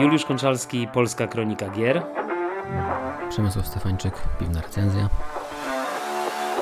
Juliusz 0.00 0.24
Konczalski, 0.24 0.88
Polska 0.88 1.26
Kronika 1.26 1.70
Gier. 1.70 2.02
Przemysław 3.30 3.66
Stefańczyk, 3.66 4.14
Piwna 4.38 4.60
Recenzja. 4.60 5.08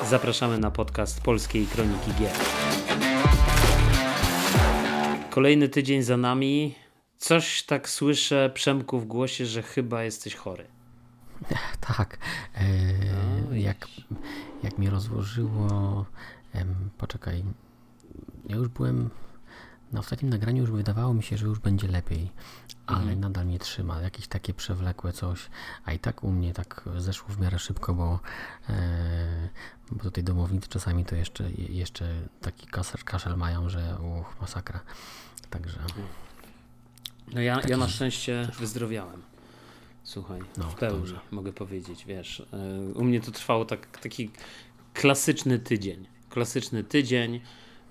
Zapraszamy 0.04 0.58
na 0.58 0.70
podcast 0.70 1.20
Polskiej 1.20 1.66
Kroniki 1.66 2.12
Gier. 2.18 2.32
Kolejny 5.30 5.68
tydzień 5.68 6.02
za 6.02 6.16
nami. 6.16 6.74
Coś 7.16 7.62
tak 7.62 7.88
słyszę, 7.88 8.50
Przemku, 8.54 9.00
w 9.00 9.06
głosie, 9.06 9.46
że 9.46 9.62
chyba 9.62 10.02
jesteś 10.02 10.34
chory. 10.34 10.66
Tak. 11.96 12.18
E, 12.54 12.64
no 13.50 13.56
jak, 13.56 13.88
jak 14.62 14.78
mnie 14.78 14.90
rozłożyło. 14.90 16.04
Em, 16.52 16.90
poczekaj. 16.98 17.44
Ja 18.48 18.56
już 18.56 18.68
byłem. 18.68 19.10
Na 19.92 20.00
ostatnim 20.00 20.30
nagraniu 20.30 20.60
już 20.60 20.70
wydawało 20.70 21.14
mi 21.14 21.22
się, 21.22 21.36
że 21.36 21.46
już 21.46 21.58
będzie 21.58 21.88
lepiej, 21.88 22.30
ale 22.86 23.00
mhm. 23.00 23.20
nadal 23.20 23.46
mnie 23.46 23.58
trzyma. 23.58 24.00
Jakieś 24.00 24.26
takie 24.26 24.54
przewlekłe 24.54 25.12
coś, 25.12 25.50
a 25.84 25.92
i 25.92 25.98
tak 25.98 26.24
u 26.24 26.30
mnie 26.30 26.52
tak 26.52 26.84
zeszło 26.96 27.28
w 27.28 27.40
miarę 27.40 27.58
szybko, 27.58 27.94
bo, 27.94 28.20
e, 28.68 29.48
bo 29.90 30.02
tutaj 30.02 30.24
domownicy 30.24 30.68
czasami 30.68 31.04
to 31.04 31.16
jeszcze, 31.16 31.50
jeszcze 31.50 32.14
taki 32.40 32.66
kaszel, 32.66 33.00
kaszel 33.04 33.36
mają, 33.36 33.68
że 33.68 33.98
uch, 34.20 34.40
masakra. 34.40 34.80
Także. 35.50 35.78
No 37.32 37.40
ja, 37.40 37.56
taki... 37.56 37.70
ja 37.70 37.76
na 37.76 37.88
szczęście 37.88 38.48
wyzdrowiałem. 38.58 39.22
Słuchaj, 40.04 40.40
no, 40.56 40.70
w 40.70 40.74
pełni 40.74 40.98
dobrze. 40.98 41.20
mogę 41.30 41.52
powiedzieć, 41.52 42.04
wiesz. 42.04 42.40
E, 42.52 42.92
u 42.94 43.04
mnie 43.04 43.20
to 43.20 43.30
trwało 43.30 43.64
tak, 43.64 44.00
taki 44.00 44.30
klasyczny 44.94 45.58
tydzień. 45.58 46.06
Klasyczny 46.28 46.84
tydzień. 46.84 47.40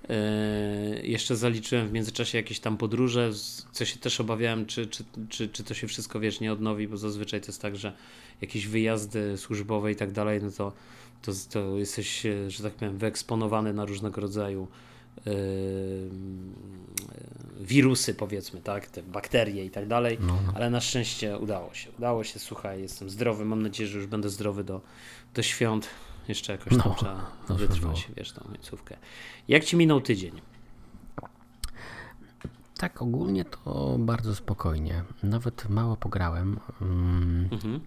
Yy, 0.10 1.08
jeszcze 1.08 1.36
zaliczyłem 1.36 1.88
w 1.88 1.92
międzyczasie 1.92 2.38
jakieś 2.38 2.60
tam 2.60 2.78
podróże, 2.78 3.32
co 3.72 3.86
się 3.86 4.00
też 4.00 4.22
obawiałem, 4.22 4.66
czy, 4.66 4.88
czy, 4.88 5.04
czy, 5.30 5.50
czy 5.50 5.64
to 5.64 5.74
się 5.74 5.88
wszystko 5.88 6.20
wiesz, 6.20 6.40
nie 6.40 6.54
odnowi, 6.54 6.88
bo 6.88 6.98
zazwyczaj 6.98 7.42
to 7.42 7.48
jest 7.48 7.62
tak, 7.62 7.76
że 7.76 7.94
jakieś 8.42 8.68
wyjazdy 8.68 9.38
służbowe 9.38 9.92
i 9.92 9.96
tak 9.96 10.12
dalej, 10.12 10.40
no 10.44 10.52
to, 10.52 10.72
to, 11.22 11.32
to 11.52 11.78
jesteś, 11.78 12.26
e, 12.26 12.52
że 12.52 12.64
tak 12.64 12.74
powiem, 12.74 12.98
wyeksponowany 12.98 13.74
na 13.74 13.86
różnego 13.86 14.22
rodzaju 14.22 14.68
yy, 15.26 15.32
wirusy, 17.60 18.14
powiedzmy, 18.14 18.62
tak, 18.62 18.88
te 18.88 19.04
bakterie 19.04 19.66
i 19.66 19.70
tak 19.70 19.88
dalej, 19.88 20.18
no, 20.22 20.40
no. 20.46 20.54
ale 20.56 20.70
na 20.70 20.82
szczęście 20.82 21.38
udało 21.38 21.74
się. 21.74 21.90
Udało 21.98 22.24
się, 22.24 22.40
słuchaj, 22.40 22.82
jestem 22.82 23.10
zdrowy, 23.10 23.46
mam 23.46 23.62
nadzieję, 23.62 23.90
że 23.90 23.98
już 23.98 24.08
będę 24.08 24.30
zdrowy 24.30 24.64
do, 24.64 24.82
do 25.34 25.44
świąt. 25.44 25.90
Jeszcze 26.28 26.52
jakoś 26.52 26.74
no, 26.74 26.84
tam 26.84 26.96
trzeba 26.96 27.32
no, 27.50 27.56
wytrzymać, 27.56 28.10
wiesz, 28.18 28.32
tą 28.32 28.42
końcówkę. 28.42 28.98
Jak 29.48 29.64
ci 29.64 29.78
minął 29.78 30.02
tydzień? 30.02 30.42
Tak, 32.78 33.02
ogólnie 33.02 33.46
to 33.46 33.96
bardzo 34.00 34.36
spokojnie. 34.36 35.04
Nawet 35.24 35.70
mało 35.70 35.98
pograłem. 35.98 36.60
Mm, 36.82 37.50
mhm. 37.52 37.80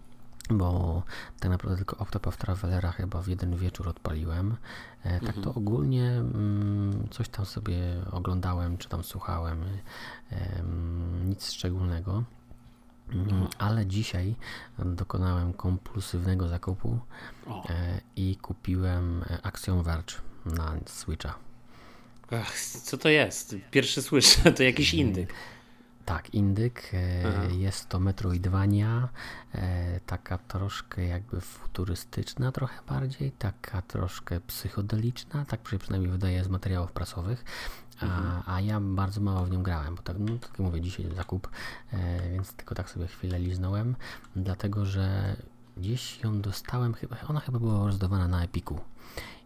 Bo 0.50 1.03
tak 1.41 1.50
naprawdę 1.50 1.77
tylko 1.77 1.97
Octopath 1.97 2.36
Travelera 2.36 2.92
chyba 2.92 3.22
w 3.22 3.28
jeden 3.28 3.56
wieczór 3.56 3.89
odpaliłem. 3.89 4.56
E, 5.02 5.20
tak 5.20 5.28
mhm. 5.36 5.45
to 5.45 5.55
ogólnie 5.55 6.11
mm, 6.11 7.08
coś 7.11 7.28
tam 7.28 7.47
sobie 7.47 7.77
oglądałem, 8.11 8.78
czy 8.78 8.89
tam 8.89 9.05
słuchałem. 9.05 9.64
E, 10.33 10.62
nic 11.25 11.50
szczególnego. 11.52 12.25
Mm, 13.12 13.47
ale 13.59 13.87
dzisiaj 13.87 14.34
dokonałem 14.78 15.53
kompulsywnego 15.53 16.48
zakupu 16.48 16.98
e, 17.47 18.01
i 18.17 18.37
kupiłem 18.37 19.25
Axiom 19.42 19.83
Verge 19.83 20.14
na 20.47 20.77
Switcha. 20.87 21.34
Ach, 22.31 22.61
co 22.61 22.98
to 22.98 23.09
jest? 23.09 23.56
Pierwszy 23.70 24.03
słyszę, 24.03 24.53
to 24.53 24.62
jakiś 24.62 24.95
mm, 24.95 25.06
indyk. 25.06 25.34
Tak, 26.05 26.34
indyk. 26.34 26.91
E, 26.95 27.23
Aha. 27.29 27.42
Jest 27.59 27.89
to 27.89 28.01
Metroidvania, 28.01 29.09
e, 29.55 30.01
taka 30.06 30.39
troszkę 30.39 31.05
jakby 31.05 31.41
futurystyczna 31.41 32.53
trochę 32.53 32.83
bardziej, 32.89 33.33
taka 33.33 33.83
troszkę 33.83 34.41
psychodeliczna, 34.41 35.45
tak 35.45 35.61
przynajmniej 35.61 36.13
wydaje 36.13 36.45
z 36.45 36.48
materiałów 36.48 36.92
prasowych. 36.92 37.45
A, 38.01 38.42
a 38.55 38.61
ja 38.61 38.81
bardzo 38.81 39.20
mało 39.20 39.45
w 39.45 39.51
nią 39.51 39.63
grałem, 39.63 39.95
bo 39.95 40.03
tak, 40.03 40.17
no, 40.19 40.39
tak 40.39 40.51
jak 40.51 40.59
mówię, 40.59 40.81
dzisiaj 40.81 41.07
zakup, 41.17 41.48
e, 41.92 42.31
więc 42.31 42.53
tylko 42.53 42.75
tak 42.75 42.91
sobie 42.91 43.07
chwilę 43.07 43.39
liznąłem, 43.39 43.97
dlatego 44.36 44.86
że 44.86 45.36
gdzieś 45.77 46.20
ją 46.20 46.41
dostałem, 46.41 46.95
chyba, 46.95 47.17
ona 47.29 47.41
chyba 47.41 47.59
była 47.59 47.86
rozdawana 47.86 48.29
na 48.29 48.45
Epiku. 48.45 48.81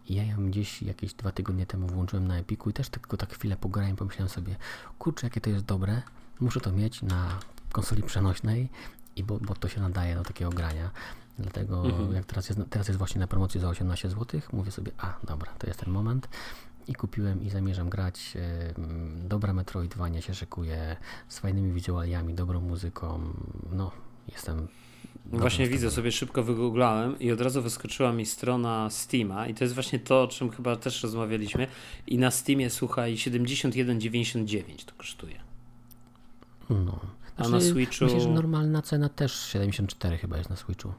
I 0.09 0.15
ja 0.15 0.25
ją 0.25 0.47
gdzieś 0.47 0.83
jakieś 0.83 1.15
dwa 1.15 1.33
tygodnie 1.33 1.67
temu 1.67 1.87
włączyłem 1.87 2.29
na 2.29 2.39
Epiku 2.39 2.71
i 2.71 2.73
też 2.73 2.89
tylko 2.89 3.17
tak 3.17 3.35
chwilę 3.35 3.57
pograłem, 3.57 3.97
pomyślałem 3.97 4.29
sobie, 4.29 4.57
kurczę, 4.99 5.27
jakie 5.27 5.41
to 5.41 5.51
jest 5.51 5.65
dobre, 5.65 6.03
muszę 6.41 6.61
to 6.61 6.73
mieć 6.73 7.03
na 7.03 7.39
konsoli 7.73 8.03
przenośnej, 8.03 8.69
i 9.17 9.25
bo, 9.25 9.39
bo 9.39 9.55
to 9.55 9.69
się 9.69 9.81
nadaje 9.81 10.15
do 10.15 10.23
takiego 10.23 10.51
grania. 10.51 10.91
Dlatego 11.39 11.85
mhm. 11.85 12.13
jak 12.13 12.25
teraz 12.25 12.49
jest, 12.49 12.61
teraz 12.71 12.89
jest 12.89 12.99
właśnie 12.99 13.21
na 13.21 13.27
promocji 13.27 13.61
za 13.61 13.69
18 13.69 14.11
zł, 14.11 14.41
mówię 14.53 14.71
sobie, 14.71 14.93
a 14.99 15.15
dobra, 15.25 15.53
to 15.59 15.67
jest 15.67 15.81
ten 15.81 15.93
moment 15.93 16.29
i 16.89 16.95
kupiłem 16.95 17.43
i 17.43 17.51
zamierzam 17.51 17.91
grać. 17.91 18.35
Dobra 19.25 19.53
Metroidvania 19.53 20.21
się 20.21 20.35
szykuje 20.35 20.97
z 21.29 21.39
fajnymi 21.39 21.73
wizualiami, 21.73 22.35
dobrą 22.35 22.61
muzyką. 22.61 23.21
No, 23.73 23.91
jestem 24.33 24.69
Właśnie 25.27 25.69
widzę, 25.69 25.91
sobie 25.91 26.13
szybko 26.13 26.43
wygooglałem 26.43 27.19
i 27.19 27.33
od 27.33 27.41
razu 27.41 27.63
wyskoczyła 27.63 28.13
mi 28.13 28.27
strona 28.27 28.91
Steama 28.91 29.47
i 29.47 29.55
to 29.55 29.65
jest 29.65 29.75
właśnie 29.75 29.99
to, 29.99 30.23
o 30.23 30.29
czym 30.29 30.51
chyba 30.51 30.77
też 30.77 31.03
rozmawialiśmy 31.03 31.67
i 32.07 32.19
na 32.19 32.31
Steamie, 32.31 32.71
słuchaj, 32.71 33.15
71,99 33.15 34.85
to 34.85 34.95
kosztuje. 34.97 35.41
No. 36.71 37.01
Znaczy, 37.37 37.49
A 37.49 37.49
na 37.49 37.61
Switchu... 37.61 38.05
Myślę, 38.05 38.21
że 38.21 38.29
normalna 38.29 38.83
cena 38.83 39.09
też 39.09 39.47
74 39.47 40.19
chyba 40.19 40.39
jest 40.39 40.51
na 40.51 40.57
Switchu. 40.57 40.93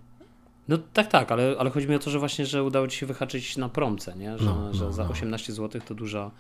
No 0.67 0.77
tak, 0.93 1.07
tak, 1.07 1.31
ale, 1.31 1.55
ale 1.59 1.69
chodzi 1.69 1.87
mi 1.87 1.95
o 1.95 1.99
to, 1.99 2.09
że 2.09 2.19
właśnie, 2.19 2.45
że 2.45 2.63
udało 2.63 2.87
Ci 2.87 2.97
się 2.97 3.05
wyhaczyć 3.05 3.57
na 3.57 3.69
promce, 3.69 4.15
nie? 4.15 4.37
Że, 4.37 4.45
no, 4.45 4.73
że 4.73 4.85
no, 4.85 4.93
za 4.93 5.09
18 5.09 5.51
no. 5.51 5.55
zł 5.55 5.81
to 5.85 5.95
duża, 5.95 6.31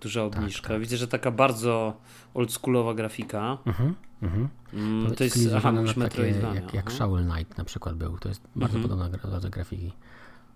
duża 0.00 0.30
tak, 0.30 0.38
obniżka. 0.38 0.62
Tak, 0.62 0.72
tak. 0.72 0.80
Widzę, 0.80 0.96
że 0.96 1.08
taka 1.08 1.30
bardzo 1.30 1.96
oldschoolowa 2.34 2.94
grafika. 2.94 3.58
Mhm, 3.66 3.94
mhm. 4.22 4.48
Mm, 4.72 5.14
to 5.14 5.24
jest, 5.24 5.38
aha, 5.56 5.72
na 5.72 5.92
takie, 5.94 6.22
jak, 6.54 6.74
jak 6.74 6.92
Shovel 6.92 7.24
Knight 7.24 7.58
na 7.58 7.64
przykład 7.64 7.96
był, 7.96 8.18
to 8.18 8.28
jest 8.28 8.40
bardzo 8.56 8.76
mhm. 8.78 8.96
podobna 8.98 9.40
do 9.40 9.50
grafiki. 9.50 9.92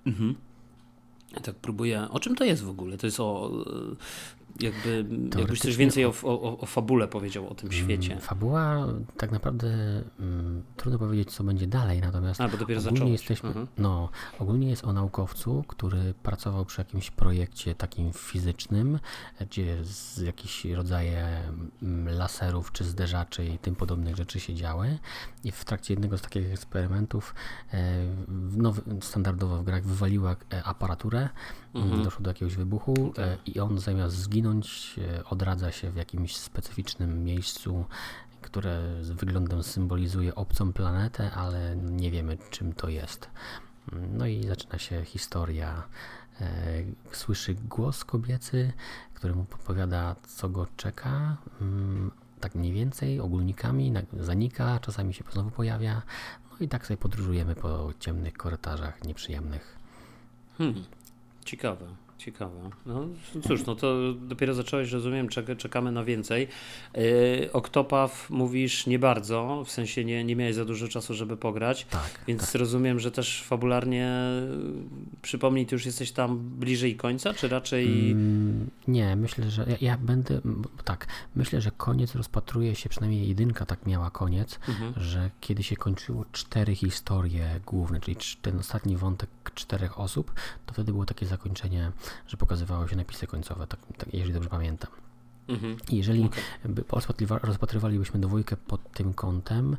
Mhm. 0.06 0.34
Ja 1.34 1.40
tak 1.40 1.54
próbuję. 1.54 2.08
O 2.10 2.20
czym 2.20 2.34
to 2.34 2.44
jest 2.44 2.62
w 2.62 2.68
ogóle? 2.68 2.98
To 2.98 3.06
jest 3.06 3.20
o 3.20 3.50
jakby, 4.60 5.04
jakbyś 5.38 5.60
coś 5.60 5.76
więcej 5.76 6.04
o, 6.04 6.12
o, 6.22 6.58
o, 6.58 6.66
fabule 6.66 7.08
powiedział 7.08 7.48
o 7.48 7.54
tym 7.54 7.70
mm, 7.70 7.84
świecie. 7.84 8.20
Fabuła 8.20 8.86
tak 9.16 9.32
naprawdę 9.32 9.68
mm, 10.20 10.62
trudno 10.76 10.98
powiedzieć, 10.98 11.32
co 11.32 11.44
będzie 11.44 11.66
dalej, 11.66 12.00
natomiast 12.00 12.40
A, 12.40 12.48
bo 12.48 12.56
dopiero 12.56 12.80
ogólnie 12.80 13.12
jesteśmy, 13.12 13.48
mhm. 13.48 13.66
no, 13.78 14.08
ogólnie 14.38 14.70
jest 14.70 14.84
o 14.84 14.92
naukowcu, 14.92 15.64
który 15.68 16.14
pracował 16.22 16.64
przy 16.64 16.80
jakimś 16.80 17.10
projekcie 17.10 17.74
takim 17.74 18.12
fizycznym, 18.12 18.98
gdzie 19.40 19.84
z 19.84 20.18
jakichś 20.18 20.64
rodzaje 20.64 21.26
mm, 21.82 22.16
laserów 22.16 22.72
czy 22.72 22.84
zderzaczy 22.84 23.44
i 23.44 23.58
tym 23.58 23.74
podobnych 23.74 24.16
rzeczy 24.16 24.40
się 24.40 24.54
działy 24.54 24.98
i 25.44 25.50
w 25.52 25.64
trakcie 25.64 25.94
jednego 25.94 26.18
z 26.18 26.22
takich 26.22 26.52
eksperymentów 26.52 27.34
e, 27.72 28.04
nowy, 28.56 28.82
standardowo 29.00 29.56
w 29.56 29.64
grach 29.64 29.84
wywaliła 29.84 30.36
e, 30.52 30.64
aparaturę, 30.64 31.28
mhm. 31.74 32.02
doszło 32.04 32.22
do 32.22 32.30
jakiegoś 32.30 32.56
wybuchu 32.56 32.94
okay. 33.10 33.24
E, 33.24 33.36
i 33.46 33.60
on 33.60 33.78
zamiast 33.78 34.16
zginąć 34.16 34.39
odradza 35.24 35.72
się 35.72 35.90
w 35.90 35.96
jakimś 35.96 36.36
specyficznym 36.36 37.24
miejscu, 37.24 37.84
które 38.40 39.04
z 39.04 39.10
wyglądem 39.10 39.62
symbolizuje 39.62 40.34
obcą 40.34 40.72
planetę, 40.72 41.30
ale 41.30 41.76
nie 41.76 42.10
wiemy 42.10 42.38
czym 42.50 42.72
to 42.72 42.88
jest. 42.88 43.30
No 43.92 44.26
i 44.26 44.44
zaczyna 44.44 44.78
się 44.78 45.04
historia. 45.04 45.82
Słyszy 47.12 47.54
głos 47.54 48.04
kobiecy, 48.04 48.72
który 49.14 49.34
mu 49.34 49.44
podpowiada, 49.44 50.16
co 50.26 50.48
go 50.48 50.66
czeka, 50.76 51.36
mm, 51.60 52.10
tak 52.40 52.54
mniej 52.54 52.72
więcej, 52.72 53.20
ogólnikami, 53.20 53.92
zanika, 54.12 54.78
czasami 54.78 55.14
się 55.14 55.24
znowu 55.32 55.50
pojawia. 55.50 56.02
No 56.50 56.56
i 56.60 56.68
tak 56.68 56.86
sobie 56.86 56.96
podróżujemy 56.96 57.54
po 57.54 57.92
ciemnych 57.98 58.34
korytarzach 58.34 59.04
nieprzyjemnych. 59.04 59.78
Hmm, 60.58 60.84
ciekawe. 61.44 61.86
Ciekawe. 62.20 62.70
No 62.86 63.08
cóż, 63.48 63.66
no 63.66 63.74
to 63.74 64.12
dopiero 64.12 64.54
zacząłeś, 64.54 64.92
rozumiem, 64.92 65.28
czekamy 65.58 65.92
na 65.92 66.04
więcej. 66.04 66.48
Yy, 66.94 67.52
Oktopaw 67.52 68.30
mówisz 68.30 68.86
nie 68.86 68.98
bardzo, 68.98 69.64
w 69.66 69.70
sensie 69.70 70.04
nie, 70.04 70.24
nie 70.24 70.36
miałeś 70.36 70.54
za 70.54 70.64
dużo 70.64 70.88
czasu, 70.88 71.14
żeby 71.14 71.36
pograć, 71.36 71.86
tak, 71.90 72.20
więc 72.28 72.52
tak. 72.52 72.54
rozumiem, 72.54 73.00
że 73.00 73.10
też 73.10 73.42
fabularnie, 73.42 74.12
przypomnij, 75.22 75.66
ty 75.66 75.74
już 75.74 75.86
jesteś 75.86 76.12
tam 76.12 76.38
bliżej 76.38 76.96
końca, 76.96 77.34
czy 77.34 77.48
raczej... 77.48 78.10
Mm, 78.10 78.70
nie, 78.88 79.16
myślę, 79.16 79.50
że 79.50 79.66
ja, 79.68 79.76
ja, 79.80 79.98
będę, 79.98 80.40
tak, 80.84 81.06
myślę, 81.36 81.60
że 81.60 81.70
koniec 81.70 82.14
rozpatruje 82.14 82.74
się, 82.74 82.88
przynajmniej 82.88 83.28
jedynka 83.28 83.66
tak 83.66 83.86
miała 83.86 84.10
koniec, 84.10 84.58
mhm. 84.68 84.92
że 84.96 85.30
kiedy 85.40 85.62
się 85.62 85.76
kończyło 85.76 86.24
cztery 86.32 86.74
historie 86.74 87.60
główne, 87.66 88.00
czyli 88.00 88.16
ten 88.42 88.58
ostatni 88.58 88.96
wątek 88.96 89.30
czterech 89.54 90.00
osób, 90.00 90.32
to 90.66 90.72
wtedy 90.72 90.92
było 90.92 91.06
takie 91.06 91.26
zakończenie 91.26 91.92
pokazywało 92.36 92.88
się 92.88 92.96
napisy 92.96 93.26
końcowe, 93.26 93.66
tak, 93.66 93.80
tak, 93.98 94.14
jeżeli 94.14 94.32
dobrze 94.32 94.48
pamiętam. 94.48 94.90
Mhm. 95.48 95.76
Jeżeli 95.92 96.28
rozpatrywalibyśmy 97.42 98.20
dwójkę 98.20 98.56
pod 98.56 98.92
tym 98.92 99.14
kątem, 99.14 99.76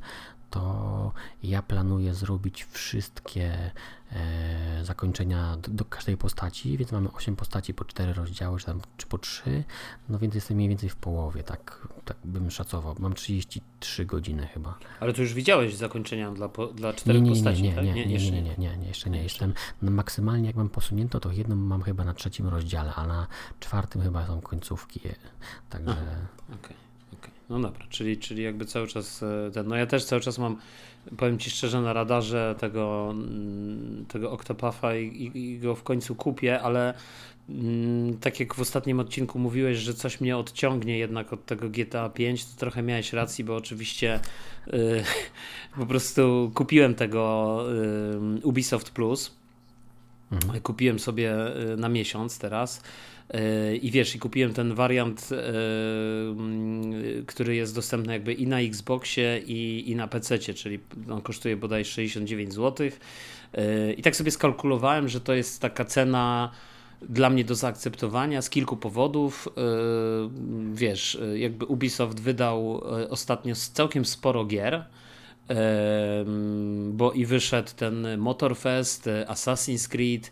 to 0.51 1.11
ja 1.43 1.61
planuję 1.61 2.13
zrobić 2.13 2.63
wszystkie 2.63 3.71
e, 4.11 4.85
zakończenia 4.85 5.57
do, 5.57 5.71
do, 5.71 5.85
każdej 5.85 6.17
postaci, 6.17 6.77
więc 6.77 6.91
mamy 6.91 7.11
8 7.11 7.35
postaci 7.35 7.73
po 7.73 7.85
4 7.85 8.13
rozdziały, 8.13 8.59
czy, 8.59 8.65
tam, 8.65 8.81
czy 8.97 9.07
po 9.07 9.17
3, 9.17 9.63
no 10.09 10.19
więc 10.19 10.35
jestem 10.35 10.57
mniej 10.57 10.69
więcej 10.69 10.89
w 10.89 10.95
połowie, 10.95 11.43
tak, 11.43 11.87
tak 12.05 12.17
bym 12.25 12.51
szacował. 12.51 12.95
Mam 12.99 13.13
33 13.13 14.05
godziny 14.05 14.47
chyba. 14.47 14.77
Ale 14.99 15.13
to 15.13 15.21
już 15.21 15.33
widziałeś 15.33 15.75
zakończenia 15.75 16.31
dla, 16.31 16.49
dla 16.75 16.93
4 16.93 17.21
nie, 17.21 17.29
nie, 17.29 17.35
postaci, 17.35 17.63
nie, 17.63 17.75
tak? 17.75 17.85
nie, 17.85 17.93
nie, 17.93 18.05
nie, 18.05 18.17
nie, 18.17 18.31
nie, 18.31 18.41
nie, 18.41 18.55
nie, 18.57 18.77
nie, 18.77 18.87
jeszcze 18.87 19.09
nie. 19.09 19.23
Jestem, 19.23 19.53
no 19.81 19.91
maksymalnie 19.91 20.47
jak 20.47 20.55
mam 20.55 20.69
posunięto, 20.69 21.19
to 21.19 21.31
jedną 21.31 21.55
mam 21.55 21.81
chyba 21.81 22.03
na 22.03 22.13
trzecim 22.13 22.47
rozdziale, 22.47 22.93
a 22.95 23.07
na 23.07 23.27
czwartym 23.59 24.01
chyba 24.01 24.27
są 24.27 24.41
końcówki, 24.41 24.99
także... 25.69 25.95
Okay. 26.53 26.90
No 27.51 27.59
dobra, 27.59 27.85
czyli, 27.89 28.17
czyli 28.17 28.43
jakby 28.43 28.65
cały 28.65 28.87
czas 28.87 29.23
e, 29.23 29.51
ten, 29.53 29.67
no 29.67 29.75
ja 29.75 29.85
też 29.85 30.05
cały 30.05 30.21
czas 30.21 30.37
mam, 30.37 30.57
powiem 31.17 31.39
Ci 31.39 31.49
szczerze, 31.49 31.81
na 31.81 31.93
radarze 31.93 32.55
tego, 32.59 33.07
mm, 33.11 34.05
tego 34.07 34.31
Octopuffa 34.31 34.95
i, 34.95 35.31
i 35.33 35.59
go 35.59 35.75
w 35.75 35.83
końcu 35.83 36.15
kupię, 36.15 36.61
ale 36.61 36.93
mm, 37.49 38.17
tak 38.17 38.39
jak 38.39 38.53
w 38.53 38.61
ostatnim 38.61 38.99
odcinku 38.99 39.39
mówiłeś, 39.39 39.77
że 39.77 39.93
coś 39.93 40.21
mnie 40.21 40.37
odciągnie 40.37 40.97
jednak 40.97 41.33
od 41.33 41.45
tego 41.45 41.69
GTA 41.69 42.09
5, 42.09 42.45
to 42.45 42.59
trochę 42.59 42.83
miałeś 42.83 43.13
racji, 43.13 43.43
bo 43.43 43.55
oczywiście 43.55 44.19
y, 44.67 45.03
po 45.79 45.85
prostu 45.85 46.51
kupiłem 46.53 46.95
tego 46.95 47.63
y, 48.41 48.47
Ubisoft 48.47 48.89
Plus. 48.89 49.41
Mhm. 50.31 50.61
Kupiłem 50.61 50.99
sobie 50.99 51.35
na 51.77 51.89
miesiąc 51.89 52.39
teraz 52.39 52.81
i 53.81 53.91
wiesz, 53.91 54.15
i 54.15 54.19
kupiłem 54.19 54.53
ten 54.53 54.73
wariant, 54.73 55.29
e, 55.31 55.35
mm, 56.31 57.25
który 57.25 57.55
jest 57.55 57.75
dostępny 57.75 58.13
jakby 58.13 58.33
i 58.33 58.47
na 58.47 58.59
Xboxie, 58.59 59.41
i, 59.45 59.91
i 59.91 59.95
na 59.95 60.07
PC, 60.07 60.39
czyli 60.39 60.79
on 61.09 61.21
kosztuje 61.21 61.57
bodaj 61.57 61.85
69 61.85 62.53
zł. 62.53 62.89
E, 63.53 63.93
I 63.93 64.01
tak 64.01 64.15
sobie 64.15 64.31
skalkulowałem, 64.31 65.09
że 65.09 65.21
to 65.21 65.33
jest 65.33 65.61
taka 65.61 65.85
cena 65.85 66.51
dla 67.01 67.29
mnie 67.29 67.43
do 67.43 67.55
zaakceptowania 67.55 68.41
z 68.41 68.49
kilku 68.49 68.77
powodów. 68.77 69.47
E, 69.47 69.61
wiesz, 70.73 71.19
jakby 71.35 71.65
Ubisoft 71.65 72.19
wydał 72.19 72.81
ostatnio 73.09 73.55
całkiem 73.55 74.05
sporo 74.05 74.45
gier 74.45 74.85
bo 76.89 77.11
i 77.11 77.25
wyszedł 77.25 77.69
ten 77.75 78.17
Motorfest, 78.17 79.09
Assassin's 79.27 79.89
Creed, 79.89 80.31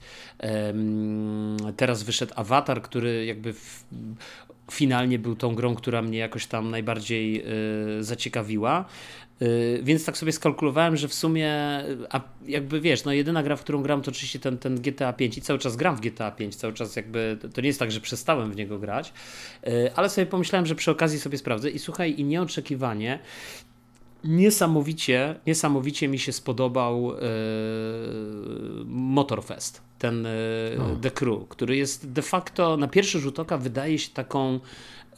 teraz 1.78 2.04
wyszedł 2.04 2.34
Avatar, 2.36 2.82
który 2.82 3.26
jakby 3.26 3.54
finalnie 4.72 5.20
był 5.20 5.36
tą 5.36 5.56
grą, 5.56 5.76
która 5.76 6.02
mnie 6.02 6.18
jakoś 6.18 6.46
tam 6.46 6.72
najbardziej 6.72 7.42
e, 7.42 8.04
zaciekawiła. 8.04 8.86
E, 9.42 9.46
więc 9.84 10.06
tak 10.06 10.18
sobie 10.18 10.32
skalkulowałem, 10.32 10.98
że 10.98 11.08
w 11.08 11.14
sumie, 11.14 11.54
a 12.10 12.22
jakby 12.48 12.82
wiesz, 12.82 13.06
no 13.06 13.14
jedyna 13.14 13.44
gra, 13.44 13.56
w 13.56 13.62
którą 13.62 13.84
gram, 13.84 14.02
to 14.02 14.12
oczywiście 14.12 14.40
ten, 14.40 14.58
ten 14.58 14.82
GTA 14.82 15.14
5 15.14 15.38
i 15.38 15.42
cały 15.42 15.60
czas 15.60 15.76
gram 15.76 15.96
w 15.96 16.02
GTA 16.02 16.32
5, 16.32 16.56
cały 16.56 16.74
czas 16.74 16.96
jakby, 16.96 17.38
to 17.54 17.62
nie 17.62 17.68
jest 17.68 17.80
tak, 17.80 17.92
że 17.92 18.02
przestałem 18.02 18.52
w 18.52 18.56
niego 18.56 18.80
grać, 18.80 19.14
e, 19.64 19.92
ale 19.96 20.10
sobie 20.10 20.28
pomyślałem, 20.28 20.66
że 20.66 20.76
przy 20.76 20.92
okazji 20.92 21.20
sobie 21.20 21.38
sprawdzę. 21.38 21.70
I 21.70 21.80
słuchaj, 21.80 22.20
i 22.20 22.24
nieoczekiwanie 22.24 23.20
Niesamowicie, 24.24 25.40
niesamowicie 25.48 26.08
mi 26.08 26.20
się 26.20 26.34
spodobał 26.34 27.12
e, 27.12 27.20
Motorfest, 28.86 29.82
ten 30.00 30.26
e, 30.26 30.30
The 31.02 31.12
Crew, 31.12 31.48
który 31.50 31.76
jest 31.76 32.12
de 32.12 32.22
facto 32.22 32.78
na 32.78 32.88
pierwszy 32.88 33.20
rzut 33.20 33.40
oka 33.40 33.58
wydaje 33.58 34.00
się 34.00 34.10
taką 34.10 34.60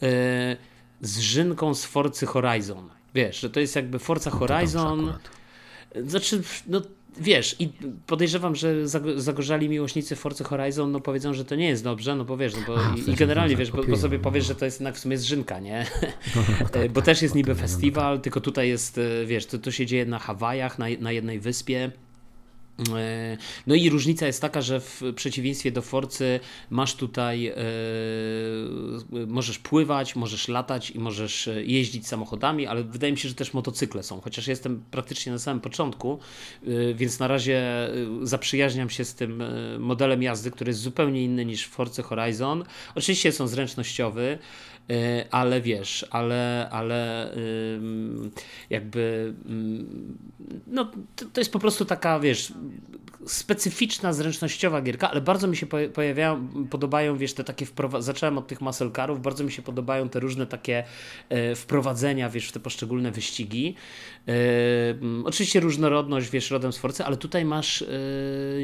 e, 0.01 0.57
zżynką 1.01 1.73
z 1.73 1.85
Forcy 1.85 2.25
Horizon. 2.25 2.89
Wiesz, 3.15 3.39
że 3.39 3.49
to 3.49 3.59
jest 3.59 3.75
jakby 3.75 3.99
Forza 3.99 4.29
no 4.29 4.37
Horizon. 4.37 5.13
Znaczy, 6.05 6.41
no 6.67 6.81
wiesz, 7.19 7.55
i 7.59 7.69
podejrzewam, 8.07 8.55
że 8.55 8.87
zagorzali 9.15 9.69
miłośnicy 9.69 10.15
Forza 10.15 10.43
Horizon, 10.43 10.91
no 10.91 10.99
powiedzą, 10.99 11.33
że 11.33 11.45
to 11.45 11.55
nie 11.55 11.67
jest 11.67 11.83
dobrze, 11.83 12.15
no 12.15 12.25
bo 12.25 12.37
wiesz, 12.37 12.53
no 12.55 12.61
bo 12.67 12.77
A, 12.77 12.95
i, 12.95 13.11
i, 13.11 13.15
generalnie 13.15 13.55
wiesz, 13.55 13.71
bo, 13.71 13.83
bo, 13.83 13.97
sobie 13.97 14.19
powiesz, 14.19 14.45
że 14.45 14.55
to 14.55 14.65
jest 14.65 14.79
jednak 14.79 14.95
w 14.95 14.99
sumie 14.99 15.17
zżynka, 15.17 15.59
nie? 15.59 15.85
No, 16.35 16.43
no, 16.61 16.69
tak, 16.73 16.91
bo 16.91 17.01
tak, 17.01 17.05
też 17.05 17.21
jest 17.21 17.35
niby 17.35 17.55
festiwal, 17.55 18.15
tak. 18.15 18.23
tylko 18.23 18.41
tutaj 18.41 18.69
jest, 18.69 18.97
e, 18.97 19.25
wiesz, 19.25 19.45
to, 19.45 19.57
to 19.57 19.71
się 19.71 19.85
dzieje 19.85 20.05
na 20.05 20.19
Hawajach, 20.19 20.79
na, 20.79 20.85
na 20.99 21.11
jednej 21.11 21.39
wyspie. 21.39 21.91
E, 22.97 23.37
no 23.67 23.75
i 23.75 23.89
różnica 23.89 24.27
jest 24.27 24.41
taka, 24.41 24.61
że 24.61 24.79
w 24.79 25.01
przeciwieństwie 25.15 25.71
do 25.71 25.81
Forcy 25.81 26.39
masz 26.69 26.95
tutaj, 26.95 27.47
e, 27.47 27.55
możesz 29.27 29.59
pływać, 29.59 30.15
możesz 30.15 30.47
latać 30.47 30.91
i 30.91 30.99
możesz 30.99 31.49
jeździć 31.63 32.07
samochodami, 32.07 32.67
ale 32.67 32.83
wydaje 32.83 33.13
mi 33.13 33.19
się, 33.19 33.29
że 33.29 33.35
też 33.35 33.53
motocykle 33.53 34.03
są, 34.03 34.21
chociaż 34.21 34.47
jestem 34.47 34.83
praktycznie 34.91 35.31
na 35.31 35.39
samym 35.39 35.61
początku, 35.61 36.19
e, 36.63 36.93
więc 36.93 37.19
na 37.19 37.27
razie 37.27 37.61
zaprzyjaźniam 38.21 38.89
się 38.89 39.05
z 39.05 39.15
tym 39.15 39.43
modelem 39.79 40.23
jazdy, 40.23 40.51
który 40.51 40.69
jest 40.69 40.79
zupełnie 40.79 41.23
inny 41.23 41.45
niż 41.45 41.65
w 41.65 41.69
Forcy 41.69 42.03
Horizon. 42.03 42.63
Oczywiście 42.95 43.31
są 43.31 43.47
zręcznościowy, 43.47 44.37
ale 45.31 45.61
wiesz, 45.61 46.05
ale, 46.09 46.69
ale 46.71 47.31
jakby 48.69 49.33
no, 50.67 50.91
to 51.33 51.41
jest 51.41 51.51
po 51.51 51.59
prostu 51.59 51.85
taka, 51.85 52.19
wiesz, 52.19 52.53
specyficzna, 53.25 54.13
zręcznościowa 54.13 54.81
gierka, 54.81 55.11
ale 55.11 55.21
bardzo 55.21 55.47
mi 55.47 55.57
się 55.57 55.67
pojawiają, 55.93 56.47
podobają, 56.69 57.17
wiesz, 57.17 57.33
te 57.33 57.43
takie 57.43 57.65
wprowadzenia, 57.65 58.01
zacząłem 58.01 58.37
od 58.37 58.47
tych 58.47 58.61
maselkarów, 58.61 59.21
bardzo 59.21 59.43
mi 59.43 59.51
się 59.51 59.61
podobają 59.61 60.09
te 60.09 60.19
różne 60.19 60.45
takie 60.45 60.83
e, 61.29 61.55
wprowadzenia, 61.55 62.29
wiesz, 62.29 62.47
w 62.47 62.51
te 62.51 62.59
poszczególne 62.59 63.11
wyścigi. 63.11 63.75
E, 64.27 64.33
oczywiście 65.23 65.59
różnorodność, 65.59 66.29
wiesz, 66.29 66.51
rodem 66.51 66.73
z 66.73 66.77
Forcy, 66.77 67.05
ale 67.05 67.17
tutaj 67.17 67.45
masz 67.45 67.83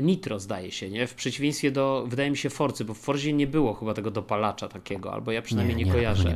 nitro, 0.01 0.39
zdaje 0.39 0.71
się, 0.71 0.89
nie? 0.89 1.07
W 1.07 1.13
przeciwieństwie 1.13 1.71
do, 1.71 2.06
wydaje 2.07 2.31
mi 2.31 2.38
się, 2.38 2.50
Forcy, 2.50 2.85
bo 2.85 2.94
w 2.94 2.97
Forzie 2.97 3.33
nie 3.33 3.47
było 3.47 3.74
chyba 3.74 3.94
tego 3.94 4.12
dopalacza 4.12 4.68
takiego, 4.68 5.13
albo 5.13 5.31
ja 5.31 5.41
przynajmniej 5.41 5.75
nie, 5.75 5.83
nie, 5.83 5.89
nie 5.89 5.95
kojarzę, 5.95 6.17
nie 6.24 6.36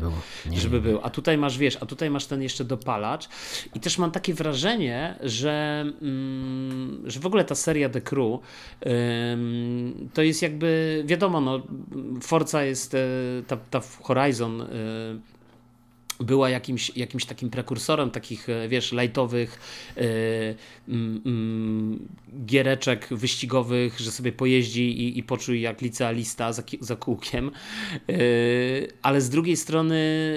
nie, 0.52 0.60
żeby 0.60 0.82
był. 0.82 1.00
A 1.04 1.10
tutaj 1.10 1.38
masz, 1.38 1.58
wiesz, 1.58 1.78
a 1.82 1.86
tutaj 1.86 2.10
masz 2.10 2.26
ten 2.26 2.42
jeszcze 2.42 2.66
dopalacz. 2.66 3.30
I 3.76 3.80
też 3.80 3.98
mam 3.98 4.12
takie 4.12 4.34
wrażenie, 4.34 5.16
że, 5.22 5.86
mm, 6.02 7.04
że 7.06 7.20
w 7.20 7.26
ogóle 7.26 7.46
ta 7.46 7.56
seria 7.56 7.90
The 7.90 8.02
Crew 8.02 8.40
to 10.14 10.22
jest 10.22 10.42
jakby, 10.42 11.04
wiadomo, 11.06 11.42
no, 11.42 11.62
Forza 12.22 12.64
jest, 12.64 12.94
e, 12.94 12.98
ta, 13.48 13.58
ta 13.58 13.82
Horizon 14.02 14.62
e, 14.62 14.68
była 16.24 16.50
jakimś, 16.50 16.98
jakimś 16.98 17.26
takim 17.26 17.50
prekursorem 17.50 18.12
takich, 18.12 18.50
e, 18.50 18.68
wiesz, 18.68 18.92
lightowych 18.92 19.60
yy, 19.96 20.04
yy, 20.88 20.96
giereczek 22.46 23.08
wyścigowych, 23.12 24.00
że 24.00 24.12
sobie 24.12 24.32
pojeździ 24.32 25.02
i, 25.02 25.18
i 25.20 25.24
poczuj 25.24 25.62
jak 25.62 25.82
licealista 25.82 26.54
za, 26.54 26.64
za 26.80 26.96
kółkiem. 26.96 27.52
Yy, 28.08 28.18
ale 29.02 29.22
z 29.22 29.30
drugiej 29.30 29.58
strony, 29.58 29.96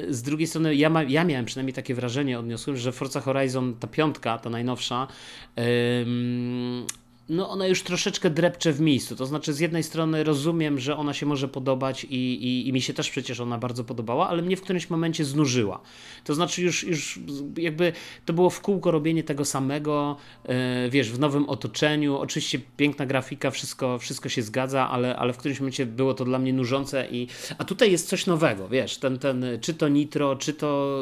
z 0.09 0.23
drugiej 0.23 0.47
strony 0.47 0.75
ja, 0.75 0.91
ma, 0.91 1.03
ja 1.03 1.25
miałem 1.25 1.45
przynajmniej 1.45 1.75
takie 1.75 1.95
wrażenie, 1.95 2.39
odniosłem, 2.39 2.77
że 2.77 2.93
Forza 2.93 3.21
Horizon, 3.21 3.75
ta 3.75 3.87
piątka, 3.87 4.39
ta 4.39 4.51
najnowsza, 4.51 5.07
no 7.29 7.51
ona 7.51 7.67
już 7.67 7.83
troszeczkę 7.83 8.31
drepcze 8.31 8.73
w 8.73 8.81
miejscu. 8.81 9.17
To 9.17 9.27
znaczy, 9.27 9.53
z 9.53 9.61
jednej 9.61 9.83
strony 9.83 10.25
rozumiem, 10.25 10.79
że 10.79 10.97
ona 10.97 11.15
się 11.15 11.27
może 11.27 11.49
podobać 11.49 12.05
i, 12.05 12.17
i, 12.17 12.69
i, 12.69 12.73
mi 12.73 12.81
się 12.81 12.95
też 12.95 13.11
przecież 13.11 13.41
ona 13.41 13.59
bardzo 13.59 13.85
podobała, 13.85 14.29
ale 14.29 14.43
mnie 14.43 14.57
w 14.57 14.63
którymś 14.63 14.91
momencie 14.91 15.25
znużyła. 15.25 15.81
To 16.25 16.35
znaczy, 16.35 16.63
już, 16.63 16.85
już 16.85 17.19
jakby 17.57 17.93
to 18.25 18.33
było 18.33 18.51
w 18.51 18.61
kółko 18.61 18.91
robienie 18.91 19.23
tego 19.23 19.45
samego, 19.45 20.17
yy, 20.49 20.55
wiesz, 20.91 21.11
w 21.11 21.19
nowym 21.19 21.49
otoczeniu. 21.49 22.17
Oczywiście 22.17 22.61
piękna 22.77 23.07
grafika, 23.07 23.51
wszystko, 23.51 23.99
wszystko 23.99 24.29
się 24.29 24.43
zgadza, 24.43 24.91
ale, 24.91 25.17
ale 25.17 25.33
w 25.33 25.37
którymś 25.37 25.61
momencie 25.61 25.87
było 25.87 26.15
to 26.15 26.25
dla 26.25 26.39
mnie 26.39 26.53
nużące. 26.53 27.09
I, 27.11 27.29
a 27.59 27.65
tutaj 27.65 27.93
jest 27.93 28.09
coś 28.09 28.27
nowego, 28.27 28.69
wiesz, 28.69 28.99
ten, 28.99 29.19
ten, 29.19 29.45
czy 29.61 29.75
to 29.75 29.89
nitro, 29.89 30.37
czy 30.37 30.53
to 30.53 31.01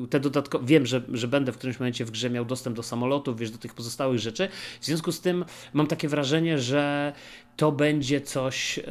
yy, 0.00 0.08
te 0.08 0.20
dodatkowe. 0.20 0.66
Wiem, 0.66 0.86
że, 0.86 1.02
że 1.12 1.28
będę 1.28 1.52
w 1.52 1.56
którymś 1.58 1.80
momencie 1.80 2.04
w 2.04 2.10
grze 2.10 2.30
miał 2.30 2.44
dostęp 2.44 2.76
do 2.76 2.82
samolotów, 2.82 3.38
wiesz, 3.38 3.50
do 3.50 3.58
tych 3.58 3.74
pozostałych 3.74 4.18
rzeczy. 4.18 4.48
W 4.80 4.84
związku 4.86 5.12
z 5.12 5.20
tym 5.20 5.44
mam 5.72 5.86
takie 5.86 6.08
wrażenie, 6.08 6.58
że 6.58 7.12
to 7.56 7.72
będzie 7.72 8.20
coś, 8.20 8.78
e, 8.78 8.82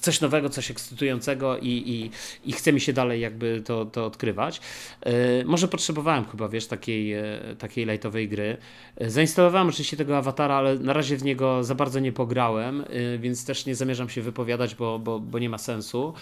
coś 0.00 0.20
nowego, 0.20 0.48
coś 0.48 0.70
ekscytującego 0.70 1.58
i, 1.58 1.68
i, 1.68 2.10
i 2.50 2.52
chce 2.52 2.72
mi 2.72 2.80
się 2.80 2.92
dalej 2.92 3.20
jakby 3.20 3.62
to, 3.64 3.84
to 3.84 4.06
odkrywać. 4.06 4.60
E, 5.00 5.44
może 5.44 5.68
potrzebowałem 5.68 6.24
chyba, 6.24 6.48
wiesz, 6.48 6.66
takiej, 6.66 7.12
e, 7.12 7.22
takiej 7.58 7.86
lightowej 7.86 8.28
gry. 8.28 8.56
Zainstalowałem 9.00 9.68
oczywiście 9.68 9.96
tego 9.96 10.18
awatara, 10.18 10.54
ale 10.54 10.78
na 10.78 10.92
razie 10.92 11.16
w 11.16 11.24
niego 11.24 11.64
za 11.64 11.74
bardzo 11.74 12.00
nie 12.00 12.12
pograłem, 12.12 12.84
więc 13.18 13.44
też 13.44 13.66
nie 13.66 13.74
zamierzam 13.74 14.08
się 14.08 14.22
wypowiadać, 14.22 14.74
bo, 14.74 14.98
bo, 14.98 15.20
bo 15.20 15.38
nie 15.38 15.48
ma 15.50 15.58
sensu. 15.58 16.14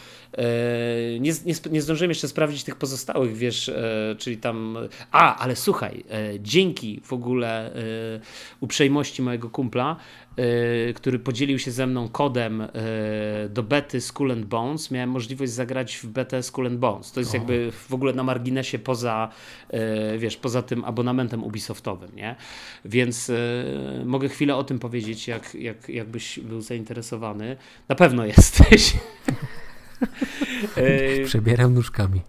Nie, 1.21 1.33
nie, 1.47 1.55
nie 1.71 1.83
zdążyłem 1.83 2.11
jeszcze 2.11 2.29
sprawdzić 2.29 2.65
tych 2.65 2.77
pozostałych, 2.77 3.37
wiesz, 3.37 3.71
czyli 4.19 4.37
tam... 4.37 4.79
A, 5.13 5.37
ale 5.37 5.57
słuchaj, 5.57 6.05
dzięki 6.39 7.01
w 7.05 7.13
ogóle 7.13 7.73
uprzejmości 8.61 9.23
mojego 9.23 9.51
kumpla, 9.51 9.97
który 10.95 11.19
podzielił 11.19 11.59
się 11.59 11.71
ze 11.71 11.87
mną 11.87 12.09
kodem 12.09 12.69
do 13.49 13.63
bety 13.63 14.01
Skull 14.01 14.33
and 14.33 14.45
Bones, 14.45 14.91
miałem 14.91 15.11
możliwość 15.11 15.53
zagrać 15.53 15.97
w 15.97 16.07
betę 16.07 16.43
Skull 16.43 16.67
and 16.67 16.79
Bones. 16.79 17.13
To 17.13 17.21
jest 17.21 17.35
o. 17.35 17.37
jakby 17.37 17.73
w 17.73 17.95
ogóle 17.95 18.13
na 18.13 18.23
marginesie 18.23 18.79
poza, 18.79 19.29
wiesz, 20.19 20.37
poza 20.37 20.63
tym 20.63 20.85
abonamentem 20.85 21.45
Ubisoftowym, 21.45 22.17
nie? 22.17 22.37
Więc 22.85 23.31
mogę 24.05 24.29
chwilę 24.29 24.57
o 24.57 24.65
tym 24.65 24.79
powiedzieć, 24.79 25.29
jak, 25.29 25.55
jak, 25.55 25.89
jakbyś 25.89 26.39
był 26.39 26.61
zainteresowany. 26.61 27.57
Na 27.89 27.95
pewno 27.95 28.25
jesteś. 28.25 28.93
Przebieram 31.25 31.75
nóżkami. 31.75 32.21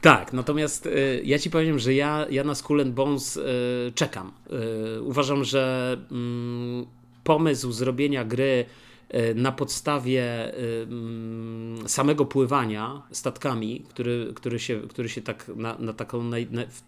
Tak, 0.00 0.32
natomiast 0.32 0.86
y, 0.86 1.22
ja 1.24 1.38
ci 1.38 1.50
powiem, 1.50 1.78
że 1.78 1.94
ja, 1.94 2.26
ja 2.30 2.44
na 2.44 2.54
Skull 2.54 2.80
and 2.80 2.94
Bones 2.94 3.36
y, 3.36 3.42
czekam. 3.94 4.32
Y, 4.96 5.02
uważam, 5.02 5.44
że 5.44 5.96
mm, 6.10 6.86
pomysł 7.26 7.72
zrobienia 7.72 8.24
gry 8.24 8.64
na 9.34 9.52
podstawie 9.52 10.22
e, 10.22 10.82
mm, 10.82 11.88
samego 11.88 12.24
pływania 12.24 13.02
statkami, 13.10 13.84
który, 13.88 14.32
który, 14.34 14.58
się, 14.58 14.80
który 14.88 15.08
się 15.08 15.22
tak 15.22 15.50
na, 15.56 15.78
na 15.78 15.92
taką 15.92 16.22
naj, 16.22 16.46
na, 16.50 16.62
w 16.66 16.82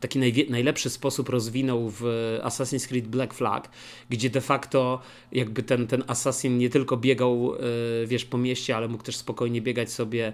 taki 0.00 0.18
naj, 0.18 0.46
najlepszy 0.50 0.90
sposób 0.90 1.28
rozwinął 1.28 1.90
w 1.90 2.02
Assassin's 2.42 2.88
Creed 2.88 3.08
Black 3.08 3.34
Flag, 3.34 3.68
gdzie 4.10 4.30
de 4.30 4.40
facto 4.40 5.00
jakby 5.32 5.62
ten, 5.62 5.86
ten 5.86 6.04
Assassin 6.06 6.58
nie 6.58 6.70
tylko 6.70 6.96
biegał 6.96 7.54
e, 7.54 8.06
wiesz, 8.06 8.24
po 8.24 8.38
mieście, 8.38 8.76
ale 8.76 8.88
mógł 8.88 9.04
też 9.04 9.16
spokojnie 9.16 9.62
biegać 9.62 9.92
sobie 9.92 10.32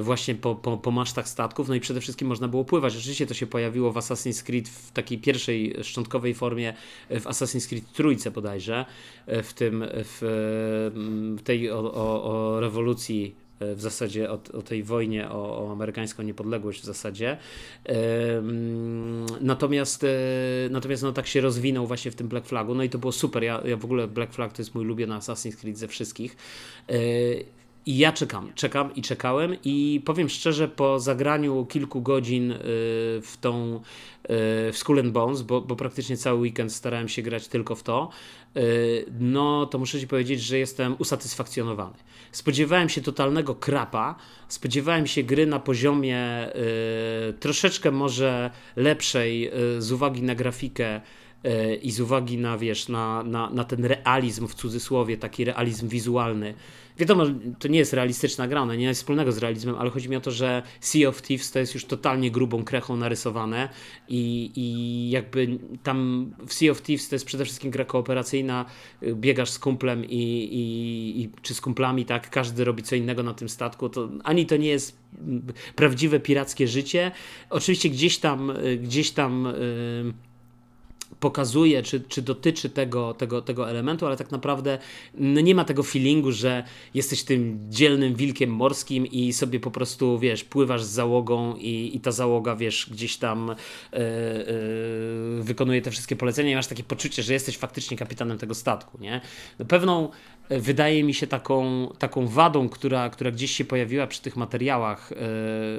właśnie 0.00 0.34
po, 0.34 0.54
po, 0.54 0.76
po 0.76 0.90
masztach 0.90 1.28
statków, 1.28 1.68
no 1.68 1.74
i 1.74 1.80
przede 1.80 2.00
wszystkim 2.00 2.28
można 2.28 2.48
było 2.48 2.64
pływać. 2.64 2.96
Oczywiście 2.96 3.26
to 3.26 3.34
się 3.34 3.46
pojawiło 3.46 3.92
w 3.92 3.96
Assassin's 3.96 4.44
Creed 4.44 4.68
w 4.68 4.90
takiej 4.90 5.18
pierwszej 5.18 5.74
szczątkowej 5.82 6.34
formie 6.34 6.74
w 7.10 7.24
Assassin's 7.24 7.68
Creed 7.68 7.92
trójce 7.92 8.30
bodajże, 8.30 8.84
w 9.26 9.52
tym 9.52 9.84
w 9.90 10.65
tej 11.44 11.70
o, 11.70 11.78
o, 11.94 12.24
o 12.24 12.60
rewolucji 12.60 13.34
e, 13.60 13.74
w 13.74 13.80
zasadzie 13.80 14.30
o, 14.30 14.38
o 14.52 14.62
tej 14.62 14.82
wojnie 14.82 15.30
o, 15.30 15.66
o, 15.66 15.72
amerykańską 15.72 16.22
niepodległość 16.22 16.80
w 16.80 16.84
zasadzie. 16.84 17.36
Natomiast, 19.40 20.04
e, 20.04 20.08
natomiast 20.70 21.02
no, 21.02 21.12
tak 21.12 21.26
się 21.26 21.40
rozwinął 21.40 21.86
właśnie 21.86 22.10
w 22.10 22.14
tym 22.14 22.28
Black 22.28 22.46
Flagu, 22.46 22.74
no 22.74 22.82
i 22.82 22.90
to 22.90 22.98
było 22.98 23.12
super. 23.12 23.42
Ja, 23.42 23.62
ja 23.64 23.76
w 23.76 23.84
ogóle 23.84 24.08
Black 24.08 24.32
Flag 24.32 24.52
to 24.52 24.62
jest 24.62 24.74
mój 24.74 24.84
ulubiony 24.84 25.14
Assassin's 25.14 25.56
Creed 25.56 25.78
ze 25.78 25.88
wszystkich. 25.88 26.36
E, 26.88 26.94
I 27.86 27.98
ja 27.98 28.12
czekam, 28.12 28.52
czekam 28.54 28.94
i 28.94 29.02
czekałem 29.02 29.56
i 29.64 30.02
powiem 30.04 30.28
szczerze, 30.28 30.68
po 30.68 31.00
zagraniu 31.00 31.66
kilku 31.66 32.02
godzin 32.02 32.54
w 33.22 33.34
tą 33.40 33.80
w 34.28 34.72
Skull 34.74 34.98
and 34.98 35.12
Bones, 35.12 35.42
bo, 35.42 35.60
bo 35.60 35.76
praktycznie 35.76 36.16
cały 36.16 36.40
weekend 36.40 36.72
starałem 36.72 37.08
się 37.08 37.22
grać 37.22 37.48
tylko 37.48 37.74
w 37.74 37.82
to, 37.82 38.10
no 39.18 39.66
to 39.66 39.78
muszę 39.78 40.00
Ci 40.00 40.08
powiedzieć, 40.08 40.42
że 40.42 40.58
jestem 40.58 40.96
usatysfakcjonowany. 40.98 41.96
Spodziewałem 42.32 42.88
się 42.88 43.00
totalnego 43.00 43.54
krapa, 43.54 44.14
spodziewałem 44.48 45.06
się 45.06 45.22
gry 45.22 45.46
na 45.46 45.60
poziomie 45.60 46.48
y, 47.30 47.32
troszeczkę 47.32 47.90
może 47.90 48.50
lepszej 48.76 49.50
y, 49.76 49.82
z 49.82 49.92
uwagi 49.92 50.22
na 50.22 50.34
grafikę 50.34 51.00
i 51.82 51.90
z 51.90 52.00
uwagi 52.00 52.38
na, 52.38 52.58
wiesz, 52.58 52.88
na, 52.88 53.22
na, 53.22 53.50
na 53.50 53.64
ten 53.64 53.84
realizm 53.84 54.48
w 54.48 54.54
cudzysłowie, 54.54 55.16
taki 55.16 55.44
realizm 55.44 55.88
wizualny, 55.88 56.54
Wiadomo, 56.98 57.24
to 57.58 57.68
nie 57.68 57.78
jest 57.78 57.92
realistyczna 57.92 58.48
gra, 58.48 58.60
ona 58.60 58.74
nie 58.74 58.84
jest 58.84 59.00
wspólnego 59.00 59.32
z 59.32 59.38
realizmem, 59.38 59.76
ale 59.78 59.90
chodzi 59.90 60.08
mi 60.08 60.16
o 60.16 60.20
to, 60.20 60.30
że 60.30 60.62
Sea 60.80 61.08
of 61.08 61.22
Thieves 61.22 61.50
to 61.50 61.58
jest 61.58 61.74
już 61.74 61.84
totalnie 61.84 62.30
grubą 62.30 62.64
krechą 62.64 62.96
narysowane 62.96 63.68
i, 64.08 64.50
i 64.56 65.10
jakby 65.10 65.58
tam 65.82 66.30
w 66.46 66.54
Sea 66.54 66.70
of 66.70 66.82
Thieves 66.82 67.08
to 67.08 67.14
jest 67.14 67.24
przede 67.24 67.44
wszystkim 67.44 67.70
gra 67.70 67.84
kooperacyjna, 67.84 68.64
biegasz 69.02 69.50
z 69.50 69.58
kumplem 69.58 70.04
i, 70.04 70.08
i, 70.52 71.22
i 71.22 71.30
czy 71.42 71.54
z 71.54 71.60
kumplami, 71.60 72.04
tak, 72.04 72.30
każdy 72.30 72.64
robi 72.64 72.82
co 72.82 72.96
innego 72.96 73.22
na 73.22 73.34
tym 73.34 73.48
statku, 73.48 73.88
to 73.88 74.08
ani 74.24 74.46
to 74.46 74.56
nie 74.56 74.68
jest 74.68 74.98
prawdziwe 75.74 76.20
pirackie 76.20 76.68
życie. 76.68 77.12
Oczywiście 77.50 77.90
gdzieś 77.90 78.18
tam, 78.18 78.52
gdzieś 78.82 79.10
tam 79.10 79.44
yy, 80.04 80.35
pokazuje, 81.20 81.82
czy, 81.82 82.00
czy 82.00 82.22
dotyczy 82.22 82.70
tego, 82.70 83.14
tego, 83.14 83.42
tego 83.42 83.70
elementu, 83.70 84.06
ale 84.06 84.16
tak 84.16 84.30
naprawdę 84.30 84.78
no 85.14 85.40
nie 85.40 85.54
ma 85.54 85.64
tego 85.64 85.82
feelingu, 85.82 86.32
że 86.32 86.64
jesteś 86.94 87.24
tym 87.24 87.58
dzielnym 87.68 88.14
wilkiem 88.14 88.50
morskim 88.50 89.06
i 89.06 89.32
sobie 89.32 89.60
po 89.60 89.70
prostu, 89.70 90.18
wiesz, 90.18 90.44
pływasz 90.44 90.84
z 90.84 90.88
załogą 90.88 91.56
i, 91.56 91.90
i 91.94 92.00
ta 92.00 92.12
załoga, 92.12 92.56
wiesz, 92.56 92.88
gdzieś 92.90 93.16
tam 93.16 93.54
yy, 93.92 93.98
yy, 93.98 95.42
wykonuje 95.42 95.82
te 95.82 95.90
wszystkie 95.90 96.16
polecenia 96.16 96.50
i 96.50 96.54
masz 96.54 96.66
takie 96.66 96.82
poczucie, 96.82 97.22
że 97.22 97.32
jesteś 97.32 97.58
faktycznie 97.58 97.96
kapitanem 97.96 98.38
tego 98.38 98.54
statku, 98.54 98.98
nie? 99.00 99.20
No 99.58 99.64
pewną 99.64 100.10
wydaje 100.50 101.04
mi 101.04 101.14
się 101.14 101.26
taką, 101.26 101.88
taką 101.98 102.26
wadą, 102.26 102.68
która, 102.68 103.10
która 103.10 103.30
gdzieś 103.30 103.50
się 103.50 103.64
pojawiła 103.64 104.06
przy 104.06 104.22
tych 104.22 104.36
materiałach 104.36 105.12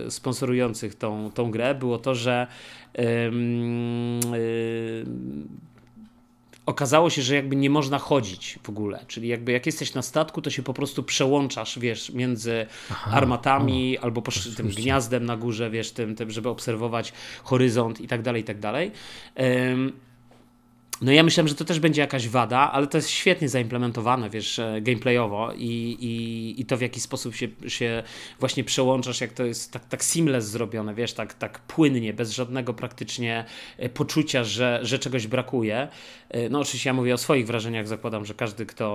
yy, 0.04 0.12
sponsorujących 0.12 0.96
tą, 0.96 1.32
tą 1.34 1.52
grę, 1.52 1.76
było 1.76 1.98
to, 1.98 2.16
że 2.16 2.48
okazało 6.66 7.10
się, 7.10 7.22
że 7.22 7.36
jakby 7.36 7.56
nie 7.56 7.70
można 7.70 8.00
chodzić 8.00 8.60
w 8.64 8.70
ogóle. 8.70 9.06
Czyli 9.08 9.28
jakby 9.28 9.52
jak 9.52 9.66
jesteś 9.66 9.94
na 9.94 10.02
statku, 10.02 10.42
to 10.42 10.50
się 10.50 10.64
po 10.64 10.74
prostu 10.74 11.04
przełączasz, 11.04 11.80
wiesz, 11.80 12.10
między 12.10 12.66
Aha, 12.92 13.12
armatami 13.12 14.00
o, 14.00 14.04
albo 14.04 14.22
tym 14.58 14.68
gniazdem 14.68 15.26
na 15.26 15.38
górze, 15.38 15.70
wiesz, 15.70 15.92
tym, 15.92 16.16
tym, 16.16 16.32
żeby 16.32 16.50
obserwować 16.50 17.14
horyzont 17.44 18.02
i 18.02 18.08
tak 18.08 18.22
dalej, 18.22 18.42
i 18.42 18.46
tak 18.46 18.60
dalej. 18.60 18.92
No 21.02 21.12
ja 21.12 21.24
myślałem, 21.24 21.48
że 21.48 21.56
to 21.56 21.66
też 21.66 21.80
będzie 21.80 22.02
jakaś 22.02 22.30
wada, 22.30 22.72
ale 22.72 22.88
to 22.88 22.98
jest 22.98 23.10
świetnie 23.10 23.50
zaimplementowane, 23.50 24.30
wiesz, 24.30 24.60
e, 24.60 24.82
gameplayowo 24.82 25.54
i, 25.54 25.98
i, 26.00 26.62
i 26.62 26.66
to 26.66 26.78
w 26.78 26.82
jaki 26.82 27.00
sposób 27.00 27.36
się, 27.36 27.48
się 27.68 28.04
właśnie 28.40 28.64
przełączasz, 28.64 29.22
jak 29.22 29.34
to 29.34 29.46
jest 29.46 29.72
tak, 29.72 29.86
tak 29.86 30.04
seamless 30.04 30.46
zrobione, 30.46 30.94
wiesz, 30.96 31.14
tak, 31.14 31.34
tak 31.34 31.60
płynnie, 31.60 32.14
bez 32.14 32.32
żadnego 32.32 32.74
praktycznie 32.74 33.46
e, 33.78 33.90
poczucia, 33.90 34.44
że, 34.44 34.80
że 34.82 35.00
czegoś 35.00 35.28
brakuje. 35.28 35.88
E, 36.30 36.50
no 36.50 36.60
oczywiście 36.60 36.90
ja 36.90 36.94
mówię 36.94 37.14
o 37.14 37.18
swoich 37.18 37.48
wrażeniach, 37.48 37.88
zakładam, 37.88 38.26
że 38.26 38.34
każdy, 38.34 38.66
kto 38.66 38.88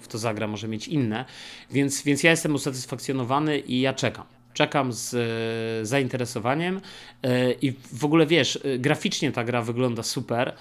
w 0.00 0.08
to 0.08 0.18
zagra, 0.18 0.46
może 0.46 0.68
mieć 0.68 0.88
inne, 0.88 1.24
więc, 1.70 2.02
więc 2.02 2.22
ja 2.22 2.30
jestem 2.30 2.54
usatysfakcjonowany 2.54 3.58
i 3.58 3.80
ja 3.80 3.94
czekam 3.94 4.39
czekam 4.54 4.92
z 4.92 5.14
e, 5.14 5.86
zainteresowaniem 5.86 6.80
e, 7.22 7.52
i 7.52 7.72
w 7.92 8.04
ogóle 8.04 8.26
wiesz, 8.26 8.58
e, 8.64 8.78
graficznie 8.78 9.32
ta 9.32 9.44
gra 9.44 9.62
wygląda 9.62 10.02
super. 10.02 10.54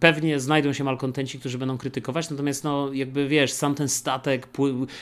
Pewnie 0.00 0.40
znajdą 0.40 0.72
się 0.72 0.84
malkontenci, 0.84 1.38
którzy 1.38 1.58
będą 1.58 1.78
krytykować, 1.78 2.30
natomiast 2.30 2.64
no 2.64 2.92
jakby 2.92 3.28
wiesz, 3.28 3.52
sam 3.52 3.74
ten 3.74 3.88
statek 3.88 4.48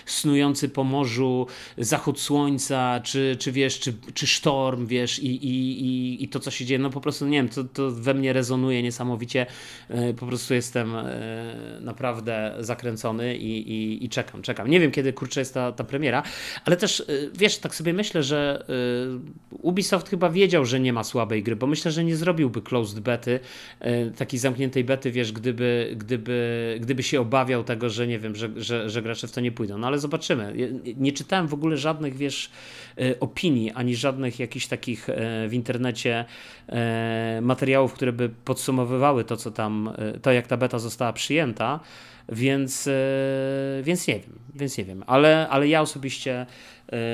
snujący 0.06 0.68
po 0.68 0.84
morzu, 0.84 1.46
zachód 1.78 2.20
słońca, 2.20 3.00
czy, 3.04 3.37
czy 3.38 3.52
wiesz, 3.52 3.80
czy, 3.80 3.94
czy 4.14 4.26
sztorm, 4.26 4.87
wiesz, 4.87 5.18
i, 5.18 5.26
i, 5.26 5.84
i, 5.84 6.25
i 6.25 6.28
to, 6.28 6.40
co 6.40 6.50
się 6.50 6.64
dzieje, 6.64 6.78
no 6.78 6.90
po 6.90 7.00
prostu 7.00 7.26
nie 7.26 7.38
wiem, 7.38 7.49
to, 7.49 7.64
to 7.64 7.90
we 7.90 8.14
mnie 8.14 8.32
rezonuje 8.32 8.82
niesamowicie. 8.82 9.46
Po 10.18 10.26
prostu 10.26 10.54
jestem 10.54 10.94
naprawdę 11.80 12.54
zakręcony 12.58 13.37
i, 13.37 13.72
i, 13.72 14.04
i 14.04 14.08
czekam, 14.08 14.42
czekam. 14.42 14.70
Nie 14.70 14.80
wiem, 14.80 14.90
kiedy 14.90 15.12
kurczę 15.12 15.40
jest 15.40 15.54
ta, 15.54 15.72
ta 15.72 15.84
premiera, 15.84 16.22
ale 16.64 16.76
też 16.76 17.02
wiesz, 17.34 17.58
tak 17.58 17.74
sobie 17.74 17.92
myślę, 17.92 18.22
że 18.22 18.64
y, 19.50 19.56
Ubisoft 19.62 20.08
chyba 20.08 20.30
wiedział, 20.30 20.64
że 20.64 20.80
nie 20.80 20.92
ma 20.92 21.04
słabej 21.04 21.42
gry, 21.42 21.56
bo 21.56 21.66
myślę, 21.66 21.90
że 21.90 22.04
nie 22.04 22.16
zrobiłby 22.16 22.62
closed 22.62 23.00
bety, 23.00 23.40
y, 23.82 24.12
takiej 24.16 24.38
zamkniętej 24.38 24.84
bety, 24.84 25.10
wiesz, 25.10 25.32
gdyby, 25.32 25.94
gdyby, 25.96 26.78
gdyby 26.80 27.02
się 27.02 27.20
obawiał 27.20 27.64
tego, 27.64 27.90
że 27.90 28.06
nie 28.06 28.18
wiem, 28.18 28.36
że, 28.36 28.50
że, 28.56 28.90
że 28.90 29.02
gracze 29.02 29.28
w 29.28 29.32
to 29.32 29.40
nie 29.40 29.52
pójdą. 29.52 29.78
No 29.78 29.86
ale 29.86 29.98
zobaczymy. 29.98 30.54
Nie 30.96 31.12
czytałem 31.12 31.48
w 31.48 31.54
ogóle 31.54 31.76
żadnych, 31.76 32.16
wiesz, 32.16 32.50
y, 33.00 33.20
opinii, 33.20 33.70
ani 33.70 33.96
żadnych 33.96 34.38
jakichś 34.38 34.66
takich 34.66 35.06
w 35.48 35.52
internecie 35.52 36.24
materiałów, 37.42 37.92
które 37.92 38.12
by 38.12 38.28
podsumowywały 38.28 39.24
to, 39.24 39.36
co 39.36 39.50
tam, 39.50 39.92
to 40.22 40.32
jak 40.32 40.46
ta 40.46 40.56
beta 40.56 40.78
została 40.78 41.12
przyjęta. 41.12 41.80
Więc, 42.32 42.88
więc 43.82 44.06
nie 44.06 44.14
wiem, 44.14 44.38
więc 44.54 44.78
nie 44.78 44.84
wiem, 44.84 45.04
ale, 45.06 45.48
ale 45.48 45.68
ja 45.68 45.80
osobiście 45.80 46.46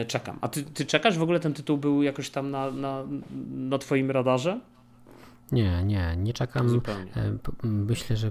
czekam. 0.06 0.38
A 0.40 0.48
ty, 0.48 0.62
ty 0.62 0.86
czekasz? 0.86 1.18
W 1.18 1.22
ogóle 1.22 1.40
ten 1.40 1.54
tytuł 1.54 1.78
był 1.78 2.02
jakoś 2.02 2.30
tam 2.30 2.50
na, 2.50 2.70
na, 2.70 3.04
na 3.50 3.78
twoim 3.78 4.10
radarze? 4.10 4.60
Nie, 5.52 5.84
nie, 5.84 6.16
nie 6.16 6.32
czekam. 6.32 6.68
Zupełnie. 6.68 7.12
E, 7.14 7.38
myślę, 7.64 8.16
że 8.16 8.30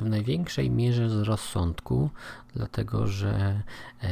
w 0.00 0.08
największej 0.08 0.70
mierze 0.70 1.10
z 1.10 1.22
rozsądku, 1.22 2.10
dlatego 2.54 3.06
że 3.06 3.62
e, 4.02 4.08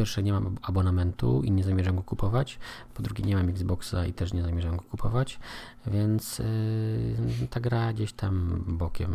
pierwsze 0.00 0.22
nie 0.22 0.32
mam 0.32 0.56
abonamentu 0.62 1.42
i 1.44 1.50
nie 1.50 1.64
zamierzam 1.64 1.96
go 1.96 2.02
kupować, 2.02 2.58
po 2.94 3.02
drugie 3.02 3.24
nie 3.24 3.36
mam 3.36 3.48
Xboxa 3.48 4.06
i 4.06 4.12
też 4.12 4.32
nie 4.32 4.42
zamierzam 4.42 4.76
go 4.76 4.82
kupować, 4.82 5.38
więc 5.86 6.40
e, 6.40 6.44
ta 7.50 7.60
gra 7.60 7.92
gdzieś 7.92 8.12
tam 8.12 8.64
bokiem. 8.66 9.10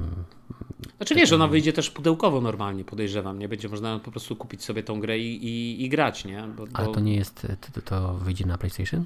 Znaczy 0.97 1.15
wiesz, 1.15 1.33
ona 1.33 1.47
wyjdzie 1.47 1.73
też 1.73 1.91
pudełkowo 1.91 2.41
normalnie, 2.41 2.83
podejrzewam, 2.83 3.39
nie 3.39 3.49
będzie 3.49 3.69
można 3.69 3.99
po 3.99 4.11
prostu 4.11 4.35
kupić 4.35 4.63
sobie 4.63 4.83
tą 4.83 4.99
grę 4.99 5.19
i, 5.19 5.45
i, 5.45 5.85
i 5.85 5.89
grać, 5.89 6.25
nie? 6.25 6.43
Bo, 6.57 6.63
Ale 6.73 6.87
to 6.87 6.99
nie 6.99 7.15
jest, 7.15 7.47
to, 7.73 7.81
to 7.81 8.13
wyjdzie 8.13 8.45
na 8.45 8.57
PlayStation? 8.57 9.05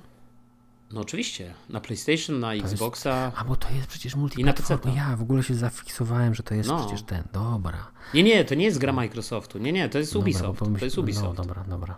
No 0.91 1.01
oczywiście, 1.01 1.53
na 1.69 1.81
PlayStation, 1.81 2.39
na 2.39 2.47
to 2.47 2.53
Xboxa. 2.53 3.25
Jest, 3.25 3.37
a 3.37 3.43
bo 3.43 3.55
to 3.55 3.69
jest 3.69 3.87
przecież 3.87 4.15
multiplatform. 4.15 4.95
Ja 4.95 5.15
w 5.15 5.21
ogóle 5.21 5.43
się 5.43 5.55
zafiksowałem, 5.55 6.35
że 6.35 6.43
to 6.43 6.55
jest 6.55 6.69
no. 6.69 6.79
przecież 6.79 7.03
ten. 7.03 7.23
Dobra. 7.33 7.91
Nie, 8.13 8.23
nie, 8.23 8.45
to 8.45 8.55
nie 8.55 8.65
jest 8.65 8.77
gra 8.77 8.93
Microsoftu. 8.93 9.59
Nie, 9.59 9.71
nie, 9.71 9.89
to 9.89 9.97
jest 9.97 10.15
Ubisoft. 10.15 10.59
Dobra, 10.59 10.79
to 10.79 10.85
jest 10.85 10.97
Ubisoft. 10.97 11.37
No 11.37 11.43
dobra, 11.43 11.63
dobra. 11.69 11.97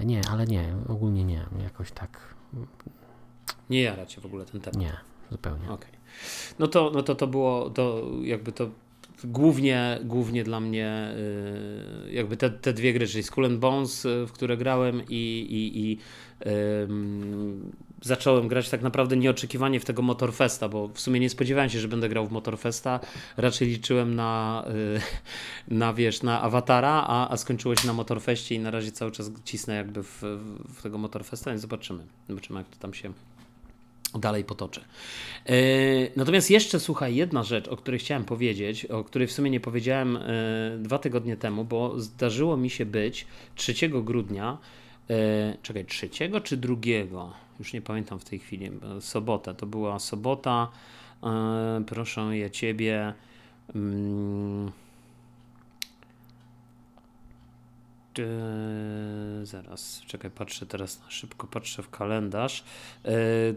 Nie, 0.00 0.20
ale 0.30 0.46
nie, 0.46 0.74
ogólnie 0.88 1.24
nie. 1.24 1.46
Jakoś 1.62 1.90
tak. 1.90 2.34
Nie 3.70 3.82
jara 3.82 4.06
cię 4.06 4.20
w 4.20 4.26
ogóle 4.26 4.44
ten 4.44 4.60
temat. 4.60 4.80
Nie, 4.80 4.96
zupełnie. 5.30 5.64
Okej. 5.64 5.74
Okay. 5.74 6.00
No 6.58 6.68
to, 6.68 6.90
no 6.94 7.02
to 7.02 7.14
to 7.14 7.26
było, 7.26 7.70
to 7.70 8.02
jakby 8.22 8.52
to 8.52 8.70
głównie, 9.24 9.98
głównie 10.04 10.44
dla 10.44 10.60
mnie 10.60 11.14
y, 12.06 12.12
jakby 12.12 12.36
te, 12.36 12.50
te 12.50 12.72
dwie 12.72 12.92
gry, 12.92 13.06
czyli 13.06 13.22
Skull 13.22 13.46
and 13.46 13.58
Bones, 13.58 14.04
y, 14.04 14.26
w 14.26 14.32
które 14.32 14.56
grałem 14.56 15.02
i, 15.08 15.46
i, 15.50 15.80
i 15.80 15.98
um, 16.50 17.72
zacząłem 18.02 18.48
grać 18.48 18.70
tak 18.70 18.82
naprawdę 18.82 19.16
nieoczekiwanie 19.16 19.80
w 19.80 19.84
tego 19.84 20.02
Motorfesta, 20.02 20.68
bo 20.68 20.88
w 20.88 21.00
sumie 21.00 21.20
nie 21.20 21.30
spodziewałem 21.30 21.70
się, 21.70 21.80
że 21.80 21.88
będę 21.88 22.08
grał 22.08 22.26
w 22.26 22.32
Motorfesta. 22.32 23.00
Raczej 23.36 23.68
liczyłem 23.68 24.14
na, 24.14 24.64
y, 25.68 25.74
na 25.74 25.94
wiesz, 25.94 26.22
na 26.22 26.42
awatara, 26.42 27.04
a, 27.06 27.30
a 27.30 27.36
skończyło 27.36 27.76
się 27.76 27.86
na 27.86 27.92
Motorfeście 27.92 28.54
i 28.54 28.58
na 28.58 28.70
razie 28.70 28.92
cały 28.92 29.10
czas 29.10 29.30
cisnę 29.44 29.74
jakby 29.74 30.02
w, 30.02 30.22
w 30.68 30.82
tego 30.82 30.98
Motorfesta, 30.98 31.50
więc 31.50 31.62
zobaczymy. 31.62 32.04
Zobaczymy, 32.28 32.58
jak 32.58 32.68
to 32.68 32.76
tam 32.76 32.94
się 32.94 33.12
dalej 34.14 34.44
potoczę. 34.44 34.80
E, 35.46 35.54
natomiast 36.16 36.50
jeszcze 36.50 36.80
słuchaj, 36.80 37.14
jedna 37.14 37.42
rzecz, 37.42 37.68
o 37.68 37.76
której 37.76 38.00
chciałem 38.00 38.24
powiedzieć, 38.24 38.84
o 38.84 39.04
której 39.04 39.28
w 39.28 39.32
sumie 39.32 39.50
nie 39.50 39.60
powiedziałem 39.60 40.16
e, 40.16 40.22
dwa 40.78 40.98
tygodnie 40.98 41.36
temu, 41.36 41.64
bo 41.64 42.00
zdarzyło 42.00 42.56
mi 42.56 42.70
się 42.70 42.86
być 42.86 43.26
3 43.54 43.88
grudnia, 43.88 44.58
czekaj, 45.62 45.84
3 45.84 46.10
czy 46.44 46.56
2? 46.56 46.76
Już 47.62 47.72
nie 47.72 47.82
pamiętam 47.82 48.18
w 48.18 48.24
tej 48.24 48.38
chwili, 48.38 48.70
sobota, 49.00 49.54
to 49.54 49.66
była 49.66 49.98
sobota, 49.98 50.68
proszę 51.86 52.38
ja 52.38 52.50
ciebie. 52.50 53.14
Mm, 53.74 54.72
Yy, 58.18 59.46
zaraz, 59.46 60.02
czekaj, 60.06 60.30
patrzę 60.30 60.66
teraz 60.66 61.00
na 61.00 61.10
szybko, 61.10 61.46
patrzę 61.46 61.82
w 61.82 61.90
kalendarz. 61.90 62.64
Yy, 63.04 63.12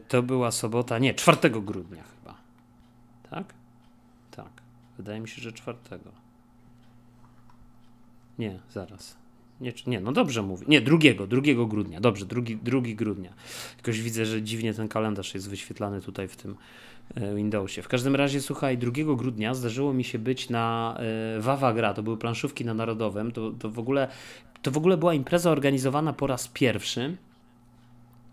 to 0.07 0.23
była 0.23 0.51
sobota, 0.51 0.99
nie, 0.99 1.13
4 1.13 1.49
grudnia 1.49 2.03
chyba. 2.03 2.37
Tak? 3.29 3.53
Tak. 4.31 4.51
Wydaje 4.97 5.19
mi 5.19 5.27
się, 5.27 5.41
że 5.41 5.51
4. 5.51 5.77
Nie, 8.39 8.59
zaraz. 8.71 9.24
Nie, 9.61 9.73
nie, 9.87 9.99
no 9.99 10.11
dobrze 10.11 10.41
mówię. 10.41 10.65
Nie, 10.69 10.81
drugiego, 10.81 11.27
drugiego 11.27 11.65
grudnia. 11.65 12.01
Dobrze, 12.01 12.25
drugi, 12.25 12.57
drugi 12.57 12.95
grudnia. 12.95 13.33
Jakoś 13.77 14.01
widzę, 14.01 14.25
że 14.25 14.41
dziwnie 14.41 14.73
ten 14.73 14.87
kalendarz 14.87 15.33
jest 15.33 15.49
wyświetlany 15.49 16.01
tutaj 16.01 16.27
w 16.27 16.35
tym 16.35 16.55
e, 17.15 17.35
Windowsie. 17.35 17.81
W 17.81 17.87
każdym 17.87 18.15
razie, 18.15 18.41
słuchaj, 18.41 18.77
2 18.77 18.91
grudnia 19.15 19.53
zdarzyło 19.53 19.93
mi 19.93 20.03
się 20.03 20.19
być 20.19 20.49
na 20.49 20.97
y, 21.37 21.41
Wawa 21.41 21.73
Gra, 21.73 21.93
to 21.93 22.03
były 22.03 22.17
planszówki 22.17 22.65
na 22.65 22.73
Narodowym. 22.73 23.31
To, 23.31 23.51
to, 23.51 23.69
w 23.69 23.79
ogóle, 23.79 24.07
to 24.61 24.71
w 24.71 24.77
ogóle 24.77 24.97
była 24.97 25.13
impreza 25.13 25.51
organizowana 25.51 26.13
po 26.13 26.27
raz 26.27 26.47
pierwszy. 26.47 27.17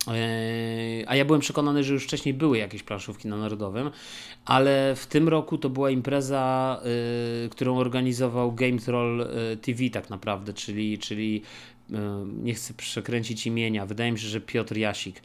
E, 0.09 1.05
a 1.07 1.17
ja 1.17 1.25
byłem 1.25 1.41
przekonany, 1.41 1.85
że 1.85 1.95
już 1.95 2.05
wcześniej 2.05 2.35
były 2.35 2.59
jakieś 2.59 2.83
planszówki 2.83 3.29
na 3.29 3.37
Narodowym, 3.37 3.91
ale 4.45 4.95
w 4.97 5.07
tym 5.07 5.29
roku 5.29 5.59
to 5.59 5.71
była 5.71 5.91
impreza, 5.91 6.81
y, 7.47 7.49
którą 7.49 7.79
organizował 7.79 8.53
Game 8.53 8.79
Troll 8.79 9.29
TV 9.63 9.91
tak 9.91 10.11
naprawdę, 10.11 10.53
czyli, 10.55 10.99
czyli 10.99 11.43
y, 11.91 11.95
nie 12.43 12.55
chcę 12.55 12.75
przekręcić 12.75 13.47
imienia, 13.47 13.87
wydaje 13.87 14.13
mi 14.13 14.19
się, 14.19 14.29
że 14.29 14.41
Piotr 14.41 14.77
Jasik. 14.77 15.23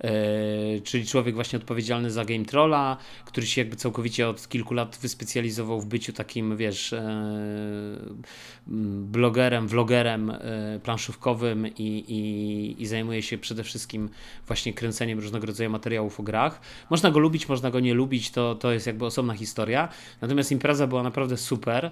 E, 0.00 0.80
czyli 0.80 1.06
człowiek 1.06 1.34
właśnie 1.34 1.58
odpowiedzialny 1.58 2.10
za 2.10 2.24
Game 2.24 2.44
Trolla, 2.44 2.96
który 3.24 3.46
się 3.46 3.60
jakby 3.60 3.76
całkowicie 3.76 4.28
od 4.28 4.48
kilku 4.48 4.74
lat 4.74 4.98
wyspecjalizował 5.02 5.80
w 5.80 5.86
byciu 5.86 6.12
takim, 6.12 6.56
wiesz, 6.56 6.92
e, 6.92 7.02
blogerem, 9.02 9.68
vlogerem 9.68 10.30
e, 10.30 10.80
planszówkowym 10.82 11.66
i, 11.66 12.04
i, 12.08 12.82
i 12.82 12.86
zajmuje 12.86 13.22
się 13.22 13.38
przede 13.38 13.64
wszystkim 13.64 14.08
właśnie 14.46 14.74
kręceniem 14.74 15.18
różnego 15.18 15.46
rodzaju 15.46 15.70
materiałów 15.70 16.20
o 16.20 16.22
grach. 16.22 16.60
Można 16.90 17.10
go 17.10 17.18
lubić, 17.18 17.48
można 17.48 17.70
go 17.70 17.80
nie 17.80 17.94
lubić, 17.94 18.30
to, 18.30 18.54
to 18.54 18.72
jest 18.72 18.86
jakby 18.86 19.04
osobna 19.04 19.34
historia. 19.34 19.88
Natomiast 20.20 20.52
impreza 20.52 20.86
była 20.86 21.02
naprawdę 21.02 21.36
super. 21.36 21.90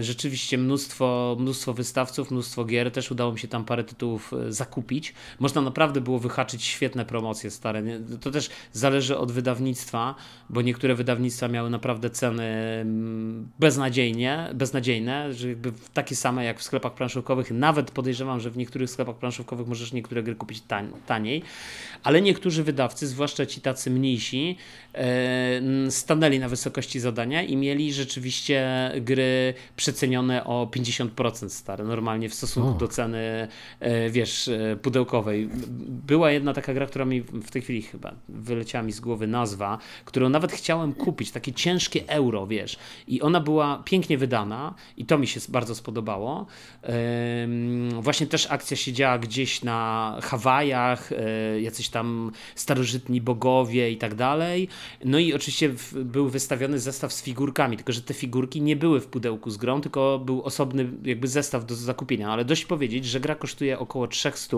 Rzeczywiście 0.00 0.58
mnóstwo, 0.58 1.36
mnóstwo 1.40 1.74
wystawców, 1.74 2.30
mnóstwo 2.30 2.64
gier, 2.64 2.90
też 2.90 3.10
udało 3.10 3.32
mi 3.32 3.38
się 3.38 3.48
tam 3.48 3.64
parę 3.64 3.84
tytułów 3.84 4.32
zakupić. 4.48 5.14
Można 5.38 5.62
naprawdę 5.62 6.00
było 6.00 6.18
wyhaczyć 6.18 6.64
świetne 6.64 6.97
świetne 6.98 7.04
promocje 7.04 7.50
stare. 7.50 7.82
To 8.20 8.30
też 8.30 8.50
zależy 8.72 9.16
od 9.16 9.32
wydawnictwa, 9.32 10.14
bo 10.50 10.62
niektóre 10.62 10.94
wydawnictwa 10.94 11.48
miały 11.48 11.70
naprawdę 11.70 12.10
ceny 12.10 12.44
mm, 12.44 13.48
beznadziejnie, 13.58 14.50
beznadziejne, 14.54 15.32
że 15.34 15.48
jakby 15.48 15.72
takie 15.94 16.16
same 16.16 16.44
jak 16.44 16.58
w 16.58 16.62
sklepach 16.62 16.94
planszówkowych. 16.94 17.50
Nawet 17.50 17.90
podejrzewam, 17.90 18.40
że 18.40 18.50
w 18.50 18.56
niektórych 18.56 18.90
sklepach 18.90 19.16
planszówkowych 19.16 19.66
możesz 19.68 19.92
niektóre 19.92 20.22
gry 20.22 20.34
kupić 20.34 20.62
taniej, 21.06 21.42
ale 22.02 22.22
niektórzy 22.22 22.64
wydawcy, 22.64 23.06
zwłaszcza 23.06 23.46
ci 23.46 23.60
tacy 23.60 23.90
mniejsi, 23.90 24.56
e, 24.94 25.60
stanęli 25.90 26.38
na 26.38 26.48
wysokości 26.48 27.00
zadania 27.00 27.42
i 27.42 27.56
mieli 27.56 27.92
rzeczywiście 27.92 28.90
gry 29.00 29.54
przecenione 29.76 30.44
o 30.44 30.66
50% 30.66 31.48
stare, 31.48 31.84
normalnie 31.84 32.28
w 32.28 32.34
stosunku 32.34 32.70
o. 32.70 32.78
do 32.78 32.88
ceny, 32.88 33.48
e, 33.80 34.10
wiesz, 34.10 34.48
e, 34.48 34.76
pudełkowej. 34.76 35.48
Była 36.06 36.30
jedna 36.30 36.52
taka 36.52 36.74
gra, 36.74 36.87
która 36.88 37.04
mi 37.04 37.20
w 37.22 37.50
tej 37.50 37.62
chwili 37.62 37.82
chyba 37.82 38.14
wyleciała 38.28 38.84
mi 38.84 38.92
z 38.92 39.00
głowy 39.00 39.26
nazwa, 39.26 39.78
którą 40.04 40.28
nawet 40.28 40.52
chciałem 40.52 40.92
kupić, 40.92 41.30
takie 41.30 41.52
ciężkie 41.52 42.08
euro, 42.08 42.46
wiesz. 42.46 42.78
I 43.08 43.22
ona 43.22 43.40
była 43.40 43.82
pięknie 43.84 44.18
wydana 44.18 44.74
i 44.96 45.04
to 45.04 45.18
mi 45.18 45.26
się 45.26 45.40
bardzo 45.48 45.74
spodobało. 45.74 46.46
Właśnie 48.00 48.26
też 48.26 48.46
akcja 48.50 48.76
się 48.76 48.92
działa 48.92 49.18
gdzieś 49.18 49.62
na 49.62 50.18
Hawajach, 50.22 51.12
e, 51.12 51.60
jacyś 51.60 51.88
tam 51.88 52.32
starożytni 52.54 53.20
bogowie 53.20 53.90
i 53.90 53.96
tak 53.96 54.14
dalej. 54.14 54.68
No 55.04 55.18
i 55.18 55.34
oczywiście 55.34 55.74
był 55.94 56.28
wystawiony 56.28 56.78
zestaw 56.78 57.12
z 57.12 57.22
figurkami, 57.22 57.76
tylko 57.76 57.92
że 57.92 58.02
te 58.02 58.14
figurki 58.14 58.62
nie 58.62 58.76
były 58.76 59.00
w 59.00 59.06
pudełku 59.06 59.50
z 59.50 59.56
grą, 59.56 59.80
tylko 59.80 60.18
był 60.18 60.42
osobny 60.42 60.90
jakby 61.04 61.28
zestaw 61.28 61.66
do 61.66 61.74
zakupienia, 61.74 62.30
ale 62.30 62.44
dość 62.44 62.64
powiedzieć, 62.64 63.04
że 63.04 63.20
gra 63.20 63.34
kosztuje 63.34 63.78
około 63.78 64.08
300 64.08 64.56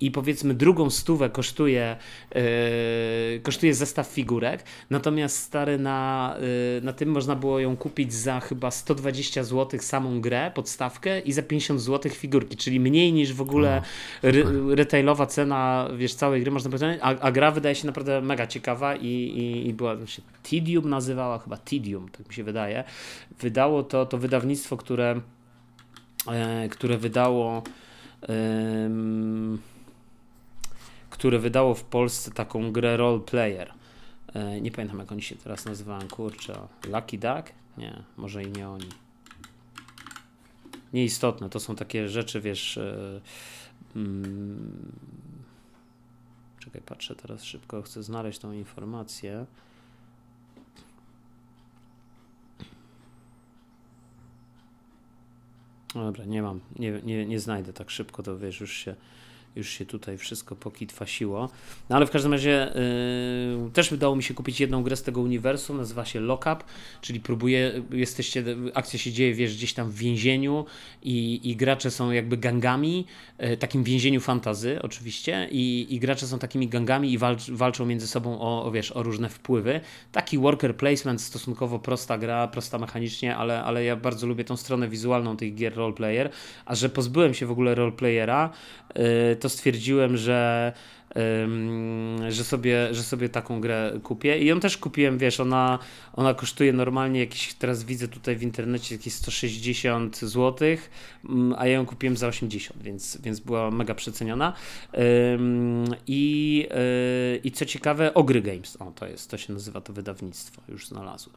i 0.00 0.10
powiedzmy 0.10 0.54
drugą 0.54 0.90
stówę 0.90 1.30
kosztuje, 1.40 1.96
yy, 2.34 3.40
kosztuje 3.42 3.74
zestaw 3.74 4.06
figurek, 4.06 4.64
natomiast 4.90 5.36
stary 5.36 5.78
na, 5.78 6.36
yy, 6.76 6.80
na 6.84 6.92
tym 6.92 7.08
można 7.08 7.36
było 7.36 7.60
ją 7.60 7.76
kupić 7.76 8.12
za 8.12 8.40
chyba 8.40 8.70
120 8.70 9.44
zł 9.44 9.80
samą 9.80 10.20
grę, 10.20 10.50
podstawkę 10.54 11.20
i 11.20 11.32
za 11.32 11.42
50 11.42 11.80
zł 11.80 12.12
figurki, 12.12 12.56
czyli 12.56 12.80
mniej 12.80 13.12
niż 13.12 13.32
w 13.32 13.40
ogóle 13.40 13.82
re, 14.22 14.42
retailowa 14.74 15.26
cena, 15.26 15.88
wiesz, 15.96 16.14
całej 16.14 16.40
gry 16.40 16.50
można 16.50 16.70
powiedzieć, 16.70 16.98
a, 17.02 17.08
a 17.08 17.32
gra 17.32 17.50
wydaje 17.50 17.74
się 17.74 17.86
naprawdę 17.86 18.20
mega 18.20 18.46
ciekawa 18.46 18.96
i, 18.96 19.06
i, 19.06 19.68
i 19.68 19.74
była, 19.74 20.06
się 20.06 20.22
Tidium 20.42 20.88
nazywała, 20.88 21.38
chyba 21.38 21.56
Tidium, 21.56 22.08
tak 22.08 22.28
mi 22.28 22.34
się 22.34 22.44
wydaje. 22.44 22.84
Wydało 23.40 23.82
to, 23.82 24.06
to 24.06 24.18
wydawnictwo, 24.18 24.76
które, 24.76 25.20
e, 26.28 26.68
które 26.68 26.98
wydało 26.98 27.62
które 31.20 31.38
wydało 31.38 31.74
w 31.74 31.84
Polsce 31.84 32.30
taką 32.30 32.72
grę 32.72 32.96
role 32.96 33.20
player. 33.20 33.74
E, 34.34 34.60
nie 34.60 34.70
pamiętam 34.70 34.98
jak 34.98 35.12
oni 35.12 35.22
się 35.22 35.36
teraz 35.36 35.64
nazywają, 35.64 36.08
kurczę. 36.08 36.68
Lucky 36.88 37.18
Duck? 37.18 37.52
Nie, 37.78 38.02
może 38.16 38.42
i 38.42 38.50
nie 38.50 38.68
oni. 38.68 38.88
Nieistotne, 40.92 41.50
to 41.50 41.60
są 41.60 41.76
takie 41.76 42.08
rzeczy, 42.08 42.40
wiesz. 42.40 42.78
E, 42.78 43.20
mm, 43.96 44.92
czekaj, 46.58 46.82
patrzę 46.86 47.14
teraz 47.14 47.44
szybko, 47.44 47.82
chcę 47.82 48.02
znaleźć 48.02 48.38
tą 48.38 48.52
informację. 48.52 49.46
No 55.94 56.04
dobra, 56.04 56.24
nie 56.24 56.42
mam, 56.42 56.60
nie, 56.78 56.92
nie, 57.02 57.26
nie 57.26 57.40
znajdę 57.40 57.72
tak 57.72 57.90
szybko, 57.90 58.22
to 58.22 58.38
wiesz, 58.38 58.60
już 58.60 58.72
się 58.72 58.96
już 59.56 59.68
się 59.68 59.86
tutaj 59.86 60.18
wszystko 60.18 60.56
pokitwasiło. 60.56 61.48
No 61.88 61.96
ale 61.96 62.06
w 62.06 62.10
każdym 62.10 62.32
razie 62.32 62.72
yy, 63.64 63.70
też 63.70 63.92
udało 63.92 64.16
mi 64.16 64.22
się 64.22 64.34
kupić 64.34 64.60
jedną 64.60 64.82
grę 64.82 64.96
z 64.96 65.02
tego 65.02 65.20
uniwersum, 65.20 65.76
nazywa 65.76 66.04
się 66.04 66.20
Lockup, 66.20 66.64
czyli 67.00 67.20
próbuje, 67.20 67.82
jesteście, 67.90 68.44
akcja 68.74 68.98
się 68.98 69.12
dzieje, 69.12 69.34
wiesz, 69.34 69.56
gdzieś 69.56 69.74
tam 69.74 69.90
w 69.90 69.94
więzieniu 69.94 70.64
i, 71.02 71.40
i 71.50 71.56
gracze 71.56 71.90
są 71.90 72.10
jakby 72.10 72.36
gangami, 72.36 73.06
yy, 73.38 73.56
takim 73.56 73.84
więzieniu 73.84 74.20
fantazy 74.20 74.82
oczywiście 74.82 75.48
i, 75.50 75.86
i 75.90 76.00
gracze 76.00 76.26
są 76.26 76.38
takimi 76.38 76.68
gangami 76.68 77.12
i 77.12 77.18
walcz, 77.18 77.50
walczą 77.50 77.86
między 77.86 78.08
sobą 78.08 78.40
o, 78.40 78.64
o, 78.64 78.70
wiesz, 78.70 78.92
o 78.92 79.02
różne 79.02 79.28
wpływy. 79.28 79.80
Taki 80.12 80.38
worker 80.38 80.76
placement, 80.76 81.22
stosunkowo 81.22 81.78
prosta 81.78 82.18
gra, 82.18 82.48
prosta 82.48 82.78
mechanicznie, 82.78 83.36
ale, 83.36 83.62
ale 83.62 83.84
ja 83.84 83.96
bardzo 83.96 84.26
lubię 84.26 84.44
tą 84.44 84.56
stronę 84.56 84.88
wizualną 84.88 85.36
tych 85.36 85.54
gier 85.54 85.74
roleplayer, 85.74 86.30
a 86.64 86.74
że 86.74 86.88
pozbyłem 86.88 87.34
się 87.34 87.46
w 87.46 87.50
ogóle 87.50 87.74
roleplayera, 87.74 88.50
yy, 88.94 89.36
to 89.40 89.48
stwierdziłem, 89.48 90.16
że 90.16 90.72
że 92.28 92.44
sobie, 92.44 92.94
że 92.94 93.02
sobie 93.02 93.28
taką 93.28 93.60
grę 93.60 94.00
kupię. 94.02 94.38
I 94.38 94.46
ją 94.46 94.60
też 94.60 94.76
kupiłem, 94.76 95.18
wiesz, 95.18 95.40
ona, 95.40 95.78
ona 96.12 96.34
kosztuje 96.34 96.72
normalnie 96.72 97.20
jakieś, 97.20 97.54
teraz 97.54 97.84
widzę 97.84 98.08
tutaj 98.08 98.36
w 98.36 98.42
internecie 98.42 98.94
jakieś 98.94 99.14
160 99.14 100.16
zł, 100.16 100.68
mm, 101.24 101.54
a 101.58 101.66
ja 101.66 101.72
ją 101.72 101.86
kupiłem 101.86 102.16
za 102.16 102.28
80, 102.28 102.82
więc, 102.82 103.18
więc 103.20 103.40
była 103.40 103.70
mega 103.70 103.94
przeceniona. 103.94 104.52
I, 106.06 106.66
e, 106.70 107.36
I 107.36 107.52
co 107.52 107.64
ciekawe, 107.64 108.14
Ogry 108.14 108.42
Games, 108.42 108.76
o 108.76 108.90
to 108.90 109.06
jest, 109.06 109.30
to 109.30 109.38
się 109.38 109.52
nazywa 109.52 109.80
to 109.80 109.92
wydawnictwo, 109.92 110.62
już 110.68 110.86
znalazłem. 110.86 111.36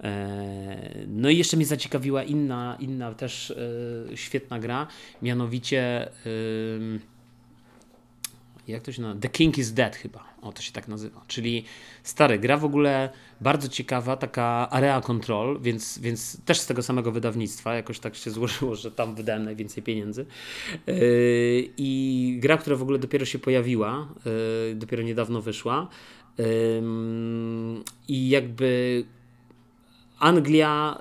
E, 0.00 1.04
no 1.06 1.30
i 1.30 1.38
jeszcze 1.38 1.56
mnie 1.56 1.66
zaciekawiła 1.66 2.22
inna, 2.22 2.76
inna 2.80 3.14
też 3.14 3.50
e, 3.50 4.16
świetna 4.16 4.58
gra, 4.58 4.86
mianowicie 5.22 6.08
jak 8.70 8.82
to 8.82 8.92
się 8.92 9.02
nazywa? 9.02 9.20
The 9.20 9.28
King 9.28 9.58
is 9.58 9.72
Dead 9.72 9.96
chyba, 9.96 10.24
o 10.42 10.52
to 10.52 10.62
się 10.62 10.72
tak 10.72 10.88
nazywa, 10.88 11.24
czyli 11.26 11.64
stary, 12.02 12.38
gra 12.38 12.56
w 12.56 12.64
ogóle 12.64 13.10
bardzo 13.40 13.68
ciekawa, 13.68 14.16
taka 14.16 14.68
area 14.70 15.00
control, 15.00 15.60
więc, 15.60 15.98
więc 15.98 16.44
też 16.44 16.60
z 16.60 16.66
tego 16.66 16.82
samego 16.82 17.12
wydawnictwa, 17.12 17.74
jakoś 17.74 17.98
tak 17.98 18.14
się 18.14 18.30
złożyło, 18.30 18.74
że 18.74 18.90
tam 18.90 19.14
wydałem 19.14 19.44
najwięcej 19.44 19.82
pieniędzy. 19.82 20.26
Yy, 20.86 20.94
i 21.76 22.38
gra, 22.42 22.58
która 22.58 22.76
w 22.76 22.82
ogóle 22.82 22.98
dopiero 22.98 23.24
się 23.24 23.38
pojawiła, 23.38 24.08
yy, 24.68 24.74
dopiero 24.74 25.02
niedawno 25.02 25.40
wyszła. 25.40 25.88
Yy, 26.38 26.44
i 28.08 28.28
jakby 28.28 29.04
Anglia 30.20 30.98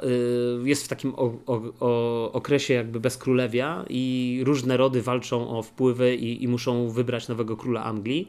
y, 0.63 0.69
jest 0.69 0.86
w 0.86 0.88
takim 0.88 1.13
o, 1.15 1.34
o, 1.79 2.32
okresie 2.32 2.73
jakby 2.73 2.99
bez 2.99 3.17
królewia 3.17 3.86
i 3.89 4.41
różne 4.45 4.77
rody 4.77 5.01
walczą 5.01 5.58
o 5.58 5.63
wpływy 5.63 6.15
i, 6.15 6.43
i, 6.43 6.47
muszą 6.47 6.89
wybrać 6.89 7.27
nowego 7.27 7.58
króla 7.58 7.84
Anglii. 7.84 8.27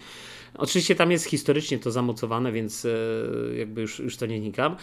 Oczywiście 0.54 0.94
tam 0.94 1.10
jest 1.10 1.24
historycznie 1.24 1.78
to 1.78 1.90
zamocowane, 1.90 2.52
więc 2.52 2.84
y, 2.84 3.54
jakby 3.58 3.80
już, 3.80 3.98
już 3.98 4.16
to 4.16 4.26
nie 4.26 4.40
nikam. 4.40 4.76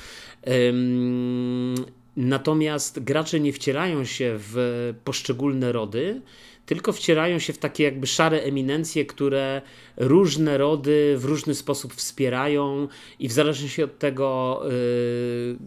Natomiast 2.17 2.99
gracze 2.99 3.39
nie 3.39 3.53
wcierają 3.53 4.05
się 4.05 4.35
w 4.37 4.93
poszczególne 5.03 5.71
rody, 5.71 6.21
tylko 6.65 6.93
wcierają 6.93 7.39
się 7.39 7.53
w 7.53 7.57
takie 7.57 7.83
jakby 7.83 8.07
szare 8.07 8.41
eminencje, 8.41 9.05
które 9.05 9.61
różne 9.97 10.57
rody 10.57 11.15
w 11.17 11.25
różny 11.25 11.55
sposób 11.55 11.93
wspierają 11.93 12.87
i 13.19 13.27
w 13.27 13.31
zależności 13.31 13.83
od 13.83 13.99
tego, 13.99 14.61
yy, 14.65 15.57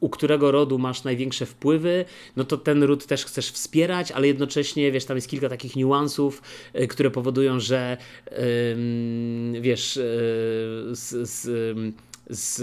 u 0.00 0.08
którego 0.08 0.50
rodu 0.50 0.78
masz 0.78 1.04
największe 1.04 1.46
wpływy, 1.46 2.04
no 2.36 2.44
to 2.44 2.56
ten 2.56 2.82
ród 2.82 3.06
też 3.06 3.24
chcesz 3.24 3.50
wspierać, 3.50 4.12
ale 4.12 4.26
jednocześnie, 4.26 4.92
wiesz, 4.92 5.04
tam 5.04 5.16
jest 5.16 5.28
kilka 5.28 5.48
takich 5.48 5.76
niuansów, 5.76 6.42
y, 6.80 6.88
które 6.88 7.10
powodują, 7.10 7.60
że 7.60 7.96
yy, 9.52 9.60
wiesz, 9.60 9.96
yy, 9.96 10.02
z, 10.96 11.28
z 11.30 11.48
z 12.30 12.62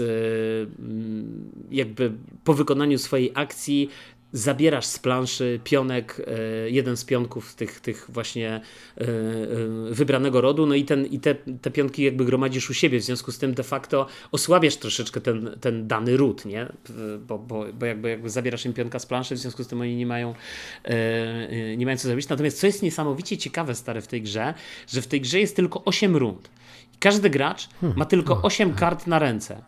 jakby 1.70 2.12
po 2.44 2.54
wykonaniu 2.54 2.98
swojej 2.98 3.30
akcji 3.34 3.90
zabierasz 4.34 4.86
z 4.86 4.98
planszy 4.98 5.60
pionek, 5.64 6.22
e, 6.26 6.70
jeden 6.70 6.96
z 6.96 7.04
pionków 7.04 7.54
tych, 7.54 7.80
tych 7.80 8.06
właśnie 8.08 8.50
e, 8.50 8.60
e, 9.00 9.06
wybranego 9.90 10.40
rodu, 10.40 10.66
no 10.66 10.74
i, 10.74 10.84
ten, 10.84 11.06
i 11.06 11.20
te, 11.20 11.34
te 11.34 11.70
pionki 11.70 12.02
jakby 12.02 12.24
gromadzisz 12.24 12.70
u 12.70 12.74
siebie, 12.74 13.00
w 13.00 13.02
związku 13.02 13.32
z 13.32 13.38
tym 13.38 13.54
de 13.54 13.62
facto 13.62 14.06
osłabiasz 14.32 14.76
troszeczkę 14.76 15.20
ten, 15.20 15.58
ten 15.60 15.88
dany 15.88 16.16
ród, 16.16 16.44
nie? 16.44 16.72
Bo, 17.26 17.38
bo, 17.38 17.64
bo 17.72 17.86
jakby, 17.86 18.08
jakby 18.08 18.30
zabierasz 18.30 18.64
im 18.64 18.72
pionka 18.72 18.98
z 18.98 19.06
planszy, 19.06 19.34
w 19.34 19.38
związku 19.38 19.64
z 19.64 19.66
tym 19.66 19.80
oni 19.80 19.96
nie 19.96 20.06
mają, 20.06 20.34
nie 21.76 21.86
mają 21.86 21.98
co 21.98 22.08
zrobić. 22.08 22.28
Natomiast 22.28 22.60
co 22.60 22.66
jest 22.66 22.82
niesamowicie 22.82 23.38
ciekawe, 23.38 23.74
stare, 23.74 24.02
w 24.02 24.06
tej 24.06 24.22
grze, 24.22 24.54
że 24.88 25.02
w 25.02 25.06
tej 25.06 25.20
grze 25.20 25.40
jest 25.40 25.56
tylko 25.56 25.84
8 25.84 26.16
rund. 26.16 26.50
Każdy 26.98 27.30
gracz 27.30 27.68
hmm. 27.80 27.98
ma 27.98 28.04
tylko 28.04 28.42
8 28.42 28.74
kart 28.74 29.06
na 29.06 29.18
ręce. 29.18 29.62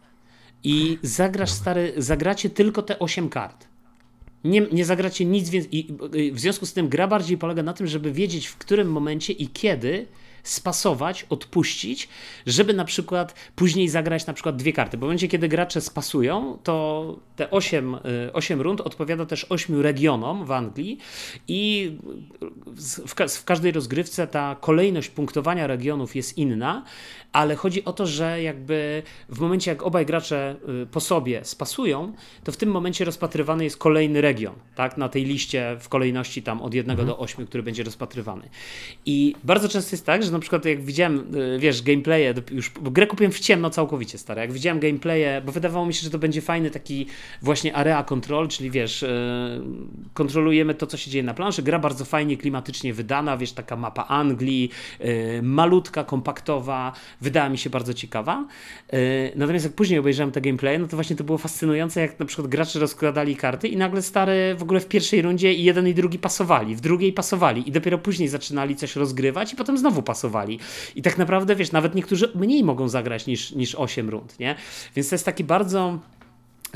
I 0.65 0.99
zagrasz, 1.03 1.51
stary, 1.51 1.93
zagracie 1.97 2.51
tylko 2.51 2.83
te 2.83 2.99
8 2.99 3.29
kart 3.29 3.67
nie, 4.47 4.61
nie 4.61 4.85
zagracie 4.85 5.25
nic 5.25 5.51
więcej. 5.51 5.79
I 5.79 6.33
w 6.33 6.41
związku 6.41 6.67
z 6.67 6.73
tym 6.73 6.89
gra 6.89 7.09
bardziej 7.09 7.39
polega 7.39 7.63
na 7.63 7.73
tym, 7.73 7.87
żeby 7.87 8.13
wiedzieć 8.13 8.47
w 8.47 8.57
którym 8.57 8.93
momencie 8.93 9.33
i 9.33 9.49
kiedy 9.49 10.07
spasować, 10.47 11.27
odpuścić, 11.31 12.09
żeby 12.47 12.75
na 12.75 12.85
przykład 12.85 13.35
później 13.57 13.89
zagrać 13.89 14.27
na 14.27 14.33
przykład 14.33 14.57
dwie 14.57 14.73
karty. 14.73 14.97
Bo 14.97 15.01
w 15.01 15.09
momencie, 15.09 15.29
kiedy 15.29 15.49
gracze 15.49 15.81
spasują, 15.81 16.59
to 16.63 17.19
te 17.37 17.51
8, 17.51 17.97
8 18.33 18.61
y, 18.61 18.63
rund 18.63 18.81
odpowiada 18.81 19.27
też 19.27 19.47
8 19.49 19.81
regionom 19.81 20.45
w 20.45 20.53
Anglii 20.53 20.99
i 21.49 21.93
w, 22.67 23.15
w 23.29 23.45
każdej 23.45 23.73
rozgrywce 23.73 24.27
ta 24.27 24.57
kolejność 24.61 25.09
punktowania 25.09 25.67
regionów 25.67 26.17
jest 26.17 26.39
inna, 26.39 26.85
ale 27.33 27.57
chodzi 27.57 27.85
o 27.85 27.93
to, 27.93 28.07
że 28.07 28.43
jakby 28.43 29.03
w 29.29 29.41
momencie, 29.41 29.71
jak 29.71 29.83
obaj 29.83 30.07
gracze 30.07 30.57
y, 30.83 30.87
po 30.87 31.01
sobie 31.01 31.45
spasują, 31.45 32.13
to 32.45 32.53
w 32.53 32.57
tym 32.57 32.71
momencie 32.71 33.05
rozpatrywany 33.05 33.65
jest 33.65 33.77
kolejny 33.77 34.21
region, 34.21 34.55
tak, 34.75 34.97
na 34.97 35.09
tej 35.09 35.25
liście 35.25 35.77
w 35.81 35.89
kolejności 35.89 36.43
tam 36.43 36.63
od 36.63 36.75
1 36.75 36.91
mhm. 36.91 37.09
do 37.09 37.19
8, 37.19 37.47
który 37.47 37.63
będzie 37.63 37.83
rozpatrywany. 37.83 38.49
I 39.07 39.35
bardzo 39.45 39.69
często 39.69 39.95
jest 39.95 40.07
tak, 40.07 40.23
że 40.23 40.31
na 40.31 40.39
przykład 40.39 40.65
jak 40.65 40.83
widziałem, 40.83 41.35
y, 41.35 41.59
wiesz, 41.59 41.83
gameplaye, 41.83 42.35
już, 42.51 42.71
bo 42.71 42.91
grę 42.91 43.07
kupiłem 43.07 43.33
w 43.33 43.41
ciemno 43.41 43.71
całkowicie, 43.71 44.19
stare, 44.19 44.43
jak 44.43 44.53
widziałem 44.53 44.81
gameplaye, 44.81 45.43
bo 45.47 45.53
wydawało 45.53 45.87
mi 45.87 45.95
się, 45.95 46.03
że 46.03 46.11
to 46.11 46.19
będzie 46.19 46.41
fajny 46.41 46.71
taki 46.71 47.07
właśnie 47.43 47.75
area 47.75 48.03
control, 48.03 48.49
czyli 48.49 48.71
wiesz, 48.71 49.03
yy, 49.03 49.09
kontrolujemy 50.15 50.75
to, 50.75 50.87
co 50.87 50.97
się 50.97 51.11
dzieje 51.11 51.23
na 51.23 51.35
planszy, 51.35 51.63
gra 51.63 51.79
bardzo 51.79 52.05
fajnie, 52.05 52.37
klimatycznie 52.37 52.95
wydana, 52.95 53.37
wiesz, 53.37 53.53
taka 53.53 53.77
mapa 53.77 54.05
Anglii, 54.09 54.71
malutka, 55.43 56.05
kompaktowa, 56.05 56.93
wydała 57.21 57.49
mi 57.49 57.59
się 57.59 57.71
bardzo 57.71 57.95
ciekawa. 57.95 58.47
Yy, 58.93 58.99
natomiast 59.37 59.65
jak 59.65 59.75
później 59.75 59.99
obejrzałem 59.99 60.33
te 60.33 60.41
gameplaye, 60.41 60.79
no 60.79 60.89
to 60.89 60.97
właśnie 60.97 61.17
to 61.17 61.25
było 61.25 61.39
fascynujące, 61.39 62.01
jak 62.01 62.21
na 62.21 62.27
przykład 62.27 62.49
gracze 62.49 62.79
rozkładali 62.79 63.37
karty 63.37 63.69
i 63.69 63.77
nagle 63.77 64.03
stary 64.03 64.55
w 64.59 64.63
ogóle 64.63 64.81
w 64.81 64.89
pierwszej 64.89 65.23
rundzie 65.23 65.55
i 65.55 65.65
jeden 65.65 65.89
i 65.89 65.95
drugi 65.95 66.19
pasowali, 66.19 66.77
w 66.77 66.81
drugiej 66.81 67.13
pasowali 67.13 67.69
i 67.69 67.73
dopiero 67.73 67.99
później 67.99 68.29
zaczynali 68.29 68.77
coś 68.77 68.97
rozgrywać 68.97 69.53
i 69.53 69.57
potem 69.57 69.79
znowu 69.79 70.03
pasowali 70.03 70.59
i 70.97 71.03
tak 71.03 71.19
naprawdę, 71.19 71.57
wiesz, 71.57 71.73
nawet 71.73 71.95
niektórzy 71.95 72.33
mniej 72.35 72.65
mogą 72.65 72.89
zagrać 72.89 73.27
niż, 73.27 73.53
niż 73.53 73.75
8 73.75 74.11
rund, 74.11 74.39
nie? 74.39 74.55
Więc 74.97 75.09
to 75.09 75.15
jest 75.15 75.25
taki 75.25 75.45
bardzo 75.45 75.99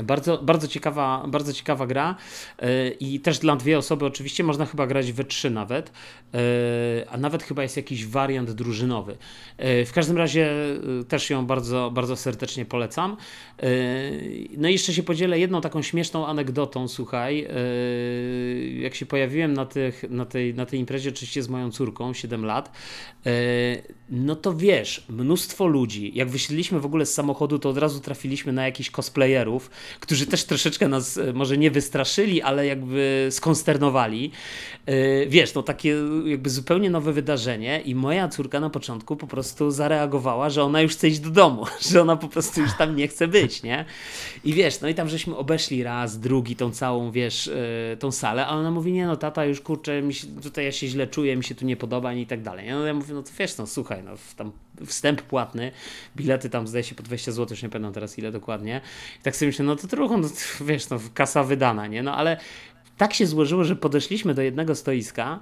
bardzo, 0.03 0.37
bardzo, 0.37 0.67
ciekawa, 0.67 1.25
bardzo 1.27 1.53
ciekawa 1.53 1.87
gra. 1.87 2.15
E, 2.59 2.89
i 2.89 3.19
też 3.19 3.39
dla 3.39 3.55
dwie 3.55 3.77
osoby 3.77 4.05
oczywiście 4.05 4.43
można 4.43 4.65
chyba 4.65 4.87
grać 4.87 5.11
we 5.11 5.23
trzy 5.23 5.49
nawet, 5.49 5.91
e, 6.33 7.09
a 7.09 7.17
nawet 7.17 7.43
chyba 7.43 7.63
jest 7.63 7.77
jakiś 7.77 8.05
wariant 8.05 8.51
drużynowy. 8.51 9.17
E, 9.57 9.85
w 9.85 9.93
każdym 9.93 10.17
razie 10.17 10.49
też 11.07 11.29
ją 11.29 11.45
bardzo, 11.45 11.91
bardzo 11.91 12.15
serdecznie 12.15 12.65
polecam. 12.65 13.17
No 14.57 14.69
i 14.69 14.71
jeszcze 14.71 14.93
się 14.93 15.03
podzielę 15.03 15.39
jedną 15.39 15.61
taką 15.61 15.81
śmieszną 15.81 16.27
anegdotą, 16.27 16.87
słuchaj, 16.87 17.47
jak 18.79 18.95
się 18.95 19.05
pojawiłem 19.05 19.53
na, 19.53 19.65
tych, 19.65 20.03
na, 20.09 20.25
tej, 20.25 20.53
na 20.53 20.65
tej 20.65 20.79
imprezie 20.79 21.09
oczywiście 21.09 21.43
z 21.43 21.49
moją 21.49 21.71
córką, 21.71 22.13
7 22.13 22.45
lat, 22.45 22.71
no 24.09 24.35
to 24.35 24.53
wiesz, 24.53 25.05
mnóstwo 25.09 25.67
ludzi, 25.67 26.11
jak 26.15 26.29
wysiedliśmy 26.29 26.79
w 26.79 26.85
ogóle 26.85 27.05
z 27.05 27.13
samochodu, 27.13 27.59
to 27.59 27.69
od 27.69 27.77
razu 27.77 27.99
trafiliśmy 27.99 28.53
na 28.53 28.65
jakichś 28.65 28.89
cosplayerów, 28.89 29.69
którzy 29.99 30.25
też 30.25 30.43
troszeczkę 30.43 30.87
nas 30.87 31.17
e, 31.17 31.33
może 31.33 31.57
nie 31.57 31.71
wystraszyli, 31.71 32.41
ale 32.41 32.65
jakby 32.65 33.27
skonsternowali. 33.31 34.31
E, 34.85 35.25
wiesz, 35.25 35.53
no 35.53 35.63
takie 35.63 35.95
jakby 36.25 36.49
zupełnie 36.49 36.89
nowe 36.89 37.13
wydarzenie 37.13 37.81
i 37.81 37.95
moja 37.95 38.27
córka 38.27 38.59
na 38.59 38.69
początku 38.69 39.15
po 39.15 39.27
prostu 39.27 39.71
zareagowała, 39.71 40.49
że 40.49 40.63
ona 40.63 40.81
już 40.81 40.91
chce 40.91 41.07
iść 41.07 41.19
do 41.19 41.29
domu, 41.29 41.65
że 41.91 42.01
ona 42.01 42.15
po 42.15 42.27
prostu 42.27 42.61
już 42.61 42.71
tam 42.77 42.95
nie 42.95 43.07
chce 43.07 43.27
być, 43.27 43.63
nie? 43.63 43.85
I 44.43 44.53
wiesz, 44.53 44.81
no 44.81 44.87
i 44.87 44.93
tam 44.93 45.09
żeśmy 45.09 45.37
obeszli 45.37 45.83
raz, 45.83 46.19
drugi, 46.19 46.55
tą 46.55 46.71
całą, 46.71 47.11
wiesz, 47.11 47.47
e, 47.47 47.97
tą 47.97 48.11
salę, 48.11 48.47
a 48.47 48.49
ona 48.49 48.71
mówi, 48.71 48.91
nie 48.91 49.07
no 49.07 49.15
tata, 49.15 49.45
już 49.45 49.61
kurczę, 49.61 50.01
mi 50.01 50.13
się, 50.13 50.27
tutaj 50.43 50.65
ja 50.65 50.71
się 50.71 50.87
źle 50.87 51.07
czuję, 51.07 51.35
mi 51.35 51.43
się 51.43 51.55
tu 51.55 51.65
nie 51.65 51.77
podoba 51.77 52.13
i 52.13 52.25
tak 52.25 52.41
dalej. 52.41 52.69
No 52.69 52.85
ja 52.85 52.93
mówię, 52.93 53.13
no 53.13 53.23
to 53.23 53.29
wiesz, 53.39 53.57
no 53.57 53.67
słuchaj, 53.67 54.03
no 54.03 54.11
tam 54.37 54.51
wstęp 54.85 55.21
płatny, 55.21 55.71
bilety 56.15 56.49
tam 56.49 56.67
zdaje 56.67 56.83
się 56.83 56.95
po 56.95 57.03
20 57.03 57.31
zł, 57.31 57.47
już 57.51 57.63
nie 57.63 57.69
pamiętam 57.69 57.93
teraz 57.93 58.19
ile 58.19 58.31
dokładnie. 58.31 58.81
I 59.19 59.23
tak 59.23 59.35
sobie 59.35 59.47
myślę, 59.47 59.65
no 59.65 59.75
to 59.75 59.87
trochę, 59.87 60.17
no, 60.17 60.27
wiesz, 60.67 60.89
no 60.89 60.99
kasa 61.13 61.43
wydana, 61.43 61.87
nie? 61.87 62.03
No 62.03 62.15
ale 62.15 62.37
tak 63.01 63.13
się 63.13 63.27
złożyło, 63.27 63.63
że 63.63 63.75
podeszliśmy 63.75 64.33
do 64.33 64.41
jednego 64.41 64.75
stoiska 64.75 65.39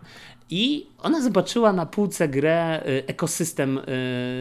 i 0.50 0.88
ona 1.00 1.22
zobaczyła 1.22 1.74
na 1.74 1.86
półce 1.86 2.28
grę 2.28 2.84
y, 2.88 3.04
Ekosystem 3.08 3.80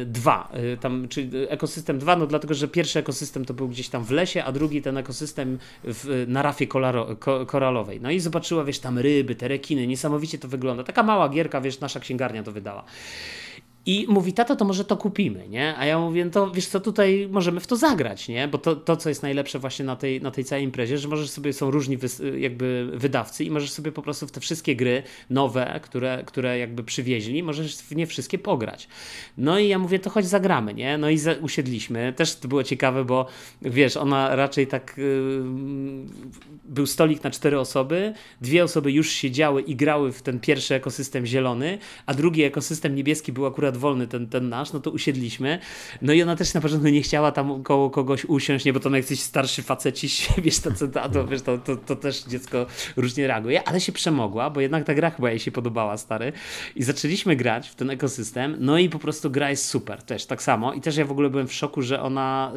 2. 0.06 0.52
Y, 0.54 0.58
y, 0.58 0.76
tam, 0.76 1.08
czyli 1.08 1.30
Ekosystem 1.48 1.98
2, 1.98 2.16
no 2.16 2.26
dlatego, 2.26 2.54
że 2.54 2.68
pierwszy 2.68 2.98
ekosystem 2.98 3.44
to 3.44 3.54
był 3.54 3.68
gdzieś 3.68 3.88
tam 3.88 4.04
w 4.04 4.11
lesie, 4.11 4.44
a 4.44 4.52
drugi 4.52 4.82
ten 4.82 4.96
ekosystem 4.96 5.58
w, 5.84 6.24
na 6.28 6.42
rafie 6.42 6.66
kolaro, 6.66 7.16
koralowej. 7.46 8.00
No 8.00 8.11
i 8.11 8.20
zobaczyła, 8.20 8.64
wiesz, 8.64 8.78
tam 8.78 8.98
ryby, 8.98 9.34
te 9.34 9.48
rekiny, 9.48 9.87
niesamowicie 9.87 10.38
to 10.38 10.48
wygląda. 10.48 10.84
Taka 10.84 11.02
mała 11.02 11.28
gierka, 11.28 11.61
wiesz, 11.61 11.80
nasza 11.80 12.00
księgarnia 12.00 12.42
to 12.42 12.52
wydała. 12.52 12.84
I 13.88 14.07
mówi, 14.09 14.33
tato, 14.33 14.57
to 14.57 14.64
może 14.64 14.85
to 14.85 14.96
kupimy, 14.96 15.48
nie? 15.48 15.74
A 15.79 15.87
ja 15.87 15.98
mówię, 15.98 16.24
no 16.24 16.31
to 16.31 16.51
wiesz 16.51 16.66
co, 16.66 16.81
tutaj 16.81 17.29
możemy 17.31 17.61
w 17.61 17.66
to 17.66 17.77
zagrać, 17.77 18.29
nie? 18.29 18.48
Bo 18.48 18.59
to, 18.59 18.77
to 18.77 18.96
co 18.96 19.09
jest 19.09 19.22
najlepsze 19.22 19.59
właśnie 19.59 19.85
na 19.85 19.96
tej, 19.96 20.22
na 20.22 20.31
tej 20.31 20.44
całej 20.44 20.64
imprezie, 20.64 20.98
że 20.98 21.09
możesz 21.09 21.31
sobie, 21.31 21.53
są 21.53 21.70
różni 21.70 21.96
wy, 21.96 22.09
jakby 22.40 22.90
wydawcy 22.94 23.44
i 23.44 23.51
możesz 23.51 23.70
sobie 23.70 23.92
po 23.92 24.03
prostu 24.03 24.27
w 24.27 24.31
te 24.31 24.40
wszystkie 24.40 24.77
gry 24.77 25.03
nowe, 25.31 25.81
które, 25.83 26.22
które 26.27 26.59
jakby 26.59 26.85
przywieźli, 26.85 27.42
możesz 27.42 27.77
w 27.77 27.96
nie 27.96 28.07
wszystkie 28.07 28.38
pograć. 28.38 28.88
No 29.38 29.59
i 29.59 29.68
ja 29.68 29.79
mówię, 29.79 29.98
to 29.98 30.11
chodź 30.11 30.27
zagramy, 30.27 30.74
nie? 30.74 30.98
No 30.98 31.11
i 31.11 31.18
za, 31.18 31.33
usiedliśmy. 31.33 32.12
Też 32.12 32.37
to 32.37 32.48
było 32.48 32.64
ciekawe, 32.64 33.05
bo 33.05 33.27
wiesz, 33.62 33.96
ona 33.96 34.37
raczej 34.37 34.66
tak 34.66 34.94
yy, 34.96 35.42
był 36.64 36.87
stolik 36.87 37.24
na 37.24 37.31
cztery 37.31 37.61
osoby, 37.61 38.14
dwie 38.40 38.64
osoby 38.64 38.92
już 38.92 39.11
siedziały 39.11 39.62
i 39.62 39.77
grały 39.77 40.12
w 40.12 40.22
ten 40.22 40.40
pierwszy 40.40 40.74
ekosystem 40.74 41.27
zielony, 41.27 41.79
a 42.07 42.14
drugi 42.14 42.42
ekosystem 42.42 42.94
niebieski 42.94 43.33
był 43.33 43.46
akurat 43.46 43.77
wolny, 43.78 44.06
ten, 44.06 44.26
ten 44.26 44.48
nasz, 44.48 44.72
no 44.72 44.80
to 44.80 44.90
usiedliśmy. 44.90 45.58
No 46.02 46.12
i 46.12 46.22
ona 46.22 46.36
też 46.36 46.54
na 46.54 46.60
początku 46.60 46.88
nie 46.88 47.02
chciała 47.02 47.32
tam 47.32 47.62
koło 47.62 47.90
kogoś 47.90 48.24
usiąść, 48.24 48.64
nie, 48.64 48.72
bo 48.72 48.80
to 48.80 48.96
jakiś 48.96 49.20
starszy 49.20 49.62
faceci, 49.62 50.08
wiesz, 50.44 50.60
to, 50.60 50.70
to, 51.12 51.26
wiesz, 51.26 51.42
to, 51.42 51.58
to, 51.58 51.76
to 51.76 51.96
też 51.96 52.24
dziecko 52.24 52.66
różnie 52.96 53.26
reaguje, 53.26 53.68
ale 53.68 53.80
się 53.80 53.92
przemogła, 53.92 54.50
bo 54.50 54.60
jednak 54.60 54.84
ta 54.84 54.94
gra 54.94 55.10
chyba 55.10 55.30
jej 55.30 55.38
się 55.38 55.50
podobała, 55.50 55.96
stary. 55.96 56.32
I 56.76 56.82
zaczęliśmy 56.82 57.36
grać 57.36 57.68
w 57.68 57.74
ten 57.74 57.90
ekosystem, 57.90 58.56
no 58.60 58.78
i 58.78 58.88
po 58.88 58.98
prostu 58.98 59.30
gra 59.30 59.50
jest 59.50 59.64
super, 59.64 60.02
też 60.02 60.26
tak 60.26 60.42
samo. 60.42 60.72
I 60.72 60.80
też 60.80 60.96
ja 60.96 61.04
w 61.04 61.10
ogóle 61.10 61.30
byłem 61.30 61.48
w 61.48 61.52
szoku, 61.52 61.82
że 61.82 62.02
ona 62.02 62.52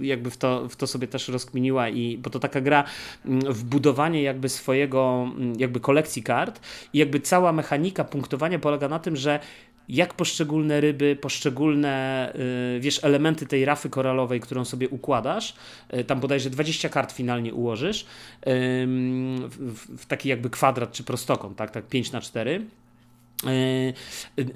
yy, 0.00 0.06
jakby 0.06 0.30
w 0.30 0.36
to, 0.36 0.68
w 0.68 0.76
to 0.76 0.86
sobie 0.86 1.08
też 1.08 1.28
rozkminiła 1.28 1.88
i, 1.88 2.18
bo 2.18 2.30
to 2.30 2.38
taka 2.38 2.60
gra 2.60 2.84
mm, 3.24 3.52
w 3.52 3.64
budowanie 3.64 4.22
jakby 4.22 4.48
swojego, 4.48 5.30
mm, 5.36 5.60
jakby 5.60 5.80
kolekcji 5.80 6.22
kart 6.22 6.60
i 6.92 6.98
jakby 6.98 7.20
cała 7.20 7.52
mechanika 7.52 8.04
punktowania 8.04 8.58
polega 8.58 8.88
na 8.88 8.98
tym, 8.98 9.16
że 9.16 9.40
jak 9.88 10.14
poszczególne 10.14 10.80
ryby, 10.80 11.16
poszczególne 11.20 12.32
y, 12.76 12.80
wiesz, 12.80 13.04
elementy 13.04 13.46
tej 13.46 13.64
rafy 13.64 13.90
koralowej, 13.90 14.40
którą 14.40 14.64
sobie 14.64 14.88
układasz, 14.88 15.54
y, 15.94 16.04
tam 16.04 16.20
bodajże 16.20 16.50
20 16.50 16.88
kart 16.88 17.12
finalnie 17.12 17.54
ułożysz 17.54 18.06
w, 18.46 20.06
taki 20.08 20.28
jakby 20.28 20.50
kwadrat 20.50 20.92
czy 20.92 21.04
prostokąt, 21.04 21.56
tak, 21.56 21.70
tak 21.70 21.86
5 21.86 22.12
na 22.12 22.20
4 22.20 22.54
E, 22.54 22.83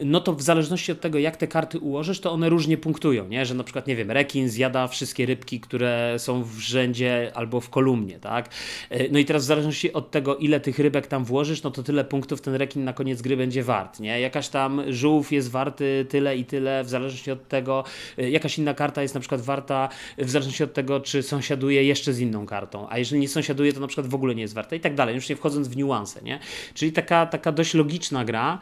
no 0.05 0.21
to 0.21 0.33
w 0.33 0.43
zależności 0.43 0.93
od 0.93 1.01
tego, 1.01 1.19
jak 1.19 1.37
te 1.37 1.47
karty 1.47 1.79
ułożysz, 1.79 2.21
to 2.21 2.33
one 2.33 2.49
różnie 2.49 2.77
punktują, 2.77 3.29
nie? 3.29 3.47
Że 3.47 3.55
na 3.55 3.65
przykład, 3.65 3.87
nie 3.87 3.97
wiem, 3.97 4.11
rekin 4.11 4.49
zjada 4.49 4.89
wszystkie 4.89 5.27
rybki, 5.27 5.61
które 5.61 6.15
są 6.19 6.43
w 6.43 6.59
rzędzie 6.59 7.33
albo 7.35 7.61
w 7.61 7.71
kolumnie, 7.71 8.19
tak? 8.19 8.49
E, 8.91 9.09
no 9.09 9.19
i 9.19 9.25
teraz 9.25 9.43
w 9.43 9.47
zależności 9.47 9.93
od 9.93 10.11
tego, 10.11 10.37
ile 10.37 10.61
tych 10.61 10.79
rybek 10.79 11.07
tam 11.07 11.25
włożysz, 11.25 11.63
no 11.63 11.71
to 11.71 11.83
tyle 11.83 12.05
punktów 12.05 12.41
ten 12.41 12.55
rekin 12.55 12.85
na 12.85 12.93
koniec 12.93 13.23
gry 13.23 13.37
będzie 13.37 13.63
wart, 13.63 14.01
nie? 14.01 14.21
Jakaś 14.21 14.49
tam 14.49 14.83
żółw 14.89 15.33
jest 15.33 15.51
warty 15.51 16.07
tyle 16.09 16.37
i 16.37 16.45
tyle, 16.45 16.85
w 16.85 16.89
zależności 16.89 17.31
od 17.31 17.49
tego, 17.49 17.85
e, 18.19 18.31
jakaś 18.31 18.59
inna 18.59 18.75
karta 18.75 19.03
jest 19.03 19.15
na 19.15 19.21
przykład 19.21 19.41
warta 19.41 19.89
w 20.19 20.31
zależności 20.31 20.65
od 20.65 20.73
tego, 20.73 21.01
czy 21.01 21.23
sąsiaduje 21.23 21.85
jeszcze 21.85 22.13
z 22.13 22.21
inną 22.21 22.47
kartą, 22.47 22.87
a 22.91 22.99
jeżeli 22.99 23.21
nie 23.21 23.29
sąsiaduje, 23.29 23.73
to 23.73 23.81
na 23.81 23.87
przykład 23.87 24.07
w 24.07 24.15
ogóle 24.15 24.35
nie 24.35 24.43
jest 24.43 24.55
warta 24.55 24.77
i 24.77 24.81
tak 24.81 24.95
dalej, 24.95 25.15
już 25.15 25.29
nie 25.29 25.37
wchodząc 25.37 25.69
w 25.69 25.77
niuanse, 25.77 26.23
nie? 26.23 26.39
Czyli 26.75 26.93
taka, 26.93 27.27
taka 27.27 27.53
dość 27.53 27.75
logiczna 27.75 28.25
gra, 28.25 28.59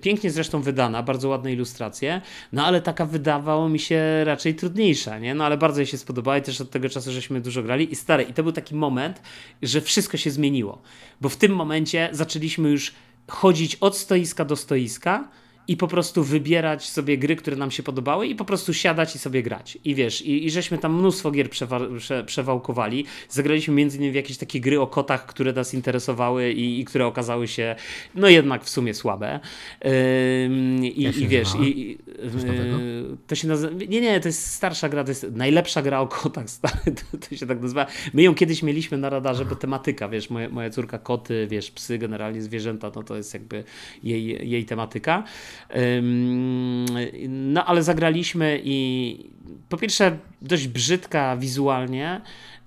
pięknie 0.00 0.30
zresztą 0.30 0.62
wydana, 0.62 1.02
bardzo 1.02 1.28
ładne 1.28 1.52
ilustracje, 1.52 2.20
no 2.52 2.66
ale 2.66 2.80
taka 2.80 3.06
wydawało 3.06 3.68
mi 3.68 3.78
się 3.78 4.24
raczej 4.24 4.54
trudniejsza, 4.54 5.18
nie? 5.18 5.34
No 5.34 5.44
ale 5.44 5.58
bardzo 5.58 5.80
jej 5.80 5.86
się 5.86 5.98
spodobała 5.98 6.38
i 6.38 6.42
też 6.42 6.60
od 6.60 6.70
tego 6.70 6.88
czasu 6.88 7.12
żeśmy 7.12 7.40
dużo 7.40 7.62
grali 7.62 7.92
i 7.92 7.96
stare. 7.96 8.22
I 8.22 8.32
to 8.32 8.42
był 8.42 8.52
taki 8.52 8.74
moment, 8.74 9.22
że 9.62 9.80
wszystko 9.80 10.16
się 10.16 10.30
zmieniło, 10.30 10.82
bo 11.20 11.28
w 11.28 11.36
tym 11.36 11.52
momencie 11.52 12.08
zaczęliśmy 12.12 12.70
już 12.70 12.92
chodzić 13.28 13.76
od 13.76 13.96
stoiska 13.96 14.44
do 14.44 14.56
stoiska, 14.56 15.28
i 15.68 15.76
po 15.76 15.88
prostu 15.88 16.24
wybierać 16.24 16.88
sobie 16.88 17.18
gry, 17.18 17.36
które 17.36 17.56
nam 17.56 17.70
się 17.70 17.82
podobały 17.82 18.26
i 18.26 18.34
po 18.34 18.44
prostu 18.44 18.74
siadać 18.74 19.16
i 19.16 19.18
sobie 19.18 19.42
grać. 19.42 19.78
I 19.84 19.94
wiesz, 19.94 20.22
i, 20.22 20.46
i 20.46 20.50
żeśmy 20.50 20.78
tam 20.78 20.98
mnóstwo 20.98 21.30
gier 21.30 21.50
przewa- 21.50 21.96
prze- 21.98 22.24
przewałkowali. 22.24 23.04
Zagraliśmy 23.28 23.74
między 23.74 23.96
innymi 23.96 24.12
w 24.12 24.14
jakieś 24.14 24.38
takie 24.38 24.60
gry 24.60 24.80
o 24.80 24.86
kotach, 24.86 25.26
które 25.26 25.52
nas 25.52 25.74
interesowały 25.74 26.52
i, 26.52 26.80
i 26.80 26.84
które 26.84 27.06
okazały 27.06 27.48
się 27.48 27.76
no 28.14 28.28
jednak 28.28 28.64
w 28.64 28.68
sumie 28.68 28.94
słabe. 28.94 29.40
Ym, 30.44 30.84
i, 30.84 31.02
i 31.02 31.28
wiesz, 31.28 31.48
i, 31.62 31.98
to 33.26 33.34
się 33.34 33.48
nazywa, 33.48 33.74
nie, 33.88 34.00
nie, 34.00 34.20
to 34.20 34.28
jest 34.28 34.46
starsza 34.46 34.88
gra, 34.88 35.04
to 35.04 35.10
jest 35.10 35.26
najlepsza 35.32 35.82
gra 35.82 36.00
o 36.00 36.06
kotach, 36.06 36.50
stary, 36.60 36.78
to, 36.84 37.18
to 37.18 37.36
się 37.36 37.46
tak 37.46 37.60
nazywa. 37.60 37.86
My 38.14 38.22
ją 38.22 38.34
kiedyś 38.34 38.62
mieliśmy 38.62 38.98
na 38.98 39.10
radarze, 39.10 39.44
bo 39.44 39.56
tematyka, 39.56 40.08
wiesz, 40.08 40.30
moja, 40.30 40.48
moja 40.48 40.70
córka 40.70 40.98
koty, 40.98 41.46
wiesz, 41.50 41.70
psy, 41.70 41.98
generalnie 41.98 42.42
zwierzęta, 42.42 42.90
no 42.94 43.02
to 43.02 43.16
jest 43.16 43.34
jakby 43.34 43.64
jej, 44.02 44.50
jej 44.50 44.64
tematyka. 44.64 45.24
No 47.28 47.64
ale 47.64 47.82
zagraliśmy 47.82 48.60
i 48.64 49.16
po 49.68 49.76
pierwsze 49.76 50.18
dość 50.42 50.68
brzydka 50.68 51.36
wizualnie, 51.36 52.20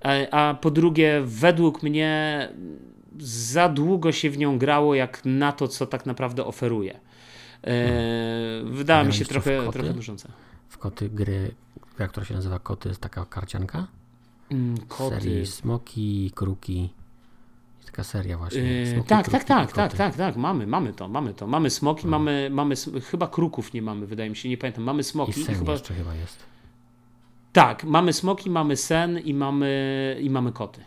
e, 0.04 0.34
a 0.34 0.54
po 0.54 0.70
drugie 0.70 1.22
według 1.24 1.82
mnie 1.82 2.48
za 3.18 3.68
długo 3.68 4.12
się 4.12 4.30
w 4.30 4.38
nią 4.38 4.58
grało 4.58 4.94
jak 4.94 5.22
na 5.24 5.52
to, 5.52 5.68
co 5.68 5.86
tak 5.86 6.06
naprawdę 6.06 6.44
oferuje. 6.44 7.00
E, 7.64 8.64
wydała 8.64 9.04
mi 9.04 9.12
się 9.12 9.24
trochę, 9.24 9.72
trochę 9.72 9.92
nużąca. 9.92 10.28
W 10.68 10.78
koty 10.78 11.08
gry, 11.08 11.54
gra, 11.96 12.08
która 12.08 12.26
się 12.26 12.34
nazywa 12.34 12.58
Koty, 12.58 12.88
jest 12.88 13.00
taka 13.00 13.24
karcianka? 13.24 13.86
Mm, 14.50 14.78
koty. 14.88 15.20
Serii 15.20 15.46
Smoki, 15.46 16.32
Kruki 16.34 16.90
taka 17.96 18.04
seria 18.04 18.38
właśnie. 18.38 18.62
Yy, 18.62 19.04
tak, 19.06 19.28
tak, 19.28 19.44
tak, 19.44 19.72
tak, 19.72 19.94
tak, 19.94 20.16
tak, 20.16 20.36
mamy, 20.36 20.66
mamy 20.66 20.92
to, 20.92 21.08
mamy 21.08 21.34
to. 21.34 21.46
Mamy 21.46 21.70
smoki, 21.70 22.04
no. 22.04 22.10
mamy, 22.10 22.48
mamy, 22.50 22.74
chyba 23.10 23.28
kruków 23.28 23.72
nie 23.72 23.82
mamy, 23.82 24.06
wydaje 24.06 24.30
mi 24.30 24.36
się, 24.36 24.48
nie 24.48 24.58
pamiętam. 24.58 24.84
Mamy 24.84 25.02
smoki. 25.02 25.40
I 25.40 25.44
sen 25.44 25.54
chyba... 25.54 25.72
jeszcze 25.72 25.94
chyba 25.94 26.14
jest. 26.14 26.38
Tak, 27.52 27.84
mamy 27.84 28.12
smoki, 28.12 28.50
mamy 28.50 28.76
sen 28.76 29.18
i 29.18 29.34
mamy, 29.34 30.18
i 30.20 30.30
mamy 30.30 30.52
koty. 30.52 30.80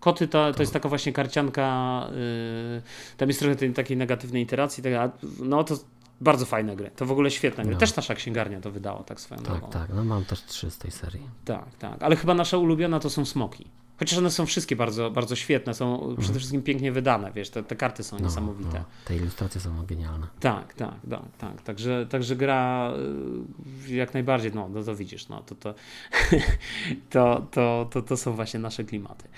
Koty 0.00 0.28
to, 0.28 0.52
to 0.52 0.62
jest 0.62 0.72
taka 0.72 0.88
właśnie 0.88 1.12
karcianka, 1.12 2.06
yy, 2.10 2.82
tam 3.16 3.28
jest 3.28 3.40
trochę 3.40 3.56
tej, 3.56 3.72
takiej 3.72 3.96
negatywnej 3.96 4.42
iteracji, 4.42 4.82
taka, 4.82 5.10
no 5.40 5.64
to 5.64 5.74
bardzo 6.20 6.46
fajne 6.46 6.76
gry. 6.76 6.90
To 6.96 7.06
w 7.06 7.12
ogóle 7.12 7.30
świetne 7.30 7.64
gry. 7.64 7.72
No. 7.72 7.80
Też 7.80 7.96
nasza 7.96 8.14
księgarnia 8.14 8.60
to 8.60 8.70
wydała, 8.70 9.02
tak 9.02 9.20
swoją 9.20 9.40
tak, 9.40 9.50
drogą. 9.50 9.68
Tak, 9.70 9.86
tak. 9.86 9.96
No 9.96 10.04
mam 10.04 10.24
też 10.24 10.42
trzy 10.42 10.70
z 10.70 10.78
tej 10.78 10.90
serii. 10.90 11.28
Tak, 11.44 11.76
tak. 11.78 12.02
Ale 12.02 12.16
chyba 12.16 12.34
nasza 12.34 12.58
ulubiona 12.58 13.00
to 13.00 13.10
są 13.10 13.24
smoki. 13.24 13.66
Chociaż 14.00 14.18
one 14.18 14.30
są 14.30 14.46
wszystkie 14.46 14.76
bardzo, 14.76 15.10
bardzo 15.10 15.36
świetne, 15.36 15.74
są 15.74 15.98
przede 15.98 16.12
mhm. 16.12 16.38
wszystkim 16.38 16.62
pięknie 16.62 16.92
wydane, 16.92 17.32
wiesz, 17.32 17.50
te, 17.50 17.62
te 17.62 17.76
karty 17.76 18.02
są 18.02 18.16
no, 18.18 18.24
niesamowite. 18.24 18.78
No, 18.78 18.84
te 19.04 19.16
ilustracje 19.16 19.60
są 19.60 19.86
genialne. 19.86 20.26
Tak, 20.40 20.74
tak, 20.74 20.94
tak, 21.10 21.36
tak. 21.38 21.62
Także, 21.62 22.06
także 22.10 22.36
gra 22.36 22.92
y, 23.88 23.94
jak 23.94 24.14
najbardziej, 24.14 24.52
no, 24.54 24.68
no 24.68 24.82
to 24.82 24.96
widzisz, 24.96 25.28
no 25.28 25.42
to 25.42 25.54
to, 25.54 25.74
to, 27.10 27.46
to, 27.50 27.88
to, 27.90 28.02
to 28.02 28.16
są 28.16 28.32
właśnie 28.32 28.60
nasze 28.60 28.84
klimaty. 28.84 29.28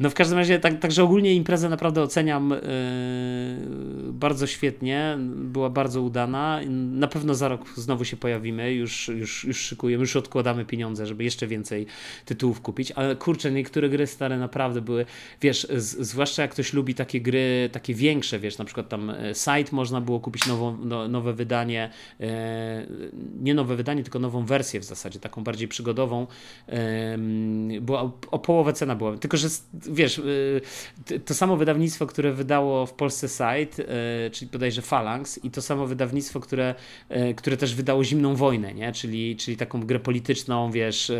No 0.00 0.10
w 0.10 0.14
każdym 0.14 0.38
razie, 0.38 0.58
tak, 0.58 0.78
także 0.78 1.04
ogólnie 1.04 1.34
imprezę 1.34 1.68
naprawdę 1.68 2.02
oceniam 2.02 2.50
yy, 2.50 4.12
bardzo 4.12 4.46
świetnie, 4.46 5.18
była 5.28 5.70
bardzo 5.70 6.02
udana. 6.02 6.60
Na 6.92 7.08
pewno 7.08 7.34
za 7.34 7.48
rok 7.48 7.60
znowu 7.76 8.04
się 8.04 8.16
pojawimy, 8.16 8.72
już, 8.72 9.08
już, 9.08 9.44
już 9.44 9.60
szykujemy, 9.60 10.00
już 10.00 10.16
odkładamy 10.16 10.64
pieniądze, 10.64 11.06
żeby 11.06 11.24
jeszcze 11.24 11.46
więcej 11.46 11.86
tytułów 12.24 12.60
kupić, 12.60 12.92
ale 12.92 13.16
kurczę, 13.16 13.52
niektóre 13.52 13.88
gry 13.88 14.06
stare 14.12 14.38
naprawdę 14.38 14.80
były, 14.80 15.06
wiesz, 15.40 15.66
z, 15.76 16.06
zwłaszcza 16.06 16.42
jak 16.42 16.50
ktoś 16.50 16.72
lubi 16.72 16.94
takie 16.94 17.20
gry, 17.20 17.68
takie 17.72 17.94
większe, 17.94 18.38
wiesz, 18.38 18.58
na 18.58 18.64
przykład 18.64 18.88
tam 18.88 19.10
e, 19.10 19.34
Site 19.34 19.76
można 19.76 20.00
było 20.00 20.20
kupić 20.20 20.46
no, 20.46 21.08
nowe 21.08 21.32
wydanie, 21.32 21.90
e, 22.20 22.86
nie 23.40 23.54
nowe 23.54 23.76
wydanie, 23.76 24.02
tylko 24.02 24.18
nową 24.18 24.44
wersję 24.44 24.80
w 24.80 24.84
zasadzie, 24.84 25.20
taką 25.20 25.44
bardziej 25.44 25.68
przygodową, 25.68 26.26
e, 26.68 27.18
była 27.80 28.02
o, 28.02 28.12
o 28.30 28.38
połowę 28.38 28.72
cena 28.72 28.96
była, 28.96 29.16
tylko 29.16 29.36
że 29.36 29.48
wiesz, 29.74 30.18
e, 31.10 31.18
to 31.18 31.34
samo 31.34 31.56
wydawnictwo, 31.56 32.06
które 32.06 32.32
wydało 32.32 32.86
w 32.86 32.92
Polsce 32.92 33.28
Site, 33.28 33.88
e, 33.88 34.30
czyli 34.30 34.50
bodajże 34.50 34.82
Phalanx 34.82 35.44
i 35.44 35.50
to 35.50 35.62
samo 35.62 35.86
wydawnictwo, 35.86 36.40
które, 36.40 36.74
e, 37.08 37.34
które 37.34 37.56
też 37.56 37.74
wydało 37.74 38.04
Zimną 38.04 38.36
Wojnę, 38.36 38.74
nie? 38.74 38.92
Czyli, 38.92 39.36
czyli 39.36 39.56
taką 39.56 39.80
grę 39.80 40.00
polityczną, 40.00 40.70
wiesz, 40.70 41.12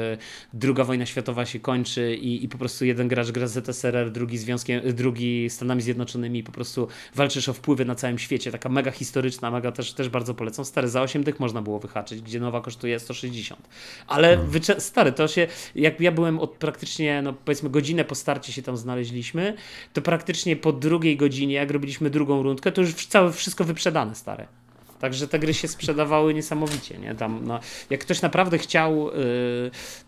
druga 0.52 0.84
wojna 0.84 1.06
światowa 1.06 1.46
się 1.46 1.60
kończy 1.60 2.16
i, 2.16 2.44
i 2.44 2.48
po 2.48 2.58
prostu 2.58 2.81
jeden 2.84 3.08
gracz 3.08 3.30
gra 3.30 3.46
z 3.46 3.66
ZSRR, 3.66 4.10
drugi, 4.10 4.38
związkiem, 4.38 4.80
drugi 4.92 5.50
Stanami 5.50 5.82
Zjednoczonymi 5.82 6.42
po 6.42 6.52
prostu 6.52 6.88
walczysz 7.14 7.48
o 7.48 7.52
wpływy 7.52 7.84
na 7.84 7.94
całym 7.94 8.18
świecie. 8.18 8.52
Taka 8.52 8.68
mega 8.68 8.90
historyczna, 8.90 9.50
mega 9.50 9.72
też, 9.72 9.92
też 9.92 10.08
bardzo 10.08 10.34
polecam. 10.34 10.64
Stary, 10.64 10.88
za 10.88 11.02
8 11.02 11.24
dych 11.24 11.40
można 11.40 11.62
było 11.62 11.78
wyhaczyć, 11.78 12.22
gdzie 12.22 12.40
nowa 12.40 12.60
kosztuje 12.60 12.98
160. 12.98 13.68
Ale 14.06 14.36
hmm. 14.36 14.80
stary, 14.80 15.12
to 15.12 15.28
się, 15.28 15.46
jak 15.74 16.00
ja 16.00 16.12
byłem 16.12 16.38
od 16.38 16.50
praktycznie, 16.50 17.22
no 17.22 17.32
powiedzmy 17.32 17.70
godzinę 17.70 18.04
po 18.04 18.14
starcie 18.14 18.52
się 18.52 18.62
tam 18.62 18.76
znaleźliśmy, 18.76 19.56
to 19.92 20.02
praktycznie 20.02 20.56
po 20.56 20.72
drugiej 20.72 21.16
godzinie, 21.16 21.54
jak 21.54 21.70
robiliśmy 21.70 22.10
drugą 22.10 22.42
rundkę, 22.42 22.72
to 22.72 22.80
już 22.80 22.94
całe 22.94 23.32
wszystko 23.32 23.64
wyprzedane, 23.64 24.14
stare. 24.14 24.61
Także 25.02 25.28
te 25.28 25.38
gry 25.38 25.54
się 25.54 25.68
sprzedawały 25.68 26.34
niesamowicie, 26.34 26.98
nie? 26.98 27.14
Tam, 27.14 27.40
no, 27.44 27.60
jak 27.90 28.00
ktoś 28.00 28.22
naprawdę 28.22 28.58
chciał, 28.58 29.10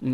yy, 0.03 0.13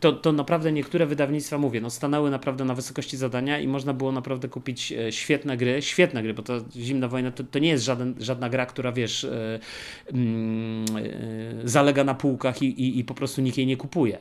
to, 0.00 0.12
to 0.12 0.32
naprawdę 0.32 0.72
niektóre 0.72 1.06
wydawnictwa, 1.06 1.58
mówię, 1.58 1.80
no, 1.80 1.90
stanęły 1.90 2.30
naprawdę 2.30 2.64
na 2.64 2.74
wysokości 2.74 3.16
zadania 3.16 3.58
i 3.60 3.68
można 3.68 3.94
było 3.94 4.12
naprawdę 4.12 4.48
kupić 4.48 4.92
e, 4.92 5.12
świetne 5.12 5.56
gry, 5.56 5.82
świetne 5.82 6.22
gry, 6.22 6.34
bo 6.34 6.42
to 6.42 6.60
Zimna 6.76 7.08
Wojna 7.08 7.30
to, 7.30 7.44
to 7.44 7.58
nie 7.58 7.68
jest 7.68 7.84
żaden, 7.84 8.14
żadna 8.18 8.48
gra, 8.48 8.66
która, 8.66 8.92
wiesz, 8.92 9.26
yy, 10.12 10.20
yy, 10.20 11.68
zalega 11.68 12.04
na 12.04 12.14
półkach 12.14 12.62
i, 12.62 12.66
i, 12.66 12.98
i 12.98 13.04
po 13.04 13.14
prostu 13.14 13.42
nikt 13.42 13.56
jej 13.56 13.66
nie 13.66 13.76
kupuje 13.76 14.18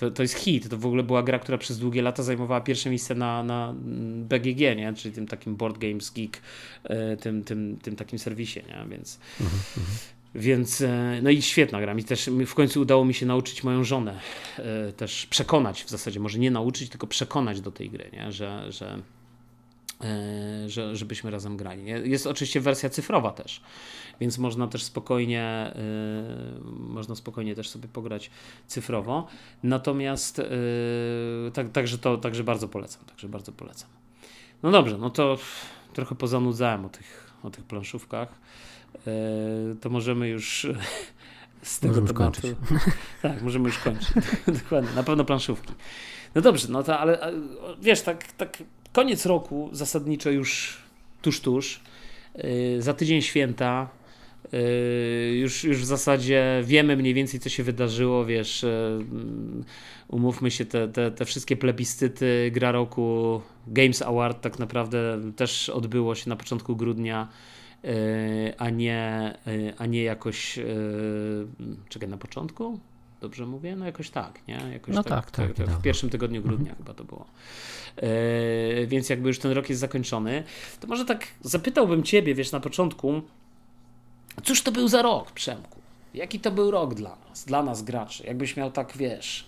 to, 0.00 0.10
to 0.10 0.22
jest 0.22 0.34
hit. 0.34 0.68
To 0.68 0.78
w 0.78 0.86
ogóle 0.86 1.02
była 1.02 1.22
gra, 1.22 1.38
która 1.38 1.58
przez 1.58 1.78
długie 1.78 2.02
lata 2.02 2.22
zajmowała 2.22 2.60
pierwsze 2.60 2.90
miejsce 2.90 3.14
na, 3.14 3.42
na 3.42 3.74
BGG, 4.14 4.58
nie? 4.76 4.92
czyli 4.96 5.14
tym 5.14 5.26
takim 5.26 5.56
Board 5.56 5.78
Games 5.78 6.10
Geek, 6.10 6.40
e, 6.84 7.16
tym, 7.16 7.44
tym, 7.44 7.78
tym 7.82 7.96
takim 7.96 8.18
serwisie, 8.18 8.60
nie? 8.68 8.84
więc. 8.90 9.20
Więc, 10.34 10.80
e, 10.80 11.20
no 11.22 11.30
i 11.30 11.42
świetna 11.42 11.80
gra. 11.80 11.94
Mi 11.94 12.04
też 12.04 12.30
w 12.46 12.54
końcu 12.54 12.80
udało 12.80 13.04
mi 13.04 13.14
się 13.14 13.26
nauczyć 13.26 13.64
moją 13.64 13.84
żonę, 13.84 14.20
e, 14.58 14.92
też 14.92 15.26
przekonać 15.26 15.84
w 15.84 15.90
zasadzie, 15.90 16.20
może 16.20 16.38
nie 16.38 16.50
nauczyć, 16.50 16.88
tylko 16.90 17.06
przekonać 17.06 17.60
do 17.60 17.70
tej 17.70 17.90
gry, 17.90 18.10
nie? 18.12 18.32
Że, 18.32 18.72
że, 18.72 18.98
że, 20.66 20.96
żebyśmy 20.96 21.30
razem 21.30 21.56
grali. 21.56 21.84
Jest 22.10 22.26
oczywiście 22.26 22.60
wersja 22.60 22.90
cyfrowa 22.90 23.30
też, 23.30 23.60
więc 24.20 24.38
można 24.38 24.66
też 24.66 24.82
spokojnie, 24.82 25.72
yy, 26.64 26.70
można 26.78 27.14
spokojnie 27.14 27.54
też 27.54 27.68
sobie 27.68 27.88
pograć 27.88 28.30
cyfrowo. 28.66 29.26
Natomiast 29.62 30.38
yy, 30.38 31.50
tak, 31.54 31.72
także 31.72 31.98
to 31.98 32.16
także 32.16 32.44
bardzo 32.44 32.68
polecam, 32.68 33.04
także 33.04 33.28
bardzo 33.28 33.52
polecam. 33.52 33.88
No 34.62 34.70
dobrze, 34.70 34.98
no 34.98 35.10
to 35.10 35.38
trochę 35.92 36.14
pozanudzałem 36.14 36.84
o 36.84 36.88
tych, 36.88 37.30
o 37.42 37.50
tych 37.50 37.64
planszówkach. 37.64 38.28
To 39.80 39.90
możemy 39.90 40.28
już 40.28 40.66
z 41.62 41.80
tego 41.80 42.00
możemy 42.00 42.18
tematu. 42.18 42.40
Tak, 43.22 43.42
możemy 43.42 43.68
już 43.68 43.78
kończyć. 43.78 44.08
Dokładnie, 44.62 44.90
na 44.96 45.02
pewno 45.02 45.24
planszówki. 45.24 45.72
No 46.34 46.40
dobrze, 46.40 46.68
no 46.70 46.82
to 46.82 46.98
ale 46.98 47.32
wiesz, 47.80 48.02
tak, 48.02 48.32
tak 48.32 48.58
koniec 48.92 49.26
roku 49.26 49.68
zasadniczo 49.72 50.30
już 50.30 50.78
tuż, 51.22 51.40
tuż. 51.40 51.80
Yy, 52.34 52.82
za 52.82 52.94
tydzień 52.94 53.22
święta, 53.22 54.00
Yy, 54.52 55.36
już, 55.36 55.64
już 55.64 55.78
w 55.78 55.84
zasadzie 55.84 56.62
wiemy 56.64 56.96
mniej 56.96 57.14
więcej, 57.14 57.40
co 57.40 57.48
się 57.48 57.62
wydarzyło, 57.62 58.24
wiesz, 58.26 58.62
yy, 58.62 59.04
umówmy 60.08 60.50
się, 60.50 60.64
te, 60.64 60.88
te, 60.88 61.10
te 61.10 61.24
wszystkie 61.24 61.56
plebiscyty 61.56 62.50
gra 62.54 62.72
roku 62.72 63.40
Games 63.66 64.02
Award 64.02 64.40
tak 64.40 64.58
naprawdę 64.58 65.20
też 65.36 65.68
odbyło 65.68 66.14
się 66.14 66.28
na 66.28 66.36
początku 66.36 66.76
grudnia, 66.76 67.28
yy, 67.82 67.90
a 68.58 68.70
nie, 68.70 69.32
a 69.78 69.86
nie 69.86 70.02
jakoś, 70.02 70.58
czekaj, 71.88 72.08
na 72.08 72.16
początku? 72.16 72.80
Dobrze 73.20 73.46
mówię? 73.46 73.76
No 73.76 73.86
jakoś 73.86 74.10
tak, 74.10 74.48
nie? 74.48 74.60
Jakoś 74.72 74.94
no 74.94 75.02
tak, 75.02 75.30
tak, 75.30 75.46
tak, 75.54 75.66
tak 75.66 75.78
W 75.78 75.82
pierwszym 75.82 76.10
tygodniu 76.10 76.42
grudnia 76.42 76.70
mhm. 76.70 76.76
chyba 76.76 76.94
to 76.94 77.04
było. 77.04 77.26
więc 78.86 79.08
jakby 79.08 79.28
już 79.28 79.38
ten 79.38 79.52
rok 79.52 79.68
jest 79.68 79.80
zakończony, 79.80 80.44
to 80.80 80.86
może 80.86 81.04
tak 81.04 81.26
zapytałbym 81.40 82.02
ciebie, 82.02 82.34
wiesz, 82.34 82.52
na 82.52 82.60
początku, 82.60 83.22
Cóż 84.44 84.62
to 84.62 84.72
był 84.72 84.88
za 84.88 85.02
rok, 85.02 85.32
Przemku? 85.32 85.80
Jaki 86.14 86.40
to 86.40 86.50
był 86.50 86.70
rok 86.70 86.94
dla 86.94 87.16
nas, 87.28 87.44
dla 87.44 87.62
nas 87.62 87.82
graczy? 87.82 88.26
Jakbyś 88.26 88.56
miał 88.56 88.70
tak, 88.70 88.96
wiesz, 88.96 89.46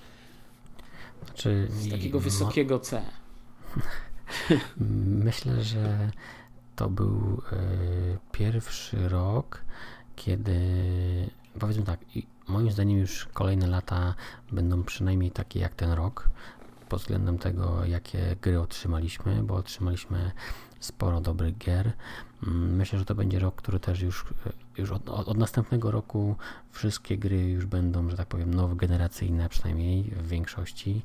znaczy, 1.24 1.68
z 1.70 1.90
takiego 1.90 2.20
wysokiego 2.20 2.78
C. 2.78 3.02
Myślę, 5.24 5.62
że 5.62 6.10
to 6.76 6.88
był 6.88 7.42
y, 7.52 8.18
pierwszy 8.32 9.08
rok, 9.08 9.64
kiedy 10.16 10.60
powiedzmy 11.58 11.84
tak, 11.84 12.00
moim 12.48 12.70
zdaniem 12.70 12.98
już 12.98 13.28
kolejne 13.32 13.66
lata 13.66 14.14
będą 14.52 14.82
przynajmniej 14.82 15.30
takie 15.30 15.60
jak 15.60 15.74
ten 15.74 15.92
rok, 15.92 16.28
pod 16.88 17.00
względem 17.00 17.38
tego, 17.38 17.84
jakie 17.84 18.36
gry 18.42 18.60
otrzymaliśmy, 18.60 19.42
bo 19.42 19.54
otrzymaliśmy 19.54 20.32
sporo 20.80 21.20
dobrych 21.20 21.58
gier. 21.58 21.92
Mm, 22.46 22.76
myślę, 22.76 22.98
że 22.98 23.04
to 23.04 23.14
będzie 23.14 23.38
rok, 23.38 23.54
który 23.54 23.80
też 23.80 24.00
już, 24.00 24.24
już 24.78 24.90
od, 24.90 25.08
od, 25.08 25.38
następnego 25.38 25.90
roku 25.90 26.36
wszystkie 26.70 27.18
gry 27.18 27.48
już 27.48 27.66
będą, 27.66 28.10
że 28.10 28.16
tak 28.16 28.28
powiem, 28.28 28.54
nowogeneracyjne, 28.54 29.48
przynajmniej 29.48 30.02
w 30.02 30.28
większości, 30.28 31.02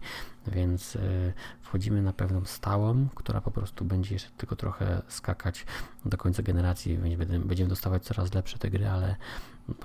więc 0.48 0.96
y, 0.96 1.34
wchodzimy 1.62 2.02
na 2.02 2.14
pewną 2.14 2.46
stałą, 2.46 3.08
która 3.16 3.42
po 3.42 3.52
prostu 3.52 3.86
będzie 3.86 4.16
jeszcze 4.16 4.30
tylko 4.38 4.56
trochę 4.56 5.02
skakać 5.08 5.66
do 6.06 6.18
końca 6.18 6.44
generacji, 6.44 6.98
będziemy, 6.98 7.40
będziemy 7.40 7.70
dostawać 7.70 8.04
coraz 8.04 8.34
lepsze 8.34 8.58
te 8.58 8.70
gry, 8.70 8.90
ale 8.90 9.16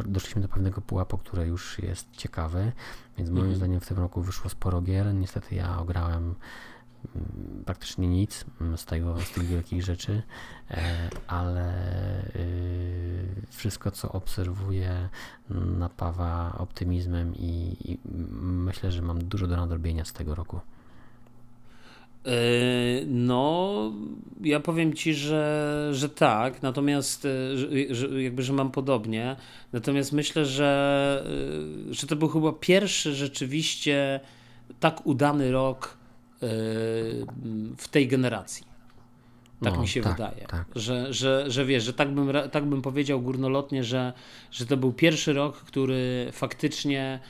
doszliśmy 0.04 0.42
do 0.42 0.48
pewnego 0.48 0.80
pułapu, 0.80 1.18
który 1.18 1.46
już 1.46 1.78
jest 1.78 2.10
ciekawy, 2.10 2.72
więc 3.18 3.30
moim 3.30 3.42
mhm. 3.42 3.56
zdaniem 3.56 3.80
w 3.80 3.86
tym 3.86 3.98
roku 3.98 4.22
wyszło 4.22 4.50
sporo 4.50 4.82
gier. 4.82 5.14
Niestety 5.14 5.54
ja 5.54 5.78
ograłem 5.78 6.34
mm, 7.14 7.62
praktycznie 7.64 8.08
nic 8.08 8.44
mm, 8.60 8.78
z, 8.78 8.84
tego, 8.84 9.20
z 9.20 9.30
tych 9.30 9.46
wielkich 9.46 9.82
rzeczy, 9.82 10.22
e, 10.70 11.10
ale 11.26 11.72
y, 12.36 13.46
wszystko, 13.50 13.90
co 13.90 14.12
obserwuję, 14.12 15.08
napawa 15.78 16.58
optymizmem 16.58 17.34
i, 17.34 17.76
i 17.84 17.98
myślę, 18.42 18.92
że 18.92 19.02
mam 19.02 19.24
dużo 19.24 19.46
do 19.46 19.56
nadrobienia 19.56 20.04
z 20.04 20.12
tego 20.12 20.34
roku. 20.34 20.60
E, 22.26 22.30
no, 23.06 23.92
ja 24.40 24.60
powiem 24.60 24.94
ci, 24.94 25.14
że, 25.14 25.88
że 25.92 26.08
tak, 26.08 26.62
natomiast 26.62 27.24
e, 27.24 27.56
że, 27.94 28.22
jakby, 28.22 28.42
że 28.42 28.52
mam 28.52 28.70
podobnie. 28.70 29.36
Natomiast 29.72 30.12
myślę, 30.12 30.44
że, 30.44 31.24
e, 31.90 31.94
że 31.94 32.06
to 32.06 32.16
był 32.16 32.28
chyba 32.28 32.52
pierwszy 32.52 33.14
rzeczywiście 33.14 34.20
tak 34.80 35.06
udany 35.06 35.52
rok 35.52 36.02
w 37.78 37.88
tej 37.90 38.08
generacji. 38.08 38.66
Tak 39.62 39.74
no, 39.74 39.80
mi 39.80 39.88
się 39.88 40.00
tak, 40.00 40.12
wydaje. 40.12 40.46
Tak. 40.46 40.64
Że, 40.74 41.12
że, 41.12 41.50
że 41.50 41.64
wiesz, 41.64 41.84
że 41.84 41.92
tak 41.92 42.14
bym, 42.14 42.32
tak 42.52 42.64
bym 42.64 42.82
powiedział 42.82 43.20
górnolotnie, 43.20 43.84
że, 43.84 44.12
że 44.50 44.66
to 44.66 44.76
był 44.76 44.92
pierwszy 44.92 45.32
rok, 45.32 45.56
który 45.56 46.28
faktycznie 46.32 47.20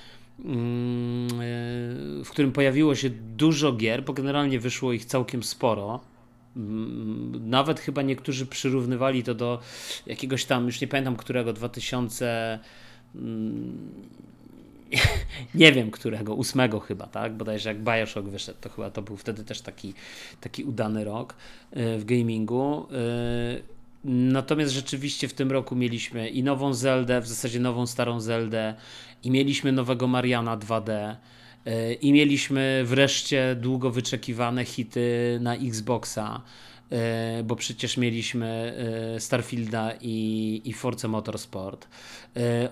w 2.24 2.28
którym 2.30 2.52
pojawiło 2.52 2.94
się 2.94 3.10
dużo 3.10 3.72
gier, 3.72 4.04
bo 4.04 4.12
generalnie 4.12 4.60
wyszło 4.60 4.92
ich 4.92 5.04
całkiem 5.04 5.42
sporo. 5.42 6.00
Mm, 6.56 7.50
nawet 7.50 7.80
chyba 7.80 8.02
niektórzy 8.02 8.46
przyrównywali 8.46 9.22
to 9.22 9.34
do 9.34 9.60
jakiegoś 10.06 10.44
tam, 10.44 10.66
już 10.66 10.80
nie 10.80 10.88
pamiętam 10.88 11.16
którego, 11.16 11.52
2000 11.52 12.58
mm, 13.14 13.90
nie 15.54 15.72
wiem 15.72 15.90
którego, 15.90 16.34
ósmego 16.34 16.80
chyba, 16.80 17.06
tak? 17.06 17.36
Bodajże 17.36 17.68
jak 17.68 17.84
Bioshock 17.84 18.28
wyszedł, 18.28 18.58
to 18.60 18.68
chyba 18.68 18.90
to 18.90 19.02
był 19.02 19.16
wtedy 19.16 19.44
też 19.44 19.60
taki, 19.60 19.94
taki 20.40 20.64
udany 20.64 21.04
rok 21.04 21.34
e, 21.70 21.98
w 21.98 22.04
gamingu. 22.04 22.86
Natomiast 24.04 24.72
rzeczywiście 24.72 25.28
w 25.28 25.34
tym 25.34 25.52
roku 25.52 25.76
mieliśmy 25.76 26.28
i 26.28 26.42
nową 26.42 26.74
Zeldę, 26.74 27.20
w 27.20 27.26
zasadzie 27.26 27.60
nową 27.60 27.86
starą 27.86 28.20
Zeldę, 28.20 28.74
i 29.24 29.30
mieliśmy 29.30 29.72
nowego 29.72 30.06
Mariana 30.06 30.56
2D 30.56 31.16
e, 31.66 31.92
i 31.92 32.12
mieliśmy 32.12 32.82
wreszcie 32.86 33.56
długo 33.60 33.90
wyczekiwane 33.90 34.64
hity 34.64 35.38
na 35.40 35.56
Xboxa, 35.56 36.42
e, 36.90 37.42
bo 37.42 37.56
przecież 37.56 37.96
mieliśmy 37.96 38.74
e, 39.16 39.20
Starfielda 39.20 39.92
i, 40.00 40.60
i 40.64 40.72
Forza 40.72 41.08
Motorsport. 41.08 41.88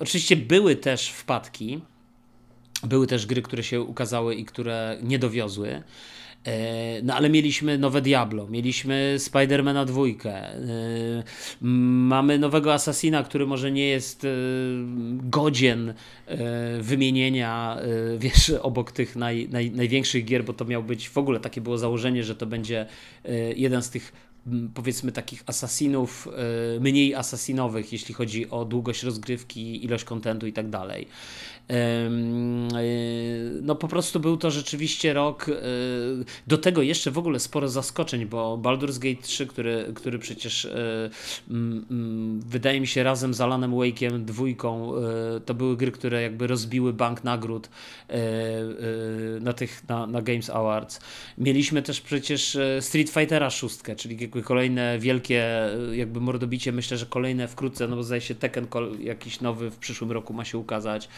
Oczywiście 0.00 0.36
były 0.36 0.76
też 0.76 1.08
wpadki, 1.08 1.80
były 2.82 3.06
też 3.06 3.26
gry, 3.26 3.42
które 3.42 3.62
się 3.62 3.80
ukazały 3.80 4.34
i 4.34 4.44
które 4.44 4.98
nie 5.02 5.18
dowiozły. 5.18 5.82
E, 6.46 7.02
no 7.02 7.14
ale 7.14 7.30
mieliśmy 7.30 7.78
nowe 7.78 8.02
Diablo, 8.02 8.46
mieliśmy 8.46 9.14
Spidermana 9.18 9.84
dwójkę, 9.84 10.54
e, 10.54 10.58
mamy 11.62 12.38
nowego 12.38 12.74
Assassina, 12.74 13.22
który 13.22 13.46
może 13.46 13.72
nie 13.72 13.88
jest 13.88 14.24
e, 14.24 14.28
godzien 15.12 15.94
wymienienia, 16.80 17.78
wiesz, 18.18 18.50
obok 18.50 18.92
tych 18.92 19.16
naj, 19.16 19.48
naj, 19.48 19.70
największych 19.70 20.24
gier, 20.24 20.44
bo 20.44 20.52
to 20.52 20.64
miał 20.64 20.82
być, 20.82 21.08
w 21.08 21.18
ogóle 21.18 21.40
takie 21.40 21.60
było 21.60 21.78
założenie, 21.78 22.24
że 22.24 22.36
to 22.36 22.46
będzie 22.46 22.86
jeden 23.56 23.82
z 23.82 23.90
tych 23.90 24.12
powiedzmy 24.74 25.12
takich 25.12 25.42
asasinów 25.46 26.28
mniej 26.80 27.14
asasinowych, 27.14 27.92
jeśli 27.92 28.14
chodzi 28.14 28.50
o 28.50 28.64
długość 28.64 29.02
rozgrywki, 29.02 29.84
ilość 29.84 30.04
kontentu 30.04 30.46
i 30.46 30.52
tak 30.52 30.70
dalej. 30.70 31.06
E, 31.70 32.10
no 33.62 33.74
po 33.74 33.88
prostu 33.88 34.20
był 34.20 34.36
to 34.36 34.50
rzeczywiście 34.50 35.12
rok, 35.12 35.48
e, 35.48 35.52
do 36.46 36.58
tego 36.58 36.82
jeszcze 36.82 37.10
w 37.10 37.18
ogóle 37.18 37.40
sporo 37.40 37.68
zaskoczeń, 37.68 38.26
bo 38.26 38.58
Baldur's 38.62 38.98
Gate 38.98 39.22
3, 39.22 39.46
który, 39.46 39.92
który 39.94 40.18
przecież 40.18 40.64
e, 40.64 41.10
wydaje 42.46 42.80
mi 42.80 42.86
się 42.86 43.02
razem 43.02 43.34
z 43.34 43.40
Alanem 43.40 43.72
Wake'iem 43.72 44.24
dwójką, 44.24 44.92
to 45.46 45.54
były 45.54 45.76
gry, 45.76 45.92
które 45.92 46.22
jakby 46.22 46.46
rozbiły 46.46 46.92
bank 46.92 47.24
nagród 47.24 47.68
na 49.40 49.52
tych, 49.52 49.88
na, 49.88 50.06
na 50.06 50.22
Games 50.22 50.50
Awards. 50.50 51.00
Mieliśmy 51.38 51.82
też 51.82 52.00
przecież 52.00 52.58
Street 52.80 53.10
Fightera 53.10 53.50
szóstkę, 53.50 53.96
czyli 53.96 54.16
kolejne 54.42 54.98
wielkie 54.98 55.70
jakby 55.92 56.20
mordobicie. 56.20 56.72
Myślę, 56.72 56.96
że 56.96 57.06
kolejne 57.06 57.48
wkrótce, 57.48 57.88
no 57.88 57.96
bo 57.96 58.02
zdaje 58.02 58.20
się 58.20 58.34
Tekken 58.34 58.66
jakiś 58.98 59.40
nowy 59.40 59.70
w 59.70 59.76
przyszłym 59.76 60.12
roku 60.12 60.32
ma 60.32 60.44
się 60.44 60.58
ukazać. 60.58 61.08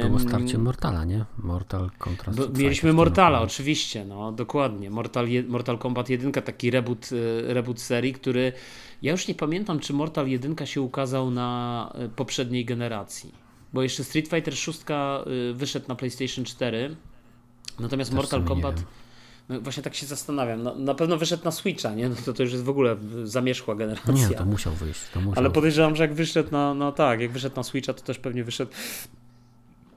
No 0.00 0.08
było 0.08 0.18
starcie 0.18 0.58
Mortala, 0.58 1.04
nie? 1.04 1.24
Mortal 1.38 1.90
kontra 1.98 2.32
Mieliśmy 2.58 2.92
Mortala, 2.92 3.40
oczywiście, 3.40 4.04
no 4.04 4.32
dokładnie. 4.32 4.90
Mortal, 4.90 5.26
Mortal 5.48 5.78
Kombat 5.78 6.08
1, 6.08 6.32
taki 6.32 6.70
reboot, 6.70 7.10
e, 7.48 7.54
reboot 7.54 7.80
serii, 7.80 8.12
który 8.12 8.52
ja 9.02 9.12
już 9.12 9.28
nie 9.28 9.34
pamiętam, 9.34 9.80
czy 9.80 9.92
Mortal 9.92 10.28
1 10.28 10.66
się 10.66 10.80
ukazał 10.80 11.30
na 11.30 11.92
e, 11.94 12.08
poprzedniej 12.08 12.64
generacji. 12.64 13.34
Bo 13.72 13.82
jeszcze 13.82 14.04
Street 14.04 14.28
Fighter 14.28 14.56
6 14.56 14.80
e, 14.90 15.24
wyszedł 15.54 15.88
na 15.88 15.94
PlayStation 15.94 16.44
4, 16.44 16.96
natomiast 17.80 18.10
Też 18.10 18.16
Mortal 18.16 18.44
Kombat. 18.44 18.84
No 19.48 19.60
właśnie 19.60 19.82
tak 19.82 19.94
się 19.94 20.06
zastanawiam. 20.06 20.62
No, 20.62 20.74
na 20.74 20.94
pewno 20.94 21.16
wyszedł 21.16 21.44
na 21.44 21.50
Switcha, 21.50 21.94
nie? 21.94 22.08
No 22.08 22.16
to, 22.24 22.32
to 22.32 22.42
już 22.42 22.52
jest 22.52 22.64
w 22.64 22.68
ogóle 22.68 22.96
zamierzchła 23.24 23.74
generacja. 23.74 24.28
Nie, 24.28 24.34
to 24.34 24.44
musiał 24.44 24.72
wyjść. 24.72 25.00
To 25.14 25.20
musiał 25.20 25.34
Ale 25.38 25.50
podejrzewam, 25.50 25.96
że 25.96 26.02
jak 26.02 26.14
wyszedł 26.14 26.50
na, 26.50 26.74
no 26.74 26.92
tak, 26.92 27.20
jak 27.20 27.32
wyszedł 27.32 27.56
na 27.56 27.62
Switcha, 27.62 27.92
to 27.92 28.02
też 28.02 28.18
pewnie 28.18 28.44
wyszedł 28.44 28.72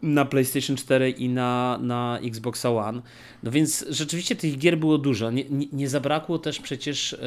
na 0.01 0.25
PlayStation 0.25 0.75
4 0.75 1.09
i 1.09 1.29
na, 1.29 1.79
na 1.81 2.19
Xbox 2.23 2.65
One. 2.65 3.01
No 3.43 3.51
więc 3.51 3.85
rzeczywiście 3.89 4.35
tych 4.35 4.57
gier 4.57 4.77
było 4.77 4.97
dużo. 4.97 5.31
Nie, 5.31 5.43
nie, 5.49 5.67
nie 5.71 5.89
zabrakło 5.89 6.39
też 6.39 6.59
przecież 6.59 7.11
yy, 7.11 7.17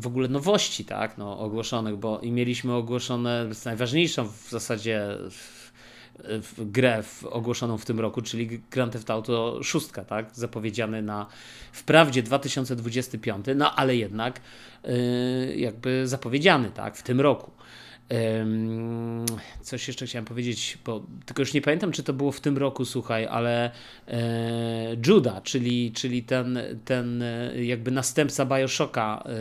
w 0.00 0.06
ogóle 0.06 0.28
nowości, 0.28 0.84
tak, 0.84 1.18
no, 1.18 1.38
ogłoszonych, 1.38 1.96
bo 1.96 2.20
i 2.20 2.30
mieliśmy 2.30 2.74
ogłoszone 2.74 3.50
najważniejszą 3.64 4.28
w 4.28 4.50
zasadzie 4.50 5.18
w 6.18 6.70
grę 6.70 7.02
w, 7.02 7.24
ogłoszoną 7.24 7.78
w 7.78 7.84
tym 7.84 8.00
roku, 8.00 8.22
czyli 8.22 8.60
Grand 8.70 8.92
Theft 8.92 9.10
Auto 9.10 9.62
6, 9.62 9.86
tak? 10.06 10.26
Zapowiedziany 10.32 11.02
na 11.02 11.26
wprawdzie 11.72 12.22
2025, 12.22 13.46
no 13.56 13.74
ale 13.74 13.96
jednak 13.96 14.40
yy, 14.84 15.56
jakby 15.56 16.08
zapowiedziany, 16.08 16.70
tak? 16.70 16.96
W 16.96 17.02
tym 17.02 17.20
roku. 17.20 17.50
Coś 19.62 19.88
jeszcze 19.88 20.06
chciałem 20.06 20.24
powiedzieć, 20.24 20.78
bo 20.84 21.02
tylko 21.26 21.42
już 21.42 21.54
nie 21.54 21.62
pamiętam, 21.62 21.92
czy 21.92 22.02
to 22.02 22.12
było 22.12 22.32
w 22.32 22.40
tym 22.40 22.58
roku, 22.58 22.84
słuchaj, 22.84 23.26
ale 23.26 23.70
e, 24.08 24.96
Juda, 25.06 25.40
czyli, 25.40 25.92
czyli 25.92 26.22
ten, 26.22 26.58
ten 26.84 27.22
e, 27.22 27.64
jakby 27.64 27.90
następca 27.90 28.46
Bioshocka 28.46 29.24
e, 29.26 29.32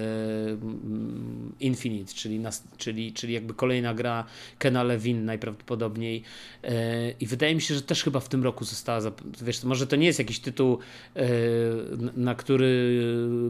Infinite, 1.59 2.13
czyli, 2.13 2.43
czyli, 2.77 3.13
czyli 3.13 3.33
jakby 3.33 3.53
kolejna 3.53 3.93
gra 3.93 4.25
Kena 4.59 4.83
Levin 4.83 5.25
najprawdopodobniej 5.25 6.23
i 7.19 7.27
wydaje 7.27 7.55
mi 7.55 7.61
się, 7.61 7.75
że 7.75 7.81
też 7.81 8.03
chyba 8.03 8.19
w 8.19 8.29
tym 8.29 8.43
roku 8.43 8.65
została, 8.65 8.99
wiesz, 9.41 9.63
może 9.63 9.87
to 9.87 9.95
nie 9.95 10.05
jest 10.05 10.19
jakiś 10.19 10.39
tytuł, 10.39 10.79
na 12.15 12.35
który 12.35 13.01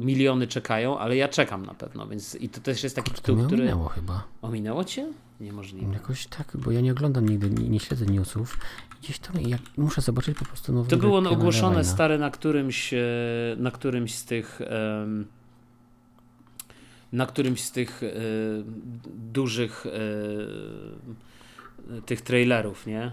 miliony 0.01 0.47
czekają, 0.47 0.99
ale 0.99 1.15
ja 1.15 1.27
czekam 1.27 1.65
na 1.65 1.73
pewno, 1.73 2.07
więc 2.07 2.35
i 2.35 2.49
to 2.49 2.61
też 2.61 2.83
jest 2.83 2.95
taki 2.95 3.11
tytuł, 3.11 3.37
który... 3.45 3.61
Ominęło 3.61 3.87
chyba. 3.89 4.23
Ominęło 4.41 4.83
cię? 4.83 5.02
Niemożliwe. 5.41 5.93
Jakoś 5.93 6.27
tak, 6.27 6.51
bo 6.55 6.71
ja 6.71 6.81
nie 6.81 6.91
oglądam 6.91 7.29
nigdy, 7.29 7.49
nie, 7.49 7.69
nie 7.69 7.79
śledzę 7.79 8.05
newsów. 8.05 8.57
Gdzieś 9.01 9.19
tam 9.19 9.41
jak, 9.41 9.61
muszę 9.77 10.01
zobaczyć 10.01 10.37
po 10.37 10.45
prostu 10.45 10.73
nowe. 10.73 10.89
To 10.89 10.97
było 10.97 11.17
ogłoszone 11.17 11.83
stare 11.83 12.17
na 12.17 12.31
którymś, 12.31 12.93
e, 12.93 12.97
na 13.57 13.71
którymś 13.71 14.15
z 14.15 14.25
tych 14.25 14.61
na 17.13 17.25
którymś 17.25 17.63
z 17.63 17.71
tych 17.71 18.03
e, 18.03 18.07
dużych 19.33 19.85
e, 19.85 19.91
tych 22.05 22.21
trailerów, 22.21 22.87
nie? 22.87 23.11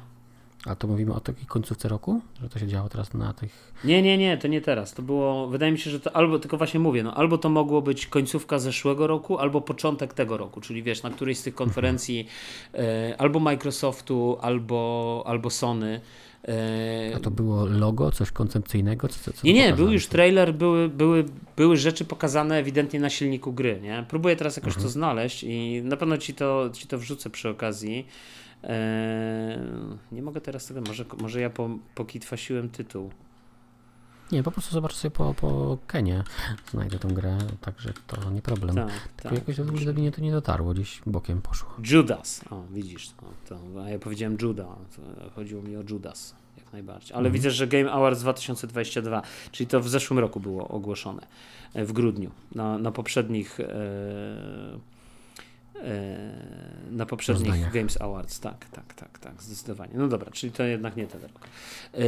A 0.66 0.74
to 0.74 0.86
mówimy 0.88 1.14
o 1.14 1.20
takiej 1.20 1.46
końcówce 1.46 1.88
roku? 1.88 2.20
Że 2.42 2.48
to 2.48 2.58
się 2.58 2.66
działo 2.66 2.88
teraz 2.88 3.14
na 3.14 3.32
tych. 3.32 3.72
Nie, 3.84 4.02
nie, 4.02 4.18
nie, 4.18 4.38
to 4.38 4.48
nie 4.48 4.61
teraz. 4.61 4.94
To 4.94 5.02
było. 5.02 5.48
Wydaje 5.48 5.72
mi 5.72 5.78
się, 5.78 5.90
że 5.90 6.00
to 6.00 6.16
albo, 6.16 6.38
tylko 6.38 6.56
właśnie 6.56 6.80
mówię, 6.80 7.02
no, 7.02 7.14
albo 7.14 7.38
to 7.38 7.48
mogło 7.48 7.82
być 7.82 8.06
końcówka 8.06 8.58
zeszłego 8.58 9.06
roku, 9.06 9.38
albo 9.38 9.61
początek 9.61 10.14
tego 10.14 10.36
roku. 10.36 10.61
Czyli 10.61 10.82
wiesz, 10.82 11.02
na 11.02 11.11
którejś 11.11 11.38
z 11.38 11.42
tych 11.42 11.54
konferencji 11.54 12.26
e, 12.74 13.14
albo 13.18 13.40
Microsoftu, 13.40 14.38
albo, 14.40 15.22
albo 15.26 15.50
Sony. 15.50 16.00
E, 16.48 17.16
A 17.16 17.20
to 17.20 17.30
było 17.30 17.66
logo, 17.66 18.11
coś 18.11 18.30
koncepcyjnego? 18.30 19.08
Co, 19.08 19.32
co 19.32 19.46
nie, 19.46 19.52
nie, 19.52 19.72
był 19.72 19.92
już 19.92 20.06
trailer, 20.06 20.54
były, 20.54 20.88
były, 20.88 21.24
były 21.56 21.76
rzeczy 21.76 22.04
pokazane 22.04 22.58
ewidentnie 22.58 23.00
na 23.00 23.11
silniku 23.11 23.52
gry. 23.52 23.80
Nie? 23.82 24.04
Próbuję 24.08 24.36
teraz 24.36 24.56
jakoś 24.56 24.72
mhm. 24.72 24.86
to 24.86 24.90
znaleźć 24.90 25.44
i 25.44 25.82
na 25.84 25.96
pewno 25.96 26.18
ci 26.18 26.34
to, 26.34 26.70
ci 26.72 26.86
to 26.86 26.98
wrzucę 26.98 27.30
przy 27.30 27.48
okazji. 27.48 28.06
Eee, 28.62 29.58
nie 30.12 30.22
mogę 30.22 30.40
teraz 30.40 30.66
tego, 30.66 30.80
może, 30.80 31.04
może 31.20 31.40
ja 31.40 31.50
po, 31.50 31.70
pokitwasiłem 31.94 32.68
tytuł. 32.68 33.11
Nie, 34.32 34.42
po 34.42 34.50
prostu 34.50 34.72
zobacz 34.72 34.94
sobie 34.94 35.11
po, 35.11 35.34
po 35.34 35.78
Kenie. 35.86 36.24
Znajdę 36.70 36.98
tą 36.98 37.08
grę, 37.08 37.38
także 37.61 37.92
to 38.06 38.30
nie 38.30 38.42
problem. 38.42 38.76
Tak, 38.76 39.08
Tylko 39.16 39.36
tak. 39.36 39.48
jakoś 39.48 39.84
do 39.84 39.92
mnie 39.92 40.12
to 40.12 40.20
nie 40.20 40.32
dotarło, 40.32 40.74
gdzieś 40.74 41.00
bokiem 41.06 41.42
poszło. 41.42 41.70
Judas, 41.90 42.44
o 42.50 42.62
widzisz, 42.70 43.11
no, 43.22 43.28
to, 43.48 43.82
a 43.84 43.90
ja 43.90 43.98
powiedziałem 43.98 44.36
Juda, 44.42 44.66
chodziło 45.34 45.62
mi 45.62 45.76
o 45.76 45.82
Judas 45.90 46.34
jak 46.56 46.72
najbardziej. 46.72 47.12
Ale 47.12 47.26
mhm. 47.26 47.32
widzę, 47.32 47.50
że 47.50 47.66
Game 47.66 47.92
Awards 47.92 48.20
2022, 48.20 49.22
czyli 49.52 49.66
to 49.66 49.80
w 49.80 49.88
zeszłym 49.88 50.18
roku 50.18 50.40
było 50.40 50.68
ogłoszone, 50.68 51.26
e, 51.74 51.84
w 51.84 51.92
grudniu, 51.92 52.30
na, 52.54 52.78
na 52.78 52.92
poprzednich 52.92 53.61
E, 53.61 54.99
na 56.91 57.07
poprzednich 57.07 57.70
Games 57.72 58.01
Awards. 58.01 58.41
Tak, 58.41 58.66
tak, 58.72 58.95
tak, 58.95 59.18
tak, 59.18 59.43
zdecydowanie. 59.43 59.93
No 59.95 60.09
dobra, 60.09 60.31
czyli 60.31 60.53
to 60.53 60.62
jednak 60.62 60.97
nie 60.97 61.07
ten 61.07 61.22
rok. 61.22 61.49
E, 61.95 61.99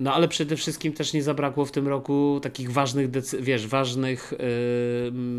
no 0.00 0.14
ale 0.14 0.28
przede 0.28 0.56
wszystkim 0.56 0.92
też 0.92 1.12
nie 1.12 1.22
zabrakło 1.22 1.64
w 1.64 1.72
tym 1.72 1.88
roku 1.88 2.40
takich 2.42 2.72
ważnych, 2.72 3.10
wiesz, 3.40 3.66
ważnych 3.66 4.32
e, 4.32 4.36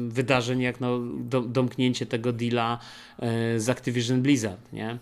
wydarzeń, 0.08 0.62
jak 0.62 0.80
no, 0.80 1.00
domknięcie 1.48 2.06
tego 2.06 2.34
deala 2.34 2.80
z 3.58 3.70
Activision 3.70 4.22
Blizzard, 4.22 4.74
nie? 4.74 4.98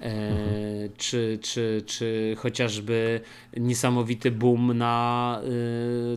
Mhm. 0.00 0.90
czy, 0.96 1.38
czy, 1.42 1.82
czy 1.86 2.34
chociażby 2.38 3.20
niesamowity 3.56 4.30
boom 4.30 4.78
na 4.78 5.40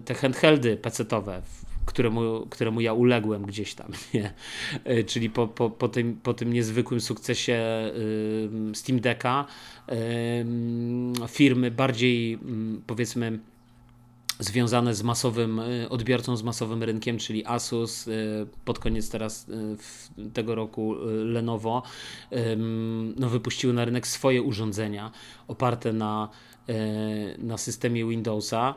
te 0.06 0.14
handheldy 0.14 0.78
pecetowe 0.78 1.42
któremu, 1.86 2.48
któremu 2.50 2.82
ja 2.82 2.94
uległem 2.94 3.46
gdzieś 3.46 3.74
tam, 3.74 3.92
nie? 4.14 4.34
E, 4.84 5.04
czyli 5.04 5.30
po, 5.30 5.48
po, 5.48 5.70
po, 5.70 5.88
tym, 5.88 6.20
po 6.24 6.34
tym 6.34 6.54
niezwykłym 6.54 7.02
sukcesie 7.02 7.62
Steam 8.74 9.00
Decka 9.00 9.46
firmy 11.28 11.72
bardziej 11.72 12.34
mm, 12.34 12.82
powiedzmy 12.88 13.40
związane 14.40 14.96
z 14.96 15.04
masowym 15.04 15.60
e, 15.60 15.90
odbiorcą, 15.90 16.38
z 16.38 16.44
masowym 16.44 16.84
rynkiem, 16.84 17.18
czyli 17.18 17.46
Asus, 17.46 18.08
e, 18.08 18.12
pod 18.66 18.80
koniec 18.80 19.10
teraz 19.10 19.48
tego 20.34 20.56
roku 20.56 20.96
Lenovo, 21.06 21.84
no, 23.18 23.30
wypuściły 23.30 23.74
na 23.74 23.86
rynek 23.86 24.08
swoje 24.08 24.42
urządzenia 24.42 25.12
oparte 25.48 25.94
na, 25.94 26.30
na 27.38 27.58
systemie 27.58 28.06
Windowsa 28.06 28.76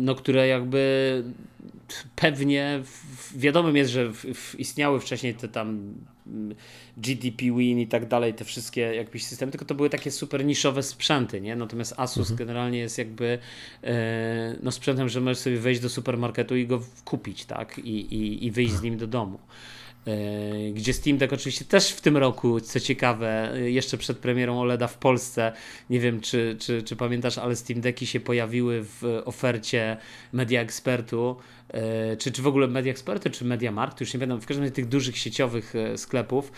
no, 0.00 0.14
które 0.14 0.48
jakby 0.48 1.24
pewnie 2.16 2.82
wiadomym 3.36 3.76
jest, 3.76 3.90
że 3.90 4.12
istniały 4.58 5.00
wcześniej 5.00 5.34
te 5.34 5.48
tam 5.48 5.94
mm, 6.26 6.54
GDP 6.96 7.44
Win 7.44 7.78
i 7.78 7.86
tak 7.86 8.08
dalej, 8.08 8.34
te 8.34 8.44
wszystkie 8.44 8.80
jakieś 8.80 9.24
systemy, 9.24 9.52
tylko 9.52 9.64
to 9.64 9.74
były 9.74 9.90
takie 9.90 10.10
super 10.10 10.44
niszowe 10.44 10.82
sprzęty, 10.82 11.40
nie? 11.40 11.56
Natomiast 11.56 11.94
Asus 11.96 12.30
mhm. 12.30 12.38
generalnie 12.38 12.78
jest 12.78 12.98
jakby 12.98 13.38
e, 13.84 14.56
no 14.62 14.70
sprzętem, 14.70 15.08
że 15.08 15.20
możesz 15.20 15.38
sobie 15.38 15.56
wejść 15.56 15.80
do 15.80 15.88
supermarketu 15.88 16.56
i 16.56 16.66
go 16.66 16.82
kupić, 17.04 17.44
tak? 17.44 17.78
I, 17.78 18.14
i, 18.14 18.46
i 18.46 18.50
wyjść 18.50 18.72
z 18.72 18.82
nim 18.82 18.96
do 18.96 19.06
domu. 19.06 19.38
E, 20.06 20.72
gdzie 20.72 20.92
Steam 20.92 21.18
Deck 21.18 21.32
oczywiście 21.32 21.64
też 21.64 21.90
w 21.90 22.00
tym 22.00 22.16
roku, 22.16 22.60
co 22.60 22.80
ciekawe, 22.80 23.52
jeszcze 23.64 23.98
przed 23.98 24.18
premierą 24.18 24.60
OLEDa 24.60 24.86
w 24.86 24.98
Polsce, 24.98 25.52
nie 25.90 26.00
wiem 26.00 26.20
czy, 26.20 26.56
czy, 26.60 26.82
czy 26.82 26.96
pamiętasz, 26.96 27.38
ale 27.38 27.56
Steam 27.56 27.80
Decki 27.80 28.06
się 28.06 28.20
pojawiły 28.20 28.82
w 28.82 29.22
ofercie 29.24 29.96
Media 30.32 30.60
Expertu, 30.60 31.36
e, 31.68 32.16
czy, 32.16 32.32
czy 32.32 32.42
w 32.42 32.46
ogóle 32.46 32.66
Media 32.66 32.92
Expertu, 32.92 33.30
czy 33.30 33.44
Media 33.44 33.72
Markt, 33.72 34.00
już 34.00 34.14
nie 34.14 34.20
wiem, 34.20 34.40
w 34.40 34.46
każdym 34.46 34.62
razie 34.62 34.74
tych 34.74 34.88
dużych 34.88 35.18
sieciowych 35.18 35.74
e, 35.76 35.98
sklepów 35.98 36.52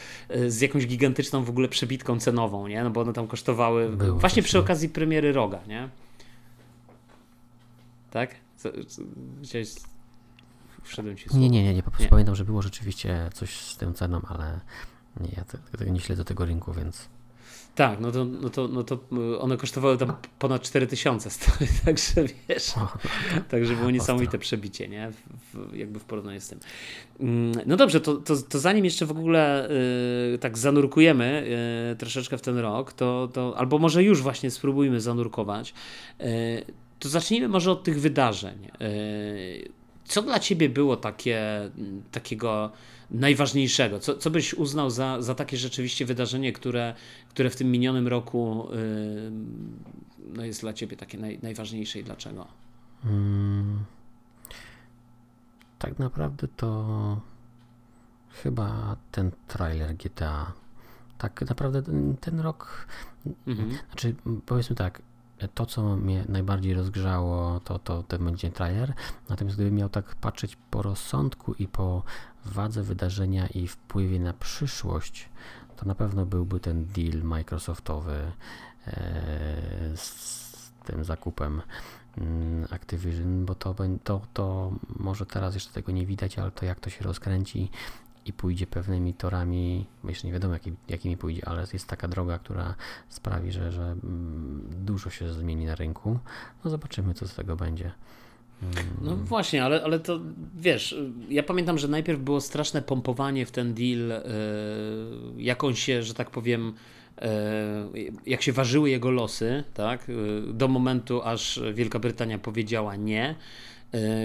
z 0.46 0.60
jakąś 0.60 0.86
gigantyczną 0.86 1.44
w 1.44 1.50
ogóle 1.50 1.68
przebitką 1.68 2.20
cenową, 2.20 2.66
nie? 2.66 2.84
No 2.84 2.90
bo 2.90 3.00
one 3.00 3.12
tam 3.12 3.26
kosztowały 3.26 3.88
Było 3.88 4.18
właśnie 4.18 4.42
przy 4.42 4.58
okazji 4.58 4.88
premiery 4.88 5.32
Roga, 5.32 5.60
nie? 5.68 5.88
Tak? 8.10 8.34
Co, 8.56 8.70
co, 8.86 9.02
chciałeś 9.44 9.68
wszedłem 10.84 11.16
ci 11.16 11.26
Nie, 11.34 11.50
nie, 11.50 11.64
nie, 11.64 11.74
nie, 11.74 11.82
po 11.82 11.90
prostu 11.90 12.04
nie. 12.04 12.10
pamiętam, 12.10 12.34
że 12.34 12.44
było 12.44 12.62
rzeczywiście 12.62 13.30
coś 13.34 13.60
z 13.60 13.76
tą 13.76 13.92
ceną, 13.92 14.20
ale 14.28 14.60
nie, 15.20 15.30
ja 15.36 15.44
tego 15.78 15.90
nie 15.90 16.00
śledzę 16.00 16.24
tego 16.24 16.44
rynku, 16.44 16.72
więc... 16.72 17.08
Tak, 17.74 18.00
no 18.00 18.12
to, 18.12 18.24
no 18.24 18.50
to, 18.50 18.68
no 18.68 18.82
to 18.82 18.98
y, 19.34 19.38
one 19.38 19.56
kosztowały 19.56 19.98
tam 19.98 20.12
ponad 20.38 20.62
4000, 20.62 21.30
także 21.84 22.12
wiesz, 22.48 22.72
także 23.48 23.76
było 23.76 23.90
niesamowite 23.90 24.38
przebicie, 24.38 24.88
nie? 24.88 25.12
W, 25.54 25.76
jakby 25.76 25.98
w 25.98 26.04
porównaniu 26.04 26.40
z 26.40 26.48
tym. 26.48 26.60
Mm, 27.20 27.52
no 27.66 27.76
dobrze, 27.76 28.00
to, 28.00 28.16
to, 28.16 28.36
to 28.36 28.58
zanim 28.58 28.84
jeszcze 28.84 29.06
w 29.06 29.10
ogóle 29.10 29.70
y, 30.34 30.38
tak 30.38 30.58
zanurkujemy 30.58 31.46
y, 31.92 31.96
troszeczkę 31.96 32.38
w 32.38 32.42
ten 32.42 32.58
rok, 32.58 32.92
to, 32.92 33.28
to 33.32 33.54
albo 33.56 33.78
może 33.78 34.02
już 34.02 34.22
właśnie 34.22 34.50
spróbujmy 34.50 35.00
zanurkować, 35.00 35.74
to 36.98 37.08
zacznijmy 37.08 37.48
może 37.48 37.70
od 37.70 37.84
tych 37.84 38.00
wydarzeń. 38.00 38.68
Co 40.04 40.22
dla 40.22 40.38
ciebie 40.38 40.68
było 40.68 40.96
takie, 40.96 41.70
takiego 42.12 42.72
najważniejszego? 43.10 43.98
Co, 43.98 44.16
co 44.16 44.30
byś 44.30 44.54
uznał 44.54 44.90
za, 44.90 45.22
za 45.22 45.34
takie 45.34 45.56
rzeczywiście 45.56 46.04
wydarzenie, 46.04 46.52
które, 46.52 46.94
które 47.28 47.50
w 47.50 47.56
tym 47.56 47.70
minionym 47.70 48.08
roku 48.08 48.68
yy, 48.70 49.32
no 50.34 50.44
jest 50.44 50.60
dla 50.60 50.72
ciebie 50.72 50.96
takie 50.96 51.18
naj, 51.18 51.38
najważniejsze 51.42 51.98
i 51.98 52.04
dlaczego? 52.04 52.46
Hmm. 53.02 53.84
Tak 55.78 55.98
naprawdę 55.98 56.48
to 56.48 57.20
chyba 58.42 58.96
ten 59.12 59.30
trailer 59.48 59.94
GTA. 59.96 60.52
Tak 61.18 61.42
naprawdę 61.48 61.82
ten, 61.82 62.16
ten 62.16 62.40
rok, 62.40 62.86
mhm. 63.46 63.78
znaczy 63.86 64.14
powiedzmy 64.46 64.76
tak, 64.76 65.02
to, 65.48 65.66
co 65.66 65.96
mnie 65.96 66.24
najbardziej 66.28 66.74
rozgrzało, 66.74 67.60
to, 67.60 67.78
to 67.78 68.02
ten 68.02 68.24
będzie 68.24 68.50
trailer. 68.50 68.94
Natomiast 69.28 69.56
gdybym 69.56 69.74
miał 69.74 69.88
tak 69.88 70.14
patrzeć 70.14 70.56
po 70.70 70.82
rozsądku 70.82 71.54
i 71.54 71.68
po 71.68 72.02
wadze 72.44 72.82
wydarzenia 72.82 73.46
i 73.46 73.66
wpływie 73.66 74.20
na 74.20 74.32
przyszłość, 74.32 75.28
to 75.76 75.86
na 75.86 75.94
pewno 75.94 76.26
byłby 76.26 76.60
ten 76.60 76.86
deal 76.86 77.22
Microsoftowy 77.22 78.32
e, 78.86 78.92
z 79.96 80.44
tym 80.84 81.04
zakupem 81.04 81.62
mm, 82.18 82.66
Activision, 82.70 83.44
bo 83.44 83.54
to, 83.54 83.74
to, 84.04 84.20
to 84.32 84.72
może 84.88 85.26
teraz 85.26 85.54
jeszcze 85.54 85.72
tego 85.72 85.92
nie 85.92 86.06
widać, 86.06 86.38
ale 86.38 86.50
to 86.50 86.64
jak 86.64 86.80
to 86.80 86.90
się 86.90 87.04
rozkręci 87.04 87.70
i 88.26 88.32
pójdzie 88.32 88.66
pewnymi 88.66 89.14
torami, 89.14 89.86
jeszcze 90.04 90.26
nie 90.26 90.32
wiadomo 90.32 90.54
jaki, 90.54 90.72
jakimi 90.88 91.16
pójdzie, 91.16 91.48
ale 91.48 91.66
jest 91.72 91.88
taka 91.88 92.08
droga, 92.08 92.38
która 92.38 92.74
sprawi, 93.08 93.52
że, 93.52 93.72
że 93.72 93.82
mm, 93.82 94.68
dużo 94.70 95.10
się 95.10 95.32
zmieni 95.32 95.66
na 95.66 95.74
rynku. 95.74 96.18
No 96.64 96.70
zobaczymy, 96.70 97.14
co 97.14 97.28
z 97.28 97.34
tego 97.34 97.56
będzie. 97.56 97.92
No 99.02 99.12
mm. 99.12 99.24
właśnie, 99.24 99.64
ale, 99.64 99.84
ale 99.84 100.00
to 100.00 100.20
wiesz, 100.56 100.96
ja 101.28 101.42
pamiętam, 101.42 101.78
że 101.78 101.88
najpierw 101.88 102.20
było 102.20 102.40
straszne 102.40 102.82
pompowanie 102.82 103.46
w 103.46 103.50
ten 103.50 103.74
deal, 103.74 104.08
yy, 104.08 105.42
jak 105.42 105.64
on 105.64 105.74
się, 105.74 106.02
że 106.02 106.14
tak 106.14 106.30
powiem, 106.30 106.74
yy, 107.20 108.12
jak 108.26 108.42
się 108.42 108.52
ważyły 108.52 108.90
jego 108.90 109.10
losy, 109.10 109.64
tak, 109.74 110.08
yy, 110.08 110.52
do 110.52 110.68
momentu, 110.68 111.22
aż 111.22 111.60
Wielka 111.74 111.98
Brytania 111.98 112.38
powiedziała 112.38 112.96
nie. 112.96 113.34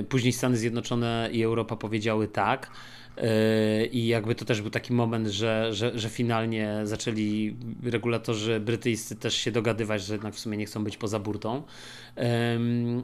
Później 0.10 0.34
Stany 0.34 0.58
Zjednoczone 0.58 1.30
i 1.32 1.44
Europa 1.44 1.76
powiedziały 1.76 2.28
tak. 2.28 2.72
Yy, 3.20 3.86
I 3.86 4.08
jakby 4.08 4.36
to 4.36 4.46
też 4.46 4.62
był 4.62 4.72
taki 4.72 4.94
moment, 4.94 5.28
że, 5.28 5.74
że, 5.74 6.00
że 6.00 6.10
finalnie 6.10 6.82
zaczęli 6.84 7.56
regulatorzy 7.84 8.60
brytyjscy 8.60 9.16
też 9.16 9.36
się 9.36 9.52
dogadywać, 9.52 10.04
że 10.04 10.14
jednak 10.14 10.34
w 10.34 10.40
sumie 10.40 10.58
nie 10.58 10.66
chcą 10.66 10.84
być 10.84 10.98
poza 10.98 11.20
burtą. 11.20 11.64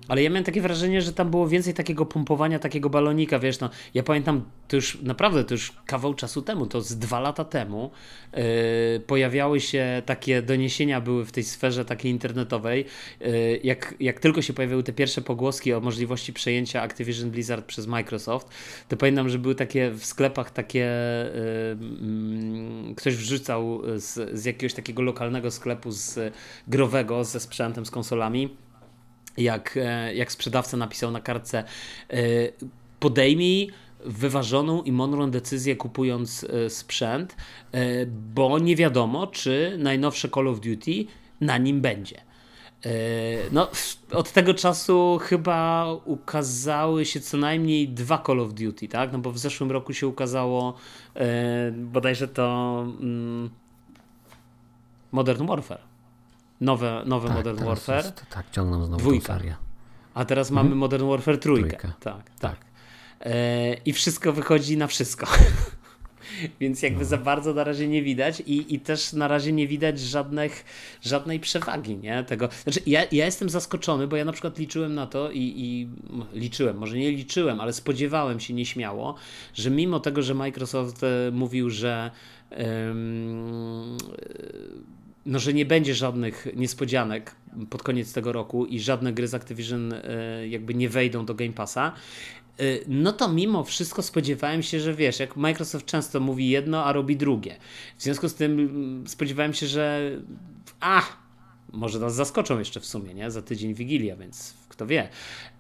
Ale 0.07 0.23
ja 0.23 0.29
miałem 0.29 0.43
takie 0.43 0.61
wrażenie, 0.61 1.01
że 1.01 1.13
tam 1.13 1.29
było 1.29 1.47
więcej 1.47 1.73
takiego 1.73 2.05
pompowania, 2.05 2.59
takiego 2.59 2.89
balonika, 2.89 3.39
wiesz, 3.39 3.59
no, 3.59 3.69
ja 3.93 4.03
pamiętam, 4.03 4.43
to 4.67 4.75
już 4.75 5.01
naprawdę, 5.01 5.43
to 5.43 5.53
już 5.53 5.73
kawał 5.85 6.13
czasu 6.13 6.41
temu, 6.41 6.65
to 6.65 6.81
z 6.81 6.97
dwa 6.97 7.19
lata 7.19 7.45
temu 7.45 7.91
yy, 8.33 8.41
pojawiały 9.07 9.59
się 9.59 10.01
takie 10.05 10.41
doniesienia, 10.41 11.01
były 11.01 11.25
w 11.25 11.31
tej 11.31 11.43
sferze 11.43 11.85
takiej 11.85 12.11
internetowej, 12.11 12.85
yy, 13.19 13.59
jak, 13.63 13.95
jak 13.99 14.19
tylko 14.19 14.41
się 14.41 14.53
pojawiły 14.53 14.83
te 14.83 14.93
pierwsze 14.93 15.21
pogłoski 15.21 15.73
o 15.73 15.81
możliwości 15.81 16.33
przejęcia 16.33 16.81
Activision 16.81 17.31
Blizzard 17.31 17.65
przez 17.65 17.87
Microsoft, 17.87 18.49
to 18.87 18.97
pamiętam, 18.97 19.29
że 19.29 19.39
były 19.39 19.55
takie 19.55 19.91
w 20.05 20.07
sklepach 20.07 20.51
takie, 20.51 20.91
ktoś 22.95 23.15
wrzucał 23.15 23.81
z, 23.95 24.39
z 24.39 24.45
jakiegoś 24.45 24.73
takiego 24.73 25.01
lokalnego 25.01 25.51
sklepu 25.51 25.91
z 25.91 26.33
growego, 26.67 27.23
ze 27.23 27.39
sprzętem, 27.39 27.85
z 27.85 27.91
konsolami, 27.91 28.49
jak, 29.37 29.77
e, 29.77 30.15
jak 30.15 30.31
sprzedawca 30.31 30.77
napisał 30.77 31.11
na 31.11 31.21
kartce 31.21 31.63
e, 32.09 32.17
podejmij 32.99 33.71
wyważoną 34.05 34.83
i 34.83 34.91
mądrą 34.91 35.31
decyzję 35.31 35.75
kupując 35.75 36.43
e, 36.43 36.69
sprzęt, 36.69 37.35
bo 38.33 38.59
nie 38.59 38.75
wiadomo, 38.75 39.27
czy 39.27 39.75
najnowsze 39.79 40.29
Call 40.29 40.47
of 40.47 40.59
Duty 40.59 41.05
na 41.41 41.57
nim 41.57 41.81
będzie. 41.81 42.24
No, 43.51 43.69
od 44.11 44.31
tego 44.31 44.53
czasu 44.53 45.19
chyba 45.21 45.87
ukazały 46.05 47.05
się 47.05 47.19
co 47.19 47.37
najmniej 47.37 47.89
dwa 47.89 48.23
Call 48.27 48.39
of 48.39 48.53
Duty, 48.53 48.87
tak? 48.87 49.11
No 49.11 49.19
bo 49.19 49.31
w 49.31 49.37
zeszłym 49.37 49.71
roku 49.71 49.93
się 49.93 50.07
ukazało 50.07 50.73
bodajże 51.73 52.27
to 52.27 52.77
mm, 52.99 53.49
Modern 55.11 55.47
Warfare 55.47 55.95
nowe, 56.61 57.03
nowe 57.05 57.27
tak, 57.27 57.37
Modern 57.37 57.65
Warfare. 57.65 58.05
Jest, 58.05 58.25
tak, 58.29 58.51
ciągną 58.51 58.85
znowu 58.85 59.01
dwójka. 59.01 59.39
A 60.13 60.25
teraz 60.25 60.51
mamy 60.51 60.67
mhm. 60.67 60.77
Modern 60.79 61.09
Warfare 61.09 61.37
trójkę. 61.37 61.69
trójkę. 61.69 61.93
Tak, 61.99 62.23
tak. 62.23 62.39
tak. 62.39 62.65
E, 63.21 63.73
I 63.73 63.93
wszystko 63.93 64.33
wychodzi 64.33 64.77
na 64.77 64.87
wszystko. 64.87 65.27
Więc 66.59 66.81
jakby 66.81 66.99
no. 66.99 67.05
za 67.05 67.17
bardzo 67.17 67.53
na 67.53 67.63
razie 67.63 67.87
nie 67.87 68.03
widać 68.03 68.39
i, 68.39 68.75
i 68.75 68.79
też 68.79 69.13
na 69.13 69.27
razie 69.27 69.51
nie 69.51 69.67
widać 69.67 69.99
żadnych, 69.99 70.65
żadnej 71.01 71.39
przewagi, 71.39 71.97
nie? 71.97 72.23
Tego, 72.23 72.49
znaczy 72.63 72.79
ja, 72.85 73.01
ja 73.11 73.25
jestem 73.25 73.49
zaskoczony, 73.49 74.07
bo 74.07 74.15
ja 74.15 74.25
na 74.25 74.31
przykład 74.31 74.59
liczyłem 74.59 74.95
na 74.95 75.07
to 75.07 75.31
i, 75.31 75.53
i 75.55 75.87
liczyłem, 76.39 76.77
może 76.77 76.97
nie 76.97 77.11
liczyłem, 77.11 77.59
ale 77.59 77.73
spodziewałem 77.73 78.39
się 78.39 78.53
nieśmiało, 78.53 79.15
że 79.53 79.69
mimo 79.69 79.99
tego, 79.99 80.21
że 80.21 80.33
Microsoft 80.33 81.03
e, 81.03 81.31
mówił, 81.31 81.69
że 81.69 82.11
um, 82.51 83.97
no, 85.25 85.39
że 85.39 85.53
nie 85.53 85.65
będzie 85.65 85.95
żadnych 85.95 86.47
niespodzianek 86.55 87.35
pod 87.69 87.83
koniec 87.83 88.13
tego 88.13 88.31
roku 88.31 88.65
i 88.65 88.79
żadne 88.79 89.13
gry 89.13 89.27
z 89.27 89.33
Activision 89.33 89.93
e, 89.93 90.47
jakby 90.47 90.73
nie 90.73 90.89
wejdą 90.89 91.25
do 91.25 91.35
Game 91.35 91.53
Passa, 91.53 91.91
e, 91.91 92.44
no 92.87 93.13
to 93.13 93.29
mimo 93.29 93.63
wszystko 93.63 94.01
spodziewałem 94.01 94.63
się, 94.63 94.79
że 94.79 94.93
wiesz, 94.93 95.19
jak 95.19 95.35
Microsoft 95.35 95.85
często 95.85 96.19
mówi 96.19 96.49
jedno, 96.49 96.85
a 96.85 96.93
robi 96.93 97.17
drugie. 97.17 97.55
W 97.97 98.03
związku 98.03 98.29
z 98.29 98.35
tym 98.35 98.51
mm, 98.59 99.07
spodziewałem 99.07 99.53
się, 99.53 99.67
że 99.67 100.11
a, 100.79 101.01
może 101.73 101.99
nas 101.99 102.15
zaskoczą 102.15 102.59
jeszcze 102.59 102.79
w 102.79 102.85
sumie, 102.85 103.13
nie? 103.13 103.31
Za 103.31 103.41
tydzień 103.41 103.73
Wigilia, 103.73 104.15
więc 104.15 104.53
kto 104.69 104.87
wie. 104.87 105.09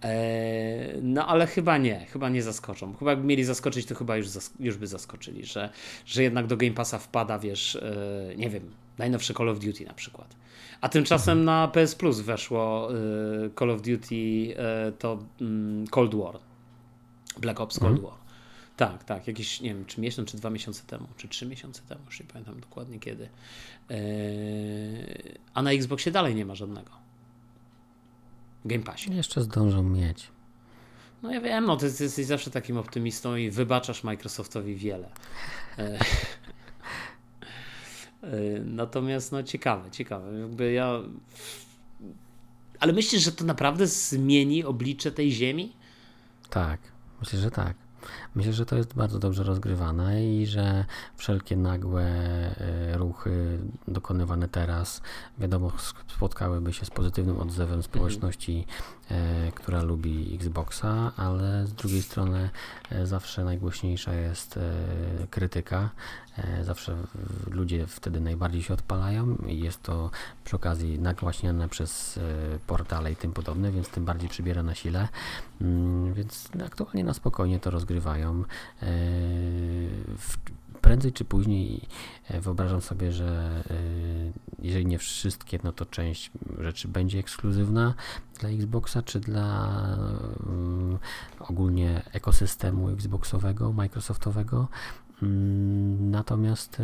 Eee, 0.01 1.01
no 1.01 1.27
ale 1.27 1.47
chyba 1.47 1.77
nie, 1.77 2.05
chyba 2.05 2.29
nie 2.29 2.43
zaskoczą. 2.43 2.93
Chyba 2.93 3.11
jakby 3.11 3.27
mieli 3.27 3.43
zaskoczyć, 3.43 3.85
to 3.85 3.95
chyba 3.95 4.17
już, 4.17 4.27
już 4.59 4.77
by 4.77 4.87
zaskoczyli, 4.87 5.45
że, 5.45 5.69
że 6.05 6.23
jednak 6.23 6.47
do 6.47 6.57
Game 6.57 6.73
Passa 6.73 6.99
wpada, 6.99 7.39
wiesz, 7.39 7.75
e, 7.75 8.35
nie 8.37 8.49
wiem, 8.49 8.71
najnowsze 8.97 9.33
Call 9.33 9.49
of 9.49 9.59
Duty 9.59 9.85
na 9.85 9.93
przykład. 9.93 10.35
A 10.81 10.89
tymczasem 10.89 11.39
mhm. 11.39 11.45
na 11.45 11.67
PS 11.67 11.95
Plus 11.95 12.19
weszło 12.19 12.89
e, 12.93 12.95
Call 13.59 13.71
of 13.71 13.81
Duty 13.81 14.15
e, 14.57 14.91
to 14.91 15.19
mm, 15.41 15.87
Cold 15.87 16.15
War. 16.15 16.39
Black 17.39 17.59
Ops 17.59 17.79
Cold 17.79 17.91
mhm. 17.91 18.11
War. 18.11 18.25
Tak, 18.77 19.03
tak, 19.03 19.27
jakieś, 19.27 19.61
nie 19.61 19.69
wiem, 19.69 19.85
czy 19.85 20.01
miesiąc, 20.01 20.31
czy 20.31 20.37
dwa 20.37 20.49
miesiące 20.49 20.83
temu, 20.87 21.07
czy 21.17 21.27
trzy 21.27 21.45
miesiące 21.45 21.81
temu, 21.81 22.01
już 22.05 22.19
nie 22.19 22.25
pamiętam 22.25 22.59
dokładnie 22.59 22.99
kiedy. 22.99 23.29
a 25.53 25.61
na 25.61 25.71
Xboxie 25.71 26.11
dalej 26.11 26.35
nie 26.35 26.45
ma 26.45 26.55
żadnego. 26.55 26.91
Game 28.65 28.83
Passie. 28.83 29.13
Jeszcze 29.13 29.41
zdążą 29.41 29.83
mieć. 29.83 30.27
No 31.23 31.31
ja 31.31 31.41
wiem, 31.41 31.65
no 31.65 31.77
ty, 31.77 31.93
ty 31.93 32.03
jesteś 32.03 32.25
zawsze 32.25 32.51
takim 32.51 32.77
optymistą 32.77 33.35
i 33.35 33.49
wybaczasz 33.49 34.03
Microsoftowi 34.03 34.75
wiele. 34.75 35.09
E, 35.77 35.81
e, 38.23 38.39
natomiast 38.65 39.31
no 39.31 39.43
ciekawe, 39.43 39.91
ciekawe. 39.91 40.39
Jakby 40.39 40.71
ja... 40.71 40.99
Ale 42.79 42.93
myślisz, 42.93 43.23
że 43.23 43.31
to 43.31 43.45
naprawdę 43.45 43.87
zmieni 43.87 44.63
oblicze 44.63 45.11
tej 45.11 45.31
ziemi? 45.31 45.73
Tak, 46.49 46.79
myślę, 47.19 47.39
że 47.39 47.51
tak. 47.51 47.73
Myślę, 48.35 48.53
że 48.53 48.65
to 48.65 48.75
jest 48.75 48.95
bardzo 48.95 49.19
dobrze 49.19 49.43
rozgrywane 49.43 50.25
i 50.25 50.45
że 50.45 50.85
wszelkie 51.15 51.57
nagłe 51.57 52.03
e, 52.03 52.97
ruchy 52.97 53.59
dokonywane 53.87 54.47
teraz, 54.47 55.01
wiadomo, 55.37 55.71
spotkałyby 56.07 56.73
się 56.73 56.85
z 56.85 56.89
pozytywnym 56.89 57.39
odzewem 57.39 57.83
społeczności, 57.83 58.65
e, 59.11 59.51
która 59.51 59.81
lubi 59.81 60.35
Xboxa, 60.35 61.11
ale 61.17 61.67
z 61.67 61.73
drugiej 61.73 62.01
strony 62.01 62.49
e, 62.91 63.05
zawsze 63.05 63.43
najgłośniejsza 63.43 64.13
jest 64.13 64.59
krytyka. 65.29 65.89
Zawsze 66.61 66.97
ludzie 67.47 67.87
wtedy 67.87 68.21
najbardziej 68.21 68.63
się 68.63 68.73
odpalają 68.73 69.35
i 69.47 69.59
jest 69.59 69.83
to 69.83 70.11
przy 70.43 70.55
okazji 70.55 70.99
nagłaśniane 70.99 71.69
przez 71.69 72.19
portale 72.67 73.11
i 73.11 73.15
tym 73.15 73.31
podobne, 73.31 73.71
więc 73.71 73.89
tym 73.89 74.05
bardziej 74.05 74.29
przybiera 74.29 74.63
na 74.63 74.75
sile. 74.75 75.07
Mm, 75.61 76.13
więc 76.13 76.49
aktualnie 76.65 77.03
na 77.03 77.13
spokojnie 77.13 77.59
to 77.59 77.71
rozgrywają. 77.71 78.24
E, 78.31 78.87
prędzej 80.81 81.13
czy 81.13 81.25
później 81.25 81.81
e, 82.29 82.41
wyobrażam 82.41 82.81
sobie, 82.81 83.11
że 83.11 83.63
e, 83.69 83.75
jeżeli 84.59 84.85
nie 84.85 84.99
wszystkie, 84.99 85.59
no 85.63 85.71
to 85.71 85.85
część 85.85 86.31
rzeczy 86.59 86.87
będzie 86.87 87.19
ekskluzywna 87.19 87.93
dla 88.39 88.49
Xboxa 88.49 89.01
czy 89.01 89.19
dla 89.19 89.75
ogólnie 91.39 92.01
ekosystemu 92.13 92.89
Xboxowego, 92.89 93.73
Microsoftowego. 93.73 94.67
Mm, 95.23 96.11
natomiast 96.11 96.81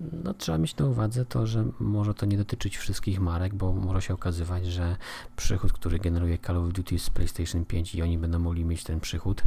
no, 0.00 0.34
trzeba 0.34 0.58
mieć 0.58 0.76
na 0.76 0.86
uwadze 0.86 1.24
to, 1.24 1.46
że 1.46 1.64
może 1.80 2.14
to 2.14 2.26
nie 2.26 2.36
dotyczyć 2.36 2.76
wszystkich 2.76 3.20
marek, 3.20 3.54
bo 3.54 3.72
może 3.72 4.02
się 4.02 4.14
okazywać, 4.14 4.66
że 4.66 4.96
przychód, 5.36 5.72
który 5.72 5.98
generuje 5.98 6.38
Call 6.38 6.56
of 6.56 6.72
Duty 6.72 6.98
z 6.98 7.10
PlayStation 7.10 7.64
5 7.64 7.94
i 7.94 8.02
oni 8.02 8.18
będą 8.18 8.38
mogli 8.38 8.64
mieć 8.64 8.84
ten 8.84 9.00
przychód 9.00 9.42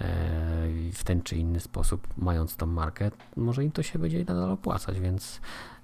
e, 0.00 0.04
w 0.92 1.04
ten 1.04 1.22
czy 1.22 1.36
inny 1.36 1.60
sposób, 1.60 2.08
mając 2.16 2.56
tą 2.56 2.66
markę, 2.66 3.10
może 3.36 3.64
im 3.64 3.72
to 3.72 3.82
się 3.82 3.98
będzie 3.98 4.18
nadal 4.18 4.50
opłacać, 4.50 5.00
więc 5.00 5.40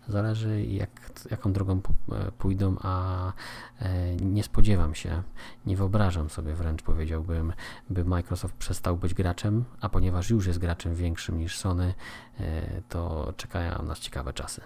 Zależy 0.08 0.64
jak, 0.64 1.10
jaką 1.30 1.52
drogą 1.52 1.80
e, 2.12 2.32
pójdą, 2.32 2.76
a 2.82 3.32
e, 3.78 4.16
nie 4.16 4.42
spodziewam 4.42 4.94
się, 4.94 5.22
nie 5.66 5.76
wyobrażam 5.76 6.30
sobie 6.30 6.54
wręcz 6.54 6.82
powiedziałbym, 6.82 7.52
by 7.90 8.04
Microsoft 8.04 8.54
przestał 8.54 8.96
być 8.96 9.14
graczem, 9.14 9.64
a 9.80 9.88
ponieważ 9.88 10.30
już 10.30 10.46
jest 10.46 10.58
graczem 10.58 10.94
większym 10.94 11.38
niż 11.38 11.58
Sony, 11.58 11.94
e, 12.40 12.82
to 12.88 13.32
czekają 13.36 13.82
nas 13.82 13.98
ciekawe 13.98 14.32
czasy. 14.32 14.60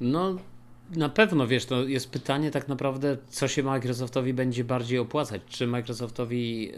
No, 0.00 0.34
na 0.90 1.08
pewno, 1.08 1.46
wiesz, 1.46 1.66
to 1.66 1.84
jest 1.84 2.10
pytanie 2.10 2.50
tak 2.50 2.68
naprawdę, 2.68 3.16
co 3.28 3.48
się 3.48 3.62
Microsoftowi 3.62 4.34
będzie 4.34 4.64
bardziej 4.64 4.98
opłacać. 4.98 5.42
Czy 5.46 5.66
Microsoftowi 5.66 6.70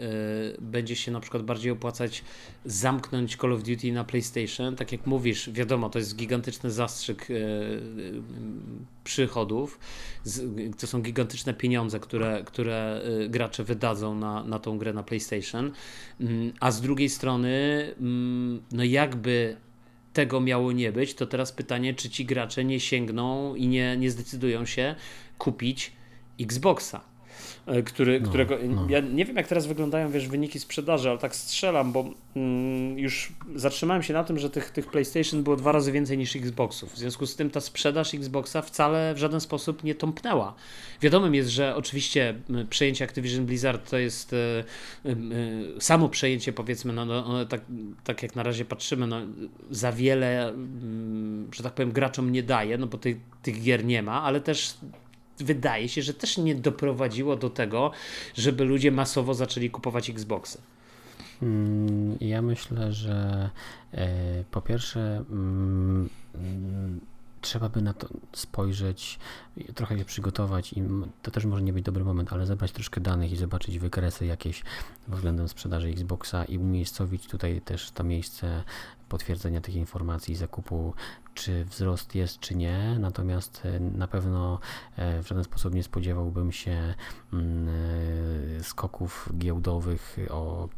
y, 0.55 0.61
będzie 0.61 0.95
się 0.95 1.11
na 1.11 1.19
przykład 1.19 1.43
bardziej 1.43 1.71
opłacać 1.71 2.23
zamknąć 2.65 3.35
Call 3.35 3.53
of 3.53 3.63
Duty 3.63 3.91
na 3.91 4.03
PlayStation? 4.03 4.75
Tak 4.75 4.91
jak 4.91 5.05
mówisz, 5.05 5.49
wiadomo, 5.49 5.89
to 5.89 5.99
jest 5.99 6.15
gigantyczny 6.15 6.71
zastrzyk 6.71 7.29
y, 7.29 7.33
y, 7.33 8.21
przychodów. 9.03 9.79
Z, 10.23 10.43
to 10.79 10.87
są 10.87 11.01
gigantyczne 11.01 11.53
pieniądze, 11.53 11.99
które, 11.99 12.43
które 12.45 13.01
gracze 13.29 13.63
wydadzą 13.63 14.15
na, 14.15 14.43
na 14.43 14.59
tą 14.59 14.77
grę 14.77 14.93
na 14.93 15.03
PlayStation. 15.03 15.71
Mm, 16.19 16.53
a 16.59 16.71
z 16.71 16.81
drugiej 16.81 17.09
strony, 17.09 17.49
mm, 17.99 18.61
no 18.71 18.83
jakby 18.83 19.57
tego 20.17 20.41
miało 20.41 20.71
nie 20.71 20.91
być, 20.91 21.13
to 21.13 21.27
teraz 21.27 21.51
pytanie, 21.51 21.93
czy 21.93 22.09
ci 22.09 22.25
gracze 22.25 22.65
nie 22.65 22.79
sięgną 22.79 23.55
i 23.55 23.67
nie, 23.67 23.97
nie 23.97 24.11
zdecydują 24.11 24.65
się 24.65 24.95
kupić 25.37 25.91
Xboxa. 26.39 27.01
E, 27.67 27.83
który, 27.83 28.19
no, 28.19 28.29
którego. 28.29 28.57
No. 28.69 28.85
Ja 28.89 28.99
nie 28.99 29.25
wiem, 29.25 29.35
jak 29.35 29.47
teraz 29.47 29.67
wyglądają 29.67 30.11
wiesz, 30.11 30.27
wyniki 30.27 30.59
sprzedaży, 30.59 31.09
ale 31.09 31.17
tak 31.17 31.35
strzelam, 31.35 31.91
bo 31.91 32.05
mm, 32.35 32.99
już 32.99 33.31
zatrzymałem 33.55 34.03
się 34.03 34.13
na 34.13 34.23
tym, 34.23 34.39
że 34.39 34.49
tych, 34.49 34.71
tych 34.71 34.87
PlayStation 34.87 35.43
było 35.43 35.55
dwa 35.55 35.71
razy 35.71 35.91
więcej 35.91 36.17
niż 36.17 36.35
Xboxów. 36.35 36.93
W 36.93 36.97
związku 36.97 37.25
z 37.25 37.35
tym 37.35 37.49
ta 37.49 37.61
sprzedaż 37.61 38.13
Xboxa 38.13 38.61
wcale 38.61 39.13
w 39.13 39.17
żaden 39.17 39.39
sposób 39.39 39.83
nie 39.83 39.95
tąpnęła. 39.95 40.55
Wiadomym 41.01 41.35
jest, 41.35 41.49
że 41.49 41.75
oczywiście 41.75 42.35
przejęcie 42.69 43.05
Activision 43.05 43.45
Blizzard 43.45 43.89
to 43.89 43.97
jest 43.97 44.33
y, 44.33 44.35
y, 45.05 45.09
y, 45.09 45.81
samo 45.81 46.09
przejęcie, 46.09 46.53
powiedzmy, 46.53 46.93
no, 46.93 47.05
no, 47.05 47.27
no, 47.27 47.45
tak, 47.45 47.61
tak 48.03 48.23
jak 48.23 48.35
na 48.35 48.43
razie 48.43 48.65
patrzymy, 48.65 49.07
no, 49.07 49.21
za 49.71 49.91
wiele, 49.91 50.53
że 51.51 51.63
tak 51.63 51.73
powiem, 51.73 51.91
graczom 51.91 52.31
nie 52.31 52.43
daje, 52.43 52.77
no 52.77 52.87
bo 52.87 52.97
tych, 52.97 53.17
tych 53.41 53.63
gier 53.63 53.85
nie 53.85 54.03
ma, 54.03 54.23
ale 54.23 54.41
też 54.41 54.77
wydaje 55.39 55.89
się, 55.89 56.01
że 56.01 56.13
też 56.13 56.37
nie 56.37 56.55
doprowadziło 56.55 57.35
do 57.35 57.49
tego, 57.49 57.91
żeby 58.35 58.63
ludzie 58.63 58.91
masowo 58.91 59.33
zaczęli 59.33 59.69
kupować 59.69 60.09
Xboxy. 60.09 60.61
Mm, 61.41 62.17
ja 62.21 62.41
myślę, 62.41 62.93
że 62.93 63.49
e, 63.93 64.43
po 64.51 64.61
pierwsze 64.61 65.23
mm, 65.29 66.09
trzeba 67.41 67.69
by 67.69 67.81
na 67.81 67.93
to 67.93 68.07
spojrzeć, 68.33 69.19
trochę 69.75 69.97
się 69.97 70.05
przygotować 70.05 70.73
i 70.73 70.83
to 71.21 71.31
też 71.31 71.45
może 71.45 71.63
nie 71.63 71.73
być 71.73 71.83
dobry 71.83 72.03
moment, 72.03 72.33
ale 72.33 72.45
zebrać 72.45 72.71
troszkę 72.71 73.01
danych 73.01 73.31
i 73.31 73.35
zobaczyć 73.35 73.79
wykresy 73.79 74.25
jakieś 74.25 74.63
względem 75.07 75.49
sprzedaży 75.49 75.87
Xboxa 75.87 76.45
i 76.45 76.57
umiejscowić 76.57 77.27
tutaj 77.27 77.61
też 77.61 77.91
to 77.91 78.03
miejsce 78.03 78.63
potwierdzenia 79.09 79.61
tych 79.61 79.75
informacji, 79.75 80.35
zakupu 80.35 80.93
czy 81.37 81.65
wzrost 81.65 82.15
jest, 82.15 82.39
czy 82.39 82.55
nie. 82.55 82.97
Natomiast 82.99 83.61
e, 83.65 83.79
na 83.79 84.07
pewno 84.07 84.59
e, 84.95 85.23
w 85.23 85.27
żaden 85.27 85.43
sposób 85.43 85.73
nie 85.73 85.83
spodziewałbym 85.83 86.51
się 86.51 86.95
mm, 87.33 87.69
e, 88.59 88.63
skoków 88.63 89.29
giełdowych 89.37 90.17
o 90.29 90.69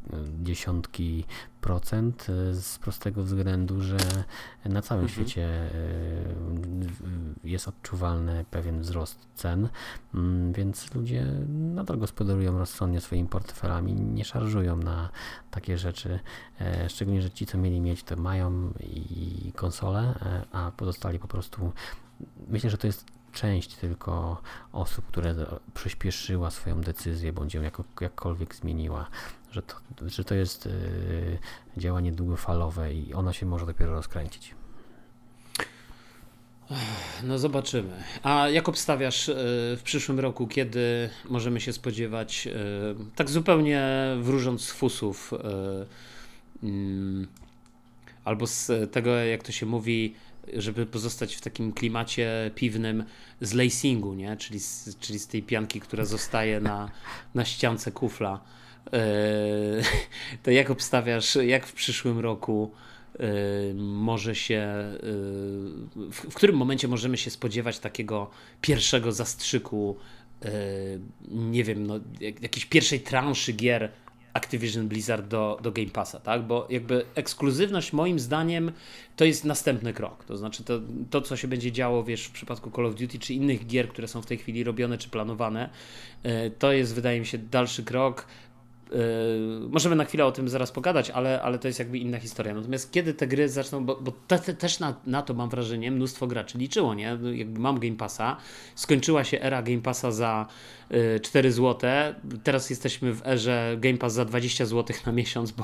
dziesiątki 0.41 1.25
procent 1.61 2.27
z 2.51 2.77
prostego 2.77 3.23
względu, 3.23 3.81
że 3.81 3.97
na 4.65 4.81
całym 4.81 5.05
mhm. 5.05 5.09
świecie 5.09 5.69
jest 7.43 7.67
odczuwalny 7.67 8.45
pewien 8.51 8.81
wzrost 8.81 9.27
cen, 9.35 9.69
mm, 10.13 10.53
więc 10.53 10.95
ludzie 10.95 11.25
nadal 11.49 11.97
gospodarują 11.97 12.57
rozsądnie 12.57 13.01
swoimi 13.01 13.29
portfelami, 13.29 13.93
nie 13.93 14.25
szarżują 14.25 14.75
na 14.75 15.09
takie 15.51 15.77
rzeczy, 15.77 16.19
szczególnie, 16.87 17.21
że 17.21 17.31
ci, 17.31 17.45
co 17.45 17.57
mieli 17.57 17.81
mieć, 17.81 18.03
to 18.03 18.15
mają 18.19 18.73
i 18.79 19.51
konsole, 19.55 20.19
a 20.51 20.71
pozostali 20.77 21.19
po 21.19 21.27
prostu. 21.27 21.71
Myślę, 22.47 22.69
że 22.69 22.77
to 22.77 22.87
jest 22.87 23.05
część 23.31 23.75
tylko 23.75 24.41
osób, 24.73 25.05
które 25.05 25.35
przyspieszyła 25.73 26.51
swoją 26.51 26.81
decyzję 26.81 27.33
bądź 27.33 27.53
ją 27.53 27.61
jako, 27.61 27.83
jakkolwiek 28.01 28.55
zmieniła, 28.55 29.07
że 29.51 29.61
to, 29.61 29.75
że 30.05 30.23
to 30.23 30.35
jest 30.35 30.65
yy, 30.65 31.39
działanie 31.77 32.11
długofalowe 32.11 32.93
i 32.93 33.13
ono 33.13 33.33
się 33.33 33.45
może 33.45 33.65
dopiero 33.65 33.93
rozkręcić. 33.93 34.55
No 37.23 37.39
zobaczymy. 37.39 38.03
A 38.23 38.49
jak 38.49 38.69
obstawiasz 38.69 39.27
yy, 39.27 39.35
w 39.77 39.81
przyszłym 39.83 40.19
roku, 40.19 40.47
kiedy 40.47 41.09
możemy 41.29 41.61
się 41.61 41.73
spodziewać, 41.73 42.45
yy, 42.45 42.53
tak 43.15 43.29
zupełnie 43.29 43.83
wróżąc 44.21 44.61
z 44.61 44.71
fusów, 44.71 45.31
mm, 46.63 47.27
albo 48.23 48.47
z 48.47 48.91
tego, 48.91 49.15
jak 49.15 49.43
to 49.43 49.51
się 49.51 49.65
mówi, 49.65 50.15
żeby 50.53 50.85
pozostać 50.85 51.35
w 51.35 51.41
takim 51.41 51.73
klimacie 51.73 52.51
piwnym 52.55 53.03
z 53.41 53.53
lacingu, 53.53 54.13
nie? 54.13 54.37
Czyli, 54.37 54.59
z, 54.59 54.97
czyli 54.99 55.19
z 55.19 55.27
tej 55.27 55.43
pianki, 55.43 55.79
która 55.79 56.05
zostaje 56.05 56.59
na, 56.59 56.91
na 57.35 57.45
ściance 57.45 57.91
kufla. 57.91 58.39
Yy, 58.91 58.99
to 60.43 60.51
jak 60.51 60.69
obstawiasz, 60.69 61.35
jak 61.35 61.67
w 61.67 61.73
przyszłym 61.73 62.19
roku 62.19 62.71
yy, 63.19 63.27
może 63.75 64.35
się, 64.35 64.67
w, 65.95 66.31
w, 66.31 66.33
którym 66.33 66.55
momencie 66.55 66.87
możemy 66.87 67.17
się 67.17 67.31
spodziewać 67.31 67.79
takiego 67.79 68.29
pierwszego 68.61 69.11
zastrzyku, 69.11 69.97
nie 71.29 71.63
wiem, 71.63 71.87
no, 71.87 71.99
jakiejś 72.21 72.65
pierwszej 72.65 72.99
transzy 72.99 73.53
gier 73.53 73.91
Activision 74.39 74.87
Blizzard 74.87 75.27
do, 75.27 75.59
do 75.61 75.71
Game 75.71 75.89
Passa, 75.89 76.19
tak? 76.19 76.43
Bo 76.43 76.67
jakby 76.69 77.05
ekskluzywność 77.15 77.93
moim 77.93 78.19
zdaniem 78.19 78.71
to 79.15 79.25
jest 79.25 79.45
następny 79.45 79.93
krok. 79.93 80.25
To 80.25 80.37
znaczy 80.37 80.63
to, 80.63 80.79
to, 81.09 81.21
co 81.21 81.37
się 81.37 81.47
będzie 81.47 81.71
działo, 81.71 82.03
wiesz, 82.03 82.25
w 82.25 82.31
przypadku 82.31 82.71
Call 82.71 82.85
of 82.85 82.95
Duty, 82.95 83.19
czy 83.19 83.33
innych 83.33 83.67
gier, 83.67 83.89
które 83.89 84.07
są 84.07 84.21
w 84.21 84.25
tej 84.25 84.37
chwili 84.37 84.63
robione, 84.63 84.97
czy 84.97 85.09
planowane, 85.09 85.69
e, 86.23 86.49
to 86.49 86.71
jest, 86.71 86.95
wydaje 86.95 87.19
mi 87.19 87.25
się, 87.25 87.37
dalszy 87.37 87.83
krok. 87.83 88.25
Yy, 88.91 89.69
możemy 89.69 89.95
na 89.95 90.05
chwilę 90.05 90.25
o 90.25 90.31
tym 90.31 90.49
zaraz 90.49 90.71
pogadać, 90.71 91.09
ale, 91.09 91.41
ale 91.41 91.59
to 91.59 91.67
jest 91.67 91.79
jakby 91.79 91.97
inna 91.97 92.19
historia. 92.19 92.53
Natomiast 92.53 92.91
kiedy 92.91 93.13
te 93.13 93.27
gry 93.27 93.49
zaczną, 93.49 93.85
bo, 93.85 93.95
bo 93.95 94.11
te, 94.27 94.39
te, 94.39 94.53
też 94.53 94.79
na, 94.79 94.95
na 95.05 95.21
to 95.21 95.33
mam 95.33 95.49
wrażenie, 95.49 95.91
mnóstwo 95.91 96.27
graczy 96.27 96.57
liczyło, 96.57 96.93
nie? 96.93 97.17
Jakby 97.33 97.59
mam 97.59 97.79
Game 97.79 97.95
Passa, 97.95 98.37
skończyła 98.75 99.23
się 99.23 99.41
era 99.41 99.61
Game 99.61 99.81
Passa 99.81 100.11
za 100.11 100.47
4 101.21 101.51
zł. 101.51 101.89
Teraz 102.43 102.69
jesteśmy 102.69 103.13
w 103.13 103.27
erze 103.27 103.77
Game 103.79 103.97
Pass 103.97 104.13
za 104.13 104.25
20 104.25 104.65
zł 104.65 104.97
na 105.05 105.11
miesiąc, 105.11 105.51
bo, 105.51 105.63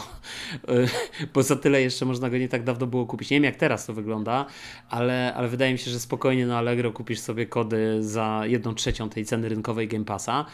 y, 0.73 0.87
bo 1.33 1.43
za 1.43 1.55
tyle 1.55 1.81
jeszcze 1.81 2.05
można 2.05 2.29
go 2.29 2.37
nie 2.37 2.49
tak 2.49 2.63
dawno 2.63 2.87
było 2.87 3.05
kupić. 3.05 3.29
Nie 3.29 3.35
wiem 3.35 3.43
jak 3.43 3.55
teraz 3.55 3.85
to 3.85 3.93
wygląda, 3.93 4.45
ale, 4.89 5.33
ale 5.33 5.47
wydaje 5.47 5.71
mi 5.71 5.79
się, 5.79 5.91
że 5.91 5.99
spokojnie 5.99 6.47
na 6.47 6.57
Allegro 6.57 6.91
kupisz 6.91 7.19
sobie 7.19 7.45
kody 7.45 8.03
za 8.03 8.43
1 8.45 8.75
trzecią 8.75 9.09
tej 9.09 9.25
ceny 9.25 9.49
rynkowej 9.49 9.87
Game 9.87 10.05
Passa. 10.05 10.45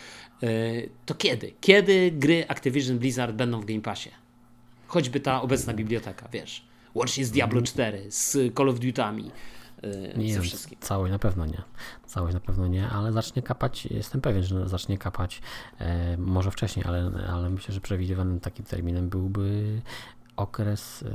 Y, 0.44 0.90
to 1.06 1.16
kiedy? 1.16 1.54
Kiedy 1.62 2.12
gry 2.12 2.46
Activision 2.48 3.00
Blizzard 3.00 3.36
będą 3.36 3.62
w 3.62 3.66
Game 3.66 3.82
Passie? 3.82 4.10
Choćby 4.88 5.20
ta 5.20 5.42
obecna 5.42 5.74
biblioteka, 5.74 6.30
wiesz. 6.34 6.66
Łącznie 6.94 7.26
z 7.26 7.32
Diablo 7.32 7.62
4, 7.62 8.12
z 8.12 8.56
Call 8.56 8.70
of 8.70 8.80
Duty'ami, 8.80 9.32
Y, 9.84 10.14
nie, 10.18 10.34
ze 10.34 10.42
wszystkim. 10.42 10.78
Całość 10.82 11.12
na 11.12 11.20
pewno 11.20 11.46
nie. 11.46 11.62
Całość 12.06 12.34
na 12.34 12.40
pewno 12.40 12.68
nie, 12.68 12.88
ale 12.88 13.12
zacznie 13.12 13.42
kapać, 13.42 13.86
jestem 13.86 14.22
pewien, 14.22 14.44
że 14.44 14.70
zacznie 14.70 14.98
kapać 14.98 15.42
e, 15.80 16.18
może 16.18 16.52
wcześniej, 16.52 16.86
ale, 16.86 17.12
ale 17.30 17.50
myślę, 17.50 17.74
że 17.74 17.82
przewidywanym 17.82 18.40
takim 18.40 18.66
terminem 18.66 19.10
byłby 19.10 19.82
okres 20.36 21.04
e, 21.04 21.12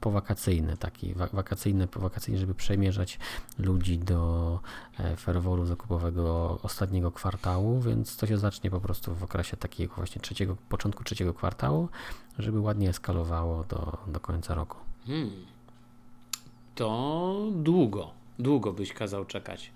powakacyjny, 0.00 0.76
taki 0.76 1.14
wakacyjny, 1.32 1.86
powakacyjny, 1.86 2.40
żeby 2.40 2.54
przemierzać 2.54 3.18
ludzi 3.58 3.98
do 3.98 4.60
e, 4.98 5.16
ferworu 5.16 5.66
zakupowego 5.66 6.58
ostatniego 6.62 7.12
kwartału, 7.12 7.80
więc 7.80 8.16
to 8.16 8.26
się 8.26 8.38
zacznie 8.38 8.70
po 8.70 8.80
prostu 8.80 9.14
w 9.14 9.24
okresie 9.24 9.56
takiego 9.56 9.94
właśnie 9.94 10.20
trzeciego, 10.20 10.56
początku 10.68 11.04
trzeciego 11.04 11.34
kwartału, 11.34 11.88
żeby 12.38 12.60
ładnie 12.60 12.88
eskalowało 12.88 13.64
do, 13.64 13.98
do 14.06 14.20
końca 14.20 14.54
roku. 14.54 14.76
Hmm 15.06 15.60
to 16.80 17.48
długo, 17.52 18.10
długo 18.38 18.72
byś 18.72 18.92
kazał 18.92 19.24
czekać. 19.24 19.70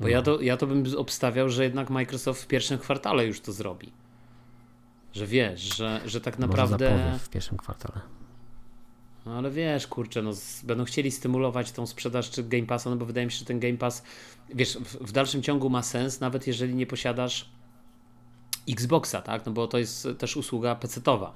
Bo 0.00 0.08
ja, 0.08 0.22
to, 0.22 0.40
ja 0.40 0.56
to 0.56 0.66
bym 0.66 0.84
obstawiał, 0.96 1.48
że 1.48 1.64
jednak 1.64 1.90
Microsoft 1.90 2.42
w 2.42 2.46
pierwszym 2.46 2.78
kwartale 2.78 3.26
już 3.26 3.40
to 3.40 3.52
zrobi. 3.52 3.92
Że 5.12 5.26
wiesz, 5.26 5.76
że, 5.76 6.00
że 6.06 6.20
tak 6.20 6.38
naprawdę. 6.38 7.18
w 7.18 7.28
pierwszym 7.28 7.58
kwartale. 7.58 8.00
No 9.26 9.38
ale 9.38 9.50
wiesz, 9.50 9.86
kurczę, 9.86 10.22
no, 10.22 10.30
będą 10.64 10.84
chcieli 10.84 11.10
stymulować 11.10 11.72
tą 11.72 11.86
sprzedaż 11.86 12.30
czy 12.30 12.44
Game 12.44 12.66
Passa, 12.66 12.90
no 12.90 12.96
bo 12.96 13.06
wydaje 13.06 13.26
mi 13.26 13.32
się, 13.32 13.38
że 13.38 13.44
ten 13.44 13.60
Game 13.60 13.76
Pass, 13.76 14.02
wiesz, 14.54 14.76
w, 14.76 14.96
w 14.96 15.12
dalszym 15.12 15.42
ciągu 15.42 15.70
ma 15.70 15.82
sens, 15.82 16.20
nawet 16.20 16.46
jeżeli 16.46 16.74
nie 16.74 16.86
posiadasz 16.86 17.50
Xboxa, 18.68 19.22
tak? 19.22 19.46
No 19.46 19.52
bo 19.52 19.66
to 19.66 19.78
jest 19.78 20.08
też 20.18 20.36
usługa 20.36 20.74
PC-towa. 20.74 21.30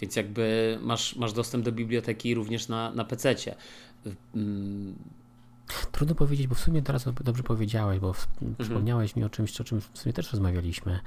Więc 0.00 0.16
jakby 0.16 0.78
masz, 0.82 1.16
masz 1.16 1.32
dostęp 1.32 1.64
do 1.64 1.72
biblioteki 1.72 2.34
również 2.34 2.68
na, 2.68 2.92
na 2.92 3.04
PC-cie. 3.04 3.54
Trudno 5.92 6.14
powiedzieć, 6.14 6.46
bo 6.46 6.54
w 6.54 6.60
sumie 6.60 6.82
teraz 6.82 7.04
dobrze 7.24 7.42
powiedziałeś, 7.42 8.00
bo 8.00 8.08
mhm. 8.08 8.56
przypomniałeś 8.58 9.16
mi 9.16 9.24
o 9.24 9.30
czymś, 9.30 9.60
o 9.60 9.64
czym 9.64 9.80
w 9.80 9.98
sumie 9.98 10.12
też 10.12 10.32
rozmawialiśmy, 10.32 11.00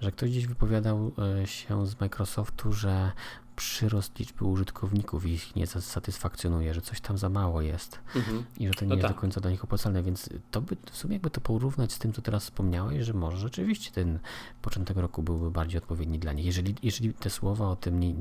że 0.00 0.12
ktoś 0.12 0.30
gdzieś 0.30 0.46
wypowiadał 0.46 1.12
e, 1.42 1.46
się 1.46 1.86
z 1.86 2.00
Microsoftu, 2.00 2.72
że 2.72 3.12
przyrost 3.56 4.18
liczby 4.18 4.44
użytkowników 4.44 5.26
ich 5.26 5.56
nie 5.56 5.66
satysfakcjonuje, 5.66 6.74
że 6.74 6.80
coś 6.80 7.00
tam 7.00 7.18
za 7.18 7.28
mało 7.28 7.62
jest 7.62 7.98
mhm. 8.16 8.44
i 8.58 8.68
że 8.68 8.74
to 8.74 8.84
nie 8.84 8.88
no 8.88 8.94
jest 8.94 9.06
tak. 9.06 9.16
do 9.16 9.20
końca 9.20 9.40
dla 9.40 9.50
nich 9.50 9.64
opłacalne, 9.64 10.02
więc 10.02 10.28
to 10.50 10.60
by 10.60 10.76
w 10.90 10.96
sumie 10.96 11.14
jakby 11.14 11.30
to 11.30 11.40
porównać 11.40 11.92
z 11.92 11.98
tym, 11.98 12.12
co 12.12 12.22
teraz 12.22 12.44
wspomniałeś, 12.44 13.04
że 13.04 13.14
może 13.14 13.36
rzeczywiście 13.36 13.90
ten 13.90 14.18
początek 14.62 14.96
roku 14.96 15.22
byłby 15.22 15.50
bardziej 15.50 15.78
odpowiedni 15.78 16.18
dla 16.18 16.32
nich. 16.32 16.46
Jeżeli, 16.46 16.74
jeżeli 16.82 17.14
te 17.14 17.30
słowa 17.30 17.68
o 17.68 17.76
tym 17.76 18.00
nie, 18.00 18.14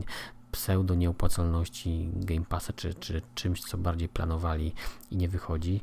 pseudo 0.53 0.95
nieopłacalności 0.95 2.09
Game 2.13 2.45
Passa, 2.49 2.73
czy, 2.73 2.93
czy 2.93 3.21
czymś, 3.35 3.61
co 3.61 3.77
bardziej 3.77 4.09
planowali 4.09 4.71
i 5.11 5.17
nie 5.17 5.29
wychodzi, 5.29 5.81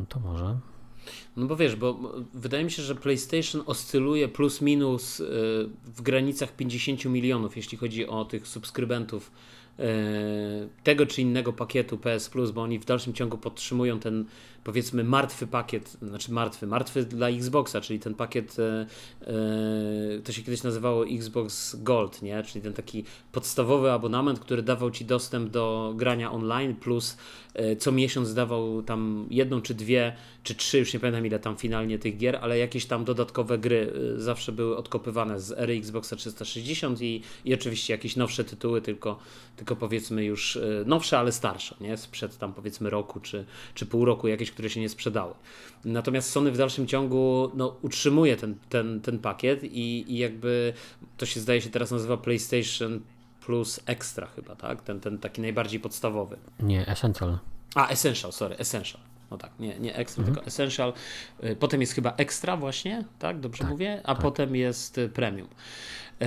no 0.00 0.06
to 0.06 0.20
może. 0.20 0.58
No 1.36 1.46
bo 1.46 1.56
wiesz, 1.56 1.76
bo 1.76 2.12
wydaje 2.34 2.64
mi 2.64 2.70
się, 2.70 2.82
że 2.82 2.94
PlayStation 2.94 3.62
oscyluje 3.66 4.28
plus 4.28 4.60
minus 4.60 5.20
y, 5.20 5.24
w 5.84 6.02
granicach 6.02 6.56
50 6.56 7.04
milionów, 7.04 7.56
jeśli 7.56 7.78
chodzi 7.78 8.06
o 8.06 8.24
tych 8.24 8.48
subskrybentów 8.48 9.32
y, 9.78 9.82
tego 10.82 11.06
czy 11.06 11.22
innego 11.22 11.52
pakietu 11.52 11.98
PS 11.98 12.28
Plus, 12.30 12.50
bo 12.50 12.62
oni 12.62 12.78
w 12.78 12.84
dalszym 12.84 13.12
ciągu 13.12 13.38
podtrzymują 13.38 14.00
ten 14.00 14.24
powiedzmy 14.66 15.04
martwy 15.04 15.46
pakiet, 15.46 15.96
znaczy 16.02 16.32
martwy, 16.32 16.66
martwy 16.66 17.04
dla 17.04 17.28
Xboxa, 17.28 17.80
czyli 17.80 17.98
ten 17.98 18.14
pakiet, 18.14 18.56
e, 18.58 18.86
e, 19.20 20.20
to 20.24 20.32
się 20.32 20.42
kiedyś 20.42 20.62
nazywało 20.62 21.06
Xbox 21.06 21.76
Gold, 21.82 22.22
nie? 22.22 22.42
czyli 22.42 22.62
ten 22.62 22.72
taki 22.72 23.04
podstawowy 23.32 23.92
abonament, 23.92 24.40
który 24.40 24.62
dawał 24.62 24.90
Ci 24.90 25.04
dostęp 25.04 25.50
do 25.50 25.92
grania 25.96 26.32
online, 26.32 26.74
plus 26.74 27.16
e, 27.54 27.76
co 27.76 27.92
miesiąc 27.92 28.34
dawał 28.34 28.82
tam 28.82 29.26
jedną 29.30 29.60
czy 29.60 29.74
dwie, 29.74 30.16
czy 30.42 30.54
trzy, 30.54 30.78
już 30.78 30.94
nie 30.94 31.00
pamiętam 31.00 31.26
ile 31.26 31.38
tam 31.38 31.56
finalnie 31.56 31.98
tych 31.98 32.16
gier, 32.16 32.36
ale 32.36 32.58
jakieś 32.58 32.86
tam 32.86 33.04
dodatkowe 33.04 33.58
gry 33.58 33.92
zawsze 34.16 34.52
były 34.52 34.76
odkopywane 34.76 35.40
z 35.40 35.52
ery 35.52 35.76
Xboxa 35.76 36.16
360 36.16 37.02
i, 37.02 37.22
i 37.44 37.54
oczywiście 37.54 37.94
jakieś 37.94 38.16
nowsze 38.16 38.44
tytuły, 38.44 38.80
tylko, 38.80 39.18
tylko 39.56 39.76
powiedzmy 39.76 40.24
już 40.24 40.58
nowsze, 40.86 41.18
ale 41.18 41.32
starsze, 41.32 41.76
nie? 41.80 41.96
sprzed 41.96 42.38
tam 42.38 42.52
powiedzmy 42.52 42.90
roku 42.90 43.20
czy, 43.20 43.44
czy 43.74 43.86
pół 43.86 44.04
roku, 44.04 44.28
jakieś 44.28 44.55
które 44.56 44.70
się 44.70 44.80
nie 44.80 44.88
sprzedały. 44.88 45.34
Natomiast 45.84 46.30
Sony 46.30 46.52
w 46.52 46.58
dalszym 46.58 46.86
ciągu 46.86 47.50
no, 47.54 47.76
utrzymuje 47.82 48.36
ten, 48.36 48.54
ten, 48.68 49.00
ten 49.00 49.18
pakiet 49.18 49.64
i, 49.64 50.12
i 50.12 50.18
jakby 50.18 50.72
to 51.16 51.26
się 51.26 51.40
zdaje 51.40 51.60
się 51.60 51.70
teraz 51.70 51.90
nazywa 51.90 52.16
PlayStation 52.16 53.00
Plus 53.40 53.80
Extra 53.86 54.26
chyba, 54.26 54.56
tak? 54.56 54.82
Ten, 54.82 55.00
ten 55.00 55.18
taki 55.18 55.40
najbardziej 55.40 55.80
podstawowy. 55.80 56.36
Nie, 56.60 56.86
Essential. 56.86 57.38
A, 57.74 57.88
Essential, 57.88 58.32
sorry, 58.32 58.56
Essential. 58.56 59.00
No 59.30 59.38
tak, 59.38 59.50
nie, 59.58 59.78
nie 59.78 59.96
extra, 59.96 60.20
mhm. 60.20 60.34
tylko 60.34 60.46
essential. 60.46 60.92
Y, 61.44 61.56
potem 61.56 61.80
jest 61.80 61.92
chyba 61.92 62.14
extra 62.16 62.56
właśnie, 62.56 63.04
tak? 63.18 63.40
Dobrze 63.40 63.60
tak, 63.60 63.70
mówię? 63.70 64.00
A 64.04 64.14
tak. 64.14 64.22
potem 64.22 64.56
jest 64.56 64.98
y, 64.98 65.08
premium. 65.08 65.48
Y, 66.22 66.26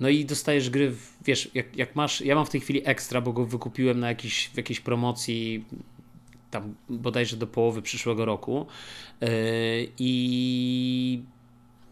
no 0.00 0.08
i 0.08 0.24
dostajesz 0.24 0.70
gry, 0.70 0.94
wiesz, 1.24 1.50
jak, 1.54 1.76
jak 1.76 1.96
masz, 1.96 2.20
ja 2.20 2.34
mam 2.34 2.46
w 2.46 2.50
tej 2.50 2.60
chwili 2.60 2.82
ekstra, 2.84 3.20
bo 3.20 3.32
go 3.32 3.46
wykupiłem 3.46 4.00
na 4.00 4.08
jakiś, 4.08 4.48
w 4.48 4.56
jakiejś 4.56 4.80
promocji 4.80 5.64
tam 6.52 6.74
bodajże 6.88 7.36
do 7.36 7.46
połowy 7.46 7.82
przyszłego 7.82 8.24
roku. 8.24 8.66
E, 9.20 9.28
I 9.98 11.22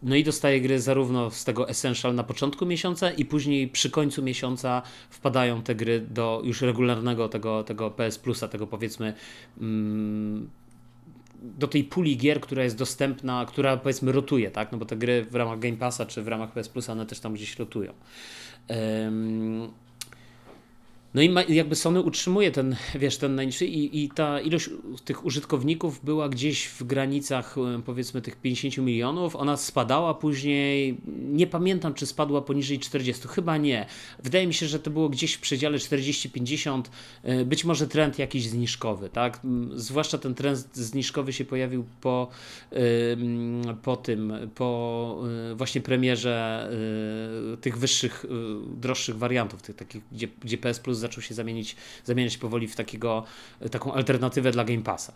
no 0.03 0.15
i 0.15 0.23
dostaję 0.23 0.61
gry 0.61 0.79
zarówno 0.79 1.31
z 1.31 1.43
tego 1.43 1.69
Essential 1.69 2.15
na 2.15 2.23
początku 2.23 2.65
miesiąca 2.65 3.11
i 3.11 3.25
później 3.25 3.67
przy 3.67 3.89
końcu 3.89 4.23
miesiąca 4.23 4.81
wpadają 5.09 5.61
te 5.61 5.75
gry 5.75 5.99
do 5.99 6.41
już 6.43 6.61
regularnego 6.61 7.29
tego, 7.29 7.63
tego 7.63 7.91
PS 7.91 8.17
Plusa, 8.19 8.47
tego 8.47 8.67
powiedzmy 8.67 9.13
mm, 9.61 10.49
do 11.41 11.67
tej 11.67 11.83
puli 11.83 12.17
gier, 12.17 12.41
która 12.41 12.63
jest 12.63 12.77
dostępna, 12.77 13.45
która 13.45 13.77
powiedzmy 13.77 14.11
rotuje, 14.11 14.51
tak? 14.51 14.71
No 14.71 14.77
bo 14.77 14.85
te 14.85 14.95
gry 14.95 15.25
w 15.25 15.35
ramach 15.35 15.59
Game 15.59 15.77
Passa 15.77 16.05
czy 16.05 16.21
w 16.21 16.27
ramach 16.27 16.51
PS 16.51 16.69
Plusa 16.69 16.91
one 16.91 17.05
też 17.05 17.19
tam 17.19 17.33
gdzieś 17.33 17.59
rotują. 17.59 17.93
No 21.13 21.21
i 21.21 21.35
jakby 21.49 21.75
Sony 21.75 22.01
utrzymuje 22.01 22.51
ten, 22.51 22.75
wiesz, 22.95 23.17
ten 23.17 23.35
najniższy 23.35 23.65
i, 23.65 24.03
i 24.03 24.09
ta 24.09 24.41
ilość 24.41 24.69
tych 25.05 25.25
użytkowników 25.25 26.05
była 26.05 26.29
gdzieś 26.29 26.67
w 26.67 26.83
granicach 26.83 27.55
e, 27.57 27.81
powiedzmy 27.85 28.21
tych 28.21 28.35
50 28.35 28.77
milionów, 28.77 29.35
ona 29.35 29.57
spadała 29.57 30.13
później, 30.13 30.97
nie 31.17 31.47
pamiętam 31.47 31.93
czy 31.93 32.05
spadła 32.05 32.41
poniżej 32.41 32.79
40, 32.79 33.27
chyba 33.27 33.57
nie. 33.57 33.85
Wydaje 34.23 34.47
mi 34.47 34.53
się, 34.53 34.67
że 34.67 34.79
to 34.79 34.91
było 34.91 35.09
gdzieś 35.09 35.33
w 35.33 35.41
przedziale 35.41 35.77
40-50, 35.77 36.83
e, 37.23 37.45
być 37.45 37.65
może 37.65 37.87
trend 37.87 38.19
jakiś 38.19 38.49
zniżkowy, 38.49 39.09
tak? 39.09 39.39
Zwłaszcza 39.75 40.17
ten 40.17 40.35
trend 40.35 40.69
zniżkowy 40.73 41.33
się 41.33 41.45
pojawił 41.45 41.85
po, 42.01 42.27
po 43.83 43.95
tym, 43.95 44.33
po 44.55 45.23
e, 45.51 45.55
właśnie 45.55 45.81
premierze 45.81 46.41
tych 47.61 47.77
wyższych, 47.77 48.25
droższych 48.77 49.17
wariantów, 49.17 49.61
tych 49.61 49.75
takich, 49.75 50.01
gdzie, 50.11 50.27
gdzie 50.41 50.57
PS 50.57 50.79
Plus 50.79 51.00
zaczął 51.01 51.23
się 51.23 51.33
zamienić, 51.33 51.75
zamieniać 52.05 52.37
powoli 52.37 52.67
w 52.67 52.75
takiego, 52.75 53.23
taką 53.71 53.93
alternatywę 53.93 54.51
dla 54.51 54.63
Game 54.63 54.81
Passa. 54.81 55.13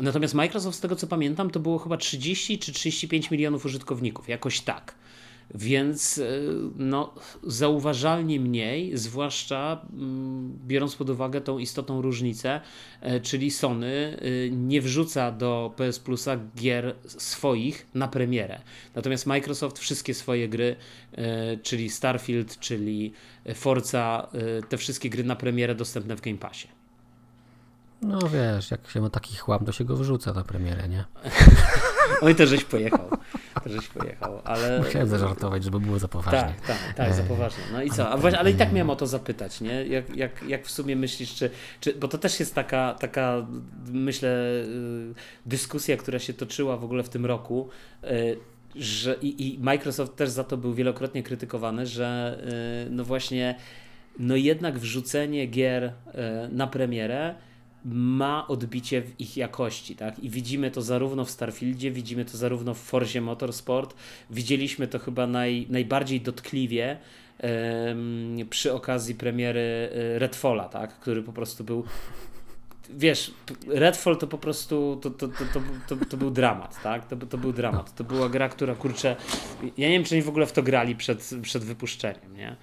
Natomiast 0.00 0.34
Microsoft, 0.34 0.78
z 0.78 0.80
tego 0.80 0.96
co 0.96 1.06
pamiętam, 1.06 1.50
to 1.50 1.60
było 1.60 1.78
chyba 1.78 1.96
30 1.96 2.58
czy 2.58 2.72
35 2.72 3.30
milionów 3.30 3.64
użytkowników, 3.64 4.28
jakoś 4.28 4.60
tak. 4.60 4.94
Więc 5.54 6.18
e, 6.18 6.24
no, 6.76 7.14
zauważalnie 7.42 8.40
mniej, 8.40 8.96
zwłaszcza 8.98 9.86
mm, 9.92 10.58
biorąc 10.66 10.96
pod 10.96 11.10
uwagę 11.10 11.40
tą 11.40 11.58
istotną 11.58 12.02
różnicę, 12.02 12.60
e, 13.00 13.20
czyli 13.20 13.50
Sony 13.50 14.18
e, 14.20 14.50
nie 14.50 14.80
wrzuca 14.80 15.32
do 15.32 15.74
PS 15.76 15.98
Plusa 15.98 16.36
gier 16.56 16.94
swoich 17.06 17.86
na 17.94 18.08
premierę. 18.08 18.60
Natomiast 18.94 19.26
Microsoft 19.26 19.78
wszystkie 19.78 20.14
swoje 20.14 20.48
gry, 20.48 20.76
czyli 21.62 21.90
Starfield, 21.90 22.58
czyli 22.58 23.12
Forza, 23.54 24.28
te 24.68 24.76
wszystkie 24.76 25.10
gry 25.10 25.24
na 25.24 25.36
premierę 25.36 25.74
dostępne 25.74 26.16
w 26.16 26.20
Game 26.20 26.38
Passie. 26.38 26.68
No 28.02 28.18
wiesz, 28.18 28.70
jak 28.70 28.90
się 28.90 29.00
ma 29.00 29.10
taki 29.10 29.36
chłam, 29.36 29.64
to 29.64 29.72
się 29.72 29.84
go 29.84 29.96
wrzuca 29.96 30.32
na 30.32 30.44
premierę, 30.44 30.88
nie? 30.88 31.04
Oj, 32.22 32.34
to 32.34 32.46
żeś 32.46 32.64
pojechał. 32.64 33.10
Żeś 33.66 33.88
pojechał, 33.88 34.40
ale... 34.44 34.78
Musiałem 34.78 35.08
zażartować, 35.08 35.64
żeby 35.64 35.80
było 35.80 35.98
za 35.98 36.08
poważnie. 36.08 36.40
Tak, 36.40 36.60
tak, 36.66 36.94
tak, 36.96 37.14
za 37.14 37.22
poważnie. 37.22 37.64
No 37.72 37.82
i 37.82 37.90
co? 37.90 38.08
Ale, 38.08 38.20
właśnie, 38.20 38.38
ale 38.38 38.50
i 38.50 38.54
tak 38.54 38.72
miałem 38.72 38.90
o 38.90 38.96
to 38.96 39.06
zapytać, 39.06 39.60
nie? 39.60 39.86
Jak, 39.86 40.16
jak, 40.16 40.42
jak 40.48 40.66
w 40.66 40.70
sumie 40.70 40.96
myślisz, 40.96 41.34
czy, 41.34 41.50
czy... 41.80 41.94
Bo 41.94 42.08
to 42.08 42.18
też 42.18 42.40
jest 42.40 42.54
taka, 42.54 42.94
taka, 42.94 43.46
myślę, 43.92 44.28
y, 44.28 45.14
dyskusja, 45.46 45.96
która 45.96 46.18
się 46.18 46.32
toczyła 46.32 46.76
w 46.76 46.84
ogóle 46.84 47.02
w 47.02 47.08
tym 47.08 47.26
roku, 47.26 47.68
y, 48.04 48.36
że 48.76 49.16
i, 49.22 49.54
i 49.54 49.58
Microsoft 49.58 50.16
też 50.16 50.30
za 50.30 50.44
to 50.44 50.56
był 50.56 50.74
wielokrotnie 50.74 51.22
krytykowany, 51.22 51.86
że 51.86 52.38
y, 52.86 52.90
no 52.90 53.04
właśnie, 53.04 53.54
no 54.18 54.36
jednak 54.36 54.78
wrzucenie 54.78 55.46
gier 55.46 55.92
na 56.50 56.66
premierę 56.66 57.34
ma 57.84 58.48
odbicie 58.48 59.02
w 59.02 59.20
ich 59.20 59.36
jakości, 59.36 59.96
tak? 59.96 60.18
I 60.18 60.30
widzimy 60.30 60.70
to 60.70 60.82
zarówno 60.82 61.24
w 61.24 61.30
Starfieldzie, 61.30 61.90
widzimy 61.90 62.24
to 62.24 62.36
zarówno 62.36 62.74
w 62.74 62.78
Forzie 62.78 63.20
Motorsport, 63.20 63.94
widzieliśmy 64.30 64.88
to 64.88 64.98
chyba 64.98 65.26
naj, 65.26 65.66
najbardziej 65.70 66.20
dotkliwie 66.20 66.98
um, 67.42 68.36
przy 68.50 68.72
okazji 68.72 69.14
premiery 69.14 69.90
e, 69.92 70.18
Redfalla, 70.18 70.68
tak? 70.68 70.98
Który 71.00 71.22
po 71.22 71.32
prostu 71.32 71.64
był 71.64 71.84
wiesz, 72.90 73.34
Redfall 73.68 74.16
to 74.16 74.26
po 74.26 74.38
prostu 74.38 74.98
to, 75.02 75.10
to, 75.10 75.28
to, 75.28 75.44
to, 75.88 75.96
to, 76.06 76.16
był 76.16 76.30
dramat, 76.30 76.82
tak? 76.82 77.08
To, 77.08 77.16
to 77.16 77.38
był 77.38 77.52
dramat. 77.52 77.94
To 77.94 78.04
była 78.04 78.28
gra, 78.28 78.48
która 78.48 78.74
kurczę, 78.74 79.16
ja 79.62 79.88
nie 79.88 79.94
wiem, 79.94 80.04
czy 80.04 80.14
oni 80.14 80.22
w 80.22 80.28
ogóle 80.28 80.46
w 80.46 80.52
to 80.52 80.62
grali 80.62 80.96
przed, 80.96 81.30
przed 81.42 81.64
wypuszczeniem, 81.64 82.36
nie? 82.36 82.56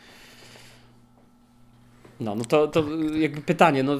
No, 2.19 2.35
no 2.35 2.45
to, 2.45 2.67
to 2.67 2.85
jakby 3.19 3.41
pytanie, 3.41 3.83
no 3.83 3.93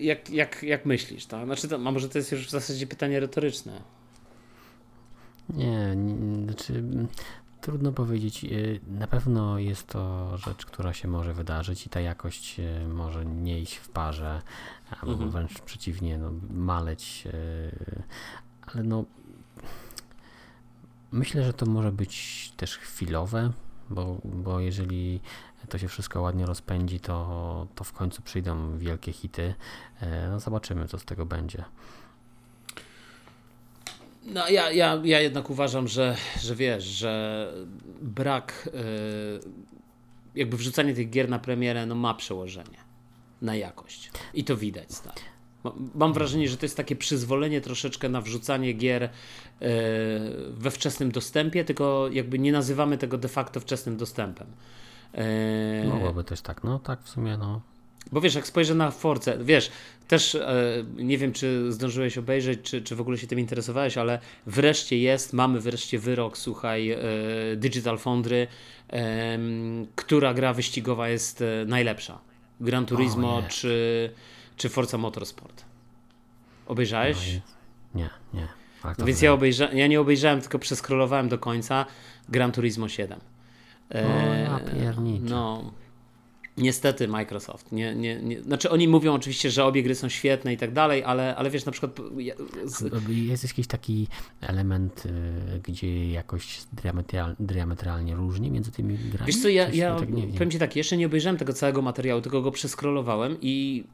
jak, 0.00 0.30
jak, 0.30 0.62
jak 0.62 0.86
myślisz, 0.86 1.26
tak? 1.26 1.44
Znaczy, 1.44 1.68
to, 1.68 1.76
a 1.76 1.78
może 1.78 2.08
to 2.08 2.18
jest 2.18 2.32
już 2.32 2.46
w 2.46 2.50
zasadzie 2.50 2.86
pytanie 2.86 3.20
retoryczne? 3.20 3.82
Nie, 5.48 5.96
nie 5.96 6.44
znaczy 6.44 6.84
trudno 7.66 7.92
powiedzieć. 7.92 8.44
Y, 8.44 8.80
na 8.88 9.06
pewno 9.06 9.58
jest 9.58 9.86
to 9.86 10.32
rzecz, 10.36 10.66
która 10.66 10.92
się 10.92 11.08
może 11.08 11.34
wydarzyć 11.34 11.86
i 11.86 11.90
ta 11.90 12.00
jakość 12.00 12.60
y, 12.60 12.88
może 12.88 13.24
nie 13.24 13.60
iść 13.60 13.76
w 13.76 13.88
parze, 13.88 14.42
albo 15.00 15.12
mhm. 15.12 15.30
wręcz 15.30 15.60
przeciwnie, 15.60 16.18
no, 16.18 16.30
maleć, 16.50 17.24
y, 17.26 18.02
ale 18.66 18.82
no 18.82 19.04
myślę, 21.12 21.44
że 21.44 21.52
to 21.52 21.66
może 21.66 21.92
być 21.92 22.52
też 22.56 22.78
chwilowe, 22.78 23.52
bo, 23.90 24.18
bo 24.24 24.60
jeżeli 24.60 25.20
to 25.68 25.78
się 25.78 25.88
wszystko 25.88 26.22
ładnie 26.22 26.46
rozpędzi, 26.46 27.00
to, 27.00 27.66
to 27.74 27.84
w 27.84 27.92
końcu 27.92 28.22
przyjdą 28.22 28.78
wielkie 28.78 29.12
hity. 29.12 29.54
No 30.30 30.40
zobaczymy, 30.40 30.88
co 30.88 30.98
z 30.98 31.04
tego 31.04 31.26
będzie. 31.26 31.64
No 34.24 34.48
ja, 34.48 34.70
ja, 34.70 35.00
ja 35.04 35.20
jednak 35.20 35.50
uważam, 35.50 35.88
że, 35.88 36.16
że 36.40 36.54
wiesz, 36.54 36.84
że 36.84 37.52
brak 38.02 38.68
jakby 40.36 40.56
wrzucanie 40.56 40.94
tych 40.94 41.10
gier 41.10 41.28
na 41.28 41.38
premierę 41.38 41.86
no 41.86 41.94
ma 41.94 42.14
przełożenie 42.14 42.78
na 43.42 43.56
jakość. 43.56 44.10
I 44.34 44.44
to 44.44 44.56
widać. 44.56 44.88
Mam 45.94 46.12
wrażenie, 46.12 46.48
że 46.48 46.56
to 46.56 46.66
jest 46.66 46.76
takie 46.76 46.96
przyzwolenie 46.96 47.60
troszeczkę 47.60 48.08
na 48.08 48.20
wrzucanie 48.20 48.72
gier 48.72 49.02
e, 49.02 49.10
we 50.50 50.70
wczesnym 50.70 51.12
dostępie, 51.12 51.64
tylko 51.64 52.08
jakby 52.12 52.38
nie 52.38 52.52
nazywamy 52.52 52.98
tego 52.98 53.18
de 53.18 53.28
facto 53.28 53.60
wczesnym 53.60 53.96
dostępem. 53.96 54.46
E, 55.16 55.88
Mogłoby 55.88 56.24
też 56.24 56.40
tak, 56.40 56.64
no 56.64 56.78
tak 56.78 57.02
w 57.02 57.08
sumie, 57.08 57.36
no. 57.36 57.60
Bo 58.12 58.20
wiesz, 58.20 58.34
jak 58.34 58.46
spojrzę 58.46 58.74
na 58.74 58.90
Force, 58.90 59.38
wiesz, 59.44 59.70
też 60.08 60.34
e, 60.34 60.84
nie 60.96 61.18
wiem, 61.18 61.32
czy 61.32 61.72
zdążyłeś 61.72 62.18
obejrzeć, 62.18 62.60
czy, 62.62 62.82
czy 62.82 62.96
w 62.96 63.00
ogóle 63.00 63.18
się 63.18 63.26
tym 63.26 63.38
interesowałeś, 63.38 63.98
ale 63.98 64.18
wreszcie 64.46 64.98
jest, 64.98 65.32
mamy 65.32 65.60
wreszcie 65.60 65.98
wyrok, 65.98 66.38
słuchaj, 66.38 66.96
Digital 67.56 67.98
Foundry, 67.98 68.46
która 69.94 70.34
gra 70.34 70.52
wyścigowa 70.52 71.08
jest 71.08 71.44
najlepsza. 71.66 72.18
Gran 72.60 72.86
Turismo 72.86 73.42
czy 73.48 74.10
czy 74.56 74.68
Forza 74.68 74.98
Motorsport? 74.98 75.64
Obejrzałeś? 76.66 77.40
No, 77.94 78.00
nie, 78.00 78.10
nie. 78.34 78.48
Tak, 78.82 78.98
no 78.98 79.04
więc 79.04 79.22
ja, 79.22 79.32
obejrza 79.32 79.72
ja 79.72 79.86
nie 79.86 80.00
obejrzałem, 80.00 80.40
tylko 80.40 80.58
przeskrolowałem 80.58 81.28
do 81.28 81.38
końca 81.38 81.86
Gran 82.28 82.52
Turismo 82.52 82.88
7. 82.88 83.20
E, 83.90 84.60
ja 84.84 84.92
no, 85.20 85.72
Niestety 86.56 87.08
Microsoft. 87.08 87.72
Nie, 87.72 87.94
nie, 87.94 88.22
nie, 88.22 88.42
znaczy 88.42 88.70
oni 88.70 88.88
mówią 88.88 89.14
oczywiście, 89.14 89.50
że 89.50 89.64
obie 89.64 89.82
gry 89.82 89.94
są 89.94 90.08
świetne 90.08 90.52
i 90.52 90.56
tak 90.56 90.72
dalej, 90.72 91.04
ale, 91.04 91.36
ale 91.36 91.50
wiesz, 91.50 91.64
na 91.64 91.72
przykład... 91.72 92.00
Jest 93.08 93.44
jakiś 93.44 93.66
taki 93.66 94.08
element, 94.40 95.06
y, 95.06 95.60
gdzie 95.62 96.10
jakoś 96.10 96.60
diametral, 96.72 97.36
diametralnie 97.40 98.14
różni 98.14 98.50
między 98.50 98.72
tymi 98.72 98.98
grami? 98.98 99.26
Wiesz 99.26 99.42
co, 99.42 99.48
ja, 99.48 99.68
ja 99.68 99.96
tak 99.96 100.08
powiem 100.08 100.50
Ci 100.50 100.58
tak, 100.58 100.76
jeszcze 100.76 100.96
nie 100.96 101.06
obejrzałem 101.06 101.36
tego 101.36 101.52
całego 101.52 101.82
materiału, 101.82 102.20
tylko 102.20 102.42
go 102.42 102.50
przeskrolowałem 102.50 103.36
i 103.40 103.84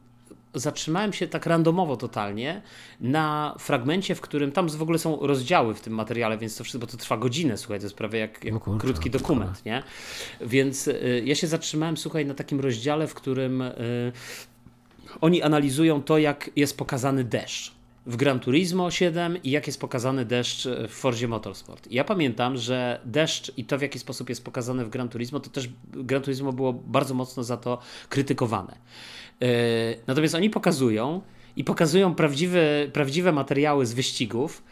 zatrzymałem 0.53 1.13
się 1.13 1.27
tak 1.27 1.45
randomowo 1.45 1.97
totalnie 1.97 2.61
na 2.99 3.55
fragmencie, 3.59 4.15
w 4.15 4.21
którym 4.21 4.51
tam 4.51 4.69
w 4.69 4.81
ogóle 4.81 4.99
są 4.99 5.17
rozdziały 5.21 5.75
w 5.75 5.81
tym 5.81 5.93
materiale, 5.93 6.37
więc 6.37 6.57
to 6.57 6.63
wszystko, 6.63 6.85
bo 6.85 6.91
to 6.91 6.97
trwa 6.97 7.17
godzinę, 7.17 7.57
słuchaj, 7.57 7.79
to 7.79 7.85
jest 7.85 7.95
prawie 7.95 8.19
jak, 8.19 8.43
jak 8.43 8.53
no 8.53 8.59
krótki 8.59 9.09
dokument, 9.09 9.65
nie? 9.65 9.83
Więc 10.41 10.87
y, 10.87 11.23
ja 11.25 11.35
się 11.35 11.47
zatrzymałem, 11.47 11.97
słuchaj, 11.97 12.25
na 12.25 12.33
takim 12.33 12.59
rozdziale, 12.59 13.07
w 13.07 13.13
którym 13.13 13.61
y, 13.61 14.11
oni 15.21 15.41
analizują 15.41 16.03
to, 16.03 16.17
jak 16.17 16.49
jest 16.55 16.77
pokazany 16.77 17.23
deszcz 17.23 17.71
w 18.05 18.15
Gran 18.15 18.39
Turismo 18.39 18.91
7 18.91 19.43
i 19.43 19.51
jak 19.51 19.67
jest 19.67 19.79
pokazany 19.79 20.25
deszcz 20.25 20.67
w 20.89 20.91
Forzie 20.91 21.27
Motorsport. 21.27 21.91
ja 21.91 22.03
pamiętam, 22.03 22.57
że 22.57 22.99
deszcz 23.05 23.51
i 23.57 23.65
to 23.65 23.77
w 23.77 23.81
jaki 23.81 23.99
sposób 23.99 24.29
jest 24.29 24.43
pokazany 24.43 24.85
w 24.85 24.89
Gran 24.89 25.09
Turismo, 25.09 25.39
to 25.39 25.49
też 25.49 25.69
Gran 25.91 26.21
Turismo 26.21 26.53
było 26.53 26.73
bardzo 26.73 27.13
mocno 27.13 27.43
za 27.43 27.57
to 27.57 27.79
krytykowane. 28.09 28.75
E, 29.41 29.45
natomiast 30.07 30.35
oni 30.35 30.49
pokazują 30.49 31.21
i 31.55 31.63
pokazują 31.63 32.15
prawdziwe, 32.15 32.61
prawdziwe 32.93 33.31
materiały 33.31 33.85
z 33.85 33.93
wyścigów 33.93 34.63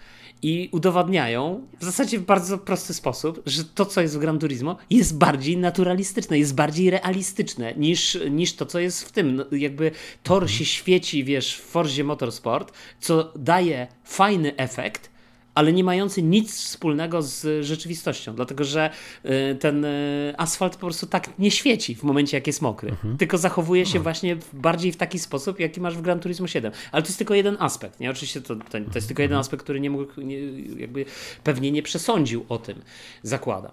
i 0.42 0.70
udowadniają 0.72 1.68
w 1.80 1.84
zasadzie 1.84 2.20
w 2.20 2.26
bardzo 2.26 2.58
prosty 2.58 2.94
sposób, 2.94 3.42
że 3.46 3.66
to, 3.66 3.86
co 3.86 4.02
jest 4.02 4.16
w 4.16 4.20
Gran 4.20 4.40
Turismo, 4.40 4.78
jest 4.90 5.18
bardziej 5.18 5.58
naturalistyczne, 5.58 6.40
jest 6.40 6.56
bardziej 6.56 6.90
realistyczne 6.90 7.74
niż, 7.78 8.18
niż 8.32 8.54
to, 8.54 8.66
co 8.66 8.80
jest 8.80 9.04
w 9.04 9.12
tym. 9.12 9.36
No, 9.36 9.46
jakby 9.52 9.92
tor 10.24 10.50
się 10.50 10.66
świeci, 10.66 11.24
wiesz, 11.24 11.58
w 11.58 11.62
Forzie 11.62 12.04
Motorsport, 12.04 12.74
co 13.00 13.34
daje 13.36 13.88
fajny 14.04 14.56
efekt, 14.56 15.11
ale 15.56 15.74
nie 15.74 15.84
mający 15.84 16.24
nic 16.24 16.56
wspólnego 16.56 17.22
z 17.22 17.66
rzeczywistością, 17.66 18.36
dlatego 18.36 18.64
że 18.64 18.90
y, 19.26 19.56
ten 19.56 19.86
y, 19.86 20.34
asfalt 20.38 20.74
po 20.74 20.80
prostu 20.80 21.08
tak 21.08 21.40
nie 21.40 21.52
świeci 21.52 21.96
w 21.96 22.04
momencie, 22.04 22.38
jak 22.38 22.48
jest 22.48 22.62
mokry, 22.62 22.90
mhm. 22.90 23.18
tylko 23.18 23.38
zachowuje 23.38 23.86
się 23.86 24.00
właśnie 24.00 24.38
bardziej 24.54 24.92
w 24.92 24.98
taki 24.98 25.20
sposób, 25.20 25.60
jaki 25.60 25.82
masz 25.82 25.98
w 25.98 26.02
Gran 26.02 26.20
Turismo 26.20 26.48
7. 26.48 26.72
Ale 26.92 27.02
to 27.02 27.08
jest 27.08 27.18
tylko 27.18 27.34
jeden 27.34 27.58
aspekt, 27.60 28.00
nie? 28.00 28.10
Oczywiście 28.12 28.42
to, 28.42 28.56
to, 28.56 28.78
jest 28.96 29.08
tylko 29.08 29.22
jeden 29.22 29.36
mhm. 29.36 29.40
aspekt, 29.40 29.64
który 29.64 29.80
nie 29.80 29.90
mógł, 29.90 30.22
nie, 30.22 30.38
jakby 30.78 31.06
pewnie 31.44 31.72
nie 31.72 31.84
przesądził 31.84 32.46
o 32.50 32.58
tym, 32.58 32.82
zakładam. 33.24 33.72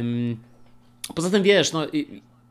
Ym, 0.00 0.36
poza 1.14 1.30
tym 1.30 1.42
wiesz, 1.42 1.72
no 1.72 1.86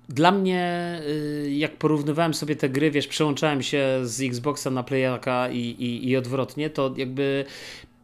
dla 0.10 0.32
mnie, 0.32 1.00
y, 1.46 1.52
jak 1.52 1.78
porównywałem 1.78 2.34
sobie 2.34 2.56
te 2.56 2.70
gry, 2.70 2.92
wiesz, 2.92 3.08
przełączałem 3.08 3.64
się 3.64 4.00
z 4.04 4.22
Xboxa 4.22 4.70
na 4.70 4.84
Playaka 4.84 5.50
i, 5.50 5.60
i, 5.60 6.10
i 6.10 6.18
odwrotnie, 6.18 6.70
to 6.70 6.94
jakby 6.98 7.46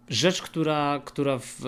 rzecz, 0.10 0.42
która, 0.42 1.02
która 1.06 1.38
w 1.38 1.62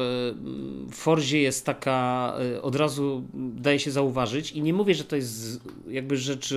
Forzie 0.92 1.42
jest 1.42 1.66
taka, 1.66 2.34
e, 2.56 2.62
od 2.62 2.76
razu 2.76 3.24
daje 3.34 3.80
się 3.80 3.92
zauważyć. 3.92 4.52
I 4.52 4.62
nie 4.62 4.74
mówię, 4.74 4.96
że 4.96 5.04
to 5.04 5.16
jest 5.16 5.60
jakby 5.88 6.18
rzecz 6.18 6.52
e, 6.52 6.56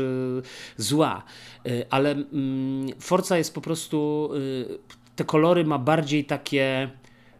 zła, 0.77 1.23
e, 1.67 1.87
ale 1.91 2.11
mm, 2.11 2.89
Forza 3.01 3.39
jest 3.39 3.55
po 3.55 3.61
prostu, 3.61 4.31
te 5.17 5.25
kolory 5.25 5.65
ma 5.65 5.79
bardziej 5.79 6.25
takie 6.25 6.91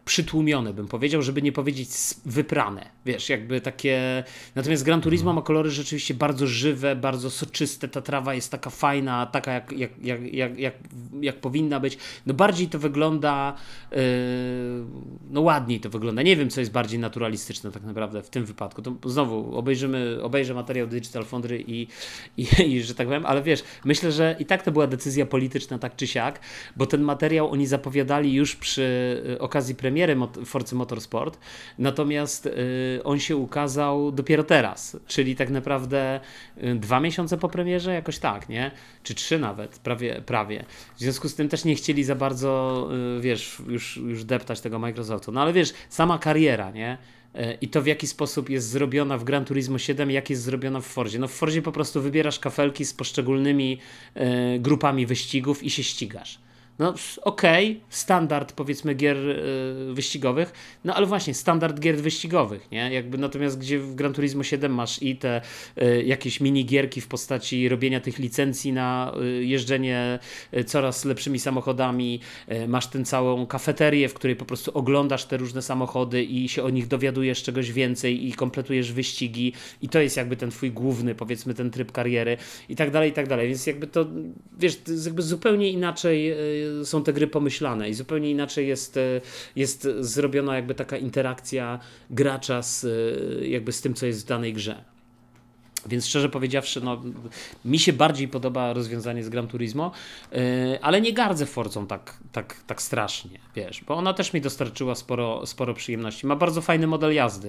przytłumione, 0.05 0.73
bym 0.73 0.87
powiedział, 0.87 1.21
żeby 1.21 1.41
nie 1.41 1.51
powiedzieć 1.51 1.89
wyprane. 2.25 2.89
Wiesz, 3.05 3.29
jakby 3.29 3.61
takie. 3.61 4.23
Natomiast 4.55 4.83
Gran 4.83 5.01
Turismo 5.01 5.33
ma 5.33 5.41
kolory 5.41 5.71
rzeczywiście 5.71 6.13
bardzo 6.13 6.47
żywe, 6.47 6.95
bardzo 6.95 7.29
soczyste. 7.29 7.87
Ta 7.87 8.01
trawa 8.01 8.33
jest 8.33 8.51
taka 8.51 8.69
fajna, 8.69 9.25
taka 9.25 9.53
jak, 9.53 9.71
jak, 9.71 9.91
jak, 10.03 10.33
jak, 10.33 10.59
jak, 10.59 10.73
jak 11.21 11.35
powinna 11.35 11.79
być. 11.79 11.97
No 12.25 12.33
bardziej 12.33 12.67
to 12.67 12.79
wygląda. 12.79 13.55
Yy, 13.91 13.97
no 15.29 15.41
ładniej 15.41 15.79
to 15.79 15.89
wygląda. 15.89 16.21
Nie 16.21 16.35
wiem, 16.35 16.49
co 16.49 16.59
jest 16.59 16.71
bardziej 16.71 16.99
naturalistyczne 16.99 17.71
tak 17.71 17.83
naprawdę 17.83 18.23
w 18.23 18.29
tym 18.29 18.45
wypadku. 18.45 18.81
To 18.81 19.09
znowu 19.09 19.57
obejrzymy, 19.57 20.19
obejrzę 20.23 20.53
materiał 20.53 20.87
Digital 20.87 21.25
Foundry 21.25 21.63
i, 21.67 21.87
i, 22.37 22.47
i 22.67 22.83
że 22.83 22.95
tak 22.95 23.07
powiem, 23.07 23.25
ale 23.25 23.41
wiesz, 23.41 23.63
myślę, 23.85 24.11
że 24.11 24.35
i 24.39 24.45
tak 24.45 24.63
to 24.63 24.71
była 24.71 24.87
decyzja 24.87 25.25
polityczna, 25.25 25.79
tak 25.79 25.95
czy 25.95 26.07
siak, 26.07 26.39
bo 26.75 26.85
ten 26.85 27.01
materiał 27.01 27.51
oni 27.51 27.67
zapowiadali 27.67 28.33
już 28.33 28.55
przy 28.55 29.23
y, 29.29 29.39
okazji 29.39 29.75
premiery 29.75 29.98
premiery 29.99 30.45
Forcy 30.45 30.75
Motorsport, 30.75 31.39
natomiast 31.77 32.45
y, 32.45 33.01
on 33.03 33.19
się 33.19 33.35
ukazał 33.35 34.11
dopiero 34.11 34.43
teraz, 34.43 34.97
czyli 35.07 35.35
tak 35.35 35.49
naprawdę 35.49 36.19
y, 36.63 36.75
dwa 36.75 36.99
miesiące 36.99 37.37
po 37.37 37.49
premierze, 37.49 37.93
jakoś 37.93 38.19
tak, 38.19 38.49
nie? 38.49 38.71
Czy 39.03 39.15
trzy 39.15 39.39
nawet, 39.39 39.79
prawie. 39.79 40.21
prawie. 40.25 40.65
W 40.95 40.99
związku 40.99 41.29
z 41.29 41.35
tym 41.35 41.49
też 41.49 41.65
nie 41.65 41.75
chcieli 41.75 42.03
za 42.03 42.15
bardzo, 42.15 42.89
y, 43.17 43.21
wiesz, 43.21 43.61
już, 43.67 43.97
już 43.97 44.23
deptać 44.23 44.61
tego 44.61 44.79
Microsoftu. 44.79 45.31
No 45.31 45.41
ale 45.41 45.53
wiesz, 45.53 45.73
sama 45.89 46.17
kariera, 46.17 46.71
nie? 46.71 46.97
i 47.61 47.67
to 47.67 47.81
w 47.81 47.87
jaki 47.87 48.07
sposób 48.07 48.49
jest 48.49 48.69
zrobiona 48.69 49.17
w 49.17 49.23
Gran 49.23 49.45
Turismo 49.45 49.77
7, 49.77 50.11
jak 50.11 50.29
jest 50.29 50.41
zrobiona 50.41 50.81
w 50.81 50.85
Forzie. 50.85 51.19
No 51.19 51.27
w 51.27 51.31
Forzie 51.31 51.61
po 51.61 51.71
prostu 51.71 52.01
wybierasz 52.01 52.39
kafelki 52.39 52.85
z 52.85 52.93
poszczególnymi 52.93 53.79
grupami 54.59 55.05
wyścigów 55.05 55.63
i 55.63 55.69
się 55.69 55.83
ścigasz. 55.83 56.39
No 56.79 56.93
okej, 57.21 57.71
okay, 57.71 57.81
standard 57.89 58.53
powiedzmy 58.53 58.95
gier 58.95 59.17
y, 59.17 59.93
wyścigowych, 59.93 60.53
no 60.83 60.95
ale 60.95 61.05
właśnie 61.05 61.33
standard 61.33 61.79
gier 61.79 61.97
wyścigowych, 61.97 62.71
nie? 62.71 62.93
Jakby 62.93 63.17
natomiast 63.17 63.59
gdzie 63.59 63.79
w 63.79 63.95
Gran 63.95 64.13
Turismo 64.13 64.43
7 64.43 64.73
masz 64.73 65.03
i 65.03 65.15
te 65.15 65.41
y, 65.81 66.03
jakieś 66.03 66.41
minigierki 66.41 67.01
w 67.01 67.07
postaci 67.07 67.69
robienia 67.69 67.99
tych 67.99 68.19
licencji 68.19 68.73
na 68.73 69.13
y, 69.21 69.45
jeżdżenie 69.45 70.19
coraz 70.65 71.05
lepszymi 71.05 71.39
samochodami, 71.39 72.19
masz 72.67 72.87
tę 72.87 73.03
całą 73.03 73.47
kafeterię, 73.47 74.09
w 74.09 74.13
której 74.13 74.35
po 74.35 74.45
prostu 74.45 74.71
oglądasz 74.73 75.25
te 75.25 75.37
różne 75.37 75.61
samochody 75.61 76.23
i 76.23 76.49
się 76.49 76.63
o 76.63 76.69
nich 76.69 76.87
dowiadujesz 76.87 77.43
czegoś 77.43 77.71
więcej 77.71 78.27
i 78.27 78.33
kompletujesz 78.33 78.93
wyścigi. 78.93 79.53
I 79.81 79.89
to 79.89 79.99
jest 79.99 80.17
jakby 80.17 80.35
ten 80.35 80.51
twój 80.51 80.71
główny, 80.71 81.15
powiedzmy 81.15 81.53
ten 81.53 81.71
tryb 81.71 81.91
kariery 81.91 82.37
i 82.69 82.75
tak 82.75 82.91
dalej, 82.91 83.09
i 83.09 83.13
tak 83.13 83.27
dalej, 83.27 83.47
więc 83.47 83.67
jakby 83.67 83.87
to, 83.87 84.05
wiesz, 84.59 84.77
to 84.77 84.91
jest 84.91 85.05
jakby 85.05 85.21
zupełnie 85.21 85.69
inaczej 85.69 86.33
są 86.83 87.03
te 87.03 87.13
gry 87.13 87.27
pomyślane 87.27 87.89
i 87.89 87.93
zupełnie 87.93 88.31
inaczej 88.31 88.67
jest, 88.67 88.97
e, 88.97 89.21
jest 89.55 89.87
zrobiona 89.99 90.55
jakby 90.55 90.75
taka 90.75 90.97
interakcja 90.97 91.79
gracza 92.09 92.61
z, 92.61 92.85
e, 92.85 93.47
jakby 93.47 93.71
z 93.71 93.81
tym, 93.81 93.93
co 93.93 94.05
jest 94.05 94.25
w 94.25 94.27
danej 94.27 94.53
grze. 94.53 94.83
Więc 95.85 96.07
szczerze 96.07 96.29
powiedziawszy, 96.29 96.81
no, 96.81 97.01
mi 97.65 97.79
się 97.79 97.93
bardziej 97.93 98.27
podoba 98.27 98.73
rozwiązanie 98.73 99.23
z 99.23 99.29
Gran 99.29 99.47
Turismo, 99.47 99.91
yy, 100.31 100.39
ale 100.81 101.01
nie 101.01 101.13
gardzę 101.13 101.45
Forzą 101.45 101.87
tak, 101.87 102.17
tak, 102.31 102.63
tak 102.67 102.81
strasznie, 102.81 103.39
wiesz, 103.55 103.83
bo 103.83 103.95
ona 103.95 104.13
też 104.13 104.33
mi 104.33 104.41
dostarczyła 104.41 104.95
sporo, 104.95 105.45
sporo 105.45 105.73
przyjemności. 105.73 106.27
Ma 106.27 106.35
bardzo 106.35 106.61
fajny 106.61 106.87
model 106.87 107.13
jazdy, 107.13 107.47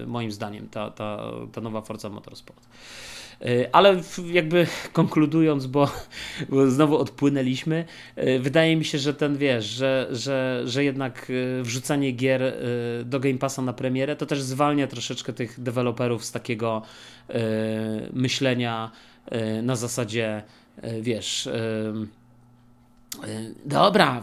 yy, 0.00 0.06
moim 0.06 0.32
zdaniem, 0.32 0.68
ta, 0.68 0.90
ta, 0.90 1.32
ta 1.52 1.60
nowa 1.60 1.80
Forza 1.80 2.08
Motorsport. 2.08 2.68
Ale 3.72 4.00
jakby 4.26 4.66
konkludując, 4.92 5.66
bo, 5.66 5.90
bo, 6.48 6.70
znowu 6.70 6.96
odpłynęliśmy, 6.96 7.84
wydaje 8.40 8.76
mi 8.76 8.84
się, 8.84 8.98
że 8.98 9.14
ten 9.14 9.36
wiesz, 9.36 9.64
że, 9.64 10.08
że, 10.10 10.62
że 10.64 10.84
jednak 10.84 11.32
wrzucanie 11.62 12.12
gier 12.12 12.56
do 13.04 13.20
Game 13.20 13.38
Passa 13.38 13.62
na 13.62 13.72
premierę 13.72 14.16
to 14.16 14.26
też 14.26 14.42
zwalnia 14.42 14.86
troszeczkę 14.86 15.32
tych 15.32 15.60
deweloperów 15.60 16.24
z 16.24 16.32
takiego 16.32 16.82
myślenia 18.12 18.90
na 19.62 19.76
zasadzie, 19.76 20.42
wiesz, 21.00 21.48
dobra, 23.64 24.22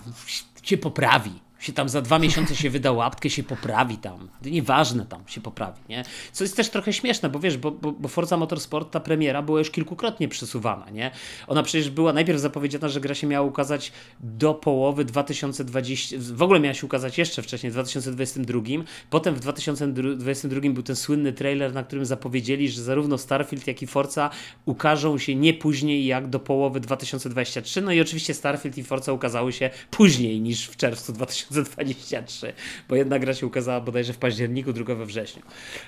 się 0.64 0.78
poprawi 0.78 1.49
się 1.60 1.74
tam 1.74 1.90
za 1.90 2.02
dwa 2.02 2.20
miesiące 2.20 2.56
się 2.56 2.70
wyda 2.70 2.92
łapkę, 2.92 3.30
się 3.30 3.44
poprawi 3.44 3.98
tam. 3.98 4.30
Nieważne 4.46 5.06
tam 5.06 5.24
się 5.28 5.42
poprawi, 5.42 5.82
nie? 5.90 6.04
Co 6.32 6.44
jest 6.44 6.56
też 6.56 6.70
trochę 6.70 6.94
śmieszne, 6.94 7.30
bo 7.30 7.40
wiesz, 7.40 7.58
bo, 7.58 7.72
bo, 7.72 7.92
bo 7.92 8.08
Forza 8.08 8.38
Motorsport, 8.38 8.92
ta 8.92 9.00
premiera 9.00 9.42
była 9.42 9.60
już 9.60 9.72
kilkukrotnie 9.72 10.28
przesuwana, 10.28 10.90
nie? 10.90 11.12
Ona 11.48 11.64
przecież 11.64 11.90
była 11.90 12.14
najpierw 12.14 12.40
zapowiedziana, 12.40 12.90
że 12.90 13.02
gra 13.02 13.16
się 13.16 13.28
miała 13.28 13.48
ukazać 13.48 13.92
do 14.20 14.54
połowy 14.54 15.06
2020, 15.06 16.18
w 16.20 16.42
ogóle 16.42 16.60
miała 16.60 16.74
się 16.74 16.86
ukazać 16.86 17.18
jeszcze 17.18 17.42
wcześniej, 17.42 17.72
w 17.72 17.74
2022, 17.74 18.62
potem 19.10 19.36
w 19.36 19.40
2022 19.40 20.62
był 20.70 20.84
ten 20.84 20.96
słynny 20.96 21.34
trailer, 21.34 21.74
na 21.74 21.84
którym 21.84 22.06
zapowiedzieli, 22.06 22.70
że 22.70 22.84
zarówno 22.84 23.18
Starfield, 23.18 23.68
jak 23.68 23.82
i 23.82 23.88
Forza 23.88 24.30
ukażą 24.66 25.18
się 25.18 25.36
nie 25.36 25.54
później 25.54 26.06
jak 26.06 26.28
do 26.28 26.40
połowy 26.40 26.80
2023, 26.80 27.82
no 27.82 27.92
i 27.92 28.02
oczywiście 28.02 28.34
Starfield 28.34 28.78
i 28.78 28.84
Forza 28.84 29.14
ukazały 29.14 29.54
się 29.54 29.70
później 29.92 30.42
niż 30.42 30.68
w 30.68 30.78
czerwcu 30.78 31.14
2023 31.14 31.49
2023, 31.52 32.54
bo 32.90 32.96
jedna 32.96 33.20
gra 33.20 33.34
się 33.34 33.48
ukazała 33.48 33.82
bodajże 33.82 34.14
w 34.14 34.18
październiku, 34.18 34.74
druga 34.74 34.96
we 34.96 35.06
wrześniu. 35.06 35.42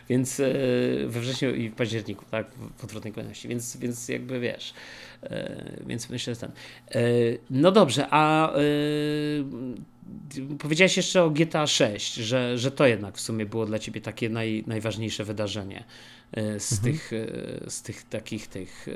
Więc 0.10 0.40
e, 0.40 0.54
we 1.08 1.20
wrześniu 1.20 1.56
i 1.56 1.70
w 1.70 1.76
październiku, 1.76 2.26
tak, 2.32 2.48
w 2.78 2.84
odwrotnej 2.84 3.14
kolejności. 3.14 3.48
Więc, 3.48 3.78
więc 3.78 4.10
jakby 4.10 4.40
wiesz. 4.40 4.74
E, 5.24 5.80
więc 5.88 6.10
myślę, 6.10 6.36
że 6.36 6.42
ten. 6.42 6.52
E, 6.92 7.02
no 7.50 7.72
dobrze, 7.72 8.08
a 8.10 8.54
powiedziałeś 10.60 10.98
jeszcze 10.98 11.24
o 11.24 11.30
GTA 11.30 11.68
6, 11.68 12.14
że, 12.14 12.58
że 12.58 12.72
to 12.72 12.88
jednak 12.88 13.18
w 13.18 13.22
sumie 13.22 13.46
było 13.46 13.66
dla 13.66 13.80
ciebie 13.80 14.02
takie 14.02 14.30
naj, 14.30 14.64
najważniejsze 14.68 15.24
wydarzenie 15.24 15.84
z, 16.58 16.72
mhm. 16.72 16.82
tych, 16.82 17.12
z 17.68 17.82
tych 17.82 18.04
takich 18.04 18.48
tych 18.48 18.88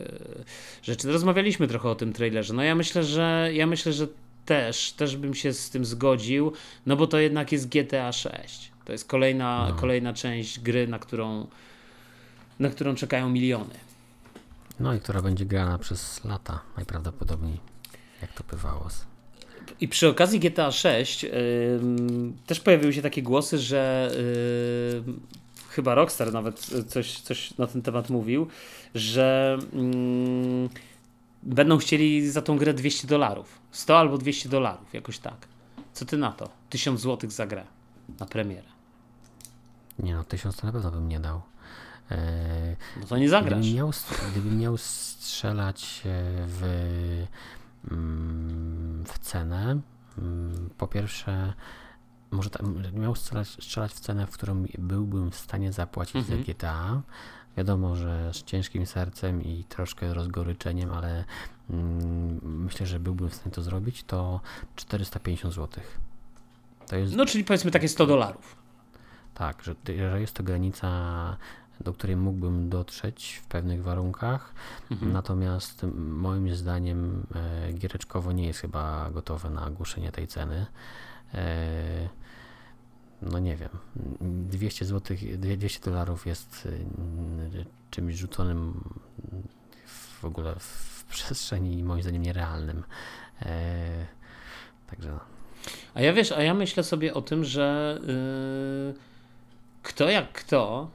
rzeczy. 0.84 1.12
Rozmawialiśmy 1.12 1.68
trochę 1.68 1.90
o 1.90 1.96
tym 1.96 2.14
trailerze. 2.14 2.54
No 2.54 2.64
ja 2.64 2.76
myślę, 2.76 3.04
że 3.04 3.50
ja 3.54 3.68
myślę, 3.68 3.94
że 3.94 4.08
też, 4.46 4.92
też 4.92 5.18
bym 5.18 5.34
się 5.34 5.54
z 5.54 5.70
tym 5.70 5.86
zgodził, 5.86 6.52
no 6.86 6.96
bo 6.96 7.08
to 7.08 7.20
jednak 7.20 7.52
jest 7.52 7.70
GTA 7.70 8.12
6. 8.12 8.72
To 8.86 8.92
jest 8.92 9.08
kolejna, 9.08 9.68
no. 9.70 9.76
kolejna 9.76 10.14
część 10.14 10.60
gry, 10.60 10.88
na 10.88 11.00
którą, 11.00 11.48
na 12.60 12.70
którą 12.70 12.96
czekają 12.96 13.30
miliony. 13.30 13.74
No 14.80 14.94
i 14.94 15.00
która 15.00 15.22
będzie 15.22 15.46
grana 15.46 15.78
przez 15.78 16.24
lata 16.26 16.60
najprawdopodobniej, 16.78 17.60
jak 18.22 18.34
to 18.34 18.44
bywało. 18.52 18.88
I 19.82 19.88
przy 19.88 20.08
okazji 20.08 20.40
GTA 20.40 20.72
6 20.72 21.24
yy, 21.24 21.32
też 22.48 22.60
pojawiły 22.60 22.94
się 22.94 23.02
takie 23.02 23.24
głosy, 23.24 23.58
że 23.58 24.12
yy, 25.06 25.14
chyba 25.70 25.96
Rockstar 25.96 26.34
nawet 26.34 26.60
coś, 26.88 27.20
coś 27.20 27.58
na 27.58 27.68
ten 27.68 27.82
temat 27.82 28.10
mówił, 28.10 28.48
że 28.96 29.58
yy, 29.74 30.70
będą 31.46 31.78
chcieli 31.78 32.32
za 32.32 32.42
tą 32.42 32.58
grę 32.58 32.74
200 32.74 33.08
dolarów. 33.08 33.60
100 33.72 34.00
albo 34.00 34.18
200 34.18 34.50
dolarów, 34.50 34.94
jakoś 34.94 35.20
tak. 35.20 35.48
Co 35.94 36.06
ty 36.06 36.18
na 36.18 36.32
to? 36.32 36.50
1000 36.70 37.02
złotych 37.02 37.32
za 37.32 37.48
grę 37.48 37.64
na 38.20 38.26
premierę. 38.26 38.68
Nie 40.00 40.16
no, 40.16 40.24
1000 40.24 40.56
to 40.56 40.68
na 40.68 40.74
pewno 40.74 40.92
bym 40.92 41.10
nie 41.10 41.20
dał. 41.20 41.42
Eee, 42.12 42.76
no 43.00 43.06
to 43.08 43.18
nie 43.18 43.30
zagrasz. 43.30 43.60
Gdybym 43.60 43.76
miał, 43.76 43.92
gdybym 44.32 44.60
miał 44.60 44.78
strzelać 44.78 46.02
e, 46.06 46.24
w, 46.48 46.64
mm, 47.92 49.04
w 49.06 49.20
cenę, 49.20 49.80
mm, 50.18 50.70
po 50.78 50.88
pierwsze, 50.88 51.54
może 52.32 52.50
ta, 52.50 52.64
miał 52.94 53.16
strzelać, 53.16 53.48
strzelać 53.48 53.92
w 53.94 54.00
cenę, 54.00 54.28
w 54.28 54.32
którą 54.32 54.66
byłbym 54.78 55.32
w 55.32 55.36
stanie 55.36 55.74
zapłacić 55.74 56.16
mhm. 56.16 56.40
za 56.40 56.54
GTA, 56.54 57.02
Wiadomo, 57.58 57.96
że 57.96 58.34
z 58.34 58.44
ciężkim 58.44 58.86
sercem 58.86 59.44
i 59.44 59.64
troszkę 59.64 60.14
rozgoryczeniem, 60.14 60.92
ale 60.92 61.26
mm, 61.70 62.40
myślę, 62.44 62.88
że 62.88 63.00
byłbym 63.00 63.30
w 63.30 63.36
stanie 63.36 63.52
to 63.52 63.62
zrobić, 63.62 64.04
to 64.04 64.42
450 64.76 65.54
zł. 65.54 65.84
To 66.88 66.96
jest... 66.96 67.16
No, 67.16 67.26
czyli 67.26 67.44
powiedzmy 67.44 67.72
takie 67.72 67.90
100 67.90 68.06
dolarów. 68.06 68.56
Tak, 69.34 69.64
że, 69.64 69.76
że 69.88 70.22
jest 70.22 70.34
to 70.34 70.44
granica, 70.44 70.90
do 71.82 71.94
której 71.94 72.16
mógłbym 72.16 72.70
dotrzeć 72.70 73.42
w 73.44 73.48
pewnych 73.48 73.84
warunkach. 73.84 74.54
Mhm. 74.92 75.14
Natomiast 75.14 75.86
moim 75.98 76.56
zdaniem 76.56 77.26
e, 77.36 77.74
giereczkowo 77.74 78.32
nie 78.32 78.48
jest 78.48 78.60
chyba 78.60 79.10
gotowe 79.12 79.50
na 79.50 79.68
ogłoszenie 79.68 80.12
tej 80.12 80.28
ceny. 80.28 80.66
E, 81.34 82.10
no 83.26 83.40
nie 83.40 83.56
wiem, 83.56 83.70
200 84.22 84.86
zł, 84.86 85.18
200 85.38 85.80
dolarów 85.80 86.28
jest 86.28 86.66
y, 86.66 87.66
czymś 87.92 88.16
rzuconym 88.16 88.90
w 90.22 90.26
ogóle 90.26 90.56
w 90.60 91.04
przestrzeni 91.10 91.84
moim 91.84 92.02
zdaniem 92.02 92.22
nierealnym. 92.22 92.84
E, 93.42 94.06
także 94.88 95.10
no. 95.10 95.20
A 95.94 96.02
ja 96.02 96.14
wiesz, 96.14 96.32
a 96.32 96.44
ja 96.44 96.54
myślę 96.54 96.84
sobie 96.84 97.14
o 97.14 97.22
tym, 97.22 97.44
że 97.44 98.00
yy, 98.08 98.94
kto 99.84 100.10
jak 100.10 100.32
kto, 100.32 100.92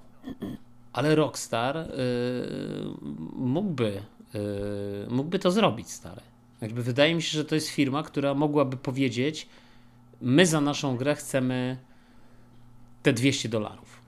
ale 0.92 1.14
Rockstar 1.14 1.76
yy, 1.76 1.86
mógłby, 3.32 4.02
yy, 4.34 4.40
mógłby 5.10 5.38
to 5.38 5.50
zrobić, 5.50 5.90
stary. 5.90 6.20
Jakby 6.60 6.82
wydaje 6.82 7.14
mi 7.14 7.22
się, 7.22 7.38
że 7.38 7.44
to 7.44 7.54
jest 7.54 7.68
firma, 7.68 8.02
która 8.02 8.34
mogłaby 8.34 8.76
powiedzieć, 8.76 9.48
my 10.20 10.46
za 10.46 10.60
naszą 10.60 10.96
grę 10.96 11.14
chcemy 11.14 11.76
te 13.02 13.12
200 13.12 13.48
dolarów. 13.48 14.00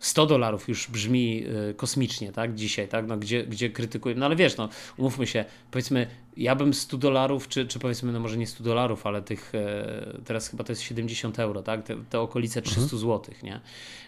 100 0.00 0.26
dolarów 0.26 0.68
już 0.68 0.90
brzmi 0.90 1.44
y, 1.70 1.74
kosmicznie, 1.74 2.32
tak, 2.32 2.54
dzisiaj, 2.54 2.88
tak, 2.88 3.06
no, 3.06 3.16
gdzie, 3.16 3.44
gdzie 3.44 3.70
krytykuję, 3.70 4.14
no 4.14 4.26
ale 4.26 4.36
wiesz, 4.36 4.56
no, 4.56 4.68
umówmy 4.96 5.26
się, 5.26 5.44
powiedzmy, 5.70 6.06
ja 6.36 6.54
bym 6.54 6.74
100 6.74 6.96
dolarów, 6.96 7.48
czy, 7.48 7.66
czy 7.66 7.78
powiedzmy, 7.78 8.12
no 8.12 8.20
może 8.20 8.36
nie 8.36 8.46
100 8.46 8.64
dolarów, 8.64 9.06
ale 9.06 9.22
tych, 9.22 9.54
e, 9.54 10.18
teraz 10.24 10.48
chyba 10.48 10.64
to 10.64 10.72
jest 10.72 10.82
70 10.82 11.38
euro, 11.38 11.62
tak, 11.62 11.82
te, 11.82 11.96
te 12.10 12.20
okolice 12.20 12.62
300 12.62 12.82
mhm. 12.82 13.00
zł, 13.00 13.34
nie, 13.42 13.60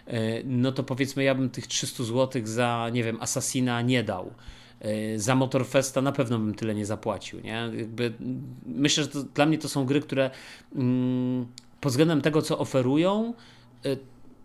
e, 0.07 0.43
no 0.43 0.71
to 0.71 0.83
powiedzmy, 0.83 1.23
ja 1.23 1.35
bym 1.35 1.49
tych 1.49 1.67
300 1.67 2.03
zł 2.03 2.41
za, 2.45 2.89
nie 2.93 3.03
wiem, 3.03 3.17
Assassina 3.21 3.81
nie 3.81 4.03
dał, 4.03 4.33
e, 4.79 5.19
za 5.19 5.35
Motorfesta 5.35 6.01
na 6.01 6.11
pewno 6.11 6.39
bym 6.39 6.55
tyle 6.55 6.75
nie 6.75 6.85
zapłacił, 6.85 7.39
nie, 7.39 7.71
jakby, 7.77 8.13
myślę, 8.65 9.03
że 9.03 9.09
to, 9.09 9.23
dla 9.23 9.45
mnie 9.45 9.57
to 9.57 9.69
są 9.69 9.85
gry, 9.85 10.01
które 10.01 10.31
mm, 10.75 11.45
pod 11.81 11.91
względem 11.91 12.21
tego, 12.21 12.41
co 12.41 12.59
oferują, 12.59 13.33
it 13.83 14.03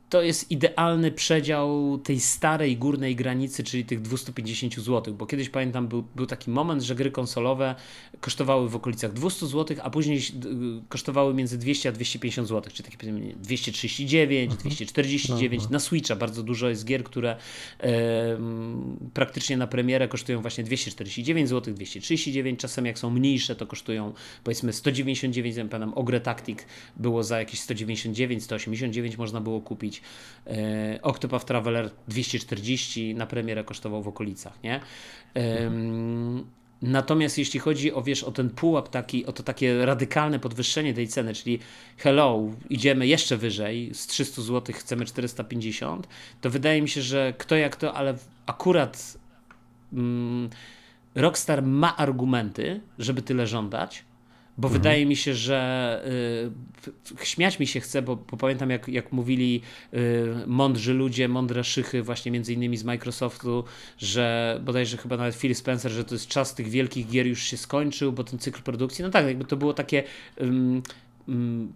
to 0.08 0.22
jest 0.22 0.50
idealny 0.50 1.12
przedział 1.12 1.98
tej 1.98 2.20
starej 2.20 2.76
górnej 2.76 3.16
granicy, 3.16 3.64
czyli 3.64 3.84
tych 3.84 4.02
250 4.02 4.74
zł, 4.74 5.14
bo 5.14 5.26
kiedyś 5.26 5.48
pamiętam 5.48 5.88
był, 5.88 6.04
był 6.16 6.26
taki 6.26 6.50
moment, 6.50 6.82
że 6.82 6.94
gry 6.94 7.10
konsolowe 7.10 7.74
kosztowały 8.20 8.68
w 8.68 8.76
okolicach 8.76 9.12
200 9.12 9.46
zł, 9.46 9.76
a 9.82 9.90
później 9.90 10.20
kosztowały 10.88 11.34
między 11.34 11.58
200 11.58 11.88
a 11.88 11.92
250 11.92 12.48
zł, 12.48 12.72
czyli 12.74 12.90
takie 12.90 13.12
239, 13.36 14.52
mhm. 14.52 14.60
249 14.60 15.62
no, 15.62 15.68
no. 15.68 15.72
na 15.72 15.78
Switcha 15.78 16.16
bardzo 16.16 16.42
dużo 16.42 16.68
jest 16.68 16.84
gier, 16.84 17.04
które 17.04 17.36
e, 17.80 18.38
praktycznie 19.14 19.56
na 19.56 19.66
premierę 19.66 20.08
kosztują 20.08 20.42
właśnie 20.42 20.64
249 20.64 21.48
zł, 21.48 21.74
239, 21.74 22.60
czasem 22.60 22.86
jak 22.86 22.98
są 22.98 23.10
mniejsze 23.10 23.56
to 23.56 23.66
kosztują 23.66 24.12
powiedzmy 24.44 24.72
199, 24.72 25.56
pamiętam 25.56 25.92
Ogre 25.94 26.20
Tactic 26.20 26.58
było 26.96 27.22
za 27.22 27.38
jakieś 27.38 27.60
199, 27.60 28.44
189 28.44 29.18
można 29.18 29.40
było 29.40 29.60
kupić 29.60 29.95
E, 30.46 30.98
Octopath 31.02 31.44
Traveler 31.44 31.90
240 32.08 33.14
na 33.14 33.26
premierę 33.26 33.64
kosztował 33.64 34.02
w 34.02 34.08
okolicach, 34.08 34.62
nie? 34.62 34.80
Natomiast 36.82 37.38
jeśli 37.38 37.60
chodzi 37.60 37.92
o, 37.92 38.02
wiesz, 38.02 38.24
o 38.24 38.32
ten 38.32 38.50
pułap 38.50 38.88
taki, 38.88 39.26
o 39.26 39.32
to 39.32 39.42
takie 39.42 39.86
radykalne 39.86 40.38
podwyższenie 40.38 40.94
tej 40.94 41.08
ceny, 41.08 41.34
czyli 41.34 41.58
hello, 41.96 42.50
idziemy 42.70 43.06
jeszcze 43.06 43.36
wyżej, 43.36 43.90
z 43.94 44.06
300 44.06 44.42
zł 44.42 44.74
chcemy 44.78 45.04
450, 45.04 46.08
to 46.40 46.50
wydaje 46.50 46.82
mi 46.82 46.88
się, 46.88 47.02
że 47.02 47.34
kto 47.38 47.56
jak 47.56 47.76
to, 47.76 47.94
ale 47.94 48.14
akurat 48.46 49.18
mm, 49.92 50.50
Rockstar 51.14 51.62
ma 51.62 51.96
argumenty, 51.96 52.80
żeby 52.98 53.22
tyle 53.22 53.46
żądać, 53.46 54.04
bo 54.58 54.68
mhm. 54.68 54.82
wydaje 54.82 55.06
mi 55.06 55.16
się, 55.16 55.34
że 55.34 56.02
y, 57.20 57.24
śmiać 57.24 57.58
mi 57.58 57.66
się 57.66 57.80
chce, 57.80 58.02
bo, 58.02 58.16
bo 58.16 58.36
pamiętam 58.36 58.70
jak, 58.70 58.88
jak 58.88 59.12
mówili 59.12 59.60
y, 59.94 59.98
mądrzy 60.46 60.94
ludzie, 60.94 61.28
mądre 61.28 61.64
szychy 61.64 62.02
właśnie 62.02 62.32
między 62.32 62.52
innymi 62.52 62.76
z 62.76 62.84
Microsoftu, 62.84 63.64
że 63.98 64.60
bodajże 64.64 64.96
chyba 64.96 65.16
nawet 65.16 65.34
Phil 65.34 65.54
Spencer, 65.54 65.92
że 65.92 66.04
to 66.04 66.14
jest 66.14 66.28
czas 66.28 66.54
tych 66.54 66.68
wielkich 66.68 67.08
gier 67.08 67.26
już 67.26 67.42
się 67.42 67.56
skończył, 67.56 68.12
bo 68.12 68.24
ten 68.24 68.38
cykl 68.38 68.62
produkcji, 68.62 69.04
no 69.04 69.10
tak, 69.10 69.26
jakby 69.26 69.44
to 69.44 69.56
było 69.56 69.74
takie 69.74 70.02
mm, 70.36 70.82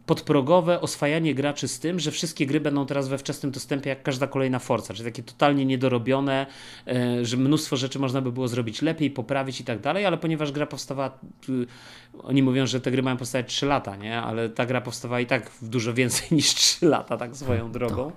podprogowe 0.06 0.80
oswajanie 0.80 1.34
graczy 1.34 1.68
z 1.68 1.80
tym, 1.80 2.00
że 2.00 2.10
wszystkie 2.10 2.46
gry 2.46 2.60
będą 2.60 2.86
teraz 2.86 3.08
we 3.08 3.18
wczesnym 3.18 3.52
dostępie 3.52 3.90
jak 3.90 4.02
każda 4.02 4.26
kolejna 4.26 4.58
Forza, 4.58 4.94
czyli 4.94 5.04
takie 5.04 5.22
totalnie 5.22 5.66
niedorobione, 5.66 6.46
e, 6.86 7.24
że 7.24 7.36
mnóstwo 7.36 7.76
rzeczy 7.76 7.98
można 7.98 8.20
by 8.20 8.32
było 8.32 8.48
zrobić 8.48 8.82
lepiej, 8.82 9.10
poprawić 9.10 9.60
i 9.60 9.64
tak 9.64 9.80
dalej, 9.80 10.06
ale 10.06 10.18
ponieważ 10.18 10.52
gra 10.52 10.66
powstawała, 10.66 11.18
oni 12.22 12.42
mówią, 12.42 12.66
że 12.66 12.80
te 12.80 12.90
gry 12.90 13.02
mają 13.02 13.16
powstać 13.16 13.46
3 13.54 13.66
lata, 13.66 13.96
nie? 13.96 14.20
ale 14.20 14.48
ta 14.48 14.66
gra 14.66 14.80
powstawała 14.80 15.20
i 15.20 15.26
tak 15.26 15.50
w 15.50 15.68
dużo 15.68 15.94
więcej 15.94 16.28
niż 16.36 16.54
3 16.54 16.86
lata, 16.86 17.16
tak 17.16 17.36
swoją 17.36 17.72
drogą, 17.72 18.12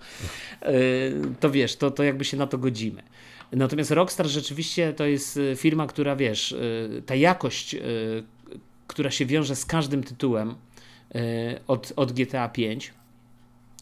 e, 0.62 0.74
to 1.40 1.50
wiesz, 1.50 1.76
to, 1.76 1.92
to 1.92 2.04
jakby 2.04 2.26
się 2.26 2.38
na 2.38 2.48
to 2.48 2.58
godzimy. 2.58 3.04
Natomiast 3.52 3.92
Rockstar 3.92 4.28
rzeczywiście 4.28 4.94
to 4.94 5.06
jest 5.06 5.40
firma, 5.56 5.88
która 5.88 6.16
wiesz, 6.16 6.56
ta 7.06 7.16
jakość 7.16 7.76
która 8.88 9.12
się 9.12 9.26
wiąże 9.26 9.56
z 9.56 9.66
każdym 9.66 10.04
tytułem 10.04 10.50
e, 10.50 10.56
od, 11.68 11.94
od 11.96 12.12
GTA 12.12 12.50
5 12.50 12.94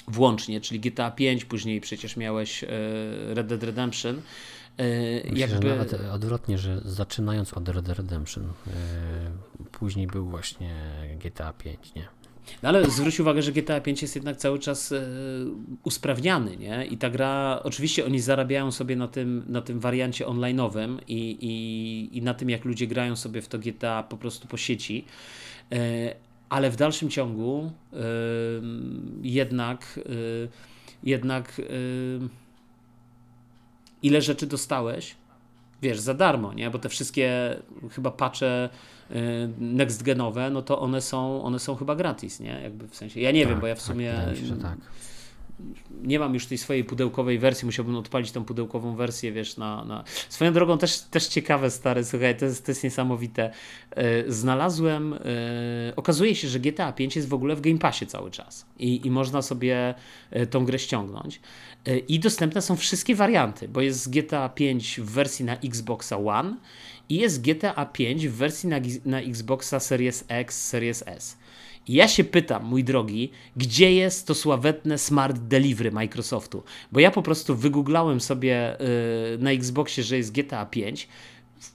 włącznie, 0.08 0.62
czyli 0.62 0.80
GTA 0.80 1.12
5, 1.12 1.46
później 1.46 1.82
przecież 1.82 2.18
miałeś 2.18 2.64
e, 2.64 2.68
Red 3.34 3.48
Dead 3.48 3.64
Redemption. 3.64 4.22
E, 4.78 4.84
Myślę, 5.30 5.40
jakby... 5.40 5.68
że 5.70 5.76
nawet 5.76 5.94
odwrotnie, 5.94 6.58
że 6.58 6.82
zaczynając 6.86 7.54
od 7.54 7.70
Red 7.70 7.86
Dead 7.86 7.98
Redemption, 7.98 8.54
później 9.72 10.08
był 10.08 10.30
właśnie 10.30 10.74
GTA 11.24 11.54
5, 11.54 11.96
nie? 11.96 12.08
No 12.64 12.70
ale 12.70 12.90
zwróć 12.90 13.20
uwagę, 13.20 13.42
że 13.42 13.52
GTA 13.52 13.82
5 13.82 14.02
jest 14.02 14.16
jednak 14.16 14.38
cały 14.38 14.60
czas 14.60 14.94
usprawniany, 15.84 16.58
nie? 16.58 16.86
I 16.86 16.98
ta 16.98 17.10
gra, 17.10 17.60
oczywiście 17.64 18.06
oni 18.06 18.20
zarabiają 18.20 18.72
sobie 18.72 18.96
na 18.96 19.08
tym, 19.08 19.44
na 19.48 19.62
tym 19.62 19.80
wariancie 19.80 20.26
online'owym 20.26 20.98
i, 21.08 21.38
i, 21.42 22.18
i 22.18 22.22
na 22.22 22.34
tym, 22.34 22.50
jak 22.50 22.66
ludzie 22.66 22.88
grają 22.88 23.16
sobie 23.16 23.42
w 23.42 23.48
to 23.48 23.60
GTA 23.60 24.04
po 24.04 24.18
prostu 24.18 24.48
po 24.48 24.58
sieci, 24.58 25.06
ale 26.52 26.72
w 26.72 26.76
dalszym 26.76 27.10
ciągu 27.10 27.72
e, 27.94 27.98
jednak, 29.22 30.00
e, 30.00 30.12
jednak 31.04 31.60
e, 31.60 31.64
ile 34.04 34.22
rzeczy 34.22 34.48
dostałeś, 34.48 35.16
wiesz, 35.82 36.00
za 36.00 36.14
darmo, 36.14 36.54
nie? 36.54 36.70
Bo 36.70 36.80
te 36.80 36.90
wszystkie 36.90 37.56
chyba 37.92 38.12
pacze 38.12 38.70
y, 39.12 39.16
next 39.60 40.04
genowe, 40.04 40.50
no 40.50 40.62
to 40.62 40.80
one 40.80 41.02
są, 41.02 41.44
one 41.44 41.60
są 41.60 41.76
chyba 41.76 41.96
gratis, 41.96 42.40
nie? 42.40 42.62
Jakby 42.64 42.88
w 42.88 42.96
sensie, 42.96 43.22
ja 43.22 43.32
nie 43.32 43.42
tak, 43.42 43.50
wiem, 43.50 43.60
bo 43.60 43.68
ja 43.68 43.76
w 43.76 43.78
tak, 43.78 43.88
sumie 43.88 44.14
tak, 44.26 44.38
się, 44.38 44.62
tak. 44.62 44.78
Nie 46.04 46.20
mam 46.20 46.34
już 46.34 46.46
tej 46.46 46.58
swojej 46.58 46.84
pudełkowej 46.84 47.40
wersji, 47.40 47.66
musiałbym 47.66 47.96
odpalić 47.96 48.32
tą 48.32 48.46
pudełkową 48.46 48.96
wersję, 48.96 49.32
wiesz, 49.32 49.58
na, 49.58 49.86
na... 49.86 50.04
Swoją 50.30 50.54
drogą 50.54 50.78
też, 50.78 51.00
też 51.00 51.28
ciekawe, 51.28 51.72
stary, 51.72 52.06
słuchaj, 52.06 52.38
to 52.38 52.46
jest, 52.46 52.66
to 52.66 52.72
jest 52.72 52.84
niesamowite. 52.84 53.52
Y, 53.98 54.24
znalazłem, 54.28 55.14
y, 55.14 55.94
okazuje 55.96 56.36
się, 56.36 56.48
że 56.48 56.60
GTA 56.60 56.94
5 56.94 57.16
jest 57.16 57.28
w 57.28 57.34
ogóle 57.34 57.56
w 57.56 57.62
Game 57.62 57.78
Passie 57.78 58.08
cały 58.08 58.32
czas 58.32 58.66
i, 58.80 59.08
i 59.08 59.12
można 59.12 59.42
sobie 59.42 59.94
tą 60.50 60.66
grę 60.66 60.80
ściągnąć. 60.80 61.42
I 62.08 62.20
dostępne 62.20 62.62
są 62.62 62.76
wszystkie 62.76 63.16
warianty, 63.16 63.68
bo 63.68 63.82
jest 63.82 64.10
GTA 64.10 64.50
5 64.50 65.00
w 65.00 65.06
wersji 65.06 65.46
na 65.46 65.58
Xboxa 65.58 66.18
One 66.18 66.58
i 67.10 67.16
jest 67.16 67.42
GTA 67.42 67.86
5 67.86 68.28
w 68.28 68.34
wersji 68.34 68.70
na, 68.70 68.80
na 69.06 69.20
Xboxa 69.20 69.80
Series 69.80 70.26
X, 70.28 70.68
Series 70.68 71.04
S. 71.08 71.38
I 71.88 71.94
ja 71.94 72.08
się 72.08 72.24
pytam, 72.24 72.66
mój 72.66 72.84
drogi, 72.84 73.32
gdzie 73.58 73.94
jest 73.94 74.28
to 74.28 74.36
sławetne 74.36 74.98
Smart 74.98 75.38
Delivery 75.40 75.92
Microsoftu? 75.92 76.64
Bo 76.92 77.00
ja 77.00 77.12
po 77.12 77.22
prostu 77.22 77.56
wygooglałem 77.56 78.22
sobie 78.22 78.78
yy, 79.32 79.38
na 79.44 79.52
Xboxie, 79.52 80.04
że 80.04 80.18
jest 80.18 80.32
GTA 80.32 80.66
5, 80.66 81.08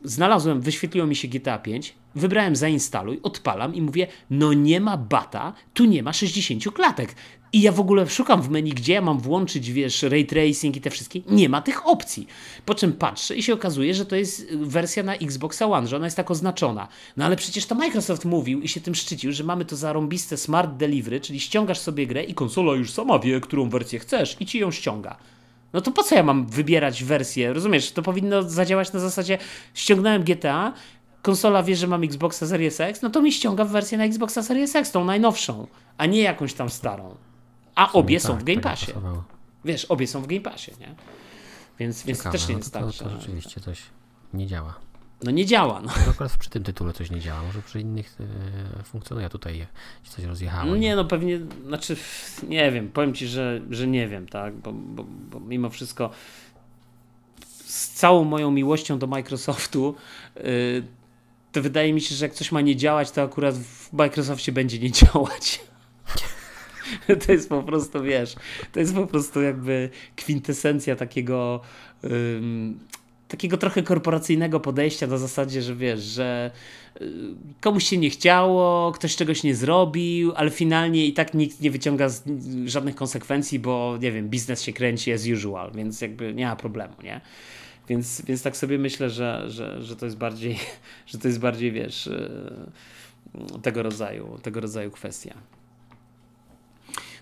znalazłem, 0.05 0.61
wyświetliło 0.61 1.07
mi 1.07 1.17
się 1.17 1.29
GTA 1.29 1.59
5, 1.59 1.95
wybrałem 2.15 2.57
zainstaluj, 2.57 3.21
odpalam 3.23 3.75
i 3.75 3.83
mówię, 3.83 4.07
no 4.31 4.53
nie 4.53 4.81
ma 4.81 4.97
bata, 4.97 5.53
tu 5.75 5.85
nie 5.85 6.03
ma 6.03 6.13
60 6.13 6.65
klatek. 6.75 7.15
I 7.53 7.61
ja 7.61 7.73
w 7.73 7.81
ogóle 7.81 8.09
szukam 8.09 8.43
w 8.43 8.51
menu, 8.51 8.71
gdzie 8.71 8.93
ja 8.93 9.01
mam 9.01 9.21
włączyć, 9.21 9.73
wiesz, 9.73 10.03
ray 10.03 10.27
tracing 10.27 10.77
i 10.77 10.81
te 10.81 10.91
wszystkie. 10.91 11.21
Nie 11.31 11.49
ma 11.49 11.63
tych 11.63 11.87
opcji. 11.87 12.27
Po 12.65 12.75
czym 12.75 12.93
patrzę 12.93 13.37
i 13.37 13.43
się 13.43 13.55
okazuje, 13.55 13.95
że 13.95 14.07
to 14.07 14.17
jest 14.17 14.55
wersja 14.55 15.03
na 15.03 15.15
Xbox 15.15 15.63
One, 15.63 15.87
że 15.87 15.97
ona 15.97 16.05
jest 16.05 16.17
tak 16.17 16.31
oznaczona. 16.31 16.89
No 17.17 17.25
ale 17.25 17.37
przecież 17.37 17.67
to 17.67 17.75
Microsoft 17.75 18.25
mówił 18.25 18.61
i 18.61 18.69
się 18.69 18.81
tym 18.81 18.95
szczycił, 18.95 19.33
że 19.33 19.45
mamy 19.45 19.65
to 19.65 19.77
zarąbiste 19.77 20.37
Smart 20.37 20.77
Delivery, 20.77 21.21
czyli 21.21 21.41
ściągasz 21.41 21.79
sobie 21.79 22.07
grę 22.07 22.25
i 22.25 22.35
konsola 22.35 22.75
już 22.75 22.91
sama 22.91 23.19
wie, 23.19 23.41
którą 23.41 23.69
wersję 23.69 23.99
chcesz 23.99 24.37
i 24.41 24.47
ci 24.47 24.59
ją 24.59 24.71
ściąga. 24.71 25.17
No 25.73 25.81
to 25.81 25.91
po 25.91 26.03
co 26.03 26.15
ja 26.15 26.23
mam 26.23 26.47
wybierać 26.47 27.05
wersję? 27.05 27.53
Rozumiesz? 27.53 27.93
To 27.93 28.03
powinno 28.03 28.43
zadziałać 28.43 28.93
na 28.93 29.01
zasadzie 29.01 29.39
ściągnąłem 29.75 30.23
GTA, 30.23 30.73
konsola 31.23 31.63
wie, 31.63 31.77
że 31.77 31.87
mam 31.87 32.05
Xboxa 32.05 32.47
Series 32.47 32.81
X, 32.81 33.03
no 33.03 33.11
to 33.11 33.23
mi 33.23 33.33
ściąga 33.33 33.65
wersję 33.65 33.99
na 33.99 34.05
Xboxa 34.05 34.43
Series 34.43 34.77
X, 34.77 34.91
tą 34.91 35.05
najnowszą, 35.05 35.67
a 35.99 36.07
nie 36.07 36.23
jakąś 36.23 36.55
tam 36.55 36.71
starą. 36.71 37.17
A 37.75 37.93
obie 37.93 38.21
tak, 38.21 38.27
są 38.27 38.39
w 38.39 38.45
Game 38.45 38.61
tak 38.61 38.73
Passie. 38.73 38.93
Wiesz, 39.65 39.85
obie 39.85 40.07
są 40.07 40.23
w 40.23 40.27
Game 40.27 40.41
Passie, 40.41 40.71
nie? 40.81 40.95
Więc, 41.79 42.03
więc 42.03 42.23
też 42.23 42.49
nie 42.49 42.55
no 42.55 42.59
jest 42.59 42.73
to, 42.73 42.81
tak, 42.81 42.93
to, 42.93 43.05
to 43.05 43.11
rzeczywiście 43.11 43.61
coś 43.61 43.83
nie 44.35 44.47
działa. 44.47 44.75
No 45.23 45.31
nie 45.31 45.47
działa. 45.47 45.81
No. 45.81 45.93
Akurat 46.11 46.37
przy 46.37 46.51
tym 46.51 46.63
tytule 46.63 46.93
coś 46.93 47.11
nie 47.11 47.21
działa, 47.21 47.43
może 47.43 47.63
przy 47.63 47.81
innych 47.81 48.17
e, 48.81 48.83
funkcjonuje, 48.83 49.29
tutaj 49.29 49.67
coś 50.05 50.25
rozjechało. 50.25 50.77
Nie, 50.77 50.97
no 50.97 51.05
pewnie, 51.05 51.41
znaczy 51.67 51.97
nie 52.49 52.73
wiem, 52.73 52.89
powiem 52.89 53.15
Ci, 53.15 53.27
że, 53.27 53.61
że 53.71 53.87
nie 53.87 54.09
wiem, 54.09 54.29
tak, 54.29 54.55
bo, 54.55 54.73
bo, 54.73 55.05
bo 55.05 55.41
mimo 55.41 55.71
wszystko 55.71 56.11
z 57.65 57.91
całą 57.91 58.25
moją 58.25 58.51
miłością 58.51 58.99
do 58.99 59.07
Microsoftu 59.07 59.95
y, 60.37 60.83
to 61.53 61.63
wydaje 61.63 61.93
mi 61.93 62.01
się, 62.01 62.15
że 62.15 62.25
jak 62.25 62.35
coś 62.35 62.53
ma 62.53 62.61
nie 62.61 62.77
działać, 62.77 63.11
to 63.11 63.23
akurat 63.23 63.55
w 63.55 63.93
Microsoftie 63.93 64.53
będzie 64.53 64.79
nie 64.79 64.91
działać. 65.01 65.61
to 67.27 67.33
jest 67.33 67.49
po 67.49 67.63
prostu, 67.63 68.03
wiesz, 68.03 68.35
to 68.73 68.81
jest 68.81 68.95
po 68.95 69.07
prostu 69.07 69.43
jakby 69.43 69.91
kwintesencja 70.17 70.97
takiego 70.97 71.61
um, 72.03 72.79
takiego 73.29 73.57
trochę 73.57 73.83
korporacyjnego 73.83 74.61
podejścia 74.61 75.07
na 75.07 75.19
zasadzie, 75.19 75.63
że 75.63 75.75
wiesz, 75.75 76.01
że 76.01 76.51
y, 77.01 77.11
komuś 77.61 77.85
się 77.85 77.99
nie 77.99 78.11
chciało, 78.11 78.93
ktoś 78.93 79.17
czegoś 79.17 79.43
nie 79.43 79.55
zrobił, 79.55 80.33
ale 80.37 80.51
finalnie 80.51 81.07
i 81.07 81.13
tak 81.13 81.35
nikt 81.35 81.61
nie 81.61 81.71
wyciąga 81.71 82.09
żadnych 82.65 82.95
konsekwencji, 82.95 83.59
bo 83.59 83.99
nie 84.03 84.13
wiem, 84.13 84.29
biznes 84.29 84.63
się 84.63 84.73
kręci 84.73 85.13
as 85.13 85.27
usual, 85.27 85.73
więc 85.75 86.01
jakby 86.01 86.35
nie 86.35 86.47
ma 86.47 86.57
problemu, 86.57 86.95
nie? 87.03 87.21
Więc, 87.89 88.23
więc 88.23 88.43
tak 88.43 88.57
sobie 88.57 88.79
myślę, 88.79 89.11
że, 89.11 89.45
że, 89.49 89.83
że 89.83 89.97
to 89.97 90.07
jest 90.07 90.19
bardziej, 90.19 90.59
że 91.07 91.19
to 91.19 91.29
jest 91.29 91.41
bardziej, 91.41 91.73
wiesz, 91.73 92.07
y, 92.07 92.31
tego 93.63 93.83
rodzaju, 93.83 94.39
tego 94.43 94.61
rodzaju 94.61 94.91
kwestia. 94.91 95.35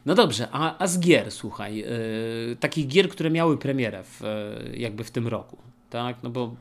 No 0.06 0.14
dobrze, 0.14 0.48
a, 0.52 0.78
a 0.78 0.86
z 0.86 1.00
gier, 1.00 1.30
słuchaj, 1.30 1.76
yy, 1.76 2.56
takich 2.60 2.86
gier, 2.86 3.08
które 3.08 3.30
miały 3.30 3.58
premierę 3.58 4.02
w, 4.04 4.20
yy, 4.20 4.76
jakby 4.76 5.04
w 5.04 5.10
tym 5.10 5.28
roku, 5.28 5.58
tak, 5.94 6.16
no 6.22 6.30
bo 6.30 6.54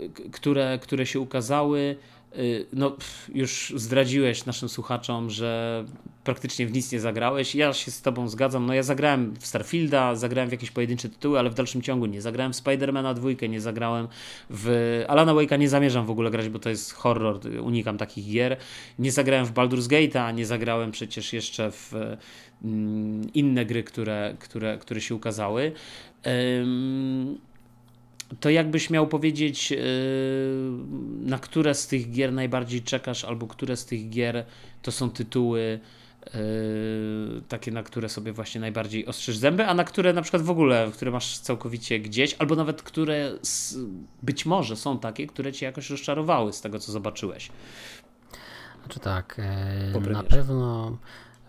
yy, 0.00 0.30
które, 0.30 0.78
które 0.82 1.06
się 1.06 1.20
ukazały, 1.20 1.96
Y, 2.38 2.66
no, 2.72 2.96
już 3.34 3.72
zdradziłeś 3.76 4.46
naszym 4.46 4.68
słuchaczom, 4.68 5.30
że 5.30 5.84
praktycznie 6.24 6.66
w 6.66 6.72
nic 6.72 6.92
nie 6.92 7.00
zagrałeś. 7.00 7.54
Ja 7.54 7.72
się 7.72 7.90
z 7.90 8.02
Tobą 8.02 8.28
zgadzam. 8.28 8.66
No, 8.66 8.74
ja 8.74 8.82
zagrałem 8.82 9.34
w 9.38 9.46
Starfielda, 9.46 10.14
zagrałem 10.14 10.48
w 10.48 10.52
jakieś 10.52 10.70
pojedyncze 10.70 11.08
tytuły, 11.08 11.38
ale 11.38 11.50
w 11.50 11.54
dalszym 11.54 11.82
ciągu 11.82 12.06
nie 12.06 12.22
zagrałem 12.22 12.52
w 12.52 12.56
Spidermana 12.56 13.14
dwójkę, 13.14 13.48
nie 13.48 13.60
zagrałem 13.60 14.08
w 14.50 15.04
Alana 15.08 15.32
Wake'a, 15.34 15.58
nie 15.58 15.68
zamierzam 15.68 16.06
w 16.06 16.10
ogóle 16.10 16.30
grać, 16.30 16.48
bo 16.48 16.58
to 16.58 16.70
jest 16.70 16.92
horror, 16.92 17.40
unikam 17.62 17.98
takich 17.98 18.32
gier. 18.32 18.56
Nie 18.98 19.12
zagrałem 19.12 19.46
w 19.46 19.52
Baldur's 19.52 19.88
Gate'a, 19.88 20.34
nie 20.34 20.46
zagrałem 20.46 20.90
przecież 20.90 21.32
jeszcze 21.32 21.70
w 21.70 21.94
mm, 22.64 23.32
inne 23.34 23.66
gry, 23.66 23.84
które, 23.84 24.36
które, 24.38 24.78
które 24.78 25.00
się 25.00 25.14
ukazały 25.14 25.72
to 28.40 28.50
jakbyś 28.50 28.90
miał 28.90 29.06
powiedzieć, 29.06 29.70
yy, 29.70 29.78
na 31.20 31.38
które 31.38 31.74
z 31.74 31.86
tych 31.86 32.10
gier 32.10 32.32
najbardziej 32.32 32.82
czekasz, 32.82 33.24
albo 33.24 33.46
które 33.46 33.76
z 33.76 33.84
tych 33.84 34.10
gier 34.10 34.44
to 34.82 34.92
są 34.92 35.10
tytuły 35.10 35.80
yy, 36.34 37.42
takie, 37.48 37.72
na 37.72 37.82
które 37.82 38.08
sobie 38.08 38.32
właśnie 38.32 38.60
najbardziej 38.60 39.06
ostrzysz 39.06 39.36
zęby, 39.36 39.66
a 39.66 39.74
na 39.74 39.84
które 39.84 40.12
na 40.12 40.22
przykład 40.22 40.42
w 40.42 40.50
ogóle, 40.50 40.90
które 40.94 41.10
masz 41.10 41.38
całkowicie 41.38 42.00
gdzieś, 42.00 42.36
albo 42.38 42.56
nawet 42.56 42.82
które 42.82 43.32
być 44.22 44.46
może 44.46 44.76
są 44.76 44.98
takie, 44.98 45.26
które 45.26 45.52
cię 45.52 45.66
jakoś 45.66 45.90
rozczarowały 45.90 46.52
z 46.52 46.60
tego, 46.60 46.78
co 46.78 46.92
zobaczyłeś. 46.92 47.50
Znaczy 48.84 49.00
tak, 49.00 49.36
e, 49.38 50.00
na 50.00 50.22
pewno 50.22 50.98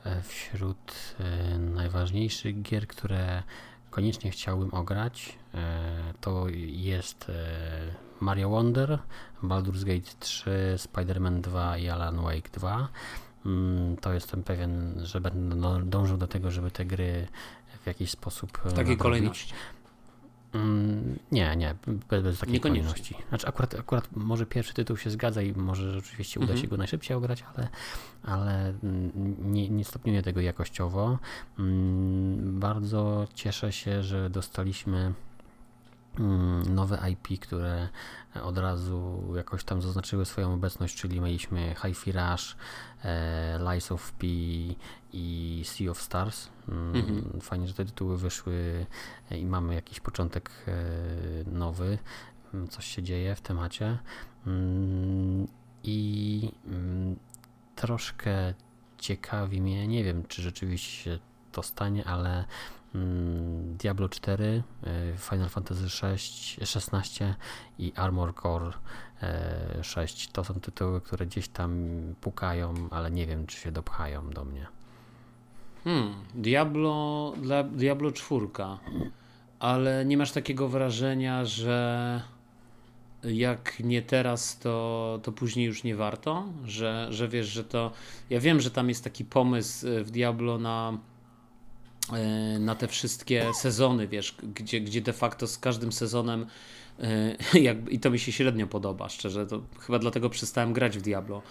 e, 0.06 0.22
wśród 0.22 0.94
e, 1.20 1.58
najważniejszych 1.58 2.62
gier, 2.62 2.88
które 2.88 3.44
koniecznie 3.92 4.32
chciałbym 4.32 4.74
ograć, 4.74 5.38
e, 5.54 6.14
to 6.22 6.46
jest 6.68 7.30
e, 7.30 7.34
Mario 8.20 8.50
Wonder, 8.50 9.00
Baldur's 9.44 9.84
Gate 9.84 10.12
3, 10.20 10.76
Spider-Man 10.78 11.42
2 11.42 11.78
i 11.78 11.90
Alan 11.90 12.22
Wake 12.22 12.50
2. 12.54 12.88
Mm, 13.46 13.98
to 13.98 14.14
jestem 14.14 14.44
pewien, 14.44 15.02
że 15.04 15.22
będę 15.22 15.82
dążył 15.86 16.18
do 16.18 16.28
tego, 16.28 16.52
żeby 16.52 16.72
te 16.72 16.86
gry 16.86 17.28
w 17.84 17.88
jakiś 17.88 18.12
sposób. 18.12 18.58
W 18.66 18.74
takiej 18.74 18.98
kolejności. 18.98 19.54
Mm, 20.54 21.20
nie, 21.32 21.56
nie, 21.56 21.76
bez, 22.10 22.24
bez 22.24 22.40
takiej 22.40 22.60
kolejności. 22.60 23.16
Znaczy 23.30 23.48
akurat, 23.48 23.76
akurat 23.76 24.10
może 24.16 24.46
pierwszy 24.46 24.74
tytuł 24.74 24.98
się 24.98 25.10
zgadza 25.10 25.42
i 25.42 25.54
może 25.54 25.92
rzeczywiście 25.92 26.40
uda 26.40 26.52
mhm. 26.52 26.62
się 26.62 26.68
go 26.68 26.78
najszybciej 26.78 27.18
ograć, 27.18 27.44
ale, 27.56 27.70
ale 28.24 28.74
nie, 29.40 29.70
nie 29.70 29.86
stopniuję 29.86 30.22
tego 30.24 30.42
jakościowo. 30.42 31.20
Mm, 31.60 32.60
bardzo 32.60 33.28
cieszę 33.34 33.72
się, 33.72 34.04
że 34.04 34.30
dostaliśmy 34.30 34.98
mm, 34.98 35.14
nowe 36.70 37.10
IP, 37.12 37.40
które 37.40 37.90
od 38.44 38.58
razu 38.58 39.24
jakoś 39.36 39.64
tam 39.64 39.82
zaznaczyły 39.82 40.26
swoją 40.26 40.54
obecność, 40.54 40.96
czyli 40.96 41.22
mieliśmy 41.22 41.76
Hi-Fi 41.82 42.12
Rush, 42.12 42.56
e, 43.04 43.60
Lies 43.60 43.92
of 43.92 44.12
P 44.12 44.28
i 45.14 45.62
Sea 45.66 45.92
of 45.92 46.02
Stars. 46.02 46.50
Mm, 46.70 46.96
mhm. 46.96 47.42
Fajnie, 47.42 47.68
że 47.68 47.74
te 47.74 47.86
tytuły 47.86 48.18
wyszły 48.18 48.86
i 49.32 49.46
mamy 49.46 49.76
jakiś 49.76 50.00
początek 50.00 50.52
e, 50.68 50.74
nowy, 51.52 51.98
mm, 52.54 52.68
coś 52.68 52.86
się 52.86 53.04
dzieje 53.04 53.36
w 53.36 53.42
temacie. 53.42 53.98
Mm, 54.48 55.48
I 55.84 56.52
troszkę 57.76 58.54
ciekawi 58.98 59.62
mnie, 59.62 59.88
nie 59.88 60.04
wiem 60.04 60.24
czy 60.28 60.42
rzeczywiście 60.42 61.20
to 61.52 61.64
stanie, 61.64 62.06
ale 62.06 62.46
Diablo 63.78 64.10
4, 64.10 64.64
e, 64.84 65.18
Final 65.18 65.50
Fantasy 65.50 65.90
6, 65.90 66.60
16 66.64 67.36
i 67.80 67.94
Armor 67.96 68.34
Core 68.36 68.72
6 69.82 70.32
to 70.32 70.44
są 70.44 70.54
tytuły, 70.54 71.02
które 71.02 71.26
gdzieś 71.26 71.48
tam 71.48 71.90
pukają, 72.22 72.74
ale 72.92 73.12
nie 73.12 73.28
wiem, 73.28 73.48
czy 73.48 73.58
się 73.58 73.72
dopchają 73.72 74.30
do 74.30 74.46
mnie. 74.46 74.68
Hmm, 75.84 76.14
Diablo, 76.36 77.34
dla 77.42 77.64
Diablo 77.64 78.12
4, 78.12 78.48
ale 79.60 80.06
nie 80.06 80.18
masz 80.18 80.32
takiego 80.32 80.68
wrażenia, 80.68 81.46
że 81.46 82.22
jak 83.24 83.80
nie 83.80 84.02
teraz, 84.02 84.60
to, 84.60 85.20
to 85.24 85.32
później 85.32 85.66
już 85.66 85.84
nie 85.84 85.96
warto? 85.96 86.44
Że, 86.66 87.08
że 87.10 87.28
wiesz, 87.28 87.48
że 87.48 87.64
to. 87.64 87.92
Ja 88.30 88.40
wiem, 88.40 88.60
że 88.60 88.72
tam 88.72 88.90
jest 88.90 89.04
taki 89.04 89.26
pomysł 89.26 89.88
w 90.04 90.12
Diablo 90.12 90.58
na 90.58 90.94
e, 90.94 91.11
na 92.60 92.76
te 92.76 92.88
wszystkie 92.88 93.46
sezony, 93.54 94.08
wiesz, 94.08 94.36
gdzie, 94.56 94.82
gdzie 94.82 95.02
de 95.02 95.14
facto 95.14 95.48
z 95.48 95.58
każdym 95.58 95.92
sezonem 95.92 96.46
E, 97.02 97.36
i 97.96 98.00
to 98.00 98.12
mi 98.12 98.20
się 98.20 98.32
średnio 98.32 98.68
podoba, 98.68 99.10
szczerze. 99.10 99.48
To 99.48 99.62
chyba 99.80 100.00
dlatego 100.00 100.30
przestałem 100.30 100.74
grać 100.74 100.98
w 100.98 101.02
Diablo, 101.02 101.42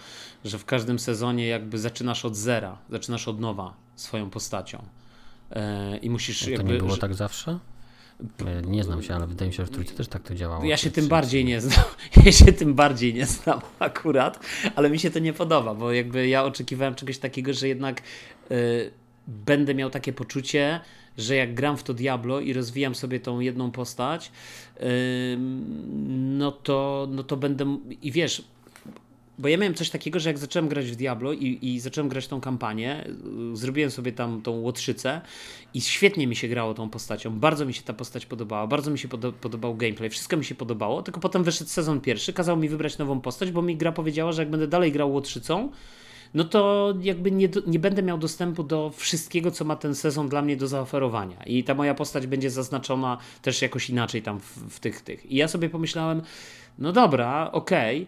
że 0.45 0.57
w 0.57 0.65
każdym 0.65 0.99
sezonie 0.99 1.47
jakby 1.47 1.79
zaczynasz 1.79 2.25
od 2.25 2.35
zera, 2.35 2.77
zaczynasz 2.89 3.27
od 3.27 3.39
nowa 3.39 3.73
swoją 3.95 4.29
postacią. 4.29 4.83
E, 5.51 5.97
I 5.97 6.09
musisz. 6.09 6.43
To 6.43 6.49
jakby, 6.49 6.73
nie 6.73 6.79
było 6.79 6.97
tak 6.97 7.13
zawsze? 7.13 7.59
Nie 8.67 8.83
znam 8.83 9.03
się, 9.03 9.15
ale 9.15 9.27
wydaje 9.27 9.49
mi 9.49 9.53
się, 9.53 9.63
że 9.63 9.67
w 9.67 9.69
trójce 9.69 9.93
też 9.93 10.07
tak 10.07 10.23
to 10.23 10.35
działało. 10.35 10.63
Ja 10.63 10.77
się 10.77 10.91
tym 10.91 11.07
bardziej 11.07 11.45
nie 11.45 11.61
znam. 11.61 11.85
Ja 12.25 12.31
się 12.31 12.53
tym 12.53 12.73
bardziej 12.73 13.13
nie 13.13 13.25
znam 13.25 13.61
akurat, 13.79 14.39
ale 14.75 14.89
mi 14.89 14.99
się 14.99 15.11
to 15.11 15.19
nie 15.19 15.33
podoba, 15.33 15.75
bo 15.75 15.91
jakby 15.91 16.27
ja 16.27 16.43
oczekiwałem 16.43 16.95
czegoś 16.95 17.17
takiego, 17.17 17.53
że 17.53 17.67
jednak 17.67 18.01
będę 19.27 19.75
miał 19.75 19.89
takie 19.89 20.13
poczucie, 20.13 20.79
że 21.17 21.35
jak 21.35 21.53
gram 21.53 21.77
w 21.77 21.83
to 21.83 21.93
Diablo 21.93 22.39
i 22.39 22.53
rozwijam 22.53 22.95
sobie 22.95 23.19
tą 23.19 23.39
jedną 23.39 23.71
postać, 23.71 24.31
no 26.07 26.51
to, 26.51 27.07
no 27.11 27.23
to 27.23 27.37
będę. 27.37 27.77
I 28.01 28.11
wiesz, 28.11 28.43
bo 29.41 29.47
ja 29.47 29.57
miałem 29.57 29.73
coś 29.73 29.89
takiego, 29.89 30.19
że 30.19 30.29
jak 30.29 30.37
zacząłem 30.37 30.69
grać 30.69 30.91
w 30.91 30.95
Diablo 30.95 31.33
i, 31.33 31.59
i 31.61 31.79
zacząłem 31.79 32.09
grać 32.09 32.27
tą 32.27 32.41
kampanię, 32.41 33.07
y, 33.53 33.57
zrobiłem 33.57 33.91
sobie 33.91 34.11
tam 34.11 34.41
tą 34.41 34.51
łotrzycę 34.51 35.21
i 35.73 35.81
świetnie 35.81 36.27
mi 36.27 36.35
się 36.35 36.47
grało 36.47 36.73
tą 36.73 36.89
postacią. 36.89 37.39
Bardzo 37.39 37.65
mi 37.65 37.73
się 37.73 37.81
ta 37.81 37.93
postać 37.93 38.25
podobała, 38.25 38.67
bardzo 38.67 38.91
mi 38.91 38.99
się 38.99 39.07
podobał 39.41 39.75
gameplay, 39.75 40.09
wszystko 40.09 40.37
mi 40.37 40.45
się 40.45 40.55
podobało. 40.55 41.03
Tylko 41.03 41.19
potem 41.19 41.43
wyszedł 41.43 41.69
sezon 41.69 42.01
pierwszy, 42.01 42.33
kazał 42.33 42.57
mi 42.57 42.69
wybrać 42.69 42.97
nową 42.97 43.21
postać, 43.21 43.51
bo 43.51 43.61
mi 43.61 43.77
gra 43.77 43.91
powiedziała, 43.91 44.31
że 44.31 44.41
jak 44.41 44.51
będę 44.51 44.67
dalej 44.67 44.91
grał 44.91 45.13
łotrzycą, 45.13 45.69
no 46.33 46.43
to 46.43 46.93
jakby 47.01 47.31
nie, 47.31 47.49
nie 47.67 47.79
będę 47.79 48.03
miał 48.03 48.17
dostępu 48.17 48.63
do 48.63 48.91
wszystkiego, 48.95 49.51
co 49.51 49.65
ma 49.65 49.75
ten 49.75 49.95
sezon 49.95 50.29
dla 50.29 50.41
mnie 50.41 50.57
do 50.57 50.67
zaoferowania. 50.67 51.43
I 51.43 51.63
ta 51.63 51.73
moja 51.73 51.93
postać 51.93 52.27
będzie 52.27 52.49
zaznaczona 52.49 53.17
też 53.41 53.61
jakoś 53.61 53.89
inaczej 53.89 54.21
tam 54.21 54.39
w, 54.39 54.57
w 54.57 54.79
tych, 54.79 55.01
tych. 55.01 55.31
I 55.31 55.35
ja 55.35 55.47
sobie 55.47 55.69
pomyślałem, 55.69 56.21
no 56.79 56.91
dobra, 56.91 57.49
okej, 57.51 58.01
okay, 58.01 58.07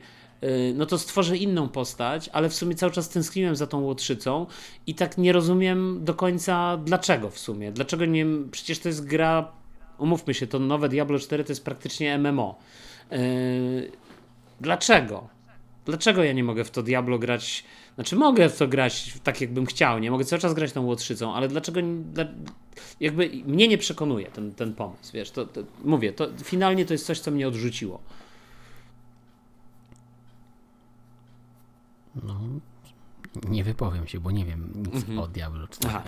no 0.75 0.85
to 0.85 0.97
stworzę 0.97 1.37
inną 1.37 1.69
postać, 1.69 2.29
ale 2.33 2.49
w 2.49 2.53
sumie 2.53 2.75
cały 2.75 2.91
czas 2.91 3.09
tęskniłem 3.09 3.55
za 3.55 3.67
tą 3.67 3.81
łotrzycą 3.81 4.45
i 4.87 4.95
tak 4.95 5.17
nie 5.17 5.33
rozumiem 5.33 5.99
do 6.03 6.13
końca 6.13 6.77
dlaczego 6.77 7.29
w 7.29 7.39
sumie. 7.39 7.71
Dlaczego 7.71 8.05
nie. 8.05 8.25
Przecież 8.51 8.79
to 8.79 8.89
jest 8.89 9.05
gra. 9.05 9.51
Umówmy 9.97 10.33
się, 10.33 10.47
to 10.47 10.59
nowe 10.59 10.89
Diablo 10.89 11.19
4 11.19 11.43
to 11.43 11.51
jest 11.51 11.65
praktycznie 11.65 12.17
MMO. 12.17 12.59
Yy, 13.11 13.17
dlaczego? 14.61 15.27
Dlaczego 15.85 16.23
ja 16.23 16.33
nie 16.33 16.43
mogę 16.43 16.63
w 16.63 16.71
to 16.71 16.83
Diablo 16.83 17.19
grać? 17.19 17.63
Znaczy 17.95 18.15
mogę 18.15 18.49
w 18.49 18.57
to 18.57 18.68
grać 18.68 19.14
tak, 19.24 19.41
jakbym 19.41 19.65
chciał, 19.65 19.99
nie 19.99 20.11
mogę 20.11 20.26
cały 20.26 20.41
czas 20.41 20.53
grać 20.53 20.72
tą 20.72 20.86
łotrzycą, 20.86 21.34
ale 21.34 21.48
dlaczego 21.48 21.82
dla, 22.14 22.26
jakby 22.99 23.30
mnie 23.45 23.68
nie 23.68 23.78
przekonuje 23.78 24.28
ten, 24.28 24.52
ten 24.52 24.74
pomysł, 24.74 25.14
wiesz, 25.14 25.32
to, 25.32 25.45
to, 25.45 25.61
mówię, 25.84 26.14
to 26.14 26.28
finalnie 26.44 26.86
to 26.86 26.94
jest 26.94 27.06
coś, 27.06 27.20
co 27.20 27.32
mnie 27.32 27.48
odrzuciło. 27.48 27.99
No, 32.24 32.40
nie 33.49 33.64
wypowiem 33.64 34.07
się, 34.07 34.20
bo 34.20 34.32
nie 34.32 34.45
wiem 34.45 34.70
nic 34.76 35.06
-hmm. 35.06 35.20
o 35.20 35.28
Diablo 35.28 35.68
4. 35.68 35.94
Aha, 35.95 36.03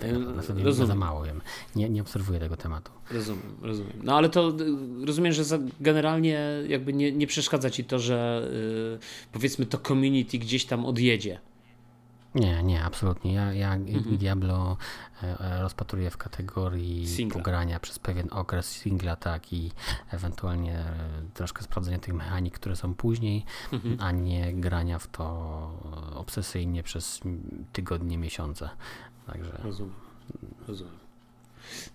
rozumiem. 0.64 0.86
za 0.86 0.94
mało 0.94 1.24
wiem. 1.24 1.40
Nie, 1.76 1.88
nie 1.88 2.02
obserwuję 2.02 2.40
tego 2.40 2.56
tematu. 2.56 2.92
Rozumiem, 3.10 3.56
rozumiem. 3.62 4.00
No 4.02 4.16
ale 4.16 4.28
to 4.28 4.48
y, 4.48 5.06
rozumiem, 5.06 5.32
że 5.32 5.44
generalnie 5.80 6.40
jakby 6.68 6.92
nie, 6.92 7.12
nie 7.12 7.26
przeszkadza 7.26 7.70
ci 7.70 7.84
to, 7.84 7.98
że 7.98 8.48
yy, 8.92 8.98
powiedzmy 9.32 9.66
to 9.66 9.78
community 9.78 10.38
gdzieś 10.38 10.64
tam 10.64 10.86
odjedzie. 10.86 11.40
Nie, 12.36 12.62
nie, 12.62 12.84
absolutnie. 12.84 13.34
Ja, 13.34 13.52
ja 13.52 13.74
mhm. 13.74 14.16
Diablo 14.16 14.76
e, 15.22 15.40
e, 15.40 15.62
rozpatruję 15.62 16.10
w 16.10 16.16
kategorii 16.16 17.08
Singla. 17.08 17.38
pogrania 17.38 17.80
przez 17.80 17.98
pewien 17.98 18.28
okres 18.30 18.66
singla, 18.66 19.16
tak, 19.16 19.52
i 19.52 19.72
ewentualnie 20.10 20.78
e, 20.78 20.94
troszkę 21.34 21.62
sprawdzenia 21.62 21.98
tych 21.98 22.14
mechanik, 22.14 22.54
które 22.54 22.76
są 22.76 22.94
później, 22.94 23.44
mhm. 23.72 23.96
a 24.00 24.10
nie 24.10 24.54
grania 24.54 24.98
w 24.98 25.06
to 25.06 25.24
obsesyjnie 26.14 26.82
przez 26.82 27.20
tygodnie, 27.72 28.18
miesiące. 28.18 28.70
Także... 29.26 29.60
Rozumiem. 29.62 29.94
Rozumiem. 30.68 30.96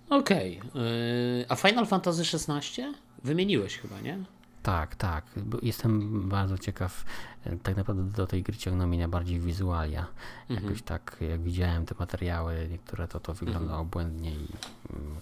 Okej. 0.09 0.59
Okay. 0.59 1.45
A 1.49 1.55
Final 1.55 1.85
Fantasy 1.85 2.21
XVI? 2.21 2.83
Wymieniłeś 3.23 3.77
chyba, 3.77 4.01
nie? 4.01 4.17
Tak, 4.63 4.95
tak. 4.95 5.25
Jestem 5.61 6.29
bardzo 6.29 6.57
ciekaw. 6.57 7.05
E, 7.45 7.57
tak 7.57 7.77
naprawdę 7.77 8.03
do 8.03 8.27
tej 8.27 8.43
gry 8.43 8.57
ciągną 8.57 8.87
mnie 8.87 9.07
bardziej 9.07 9.39
wizualia. 9.39 10.07
Mhm. 10.49 10.63
Jakoś 10.63 10.81
tak, 10.81 11.17
jak 11.29 11.41
widziałem 11.41 11.85
te 11.85 11.95
materiały, 11.99 12.67
niektóre 12.71 13.07
to 13.07 13.19
to 13.19 13.33
wygląda 13.33 13.71
mhm. 13.71 13.89
błędnie 13.89 14.31
i 14.31 14.47
mm, 14.93 15.15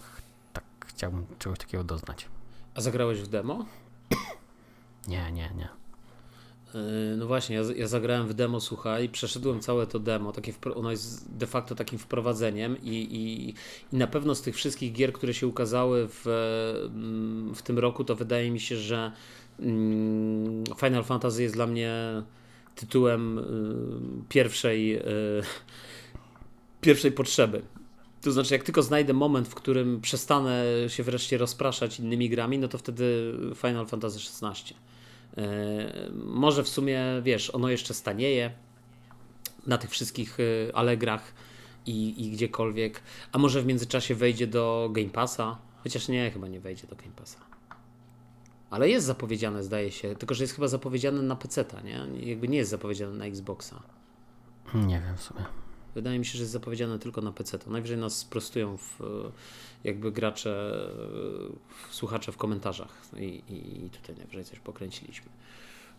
tak 0.53 0.64
chciałbym 0.86 1.26
czegoś 1.40 1.60
takiego 1.60 1.84
doznać. 1.84 2.28
A 2.76 2.82
zagrałeś 2.82 3.22
w 3.22 3.28
demo? 3.28 3.66
Nie, 5.07 5.32
nie, 5.32 5.49
nie. 5.56 5.78
E, 6.76 7.16
no 7.18 7.28
właśnie, 7.28 7.56
ja, 7.56 7.62
ja 7.76 7.88
zagrałem 7.88 8.28
w 8.28 8.34
demo, 8.34 8.60
słuchaj, 8.60 9.10
przeszedłem 9.10 9.60
całe 9.60 9.88
to 9.88 10.00
demo, 10.00 10.32
takie 10.32 10.54
ono 10.76 10.91
jest 10.91 11.38
de 11.38 11.48
facto 11.48 11.76
takim 11.76 12.00
wprowadzeniem 12.00 12.78
i, 12.84 12.90
i, 12.90 13.50
i 13.94 13.98
na 13.98 14.08
pewno 14.08 14.36
z 14.36 14.41
tych 14.41 14.56
wszystkich 14.56 14.94
gier, 14.94 15.14
które 15.14 15.34
się 15.34 15.48
ukazały 15.48 16.08
w, 16.08 16.26
mm, 16.86 17.56
w 17.56 17.62
tym 17.62 17.80
roku, 17.80 18.04
to 18.04 18.16
wydaje 18.16 18.52
mi 18.52 18.60
się, 18.60 18.76
że 18.76 19.12
mm, 19.60 20.64
Final 20.80 21.04
Fantasy 21.04 21.44
jest 21.44 21.56
dla 21.56 21.68
mnie 21.68 22.24
tytułem 22.76 23.40
y, 23.40 23.44
pierwszej, 24.30 24.98
y, 24.98 25.02
pierwszej 26.82 27.12
potrzeby. 27.12 27.62
To 28.22 28.32
znaczy, 28.32 28.54
jak 28.54 28.64
tylko 28.64 28.82
znajdę 28.84 29.14
moment, 29.14 29.48
w 29.48 29.56
którym 29.56 30.02
przestanę 30.02 30.66
się 30.88 31.04
wreszcie 31.04 31.38
rozpraszać 31.38 32.00
innymi 32.00 32.30
grami, 32.30 32.60
no 32.60 32.68
to 32.68 32.78
wtedy 32.78 33.34
Final 33.56 33.86
Fantasy 33.86 34.20
XVI. 34.20 34.76
E, 35.40 36.10
może 36.14 36.64
w 36.64 36.70
sumie, 36.70 37.02
wiesz, 37.24 37.56
ono 37.56 37.70
jeszcze 37.70 37.94
stanieje 37.94 38.52
na 39.68 39.78
tych 39.78 39.90
wszystkich 39.90 40.38
e, 40.40 40.76
Allegrach 40.76 41.34
i, 41.86 42.26
i 42.26 42.32
gdziekolwiek, 42.32 43.02
a 43.32 43.38
może 43.38 43.61
w 43.61 43.66
międzyczasie 43.66 44.16
wejdzie 44.16 44.48
do 44.48 44.90
Game 44.91 45.10
Passa, 45.10 45.57
chociaż 45.84 46.07
nie, 46.07 46.32
chyba 46.32 46.48
nie 46.48 46.60
wejdzie 46.60 46.88
do 46.88 46.95
Game 46.95 47.11
Passa. 47.16 47.40
Ale 48.70 48.90
jest 48.90 49.06
zapowiedziane, 49.06 49.64
zdaje 49.64 49.91
się, 49.91 50.16
tylko 50.16 50.36
że 50.36 50.44
jest 50.44 50.56
chyba 50.56 50.68
zapowiedziane 50.68 51.22
na 51.22 51.36
PC, 51.36 51.66
nie? 51.84 52.30
Jakby 52.30 52.48
nie 52.48 52.57
jest 52.57 52.72
zapowiedziane 52.72 53.14
na 53.14 53.26
Xboxa. 53.26 53.84
Nie 54.74 55.02
wiem 55.02 55.18
w 55.18 55.22
sumie. 55.22 55.45
Wydaje 55.95 56.20
mi 56.20 56.26
się, 56.26 56.38
że 56.38 56.40
jest 56.40 56.52
zapowiedziane 56.52 56.99
tylko 56.99 57.22
na 57.22 57.32
PC. 57.32 57.60
To 57.60 57.70
najwyżej 57.72 57.98
nas 57.98 58.18
sprostują 58.18 58.78
w, 58.78 58.99
jakby 59.84 60.11
gracze, 60.11 60.86
słuchacze 61.90 62.32
w 62.32 62.38
komentarzach 62.38 63.02
i, 63.18 63.41
i 63.49 63.90
tutaj 63.90 64.16
najwyżej 64.16 64.45
coś 64.45 64.60
pokręciliśmy. 64.60 65.30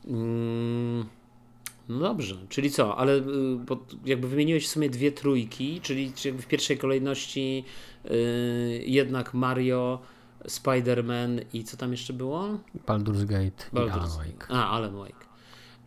Mm, 0.06 1.04
no 1.88 1.98
dobrze, 1.98 2.36
czyli 2.48 2.70
co, 2.70 2.96
ale 2.96 3.16
y, 3.16 3.22
jakby 4.04 4.28
wymieniłeś 4.28 4.66
w 4.66 4.70
sumie 4.70 4.90
dwie 4.90 5.12
trójki, 5.12 5.80
czyli, 5.80 6.12
czyli 6.12 6.38
w 6.38 6.46
pierwszej 6.46 6.78
kolejności 6.78 7.64
yy, 8.04 8.10
jednak 8.84 9.34
Mario, 9.34 10.00
Spider-Man 10.44 11.40
i 11.52 11.64
co 11.64 11.76
tam 11.76 11.90
jeszcze 11.90 12.12
było? 12.12 12.58
Baldur's 12.86 13.24
Gate 13.24 13.64
Baldur's... 13.72 13.86
i 13.86 13.90
Alan 13.90 14.10
Wake. 14.10 14.46
A, 14.48 14.70
Alan 14.70 14.96
Wake. 14.96 15.26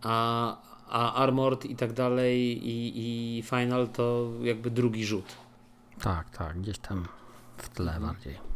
A, 0.01 0.72
a 0.89 1.13
Armored 1.13 1.65
i 1.65 1.75
tak 1.75 1.93
dalej 1.93 2.67
i, 2.67 2.91
i 2.95 3.41
Final 3.41 3.87
to 3.87 4.31
jakby 4.41 4.71
drugi 4.71 5.05
rzut. 5.05 5.35
Tak, 6.01 6.29
tak, 6.29 6.61
gdzieś 6.61 6.77
tam 6.77 7.07
w 7.57 7.69
tle 7.69 7.95
mhm. 7.95 8.13
bardziej. 8.13 8.53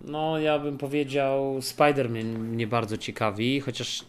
No, 0.00 0.38
ja 0.38 0.58
bym 0.58 0.78
powiedział, 0.78 1.58
Spider-Man 1.58 2.38
mnie 2.38 2.66
bardzo 2.66 2.98
ciekawi, 2.98 3.60
chociaż 3.60 4.04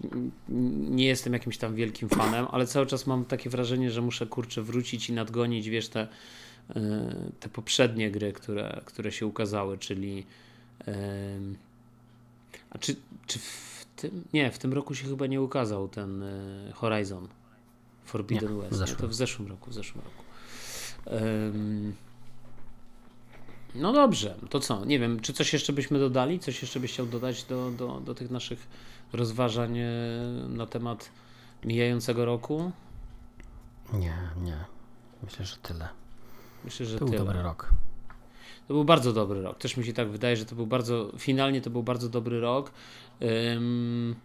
nie 0.90 1.06
jestem 1.06 1.34
jakimś 1.34 1.58
tam 1.58 1.76
wielkim 1.76 2.10
fanem, 2.10 2.46
ale 2.52 2.68
cały 2.68 2.86
czas 2.86 3.08
mam 3.08 3.26
takie 3.26 3.50
wrażenie, 3.50 3.92
że 3.92 4.02
muszę 4.02 4.26
kurczę 4.28 4.62
wrócić 4.62 5.10
i 5.10 5.14
nadgonić, 5.14 5.70
wiesz, 5.70 5.90
te, 5.90 6.08
e, 6.70 7.16
te 7.40 7.50
poprzednie 7.50 8.12
gry, 8.12 8.34
które, 8.34 8.82
które 8.86 9.12
się 9.12 9.26
ukazały, 9.26 9.78
czyli. 9.78 10.26
A 12.70 12.78
czy, 12.78 12.96
czy 13.28 13.40
tym. 13.96 14.24
Nie, 14.34 14.52
w 14.52 14.58
tym 14.58 14.74
roku 14.74 14.96
się 14.96 15.08
chyba 15.08 15.28
nie 15.28 15.42
ukazał 15.42 15.88
ten 15.88 16.24
e, 16.24 16.72
Horizon 16.74 17.28
Forbidden 18.06 18.56
nie, 18.56 18.62
West. 18.62 18.90
Nie, 18.90 18.96
to 18.96 19.08
w 19.08 19.14
zeszłym 19.14 19.48
roku, 19.48 19.70
w 19.70 19.74
zeszłym 19.74 20.04
roku. 20.06 20.24
Um, 21.06 21.96
no 23.76 23.94
dobrze, 23.94 24.36
to 24.50 24.60
co? 24.60 24.86
Nie 24.86 25.00
wiem, 25.00 25.20
czy 25.20 25.34
coś 25.34 25.54
jeszcze 25.54 25.74
byśmy 25.74 26.00
dodali? 26.00 26.40
Coś 26.40 26.62
jeszcze 26.62 26.80
byś 26.80 26.94
chciał 26.94 27.06
dodać 27.06 27.44
do, 27.44 27.72
do, 27.72 28.00
do 28.00 28.16
tych 28.16 28.32
naszych 28.32 28.68
rozważań 29.14 29.78
e, 29.78 29.90
na 30.50 30.66
temat 30.66 31.10
mijającego 31.66 32.26
roku? 32.26 32.72
Nie, 33.94 34.18
nie. 34.42 34.66
Myślę, 35.24 35.46
że 35.46 35.58
tyle. 35.58 35.90
Myślę, 36.66 36.86
że 36.86 37.00
to 37.00 37.06
był 37.06 37.14
tyle. 37.14 37.26
dobry 37.26 37.42
rok. 37.42 37.72
To 38.68 38.74
był 38.74 38.86
bardzo 38.86 39.14
dobry 39.14 39.42
rok. 39.42 39.58
Też 39.58 39.78
mi 39.78 39.86
się 39.86 39.94
tak 39.94 40.10
wydaje, 40.10 40.38
że 40.38 40.46
to 40.46 40.56
był 40.56 40.68
bardzo. 40.68 41.12
Finalnie 41.18 41.62
to 41.62 41.70
był 41.70 41.84
bardzo 41.84 42.10
dobry 42.10 42.40
rok. 42.40 42.72
Um, 43.22 44.16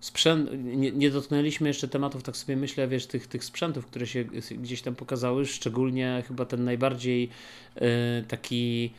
sprzęt, 0.00 0.50
nie, 0.64 0.92
nie, 0.92 1.10
dotknęliśmy 1.10 1.68
jeszcze 1.68 1.88
tematów, 1.88 2.22
tak 2.22 2.36
sobie 2.36 2.56
myślę, 2.56 2.88
wiesz, 2.88 3.06
tych, 3.06 3.26
tych 3.26 3.44
sprzętów, 3.44 3.86
które 3.86 4.06
się 4.06 4.24
gdzieś 4.50 4.82
tam 4.82 4.94
pokazały, 4.94 5.46
szczególnie 5.46 6.22
chyba 6.28 6.44
ten 6.44 6.64
najbardziej 6.64 7.28
y, 7.76 7.80
taki 8.28 8.92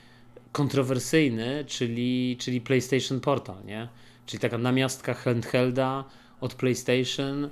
kontrowersyjny, 0.51 1.65
czyli, 1.67 2.37
czyli 2.39 2.61
PlayStation 2.61 3.19
Portal, 3.19 3.65
nie? 3.65 3.87
Czyli 4.25 4.39
taka 4.39 4.57
namiastka 4.57 5.13
handhelda 5.13 6.03
od 6.41 6.53
PlayStation, 6.53 7.49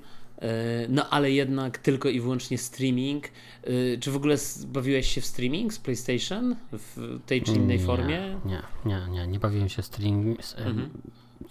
no 0.89 1.09
ale 1.09 1.31
jednak 1.31 1.77
tylko 1.77 2.09
i 2.09 2.21
wyłącznie 2.21 2.57
streaming. 2.57 3.25
Y, 3.67 3.97
czy 4.01 4.11
w 4.11 4.15
ogóle 4.15 4.35
bawiłeś 4.67 5.07
się 5.07 5.21
w 5.21 5.25
streaming 5.25 5.73
z 5.73 5.79
PlayStation 5.79 6.55
w 6.71 7.19
tej 7.25 7.41
czy 7.41 7.51
innej 7.51 7.79
nie, 7.79 7.85
formie? 7.85 8.39
Nie, 8.45 8.61
nie, 8.85 9.07
nie, 9.09 9.27
nie 9.27 9.39
bawiłem 9.39 9.69
się 9.69 9.81
streaming. 9.81 10.39
Mhm. 10.57 10.89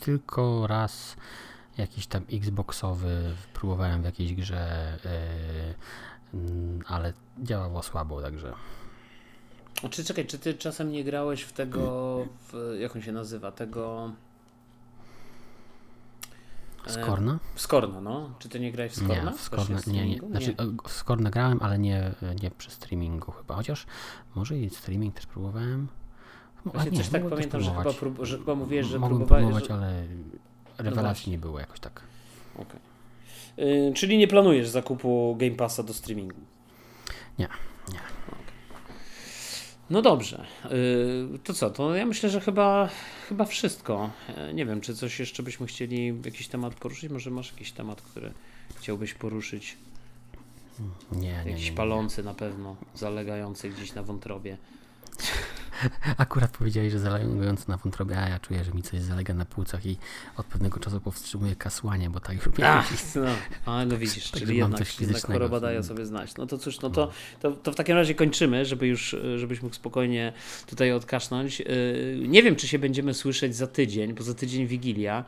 Tylko 0.01 0.67
raz 0.67 1.17
jakiś 1.79 2.07
tam 2.07 2.23
Xboxowy, 2.33 3.35
próbowałem 3.55 4.03
w 4.03 4.05
jakiejś 4.05 4.35
grze, 4.35 4.99
yy, 6.35 6.41
ale 6.87 7.13
działało 7.43 7.83
słabo, 7.83 8.23
także. 8.23 8.53
Czy 9.91 10.05
czekaj, 10.05 10.27
czy 10.27 10.39
ty 10.39 10.55
czasem 10.55 10.93
nie 10.93 11.05
grałeś 11.05 11.43
w 11.43 11.53
tego, 11.53 12.27
w, 12.49 12.77
jak 12.81 12.97
on 12.97 13.03
się 13.03 13.13
nazywa, 13.13 13.53
tego... 13.53 14.13
E, 16.87 16.91
Skorna? 16.91 17.39
Skorna, 17.55 18.01
no. 18.01 18.31
Czy 18.39 18.49
ty 18.49 18.61
nie 18.61 18.73
grałeś 18.73 18.93
w 18.93 18.97
Skorna? 18.97 19.31
Nie, 19.31 19.39
w 19.39 19.41
Skorna, 19.41 19.79
nie, 19.87 20.09
nie. 20.09 20.19
Znaczy, 20.19 20.55
w 20.89 20.93
Skorna 20.93 21.31
grałem, 21.31 21.59
ale 21.63 21.79
nie, 21.79 22.13
nie 22.43 22.51
przy 22.51 22.71
streamingu 22.71 23.33
chyba. 23.33 23.55
Chociaż 23.55 23.87
może 24.35 24.59
i 24.59 24.71
streaming 24.71 25.15
też 25.15 25.27
próbowałem. 25.27 25.89
Właśnie 26.65 26.91
nie, 26.91 26.99
coś 26.99 27.09
tak 27.09 27.29
pamiętam, 27.29 27.61
że 27.61 27.71
chyba, 27.71 27.93
prób, 27.93 28.19
że 28.23 28.39
chyba 28.39 28.55
mówiłeś, 28.55 28.87
że 28.87 28.99
Mogłem 28.99 29.27
próbować, 29.27 29.67
że... 29.67 29.75
ale 29.75 30.05
Rewelacji 30.79 31.25
no 31.27 31.33
nie 31.33 31.39
było 31.39 31.61
jakoś 31.61 31.81
tak. 31.81 32.03
Okay. 32.55 32.81
Yy, 33.57 33.93
czyli 33.95 34.19
nie 34.19 34.29
planujesz 34.29 34.69
zakupu 34.69 35.37
Game 35.39 35.57
Passa 35.57 35.83
do 35.83 35.95
streamingu? 35.95 36.41
Nie, 37.39 37.49
nie. 37.93 37.99
No 39.91 40.03
dobrze. 40.03 40.45
Yy, 40.65 41.39
to 41.39 41.55
co? 41.55 41.71
To 41.71 41.95
ja 41.95 42.07
myślę, 42.07 42.31
że 42.31 42.41
chyba, 42.41 42.89
chyba 43.29 43.45
wszystko. 43.45 44.11
Yy, 44.47 44.55
nie 44.55 44.67
wiem, 44.67 44.81
czy 44.81 44.95
coś 44.95 45.21
jeszcze 45.21 45.43
byśmy 45.43 45.67
chcieli, 45.67 46.15
jakiś 46.25 46.49
temat 46.49 46.75
poruszyć? 46.75 47.11
Może 47.11 47.31
masz 47.31 47.53
jakiś 47.53 47.73
temat, 47.73 48.03
który 48.03 48.33
chciałbyś 48.77 49.15
poruszyć? 49.15 49.77
Nie, 51.13 51.19
nie. 51.21 51.29
Jakiś 51.29 51.65
nie, 51.65 51.71
nie, 51.71 51.77
palący 51.77 52.23
na 52.23 52.35
pewno, 52.35 52.77
zalegający 52.95 53.71
gdzieś 53.71 53.95
na 53.95 54.03
wątrobie. 54.03 54.57
Akurat 56.17 56.51
powiedziałeś, 56.51 56.93
że 56.93 56.99
zalegający 56.99 57.69
na 57.69 57.77
wątrobie, 57.77 58.19
a 58.19 58.29
ja 58.29 58.39
czuję, 58.39 58.65
że 58.65 58.73
mi 58.73 58.83
coś 58.83 59.01
zalega 59.01 59.35
na 59.35 59.45
płucach 59.45 59.87
i 59.87 59.97
od 60.37 60.47
pewnego 60.47 60.81
czasu 60.81 61.01
powstrzymuje 61.01 61.57
kasłanie, 61.57 62.11
bo 62.11 62.21
tak 62.21 62.37
już 62.37 62.59
miałem. 62.59 62.85
No, 63.15 63.23
a, 63.73 63.85
no 63.85 63.99
widzisz, 63.99 64.31
tak, 64.31 64.41
czyli 64.41 64.57
jednak, 64.57 65.01
jednak 65.01 65.23
choroba 65.23 65.61
daje 65.61 65.83
sobie 65.83 66.07
znać. 66.07 66.37
No 66.37 66.47
to 66.47 66.59
cóż, 66.59 66.81
no 66.81 66.91
to, 66.91 67.11
to, 67.41 67.53
to 67.53 67.73
w 67.73 67.75
takim 67.75 67.97
razie 67.97 68.15
kończymy, 68.15 68.65
żeby 68.65 68.87
już, 68.87 69.17
żebyś 69.37 69.63
mógł 69.63 69.75
spokojnie 69.75 70.33
tutaj 70.67 70.93
odkasznąć. 70.93 71.61
Y, 71.61 71.65
nie 72.29 72.43
wiem, 72.43 72.57
czy 72.57 72.69
się 72.69 72.79
będziemy 72.79 73.15
słyszeć 73.15 73.57
za 73.57 73.67
tydzień, 73.67 74.15
bo 74.15 74.23
za 74.23 74.35
tydzień 74.35 74.67
Wigilia. 74.67 75.25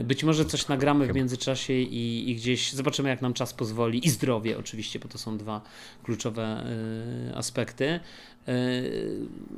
Y, 0.00 0.04
być 0.04 0.24
może 0.24 0.44
coś 0.44 0.68
nagramy 0.68 1.06
w 1.06 1.14
międzyczasie 1.14 1.72
i, 1.72 2.30
i 2.30 2.36
gdzieś 2.36 2.72
zobaczymy, 2.72 3.08
jak 3.08 3.22
nam 3.22 3.34
czas 3.34 3.54
pozwoli 3.54 4.06
i 4.06 4.10
zdrowie 4.10 4.58
oczywiście, 4.58 4.98
bo 4.98 5.08
to 5.08 5.18
są 5.18 5.38
dwa 5.38 5.60
kluczowe 6.02 6.64
y, 7.30 7.36
aspekty. 7.36 8.00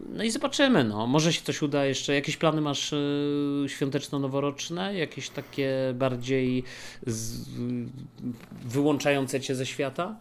No 0.09 0.25
i 0.25 0.31
zobaczymy, 0.31 0.85
no. 0.85 1.07
Może 1.07 1.33
się 1.33 1.43
coś 1.43 1.63
uda 1.63 1.85
jeszcze. 1.85 2.15
Jakieś 2.15 2.37
plany 2.37 2.61
masz 2.61 2.93
y, 2.93 3.65
świąteczno-noworoczne? 3.67 4.95
Jakieś 4.95 5.31
takie 5.31 5.95
bardziej 5.95 6.65
z, 7.07 7.49
wyłączające 8.65 9.41
cię 9.41 9.55
ze 9.55 9.67
świata? 9.67 10.17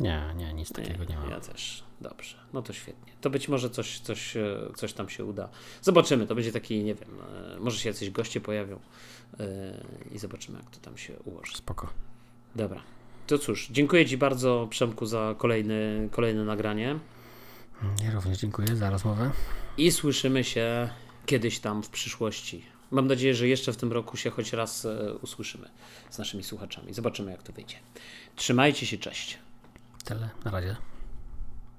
Nie, 0.00 0.22
nie, 0.36 0.54
nic 0.54 0.72
takiego 0.72 1.04
nie, 1.04 1.10
nie 1.10 1.16
mam. 1.16 1.30
Ja 1.30 1.40
też. 1.40 1.82
Dobrze, 2.00 2.36
no 2.52 2.62
to 2.62 2.72
świetnie. 2.72 3.12
To 3.20 3.30
być 3.30 3.48
może 3.48 3.70
coś, 3.70 4.00
coś, 4.00 4.36
e, 4.36 4.56
coś 4.76 4.92
tam 4.92 5.08
się 5.08 5.24
uda. 5.24 5.48
Zobaczymy, 5.82 6.26
to 6.26 6.34
będzie 6.34 6.52
taki, 6.52 6.84
nie 6.84 6.94
wiem, 6.94 7.08
e, 7.56 7.60
może 7.60 7.78
się 7.78 7.88
jacyś 7.88 8.10
goście 8.10 8.40
pojawią 8.40 8.80
i 10.14 10.18
zobaczymy, 10.18 10.58
jak 10.58 10.70
to 10.70 10.80
tam 10.80 10.98
się 10.98 11.12
ułoży. 11.24 11.56
Spoko. 11.56 11.88
Dobra. 12.56 12.82
To 13.26 13.38
cóż, 13.38 13.68
dziękuję 13.70 14.06
Ci 14.06 14.16
bardzo, 14.18 14.66
Przemku, 14.70 15.06
za 15.06 15.34
kolejny, 15.38 16.08
kolejne 16.12 16.44
nagranie. 16.44 16.98
Ja 18.04 18.10
również 18.10 18.38
dziękuję 18.38 18.76
za 18.76 18.90
rozmowę. 18.90 19.30
I 19.76 19.92
słyszymy 19.92 20.44
się 20.44 20.88
kiedyś 21.26 21.58
tam 21.58 21.82
w 21.82 21.88
przyszłości. 21.88 22.64
Mam 22.90 23.06
nadzieję, 23.06 23.34
że 23.34 23.48
jeszcze 23.48 23.72
w 23.72 23.76
tym 23.76 23.92
roku 23.92 24.16
się 24.16 24.30
choć 24.30 24.52
raz 24.52 24.84
e, 24.84 25.14
usłyszymy 25.14 25.68
z 26.10 26.18
naszymi 26.18 26.44
słuchaczami. 26.44 26.94
Zobaczymy, 26.94 27.30
jak 27.30 27.42
to 27.42 27.52
wyjdzie. 27.52 27.76
Trzymajcie 28.36 28.86
się, 28.86 28.98
cześć. 28.98 29.38
Tyle, 30.04 30.30
na 30.44 30.50
razie. 30.50 30.76